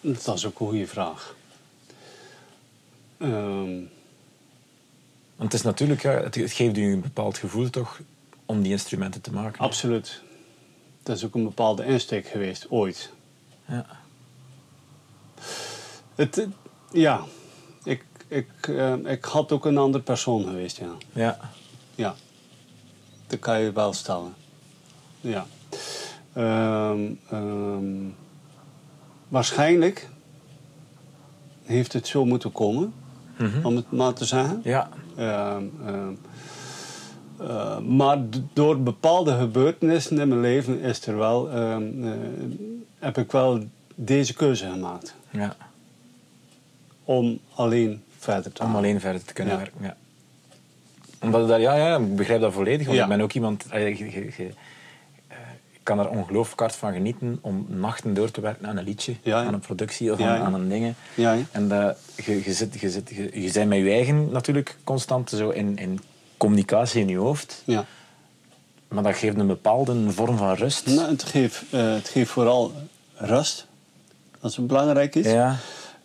Dat 0.00 0.34
is 0.36 0.46
ook 0.46 0.60
een 0.60 0.66
goede 0.66 0.86
vraag. 0.86 1.36
Ehm, 3.18 3.72
Want 5.36 5.52
het 5.52 5.54
is 5.54 5.62
natuurlijk, 5.62 6.02
ja, 6.02 6.10
het 6.10 6.36
geeft 6.44 6.76
u 6.76 6.92
een 6.92 7.00
bepaald 7.00 7.38
gevoel 7.38 7.70
toch 7.70 8.00
om 8.46 8.62
die 8.62 8.72
instrumenten 8.72 9.20
te 9.20 9.32
maken. 9.32 9.60
absoluut. 9.60 10.22
Dat 11.04 11.16
is 11.16 11.24
ook 11.24 11.34
een 11.34 11.44
bepaalde 11.44 11.84
insteek 11.84 12.26
geweest, 12.26 12.66
ooit. 12.70 13.12
Ja. 13.68 13.86
Het, 16.14 16.48
ja, 16.92 17.20
ik, 17.82 18.04
ik, 18.28 18.48
eh, 18.60 18.94
ik 18.94 19.24
had 19.24 19.52
ook 19.52 19.64
een 19.64 19.78
andere 19.78 20.04
persoon 20.04 20.44
geweest, 20.44 20.76
ja. 20.76 20.92
Ja. 21.12 21.38
Ja, 21.94 22.14
dat 23.26 23.38
kan 23.38 23.60
je 23.60 23.72
wel 23.72 23.92
stellen. 23.92 24.34
Ja. 25.20 25.46
Ehm, 26.32 27.12
ehm, 27.30 28.08
waarschijnlijk 29.28 30.08
heeft 31.62 31.92
het 31.92 32.06
zo 32.06 32.24
moeten 32.24 32.52
komen, 32.52 32.94
om 33.62 33.76
het 33.76 33.90
maar 33.90 34.12
te 34.12 34.24
zeggen. 34.24 34.60
Ja. 34.64 34.88
Ehm, 35.16 35.64
eh, 37.40 37.78
maar 37.78 38.18
door 38.52 38.80
bepaalde 38.80 39.36
gebeurtenissen 39.38 40.18
in 40.18 40.28
mijn 40.28 40.40
leven 40.40 40.80
is 40.80 41.06
er 41.06 41.16
wel, 41.16 41.50
ehm, 41.50 41.82
eh, 42.04 42.10
heb 42.98 43.18
ik 43.18 43.32
wel 43.32 43.64
deze 43.94 44.34
keuze 44.34 44.66
gemaakt. 44.70 45.14
ja. 45.30 45.56
Om 47.04 47.38
alleen 47.54 48.02
verder 48.18 48.52
te 48.52 48.62
Om 48.62 48.68
gaan. 48.68 48.76
alleen 48.76 49.00
verder 49.00 49.24
te 49.24 49.32
kunnen 49.32 49.52
Ja. 49.52 49.58
werken. 49.58 49.78
Ja. 49.82 49.96
Omdat 51.20 51.48
daar, 51.48 51.60
ja, 51.60 51.74
ja, 51.76 51.96
ik 51.96 52.16
begrijp 52.16 52.40
dat 52.40 52.52
volledig. 52.52 52.86
Want 52.86 52.98
Ja. 52.98 53.02
ik 53.04 53.08
ben 53.08 53.20
ook 53.20 53.32
iemand... 53.32 53.66
eh, 53.70 53.88
Ik 55.72 55.90
kan 55.90 55.98
er 55.98 56.08
ongelooflijk 56.08 56.60
hard 56.60 56.74
van 56.74 56.92
genieten 56.92 57.38
om 57.40 57.66
nachten 57.68 58.14
door 58.14 58.30
te 58.30 58.40
werken 58.40 58.66
aan 58.66 58.76
een 58.76 58.84
liedje, 58.84 59.14
Ja, 59.22 59.44
aan 59.44 59.54
een 59.54 59.60
productie 59.60 60.12
of 60.12 60.20
aan, 60.20 60.54
een 60.54 60.68
ding. 60.68 60.94
Ja, 61.14 61.32
ja. 61.32 61.42
En 61.52 61.68
dat, 61.68 61.98
je, 62.24 62.44
je, 62.44 62.52
zit, 62.52 62.80
je, 62.80 62.90
zit, 62.90 63.08
je, 63.08 63.42
je 63.42 63.52
bent 63.52 63.68
met 63.68 63.78
je 63.78 63.90
eigen 63.90 64.30
natuurlijk 64.30 64.76
constant 64.84 65.30
zo 65.30 65.50
in, 65.50 65.78
in 65.78 66.00
communicatie 66.36 67.00
in 67.00 67.08
je 67.08 67.16
hoofd. 67.16 67.62
Ja. 67.64 67.84
Maar 68.88 69.02
dat 69.02 69.16
geeft 69.16 69.38
een 69.38 69.46
bepaalde 69.46 70.10
vorm 70.10 70.36
van 70.36 70.54
rust. 70.54 70.86
Nou, 70.86 71.10
het, 71.10 71.22
geeft, 71.22 71.62
eh, 71.70 71.92
het 71.94 72.08
geeft 72.08 72.30
vooral 72.30 72.72
rust, 73.16 73.66
dat 74.40 74.50
is 74.50 74.66
belangrijk 74.66 75.14
is. 75.14 75.26
Ja, 75.26 75.56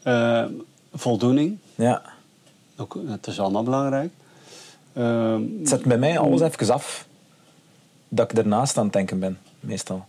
Eh, 0.03 0.45
voldoening, 0.93 1.57
ja. 1.75 2.01
ook, 2.77 2.97
het 3.07 3.27
is 3.27 3.39
allemaal 3.39 3.63
belangrijk. 3.63 4.11
Ehm, 4.93 5.41
Het 5.59 5.69
zet 5.69 5.83
bij 5.83 5.97
mij 5.97 6.19
alles 6.19 6.41
even 6.41 6.73
af 6.73 7.05
dat 8.07 8.31
ik 8.31 8.37
ernaast 8.37 8.77
aan 8.77 8.83
het 8.83 8.93
denken 8.93 9.19
ben, 9.19 9.39
meestal. 9.59 10.05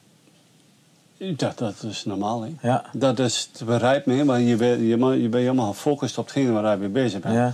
dat, 1.36 1.58
dat 1.58 1.82
is 1.82 2.04
normaal, 2.04 2.42
hè? 2.42 2.50
Ja. 2.62 2.84
Dat 2.92 3.18
is 3.18 3.48
te 3.52 3.64
begrijpen, 3.64 4.16
hè, 4.16 4.24
maar 4.24 4.40
je 4.40 4.56
bent, 4.56 4.80
je, 4.80 4.86
je 5.22 5.28
bent 5.28 5.34
helemaal 5.44 5.72
gefocust 5.72 6.18
op 6.18 6.24
hetgene 6.24 6.50
waar 6.52 6.72
je 6.72 6.76
mee 6.78 6.88
bezig 6.88 7.20
bent. 7.20 7.34
Ja. 7.34 7.52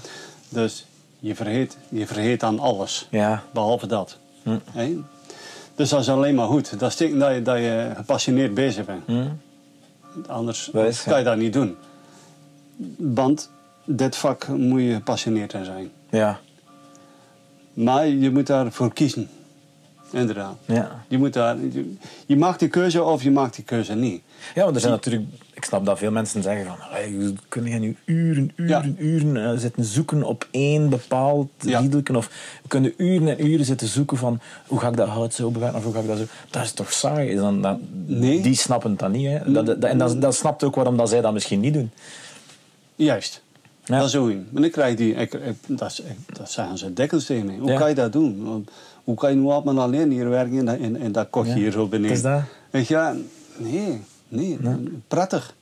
Dus 0.48 0.86
je 1.26 1.34
vergeet, 1.34 1.76
je 1.88 2.06
vergeet 2.06 2.42
aan 2.42 2.58
alles, 2.58 3.06
Ja. 3.10 3.42
behalve 3.52 3.86
dat. 3.86 4.18
Hm. 4.42 4.58
Dus 5.74 5.88
dat 5.88 6.00
is 6.00 6.08
alleen 6.08 6.34
maar 6.34 6.46
goed. 6.46 6.78
Dat 6.78 6.88
betekent 6.88 7.20
dat 7.20 7.34
je, 7.34 7.42
dat 7.42 7.56
je 7.58 7.92
gepassioneerd 7.96 8.54
bezig 8.54 8.84
bent. 8.84 9.02
Hm? 9.06 9.26
Anders 10.26 10.70
kan 11.04 11.18
je 11.18 11.24
dat 11.24 11.36
niet 11.36 11.52
doen. 11.52 11.76
Want 12.96 13.50
dit 13.84 14.16
vak 14.16 14.48
moet 14.48 14.80
je 14.80 14.94
gepassioneerd 14.94 15.50
zijn. 15.50 15.90
Ja. 16.10 16.38
Maar 17.72 18.06
je 18.06 18.30
moet 18.30 18.46
daarvoor 18.46 18.92
kiezen. 18.92 19.28
Inderdaad. 20.10 20.56
Ja. 20.64 21.04
Je, 21.08 21.18
moet 21.18 21.32
daar, 21.32 21.58
je, 21.58 21.94
je 22.26 22.36
maakt 22.36 22.58
die 22.58 22.68
keuze 22.68 23.02
of 23.02 23.22
je 23.22 23.30
maakt 23.30 23.54
die 23.54 23.64
keuze 23.64 23.94
niet. 23.94 24.22
Ja, 24.54 24.62
want 24.62 24.74
er 24.74 24.80
zijn 24.80 24.92
natuurlijk... 24.92 25.24
Ik 25.54 25.64
snap 25.64 25.86
dat 25.86 25.98
veel 25.98 26.10
mensen 26.10 26.42
zeggen 26.42 26.66
van... 26.66 26.76
"Allee, 26.90 27.16
We 27.18 27.34
kunnen 27.48 27.70
hier 27.70 27.80
nu 27.80 27.96
uren, 28.04 28.52
uren, 28.56 28.96
uren 28.98 29.50
eh, 29.52 29.58
zitten 29.58 29.84
zoeken 29.84 30.22
op 30.22 30.46
één 30.50 30.88
bepaald 30.88 31.48
riedelken. 31.58 32.16
Of 32.16 32.26
we 32.62 32.68
kunnen 32.68 32.94
uren 32.96 33.28
en 33.38 33.46
uren 33.46 33.64
zitten 33.64 33.86
zoeken 33.88 34.16
van... 34.16 34.40
Hoe 34.66 34.80
ga 34.80 34.88
ik 34.88 34.96
dat 34.96 35.08
hout 35.08 35.34
zo 35.34 35.50
bewerken? 35.50 35.78
Of 35.78 35.84
hoe 35.84 35.92
ga 35.94 36.00
ik 36.00 36.06
dat 36.06 36.18
zo... 36.18 36.24
Dat 36.50 36.62
is 36.62 36.72
toch 36.72 36.92
saai? 36.92 37.34
Dan, 37.34 37.62
dan, 37.62 37.80
Nee. 38.06 38.40
Die 38.42 38.54
snappen 38.54 38.96
dat 38.96 39.10
niet. 39.10 39.26
Hè? 39.26 39.52
Dat, 39.52 39.66
dat- 39.66 39.84
en 39.84 39.98
dat, 39.98 40.20
dat 40.20 40.34
snapt 40.34 40.64
ook 40.64 40.74
waarom 40.74 40.96
dat 40.96 41.08
zij 41.08 41.20
dat 41.20 41.32
misschien 41.32 41.60
niet 41.60 41.74
doen. 41.74 41.90
Juist. 42.96 43.42
Ja. 43.84 43.98
Dat 43.98 44.06
is 44.06 44.12
je. 44.12 44.42
Maar 44.50 44.62
dan 44.62 44.70
krijg 44.70 44.90
je 44.90 44.96
die... 44.96 45.14
Ik, 45.14 45.34
ik- 45.34 45.78
dat, 45.78 45.90
is- 45.90 46.00
ik- 46.00 46.36
dat 46.36 46.50
zeggen 46.50 46.78
ze 46.78 46.92
dikwijls 46.92 47.26
tegen 47.26 47.46
mij. 47.46 47.56
Hoe 47.56 47.70
Ja. 47.70 47.78
kan 47.78 47.88
je 47.88 47.94
dat 47.94 48.12
doen? 48.12 48.44
Want 48.44 48.70
Hoe 49.04 49.14
kan 49.16 49.30
je 49.30 49.36
nu 49.36 49.46
allemaal 49.46 49.80
alleen 49.80 50.10
hier 50.10 50.28
werken 50.28 50.64
dat- 50.64 50.78
in, 50.78 50.96
in 50.96 51.12
dat 51.12 51.30
kotje 51.30 51.50
Ja. 51.50 51.56
hier 51.58 51.72
zo 51.72 51.86
beneden? 51.86 52.16
Is 52.16 52.22
dat. 52.22 52.40
Weet 52.70 52.88
je, 52.88 52.94
ja, 52.94 53.14
nee. 54.28 54.58
Prettig. 55.08 55.54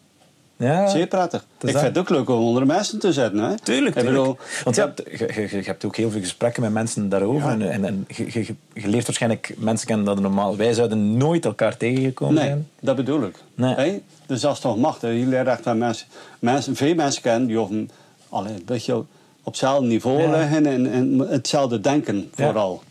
Ja. 0.57 0.89
Zeer 0.89 1.07
prettig. 1.07 1.45
Ik 1.61 1.69
vind 1.69 1.81
het 1.81 1.99
ook 1.99 2.09
leuk 2.09 2.29
om 2.29 2.43
onder 2.43 2.67
mensen 2.67 2.99
te 2.99 3.12
zetten. 3.12 3.39
Hè? 3.39 3.57
Tuurlijk, 3.57 3.95
tuurlijk. 3.95 4.17
bedoel, 4.17 4.37
Want 4.65 4.77
je 4.77 4.83
hebt, 4.83 5.03
je, 5.51 5.62
hebt 5.65 5.85
ook 5.85 5.97
heel 5.97 6.11
veel 6.11 6.21
gesprekken 6.21 6.62
met 6.62 6.73
mensen 6.73 7.09
daarover. 7.09 7.49
Ja. 7.49 7.53
En, 7.53 7.71
en, 7.71 7.85
en 7.85 8.07
je, 8.07 8.55
leert 8.73 9.07
waarschijnlijk 9.07 9.55
mensen 9.59 9.87
kennen 9.87 10.07
dat 10.07 10.21
normaal... 10.21 10.57
Wij 10.57 10.73
zouden 10.73 11.17
nooit 11.17 11.45
elkaar 11.45 11.77
tegengekomen 11.77 12.35
Nee, 12.35 12.45
zijn. 12.45 12.69
dat 12.81 12.97
bedoel 12.97 13.23
ik. 13.23 13.37
Nee. 13.55 13.75
Hè? 13.75 14.01
Dus 14.27 14.41
dat 14.41 14.53
is 14.53 14.61
toch 14.61 14.77
machtig. 14.77 15.11
Je 15.11 15.27
leert 15.27 15.47
echt 15.47 15.75
mensen, 15.75 16.07
mensen, 16.39 16.77
veel 16.77 16.95
mensen 16.95 17.23
kennen 17.23 17.49
die 17.49 17.89
allee, 18.29 18.53
een 18.53 18.62
beetje 18.65 18.95
op 18.97 19.07
hetzelfde 19.45 19.87
niveau 19.87 20.31
liggen 20.31 20.67
en, 20.67 20.93
en 20.93 21.19
hetzelfde 21.19 21.81
denken. 21.81 22.17
Mhm. 22.17 22.43
vooral. 22.43 22.83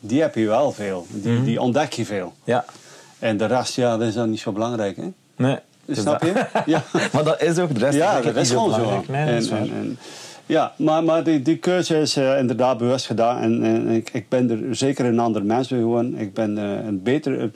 Die 0.00 0.20
heb 0.20 0.34
je 0.34 0.46
wel 0.46 0.72
veel. 0.72 1.06
Die, 1.10 1.44
die 1.44 1.60
ontdek 1.60 1.92
je 1.92 2.04
veel. 2.04 2.32
Ja. 2.44 2.64
En 3.18 3.36
de 3.36 3.44
rest, 3.46 3.74
ja, 3.76 3.96
dat 3.96 4.08
is 4.08 4.14
dan 4.14 4.30
niet 4.30 4.40
zo 4.40 4.52
belangrijk. 4.52 4.96
Hè? 4.96 5.08
Nee. 5.36 5.58
dus 5.84 6.00
Snap 6.00 6.20
dat- 6.20 6.28
je? 6.28 6.46
Ja. 6.72 6.82
maar 7.12 7.24
dat 7.24 7.42
is 7.42 7.58
ook 7.58 7.74
de 7.74 7.80
rest. 7.80 7.96
Ja, 7.98 8.20
dat 8.20 8.36
is 8.36 8.50
gewoon 8.50 8.70
zo. 8.72 8.76
belangrijk. 8.76 9.08
Nee, 9.08 9.36
is 9.36 9.48
En- 9.48 9.58
en- 9.70 9.98
ja, 10.46 10.72
maar, 10.76 11.04
maar 11.04 11.24
die, 11.24 11.42
die 11.42 11.56
keuze 11.56 11.98
is 12.00 12.16
eh, 12.16 12.38
inderdaad 12.38 12.78
bewust 12.78 13.06
gedaan. 13.06 13.40
En, 13.42 13.62
en 13.64 13.88
ik, 13.88 14.10
ik 14.12 14.28
ben 14.28 14.50
er 14.50 14.76
zeker 14.76 15.04
een 15.04 15.18
ander 15.18 15.44
mens 15.44 15.68
door 15.68 15.78
gewoon. 15.78 16.16
Ik 16.18 16.34
ben 16.34 16.58
eh, 16.58 16.86
een 16.86 17.02
betere... 17.02 17.50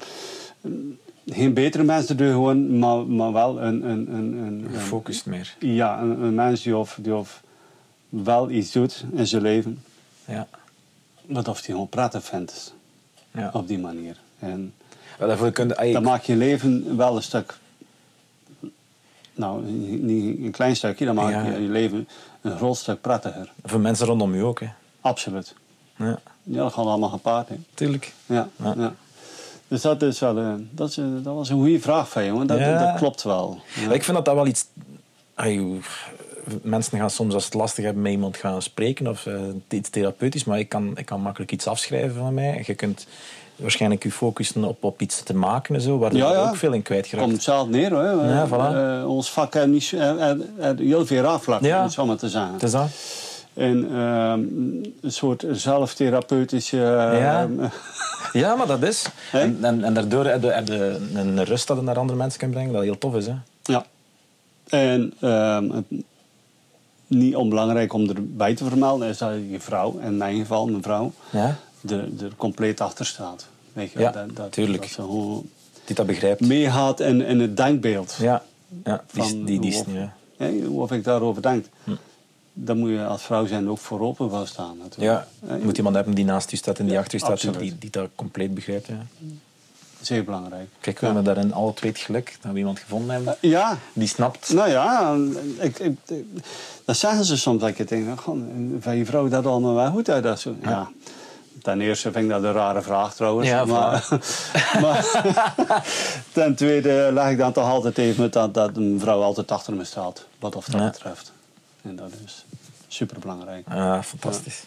een- 0.62 0.98
geen 1.26 1.54
betere 1.54 1.82
mens 1.84 2.06
door 2.06 2.26
gewoon, 2.30 2.78
maar, 2.78 3.06
maar 3.06 3.32
wel 3.32 3.60
een... 3.62 3.90
een, 3.90 3.90
een, 4.14 4.14
een, 4.14 4.64
een- 4.64 4.66
Gefocust 4.74 5.26
meer. 5.26 5.54
ja, 5.58 6.00
een, 6.00 6.22
een 6.22 6.34
mens 6.34 6.62
die, 6.62 6.76
of, 6.76 6.98
die 7.00 7.14
of 7.14 7.42
wel 8.08 8.50
iets 8.50 8.72
doet 8.72 9.04
in 9.14 9.26
zijn 9.26 9.42
leven. 9.42 9.82
Ja. 10.24 10.46
Wat 11.26 11.48
of 11.48 11.60
die 11.62 11.70
gewoon 11.74 11.88
prettig 11.88 12.24
vindt. 12.24 12.74
ja. 13.30 13.50
Op 13.52 13.68
die 13.68 13.78
manier. 13.78 14.16
En 14.38 14.72
Wel, 15.20 15.28
daarvoor 15.28 15.50
kun 15.50 15.68
je... 15.68 15.76
ai, 15.76 15.92
dat 15.92 16.02
maakt 16.02 16.26
je 16.26 16.36
leven 16.36 16.96
wel 16.96 17.16
een 17.16 17.22
stuk... 17.22 17.54
Nou, 19.34 19.62
niet 19.64 20.38
een 20.38 20.50
klein 20.50 20.76
stukje. 20.76 21.04
Dan 21.04 21.14
maakt 21.14 21.30
Ja. 21.32 21.44
je 21.44 21.62
je 21.62 21.68
leven 21.68 22.08
een 22.40 22.56
groot 22.56 22.76
stuk 22.76 23.00
prettiger. 23.00 23.52
Voor 23.64 23.80
mensen 23.80 24.06
rondom 24.06 24.34
je 24.34 24.42
ook. 24.42 24.60
Hè. 24.60 24.66
Absoluut. 25.00 25.54
Ja, 25.96 26.18
Ja, 26.42 26.56
dat 26.62 26.72
gaat 26.72 26.84
allemaal 26.86 27.08
gepaard. 27.08 27.48
Hè. 27.48 27.54
tuurlijk. 27.74 28.12
Ja, 28.26 28.48
Ja. 28.56 28.74
ja. 28.76 28.94
Dus 29.68 29.80
dat, 29.82 30.02
is 30.02 30.18
wel, 30.18 30.38
eh, 30.38 30.52
dat, 30.70 30.88
is, 30.88 30.96
eh, 30.98 31.04
dat 31.22 31.34
was 31.34 31.48
een 31.48 31.56
goede 31.56 31.80
vraag 31.80 32.08
van 32.08 32.24
je, 32.24 32.32
want 32.32 32.48
dat, 32.48 32.58
Ja. 32.58 32.86
dat 32.90 32.96
klopt 32.98 33.22
wel. 33.22 33.60
Ja. 33.74 33.92
Ik 33.92 34.04
vind 34.04 34.16
dat 34.16 34.24
dat 34.24 34.34
wel 34.34 34.46
iets... 34.46 34.66
mensen 36.62 36.98
gaan 36.98 37.10
soms 37.10 37.34
als 37.34 37.42
ze 37.42 37.48
het 37.48 37.58
lastig 37.58 37.84
hebben 37.84 38.02
met 38.02 38.12
iemand 38.12 38.36
gaan 38.36 38.62
spreken 38.62 39.06
of 39.06 39.26
eh, 39.26 39.40
iets 39.68 39.90
therapeutisch, 39.90 40.44
maar 40.44 40.58
ik 40.58 40.68
kan, 40.68 40.96
ik 40.98 41.06
kan 41.06 41.20
makkelijk 41.20 41.52
iets 41.52 41.66
afschrijven 41.66 42.16
van 42.16 42.34
mij. 42.34 42.62
Je 42.66 42.74
kunt 42.74 43.06
waarschijnlijk 43.60 44.02
je 44.02 44.12
focussen 44.12 44.64
op, 44.64 44.84
op 44.84 45.00
iets 45.00 45.22
te 45.22 45.34
maken 45.34 45.74
en 45.74 45.80
zo, 45.80 45.98
waar 45.98 46.14
Ja, 46.16 46.48
ook 46.48 46.56
veel 46.56 46.72
in 46.72 46.82
kwijtgeraakt. 46.82 47.22
Komt 47.22 47.36
hetzelfde 47.36 47.76
neer 47.76 47.90
hoor. 47.92 48.02
Ja, 48.28 48.42
Eh, 48.42 48.50
voilà. 48.50 49.00
eh, 49.02 49.08
ons 49.10 49.30
vak 49.30 49.54
heeft 49.54 49.66
niet, 49.66 49.92
eh, 49.92 50.30
eh, 50.30 50.38
heel 50.78 51.06
veel 51.06 51.22
raafvlakken, 51.22 51.68
Ja. 51.68 51.76
om 51.78 51.82
het 51.84 51.92
zo 51.92 52.06
maar 52.06 52.16
te 52.16 52.28
zeggen. 52.28 52.52
Het 52.52 52.62
is 52.62 52.70
dat. 52.70 52.88
En 53.54 53.84
ehm, 53.92 54.40
een 55.00 55.12
soort 55.12 55.44
zelftherapeutische... 55.50 56.76
Ja. 56.76 57.48
Ja, 58.32 58.54
maar 58.54 58.66
dat 58.66 58.82
is. 58.82 59.06
Hè? 59.30 59.40
En, 59.40 59.58
en, 59.62 59.84
en 59.84 59.94
daardoor 59.94 60.24
heb 60.26 60.42
je, 60.42 60.48
heb 60.52 60.68
je 60.68 61.08
een 61.14 61.44
rust 61.44 61.66
dat 61.66 61.76
je 61.76 61.82
naar 61.82 61.98
andere 61.98 62.18
mensen 62.18 62.40
kan 62.40 62.50
brengen, 62.50 62.72
dat 62.72 62.82
heel 62.82 62.98
tof 62.98 63.14
is. 63.14 63.26
Hè? 63.26 63.32
ja. 63.62 63.84
En 64.68 65.12
ehm, 65.20 65.68
niet 67.06 67.36
onbelangrijk 67.36 67.92
om 67.92 68.08
erbij 68.08 68.54
te 68.54 68.64
vermelden 68.64 69.08
is 69.08 69.18
dat 69.18 69.30
je 69.50 69.60
vrouw, 69.60 69.98
in 70.04 70.16
mijn 70.16 70.36
geval 70.36 70.66
mijn 70.66 70.82
vrouw, 70.82 71.12
Ja? 71.30 71.56
er, 71.88 71.98
er 71.98 72.30
compleet 72.36 72.80
achter 72.80 73.06
staat. 73.06 73.46
Weet 73.72 73.92
je, 73.92 73.98
Ja, 73.98 74.10
dat, 74.10 74.36
dat, 74.36 74.52
tuurlijk. 74.52 74.82
Dat 74.82 74.90
ze 74.90 75.00
gewoon 75.02 75.48
Die 75.84 75.94
dat 75.96 76.06
begrijpt. 76.06 76.40
meegaat 76.40 77.00
in, 77.00 77.20
in 77.20 77.40
het 77.40 77.56
denkbeeld. 77.56 78.16
Ja, 78.20 78.42
ja 78.84 79.04
die, 79.12 79.44
die, 79.44 79.60
die, 79.60 79.74
hoe- 79.84 80.08
ja. 80.38 80.50
Hoe 80.66 80.94
ik 80.94 81.04
daarover 81.04 81.42
denk. 81.42 81.66
Hm. 81.84 81.90
Dan 82.52 82.78
moet 82.78 82.90
je 82.90 83.04
als 83.04 83.22
vrouw 83.22 83.46
zijn 83.46 83.68
ook 83.70 83.78
voor 83.78 84.00
open 84.00 84.30
wel 84.30 84.46
staan. 84.46 84.76
Natuurlijk. 84.82 85.24
Ja, 85.46 85.54
je 85.56 85.64
moet 85.64 85.76
iemand 85.76 85.94
hebben 85.94 86.14
die 86.14 86.24
naast 86.24 86.50
je 86.50 86.56
staat 86.56 86.78
en 86.78 86.84
die 86.84 86.92
Ja, 86.94 86.98
achter 87.00 87.14
je 87.14 87.18
staat, 87.20 87.32
absoluut. 87.32 87.58
die, 87.58 87.78
die 87.78 87.90
dat 87.90 88.08
compleet 88.14 88.54
begrijpt. 88.54 88.86
Ja. 88.86 89.02
zeer 90.00 90.24
belangrijk. 90.24 90.68
Kijk, 90.80 90.98
we 90.98 91.06
hebben 91.06 91.24
daarin 91.24 91.52
alle 91.52 91.74
twee 91.74 91.90
het 91.90 92.00
geluk 92.00 92.36
dat 92.40 92.52
we 92.52 92.58
iemand 92.58 92.78
gevonden 92.78 93.14
hebben 93.14 93.36
Ja, 93.40 93.78
die 93.92 94.08
snapt. 94.08 94.52
nou 94.52 94.68
ja, 94.70 95.16
ik, 95.58 95.78
ik, 95.78 95.96
ik- 96.06 96.24
dat 96.84 96.96
zeggen 96.96 97.24
ze 97.24 97.36
soms. 97.36 97.60
Dat 97.60 97.68
ik 97.78 97.88
denk, 97.88 98.20
van 98.80 98.96
je 98.96 99.04
vrouw 99.06 99.28
dat 99.28 99.46
allemaal 99.46 99.74
wel 99.74 99.90
goed 99.90 100.10
uit. 100.10 100.22
Dat 100.22 100.40
zo. 100.40 100.54
Ja. 100.62 100.90
Ten 101.62 101.80
eerste 101.80 102.12
vind 102.12 102.24
ik 102.24 102.30
dat 102.30 102.42
een 102.42 102.52
rare 102.52 102.82
vraag 102.82 103.14
trouwens. 103.14 103.48
Ja, 103.48 103.64
maar, 103.64 104.08
maar 104.82 105.06
ten 106.32 106.54
tweede 106.54 107.10
leg 107.12 107.30
ik 107.30 107.38
dan 107.38 107.52
toch 107.52 107.68
altijd 107.68 107.98
even 107.98 108.22
met 108.22 108.32
dat, 108.32 108.54
dat 108.54 108.76
een 108.76 109.00
vrouw 109.00 109.22
altijd 109.22 109.50
achter 109.50 109.74
me 109.74 109.84
staat. 109.84 110.26
Wat 110.38 110.56
of 110.56 110.64
dat 110.66 110.80
Ja. 110.80 110.90
betreft. 110.90 111.32
En 111.82 111.96
dat 111.96 112.10
is 112.24 112.44
super 112.88 113.18
belangrijk. 113.18 113.66
Ah, 113.68 114.02
fantastisch. 114.02 114.62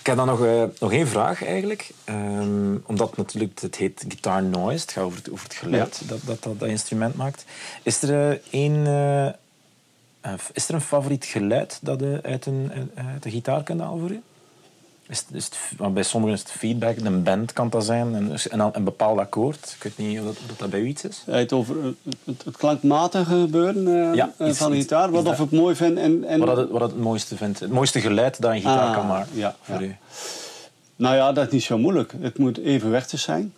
Ik 0.00 0.06
heb 0.06 0.16
dan 0.16 0.26
nog, 0.26 0.44
eh, 0.44 0.62
nog 0.80 0.92
één 0.92 1.08
vraag 1.08 1.44
eigenlijk. 1.44 1.90
Ehm, 2.04 2.76
omdat 2.86 3.16
natuurlijk 3.16 3.60
het 3.60 3.76
heet 3.76 4.04
guitar 4.08 4.42
noise. 4.42 4.80
Het 4.80 4.92
gaat 4.92 5.04
over 5.04 5.18
het, 5.18 5.30
over 5.30 5.44
het 5.44 5.54
geluid 5.54 6.02
dat, 6.08 6.18
dat, 6.24 6.42
dat 6.42 6.58
dat 6.58 6.68
instrument 6.68 7.14
maakt. 7.16 7.44
Is 7.82 8.02
er, 8.02 8.30
eh, 8.30 8.38
één, 8.50 8.86
eh, 10.20 10.32
is 10.52 10.68
er 10.68 10.74
een 10.74 10.80
favoriet 10.80 11.24
geluid 11.24 11.78
dat 11.82 12.00
je 12.00 12.20
uit 12.22 12.46
een, 12.46 12.90
uit 13.14 13.24
een 13.24 13.30
gitaar 13.30 13.62
kunt 13.62 13.80
halen 13.80 13.98
voor 14.00 14.10
je? 14.10 14.20
Is, 15.08 15.18
het- 15.18 15.28
is 15.32 15.44
het, 15.78 15.92
bij 15.94 16.02
sommigen 16.02 16.36
is 16.36 16.42
het 16.42 16.50
feedback, 16.50 16.96
een 16.98 17.22
band 17.22 17.52
kan 17.52 17.68
dat 17.70 17.84
zijn, 17.84 18.14
een, 18.14 18.32
een, 18.50 18.70
een 18.72 18.84
bepaald 18.84 19.18
akkoord. 19.18 19.76
Ik 19.78 19.82
weet 19.82 20.06
niet 20.08 20.18
of 20.18 20.24
dat, 20.24 20.36
of 20.50 20.56
dat 20.56 20.70
bij 20.70 20.80
u 20.80 20.86
iets 20.86 21.04
is. 21.04 21.22
Het, 21.26 21.52
over 21.52 21.76
het, 21.84 22.42
het 22.44 22.56
klankmatige 22.56 23.24
gebeuren 23.40 23.86
eh, 24.10 24.14
Ja, 24.14 24.30
eh, 24.38 24.48
iets- 24.48 24.58
van 24.58 24.70
de 24.70 24.76
gitaar. 24.76 25.10
Wat 25.10 25.26
of 25.26 25.40
ik 25.40 25.50
mooi 25.50 25.74
vind. 25.74 25.98
En, 25.98 26.24
en, 26.24 26.40
Wat, 26.40 26.56
het- 26.56 26.70
wat 26.70 26.80
het 26.80 26.98
mooiste 26.98 27.36
vindt. 27.36 27.60
Het 27.60 27.70
mooiste 27.70 28.00
geluid 28.00 28.40
dat 28.40 28.50
een 28.50 28.56
gitaar 28.60 28.88
Ah, 28.88 28.94
kan 28.94 29.06
maken 29.06 29.36
ja, 29.36 29.56
voor 29.62 29.82
u. 29.82 29.96
Nou 30.96 31.14
ja, 31.16 31.32
dat 31.32 31.46
is 31.46 31.52
niet 31.52 31.62
zo 31.62 31.78
moeilijk. 31.78 32.12
Het 32.20 32.38
moet 32.38 32.58
evenwichtig 32.58 33.20
zijn. 33.20 33.52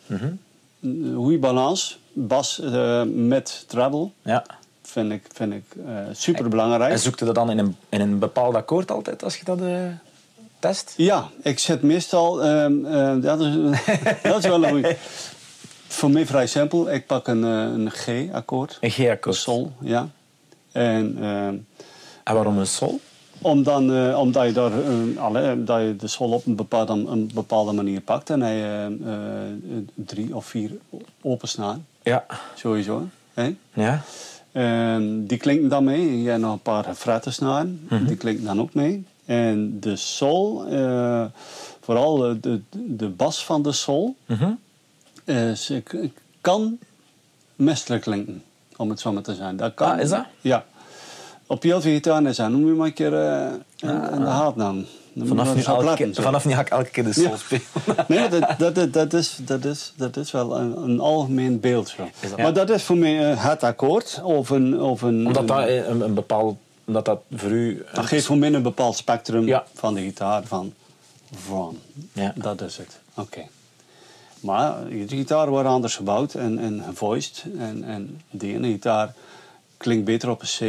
Een 0.81 1.13
goede 1.17 1.39
balans. 1.39 1.99
Bas 2.13 2.61
eh, 2.61 3.03
met 3.15 3.65
treble 3.67 4.09
Ja. 4.23 4.45
vind 4.83 5.13
ik, 5.13 5.23
vind 5.33 5.53
ik 5.53 5.65
super 6.13 6.49
belangrijk. 6.49 6.93
En 6.93 6.99
zoekt 6.99 7.21
u 7.21 7.25
dat 7.27 7.35
dan 7.35 7.51
in 7.51 7.59
een, 7.59 7.77
in 7.89 8.01
een 8.01 8.19
bepaald 8.19 8.55
akkoord 8.55 8.91
altijd 8.91 9.25
als 9.25 9.37
je 9.37 9.45
dat 9.45 9.59
test? 10.59 10.95
Ja, 10.97 11.29
ik 11.43 11.59
zet 11.59 11.83
meestal. 11.83 12.43
ehm, 12.43 12.85
eh, 12.85 13.15
dat, 13.23 13.41
is, 13.41 13.55
dat 14.23 14.39
is 14.39 14.45
wel 14.45 14.65
een 14.65 14.71
goeie. 14.71 14.97
Voor 15.89 16.11
mij 16.11 16.27
vrij 16.27 16.47
simpel. 16.47 16.91
Ik 16.93 17.07
pak 17.07 17.27
een, 17.29 17.45
eh, 17.45 17.51
een 17.51 17.91
G-akkoord. 17.91 18.79
Een 18.81 18.91
G-akkoord. 18.91 19.37
Sol, 19.37 19.73
ja. 19.81 20.09
En 20.73 21.17
ehm, 21.21 21.57
En 22.25 22.35
waarom 22.35 22.59
een 22.59 22.67
sol? 22.67 23.01
om 23.41 23.63
dan, 23.63 23.93
eh, 23.93 24.19
omdat, 24.19 24.47
je 24.47 24.53
daar, 24.53 24.73
eh, 24.73 25.17
alle, 25.23 25.65
dat 25.65 25.81
je 25.81 25.97
de 25.97 26.07
sol 26.07 26.31
op 26.31 26.47
een 26.47 26.57
bepaalde, 26.57 26.93
een 26.93 27.31
bepaalde 27.35 27.73
manier 27.73 28.01
pakt. 28.01 28.31
En 28.31 28.41
hij 28.41 28.63
eh, 28.63 28.87
eh, 28.87 28.93
drie 29.95 30.37
of 30.37 30.47
vier 30.47 30.71
opensnaren. 31.23 31.87
Ja. 32.03 32.27
Sowieso. 32.55 33.07
Hè? 33.35 33.55
Ja. 33.73 34.03
Die 35.27 35.39
klinken 35.39 35.69
dan 35.69 35.85
mee. 35.85 36.23
Je 36.23 36.29
hebt 36.29 36.41
nog 36.41 36.53
een 36.53 36.61
paar 36.61 36.95
frettensnaren. 36.95 37.89
Die 38.07 38.17
klinken 38.17 38.45
dan 38.45 38.61
ook 38.61 38.75
mee. 38.75 39.05
En 39.29 39.81
de 39.81 39.97
sol, 39.97 40.67
eh, 40.71 41.25
vooral 41.81 42.17
de, 42.17 42.39
de, 42.41 42.61
de 42.97 43.09
bas 43.09 43.45
van 43.45 43.63
de 43.63 43.73
sol, 43.73 44.17
Mhm. 44.27 44.51
ik 45.69 46.11
kan 46.41 46.79
mestelijk 47.57 48.03
klinken. 48.03 48.43
Om 48.77 48.91
het 48.91 49.01
zo 49.01 49.13
maar 49.13 49.23
te 49.23 49.35
zijn. 49.35 49.57
Dat 49.57 49.75
kan. 49.75 49.91
Ah, 49.91 50.01
is 50.01 50.09
dat? 50.11 50.25
Ja. 50.41 50.65
Op 51.47 51.63
heel 51.63 51.81
veel 51.81 51.93
gitaar 51.93 52.23
is 52.25 52.37
dat. 52.37 52.51
Noem 52.51 52.67
je 52.67 52.73
maar 52.73 52.87
een 52.87 52.93
keer 52.93 53.15
eh, 53.15 53.53
in 54.15 54.21
de 54.21 54.27
haat 54.27 54.57
dan. 54.57 54.75
Dan 55.13 55.27
moet 55.27 55.29
Vanaf, 55.29 55.55
nu 55.55 55.63
elke, 55.63 55.95
keer- 55.95 56.15
vanaf 56.15 56.45
nu 56.45 56.53
ga 56.53 56.61
ik 56.61 56.69
elke 56.69 56.91
keer 56.91 57.05
de 57.05 57.13
sol 57.13 57.23
Ja. 57.23 57.37
spelen. 57.37 57.63
Nee, 58.09 58.29
dat, 58.29 58.55
dat, 58.59 58.75
dat, 58.75 58.93
dat, 58.93 59.13
is, 59.13 59.39
dat, 59.43 59.65
is, 59.65 59.93
dat 59.97 60.17
is 60.17 60.31
wel 60.31 60.57
een, 60.59 60.77
een 60.83 61.01
algemeen 61.01 61.61
beeld. 61.61 61.89
Zo. 61.89 62.09
Dat- 62.29 62.37
Maar 62.39 62.53
dat 62.53 62.71
is 62.71 62.83
voor 62.83 62.97
mij 62.97 63.31
eh, 63.31 63.45
het 63.45 63.63
akkoord. 63.63 64.21
Of 64.23 64.51
een, 64.51 64.81
of 64.81 65.03
een, 65.03 65.27
Omdat 65.27 65.49
dat 65.49 65.69
een, 65.69 66.01
een 66.01 66.15
bepaald... 66.15 66.57
Omdat 66.89 67.05
dat 67.05 67.21
voor 67.33 67.51
u... 67.51 67.85
dat 67.95 68.07
geeft 68.07 68.27
voor 68.27 68.39
mij 68.39 68.53
een 68.53 68.63
bepaald 68.63 68.97
spectrum 68.97 69.47
Ja. 69.47 69.65
van 69.75 69.95
de 69.95 70.01
gitaar. 70.01 70.45
Van, 70.45 70.73
van. 71.35 71.79
Ja. 72.13 72.33
Dat 72.37 72.61
is 72.61 72.77
het. 72.77 73.01
Oké. 73.15 73.47
Maar 74.41 74.89
iedere 74.91 75.17
gitaar 75.17 75.49
wordt 75.49 75.69
anders 75.69 75.97
gebouwd 75.97 76.35
en, 76.35 76.59
en 76.59 76.83
gevoiced. 76.87 77.45
En, 77.59 77.85
en 77.85 78.21
die 78.31 78.55
ene 78.55 78.69
gitaar 78.69 79.15
klinkt 79.77 80.05
beter 80.05 80.31
op 80.31 80.43
een 80.43 80.49
C 80.49 80.61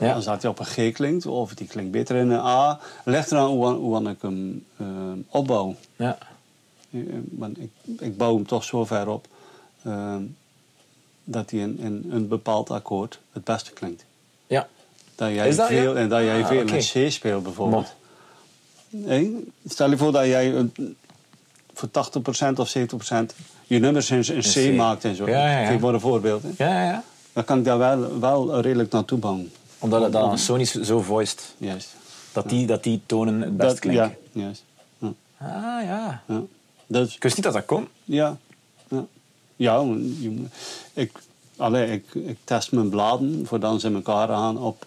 Ja. 0.00 0.12
dan 0.14 0.22
dat 0.22 0.42
hij 0.42 0.50
op 0.50 0.58
een 0.58 0.66
G 0.66 0.92
klinkt. 0.92 1.26
Of 1.26 1.54
die 1.54 1.66
klinkt 1.66 1.90
beter 1.90 2.16
in 2.16 2.30
een 2.30 2.40
A. 2.40 2.80
Ligt 3.04 3.32
eraan 3.32 3.48
hoe, 3.48 3.66
hoe 3.72 4.10
ik 4.10 4.22
hem 4.22 4.64
eh, 4.76 4.86
opbouw. 5.28 5.74
Ja. 5.96 6.18
Eh, 6.90 7.00
Want 7.30 7.58
ik, 7.60 7.70
ik 7.98 8.16
bouw 8.16 8.34
hem 8.34 8.46
toch 8.46 8.64
zo 8.64 8.84
ver 8.84 9.08
op 9.08 9.26
dat 11.24 11.50
hij 11.50 11.60
in, 11.60 11.78
in 11.78 12.06
een 12.10 12.28
bepaald 12.28 12.70
akkoord 12.70 13.20
het 13.32 13.44
beste 13.44 13.72
klinkt. 13.72 14.04
Dat 15.16 15.28
jij 15.32 15.54
dat, 15.54 15.66
veel, 15.68 15.94
ja? 15.94 16.00
En 16.00 16.08
dat 16.08 16.20
jij 16.22 16.42
Ah, 16.42 16.48
veel 16.48 16.64
met 16.64 16.92
C 16.92 17.10
speelt 17.12 17.42
bijvoorbeeld. 17.42 17.94
Stel 19.68 19.90
je 19.90 19.96
voor 19.96 20.12
dat 20.12 20.24
jij 20.26 20.54
een- 20.54 20.96
voor 21.74 21.88
80% 21.90 22.58
of 22.58 22.68
70% 22.68 23.34
je 23.66 23.78
nummers 23.78 24.10
in, 24.10 24.24
in 24.34 24.40
C, 24.40 24.52
C. 24.52 24.76
maakt 24.76 25.04
en 25.04 25.14
zo. 25.16 25.28
Ja, 25.28 25.50
ja, 25.50 25.60
ja. 25.60 25.66
Geef 25.68 25.80
maar 25.80 25.94
een 25.94 26.00
voorbeeld. 26.00 26.42
Hè. 26.42 26.64
Ja, 26.64 26.84
ja. 26.84 27.04
Dan 27.32 27.44
kan 27.44 27.58
ik 27.58 27.64
daar 27.64 27.78
wel, 27.78 28.18
wel 28.20 28.60
redelijk 28.60 28.92
naartoe 28.92 29.18
bouwen. 29.18 29.52
Omdat 29.78 30.02
het 30.02 30.12
dan 30.12 30.38
Sony 30.38 30.64
zo 30.64 31.00
voiced. 31.00 31.54
Juist. 31.58 31.88
Dat 32.32 32.48
die, 32.48 32.66
dat 32.66 32.82
die 32.82 33.00
tonen 33.06 33.40
het 33.40 33.56
best 33.56 33.68
Dat- 33.70 33.78
klinken. 33.78 34.16
Ja, 34.32 34.40
juist. 34.42 34.64
Ja, 34.98 35.12
Ah, 35.38 35.84
ja. 35.84 36.22
ja. 36.28 36.42
Dus, 36.86 37.14
Ik 37.14 37.22
wist 37.22 37.34
niet 37.36 37.44
dat 37.44 37.54
dat 37.54 37.64
kon. 37.64 37.88
Ja. 38.04 38.36
Ja, 38.88 39.04
ja 39.56 39.84
ik, 40.92 41.12
allee, 41.56 41.90
ik, 41.92 42.14
ik 42.14 42.38
test 42.44 42.72
mijn 42.72 42.88
bladen 42.88 43.46
voordat 43.46 43.80
ze 43.80 43.86
in 43.86 43.94
elkaar 43.94 44.28
aan 44.30 44.58
op, 44.58 44.86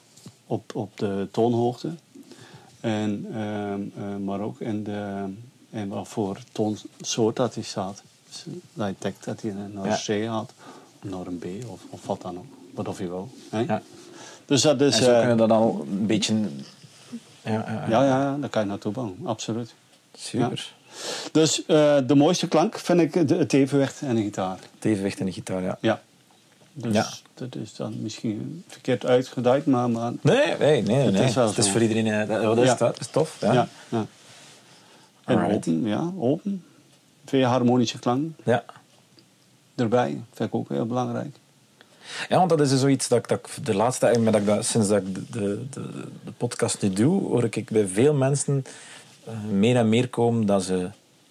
op, 0.49 0.76
op 0.76 0.97
de 0.97 1.27
toonhoogte. 1.31 1.89
En, 2.80 3.26
ehm, 3.34 3.81
eh, 3.97 4.17
maar 4.26 4.39
ook 4.39 4.59
in, 4.59 4.84
de, 4.84 5.23
in 5.69 5.88
wat 5.88 6.07
voor 6.07 6.38
toonsoort 6.51 7.35
dat 7.35 7.53
hij 7.53 7.63
staat. 7.63 8.03
Dus 8.27 8.45
dat 8.73 9.13
dat 9.23 9.41
hij 9.41 9.51
naar 9.73 9.85
Ja. 9.85 9.91
een 9.91 10.23
C 10.23 10.26
gaat, 10.26 10.53
of 11.03 11.09
naar 11.09 11.27
een 11.27 11.38
B, 11.39 11.45
of, 11.69 11.81
of 11.89 12.05
wat 12.05 12.21
dan 12.21 12.38
ook. 12.38 12.45
Wat 12.73 12.88
of 12.88 12.99
je 12.99 13.07
wil. 13.07 13.30
Hè? 13.49 13.59
Ja. 13.59 13.81
Dus 14.45 14.61
dat 14.61 14.81
is... 14.81 14.97
En 14.97 15.03
zo 15.03 15.11
eh, 15.11 15.19
kunnen 15.19 15.38
dat 15.38 15.51
al 15.51 15.85
een 15.91 16.05
beetje... 16.05 16.35
Ja, 17.41 17.85
ja, 17.89 18.03
ja. 18.03 18.38
daar 18.38 18.49
kan 18.49 18.61
je 18.61 18.67
naartoe 18.67 18.91
bouwen. 18.91 19.17
Absoluut. 19.23 19.73
Super. 20.13 20.73
Dus 21.31 21.65
eh, 21.65 21.97
de 22.07 22.15
mooiste 22.15 22.47
klank 22.47 22.77
vind 22.80 22.99
ik 22.99 23.27
de, 23.27 23.35
het 23.35 23.53
evenwicht 23.53 24.01
en 24.01 24.15
de 24.15 24.21
gitaar. 24.21 24.59
Het 24.76 24.85
evenwicht 24.85 25.19
in 25.19 25.26
de 25.26 25.31
gitaar, 25.31 25.61
ja. 25.61 25.77
Ja. 25.81 26.01
Dus 26.73 26.93
Ja. 26.93 27.09
dat 27.33 27.55
is 27.55 27.75
dan 27.75 28.01
misschien 28.01 28.63
verkeerd 28.67 29.05
uitgeduid, 29.05 29.65
maar... 29.65 29.89
maar 29.89 30.11
Nee, 30.21 30.55
nee, 30.59 30.81
nee. 30.81 30.95
Het 30.97 31.13
nee. 31.13 31.23
is 31.23 31.35
Het 31.35 31.57
is 31.57 31.69
voor 31.69 31.81
iedereen... 31.81 32.07
eh, 32.07 32.41
dat, 32.41 32.57
is, 32.57 32.65
Ja. 32.65 32.75
dat 32.75 32.99
is 32.99 33.07
tof. 33.07 33.37
Ja. 33.41 33.53
ja. 33.53 33.67
ja. 33.89 34.05
En 35.25 35.35
Alright. 35.37 35.55
open, 35.55 35.83
ja, 35.85 36.11
open. 36.19 36.63
Veel 37.25 37.45
harmonische 37.45 37.99
klank 37.99 38.31
ja. 38.45 38.63
erbij, 39.75 40.21
vind 40.33 40.49
ik 40.49 40.55
ook 40.55 40.69
heel 40.69 40.85
belangrijk. 40.85 41.35
Ja, 42.29 42.37
want 42.37 42.49
dat 42.49 42.61
is 42.61 42.69
dus 42.69 42.79
zoiets 42.79 43.07
dat 43.07 43.17
ik, 43.17 43.27
dat 43.27 43.37
ik 43.39 43.65
de 43.65 43.73
laatste 43.75 44.05
tijd, 44.05 44.25
dat 44.25 44.35
ik 44.35 44.45
dat, 44.45 44.65
sinds 44.65 44.87
dat 44.87 45.01
ik 45.01 45.15
de, 45.15 45.23
de, 45.29 45.65
de, 45.69 45.89
de 46.25 46.31
podcast 46.31 46.81
nu 46.81 46.89
doe, 46.89 47.21
hoor 47.21 47.43
ik 47.49 47.69
bij 47.69 47.87
veel 47.87 48.13
mensen 48.13 48.63
eh, 49.25 49.33
meer 49.51 49.75
en 49.75 49.89
meer 49.89 50.09
komen 50.09 50.45
dat 50.45 50.63
ze 50.63 50.89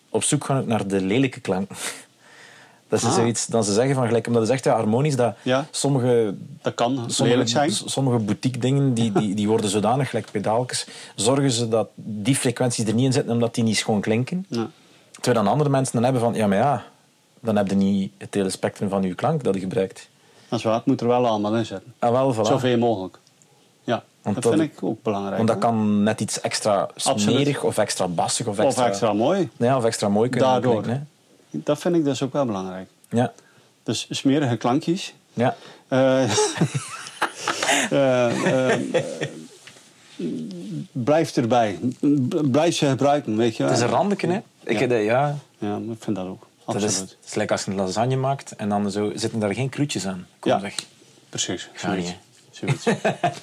op 0.09 0.23
zoek 0.23 0.44
gaan 0.44 0.66
naar 0.66 0.86
de 0.86 1.01
lelijke 1.01 1.40
klank. 1.40 1.70
Dat 2.89 2.98
is 2.98 3.05
Ah. 3.05 3.15
zoiets 3.15 3.47
dat 3.47 3.65
ze 3.66 3.73
zeggen 3.73 3.94
van 3.94 4.06
gelijk, 4.06 4.27
omdat 4.27 4.43
het 4.43 4.51
is 4.51 4.56
echt 4.56 4.65
ja, 4.65 4.74
harmonisch 4.74 5.16
dat 5.16 5.35
Ja. 5.43 5.66
sommige, 5.70 6.35
Dat 6.62 6.74
kan 6.74 7.05
sommige, 7.06 7.47
zijn. 7.47 7.70
sommige 7.73 8.19
boutique 8.19 8.59
dingen 8.60 8.94
die, 8.94 9.12
die, 9.12 9.35
die 9.35 9.48
worden 9.48 9.70
zodanig, 9.70 10.09
gelijk 10.10 10.31
pedaaltjes, 10.31 10.86
zorgen 11.15 11.51
ze 11.51 11.69
dat 11.69 11.89
die 11.94 12.35
frequenties 12.36 12.86
er 12.86 12.94
niet 12.94 13.05
in 13.05 13.12
zitten 13.12 13.32
omdat 13.32 13.55
die 13.55 13.65
niet 13.65 13.77
schoon 13.77 14.01
klinken. 14.01 14.47
Ja. 14.48 14.66
Terwijl 15.20 15.44
dan 15.44 15.52
andere 15.52 15.70
mensen 15.70 15.94
dan 15.94 16.02
hebben 16.05 16.20
van, 16.23 16.35
ja 16.35 16.47
maar 16.47 16.59
ja, 16.59 16.85
dan 17.40 17.56
heb 17.56 17.69
je 17.69 17.74
niet 17.74 18.12
het 18.19 18.35
hele 18.35 18.51
spectrum 18.51 18.89
van 18.89 19.02
je 19.02 19.15
klank 19.15 19.44
dat 19.44 19.55
je 19.55 19.60
gebruikt. 19.60 20.09
Dat 20.48 20.59
is 20.59 20.65
waar, 20.65 20.74
het 20.74 20.86
moet 20.86 21.01
er 21.01 21.06
wel 21.06 21.27
allemaal 21.27 21.56
in 21.56 21.66
zitten. 21.66 21.93
Ah, 21.98 22.10
wel, 22.10 22.35
voilà. 22.35 22.47
Zoveel 22.48 22.78
mogelijk. 22.78 23.19
Ja, 23.85 24.02
Want 24.23 24.35
dat 24.35 24.44
dat- 24.44 24.60
vind 24.60 24.73
ik 24.73 24.82
ook 24.82 25.02
belangrijk. 25.02 25.36
Want 25.36 25.48
dat 25.48 25.59
kan 25.59 26.02
net 26.02 26.20
iets 26.20 26.40
extra 26.40 26.81
Absoluut. 26.94 27.20
smerig 27.20 27.62
of 27.62 27.78
extra 27.78 28.09
bassig 28.09 28.47
of 28.47 28.59
Of 28.59 28.65
extra... 28.65 28.86
extra 28.86 29.12
mooi. 29.12 29.48
Ja, 29.56 29.77
of 29.77 29.85
extra 29.85 30.09
mooi 30.09 30.28
kunnen 30.28 30.48
Daardoor. 30.48 30.82
klinken, 30.82 31.09
Dat 31.51 31.79
vind 31.79 31.95
ik 31.97 32.05
dus 32.05 32.23
ook 32.23 32.33
wel 32.33 32.45
belangrijk. 32.47 32.89
Ja, 33.11 33.33
Dus 33.83 34.07
smerige 34.11 34.57
klankjes. 34.57 35.15
ja. 35.35 35.57
Eh, 35.89 36.31
blijf 40.93 41.37
erbij. 41.37 41.79
Blijf 42.51 42.75
ze 42.77 42.87
gebruiken, 42.89 43.37
weet 43.37 43.57
je. 43.57 43.62
Het 43.62 43.73
is 43.73 43.81
een 43.81 43.89
randje, 43.89 44.27
hè. 44.27 44.37
Ik 44.65 44.73
Ja. 44.73 44.79
heb 44.79 44.91
dat, 44.91 45.03
ja. 45.03 45.37
Ja, 45.59 45.77
ik 45.77 45.97
vind 46.03 46.16
dat 46.16 46.27
ook. 46.27 46.47
Dat 46.66 46.77
is, 46.77 46.83
Absoluut. 46.85 47.11
het 47.11 47.16
is 47.29 47.35
like 47.35 47.53
als 47.53 47.65
je 47.65 47.70
een 47.70 47.77
lasagne 47.77 48.16
maakt 48.16 48.57
en 48.57 48.69
dan 48.69 48.91
zo, 48.91 49.12
zitten 49.15 49.39
daar 49.41 49.55
geen 49.55 49.69
kruutjes 49.69 50.07
aan. 50.07 50.27
Kom 50.39 50.51
Ja. 50.53 50.59
zeg. 50.61 50.75
Precies. 51.29 51.69
Zoiets. 51.75 52.15
Zoiets. 52.51 52.85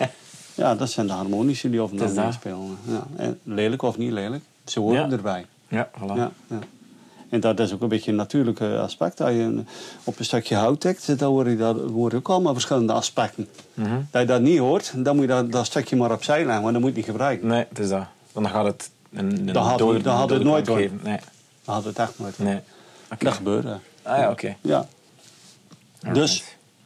ja, 0.62 0.76
dat 0.76 0.90
zijn 0.90 1.08
de 1.08 1.14
harmonische 1.14 1.70
die 1.70 1.80
dat. 2.14 2.34
spelen. 2.34 2.78
Ja. 2.88 3.08
En 3.18 3.40
lelijk 3.44 3.82
of 3.82 3.98
niet 3.98 4.12
lelijk, 4.12 4.44
ze 4.66 4.80
horen 4.80 5.10
Ja. 5.10 5.16
erbij. 5.16 5.46
Ja, 5.68 5.90
voilà. 6.00 6.16
Ja. 6.16 6.32
En 7.36 7.42
dat 7.42 7.60
is 7.60 7.74
ook 7.74 7.82
een 7.82 7.88
beetje 7.88 8.12
een 8.12 8.18
natuurlijk 8.18 8.62
aspect. 8.62 9.22
Als 9.22 9.32
je 9.32 9.40
een- 9.40 9.68
op 10.04 10.20
een 10.20 10.26
stukje 10.26 10.56
hout 10.56 10.80
tikt, 10.80 11.20
dan 11.20 11.32
hoor 11.32 11.50
je, 11.50 11.58
dat, 11.58 11.78
hoor 11.92 12.12
je 12.12 12.18
ook 12.18 12.30
allemaal 12.30 12.54
verschillende 12.54 12.94
aspecten. 12.94 13.48
Dat 14.12 14.22
je 14.22 14.28
dat 14.28 14.42
niet 14.42 14.60
hoort, 14.60 14.94
dan 14.96 15.16
moet 15.16 15.24
je 15.26 15.30
dat, 15.32 15.52
dat 15.52 15.66
stukje 15.66 15.96
maar 15.96 16.12
opzij 16.12 16.46
leggen, 16.46 16.62
want 16.62 16.74
dan 16.74 16.82
moet 16.82 16.90
je 16.92 16.96
niet 16.98 17.06
gebruiken. 17.06 17.48
Nee, 17.48 17.66
het 17.70 17.80
is 17.80 17.90
dat. 17.90 18.04
Want 18.32 18.46
dan 18.46 18.56
gaat 18.56 18.66
het 18.66 18.90
een, 19.14 19.32
een 19.40 19.46
Dan 19.54 19.64
had- 19.66 19.78
dode- 19.78 20.02
dan 20.02 20.16
had 20.16 20.30
het 20.30 20.44
nooit 20.44 20.66
door. 20.66 20.78
Nee. 20.78 20.90
Dat 21.66 21.76
had 21.76 21.84
het 21.84 22.00
echt 22.00 22.20
nooit. 22.20 22.40
nee. 22.40 22.60
Oké. 23.12 23.26
Dat 23.26 23.34
gebeurde. 23.34 23.78
Ah 24.02 24.18
ja, 24.18 24.32
oké. 24.32 24.56
Ja. 24.62 24.88
Dus 26.14 26.44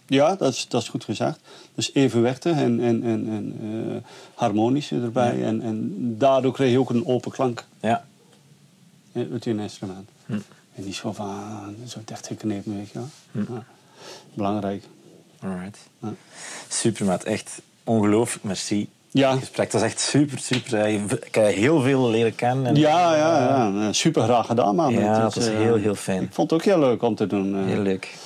ja, 0.08 0.36
dat 0.36 0.54
is, 0.54 0.68
dat 0.68 0.82
is 0.82 0.90
goed 0.90 1.04
gezegd. 1.04 1.40
Dus 1.76 1.94
evenwichtig 1.94 2.56
en, 2.58 2.80
en, 2.80 3.04
en, 3.04 3.28
en 3.30 3.58
eh, 3.62 3.96
harmonisch 4.34 4.92
erbij. 4.92 5.44
En, 5.44 5.62
en 5.62 5.94
daardoor 6.18 6.54
kreeg 6.54 6.72
je 6.72 6.80
ook 6.80 6.90
een 6.90 7.06
open 7.08 7.32
klank 7.32 7.66
Ja. 7.80 8.06
eh, 9.12 9.24
uit 9.32 9.44
je 9.44 9.56
instrument. 9.56 10.10
Hm. 10.36 10.40
En 10.76 10.86
niet 10.86 10.96
zo 10.96 11.12
van, 11.14 11.26
ah, 11.28 11.88
zo 11.88 12.00
dicht 12.06 12.28
geknepen, 12.28 12.76
weet 12.78 12.90
je 12.92 13.00
wel. 13.00 13.08
Ja. 13.50 13.64
Belangrijk. 14.34 14.84
Alright. 15.44 15.78
Ja. 16.02 16.14
Super, 16.68 17.06
maat. 17.06 17.24
Echt 17.24 17.62
ongelooflijk. 17.84 18.44
Merci. 18.44 18.90
Ja. 19.12 19.30
Het 19.32 19.40
gesprek 19.40 19.72
was 19.72 19.82
echt 19.82 20.00
super, 20.00 20.40
super. 20.40 20.88
Ik 20.88 21.36
heb 21.36 21.54
heel 21.56 21.82
veel 21.82 22.10
leren 22.10 22.36
kennen. 22.36 22.66
En 22.66 22.76
Ja, 22.76 23.16
ja, 23.16 23.68
ja. 23.68 23.94
Super 23.94 24.24
graag 24.24 24.46
gedaan, 24.46 24.76
man. 24.76 24.94
Ja, 24.94 25.22
dat 25.22 25.36
was 25.36 25.48
eh, 25.48 25.56
heel, 25.56 25.76
heel 25.76 25.96
fijn. 25.96 26.22
Ik 26.24 26.34
vond 26.34 26.50
het 26.50 26.60
ook 26.60 26.66
heel 26.66 26.80
leuk 26.80 27.02
om 27.02 27.16
te 27.16 27.28
doen. 27.28 27.56
eh. 27.60 27.66
Heel 27.66 27.82
leuk. 27.82 28.18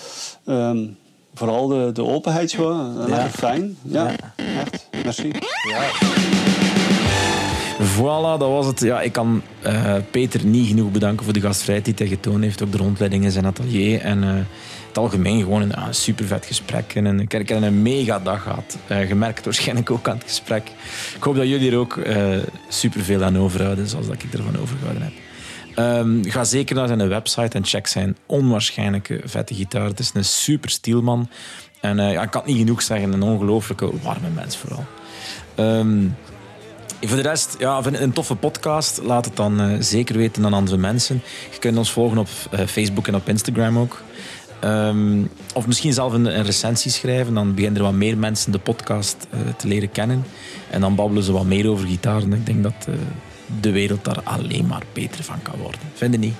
Ehm, 0.45 0.85
vooral 1.33 1.67
de, 1.67 1.89
de 1.93 2.03
openheid 2.05 2.49
zo. 2.51 2.71
eh, 2.71 3.07
Ja. 3.07 3.29
Fijn. 3.29 3.77
Ja, 3.81 4.11
echt. 4.35 4.87
Merci. 5.03 5.31
Voilà, 7.93 8.37
dat 8.39 8.49
was 8.49 8.65
het. 8.65 8.79
Ja, 8.79 9.01
ik 9.01 9.11
kan 9.11 9.41
eh, 9.61 9.95
Peter 10.11 10.45
niet 10.45 10.67
genoeg 10.67 10.91
bedanken 10.91 11.23
voor 11.23 11.33
de 11.33 11.41
gastvrijheid 11.41 11.85
die 11.85 11.93
hij 11.97 12.07
getoond 12.07 12.43
heeft. 12.43 12.63
Ook 12.63 12.71
de 12.71 12.77
rondleiding 12.77 13.23
in 13.23 13.31
zijn 13.31 13.45
atelier. 13.45 14.01
En 14.01 14.23
eh, 14.23 14.29
het 14.87 14.97
algemeen 14.97 15.39
gewoon 15.39 15.61
een 15.61 15.75
ah, 15.75 15.87
super 15.91 16.25
vet 16.25 16.45
gesprek. 16.45 16.95
En 16.95 17.19
ik 17.19 17.31
heb 17.31 17.49
een 17.49 17.81
mega 17.81 18.19
dag 18.19 18.41
gehad. 18.41 18.77
Eh 18.87 19.07
gemerkt 19.07 19.45
waarschijnlijk 19.45 19.91
ook 19.91 20.07
aan 20.07 20.15
het 20.15 20.23
gesprek. 20.23 20.71
Ik 21.15 21.23
hoop 21.23 21.35
dat 21.35 21.47
jullie 21.47 21.71
er 21.71 21.77
ook 21.77 21.97
eh 21.97 22.37
super 22.67 23.01
veel 23.01 23.23
aan 23.23 23.37
overhouden, 23.37 23.87
zoals 23.87 24.07
dat 24.07 24.23
ik 24.23 24.33
ervan 24.33 24.59
overgehouden 24.61 25.03
heb. 25.03 25.13
Ehm, 25.75 26.23
ga 26.23 26.43
zeker 26.43 26.75
naar 26.75 26.87
zijn 26.87 27.07
website 27.07 27.57
en 27.57 27.65
check 27.65 27.87
zijn 27.87 28.17
onwaarschijnlijke 28.25 29.21
vette 29.25 29.55
gitaar. 29.55 29.85
Het 29.85 29.99
is 29.99 30.11
een 30.13 30.25
super 30.25 30.69
stielman. 30.69 31.29
En 31.81 31.99
eh, 31.99 32.11
ja, 32.11 32.23
ik 32.23 32.31
kan 32.31 32.41
het 32.41 32.49
niet 32.49 32.59
genoeg 32.59 32.81
zeggen, 32.81 33.13
een 33.13 33.21
ongelooflijke 33.21 33.89
warme 34.01 34.29
mens 34.35 34.57
vooral. 34.57 34.85
Ehm, 35.55 36.05
voor 37.07 37.17
de 37.17 37.23
rest, 37.23 37.55
ja, 37.59 37.81
vind 37.81 37.95
het 37.95 38.03
een 38.03 38.13
toffe 38.13 38.35
podcast? 38.35 38.99
Laat 39.03 39.25
het 39.25 39.35
dan 39.35 39.61
eh, 39.61 39.75
zeker 39.79 40.17
weten 40.17 40.45
aan 40.45 40.53
andere 40.53 40.77
mensen. 40.77 41.21
Je 41.51 41.59
kunt 41.59 41.77
ons 41.77 41.91
volgen 41.91 42.17
op 42.17 42.27
eh, 42.51 42.65
Facebook 42.65 43.07
en 43.07 43.15
op 43.15 43.29
Instagram 43.29 43.77
ook. 43.77 44.01
Ehm, 44.63 45.21
of 45.53 45.67
misschien 45.67 45.93
zelf 45.93 46.13
een, 46.13 46.37
een 46.37 46.43
recensie 46.43 46.91
schrijven. 46.91 47.33
Dan 47.33 47.53
beginnen 47.53 47.79
er 47.79 47.87
wat 47.87 47.93
meer 47.93 48.17
mensen 48.17 48.51
de 48.51 48.59
podcast 48.59 49.27
eh, 49.29 49.39
te 49.57 49.67
leren 49.67 49.91
kennen. 49.91 50.25
En 50.69 50.81
dan 50.81 50.95
babbelen 50.95 51.23
ze 51.23 51.31
wat 51.31 51.45
meer 51.45 51.69
over 51.69 51.87
gitaar. 51.87 52.21
En 52.21 52.33
ik 52.33 52.45
denk 52.45 52.63
dat 52.63 52.73
eh, 52.87 52.93
de 53.61 53.71
wereld 53.71 54.03
daar 54.03 54.21
alleen 54.23 54.65
maar 54.65 54.83
beter 54.93 55.23
van 55.23 55.41
kan 55.41 55.59
worden. 55.59 55.79
Vind 55.93 56.13
je 56.13 56.19
niet? 56.19 56.35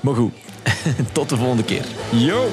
Maar 0.00 0.14
goed, 0.14 0.32
tot 1.12 1.28
de 1.28 1.36
volgende 1.36 1.64
keer. 1.64 1.84
Yo! 2.10 2.48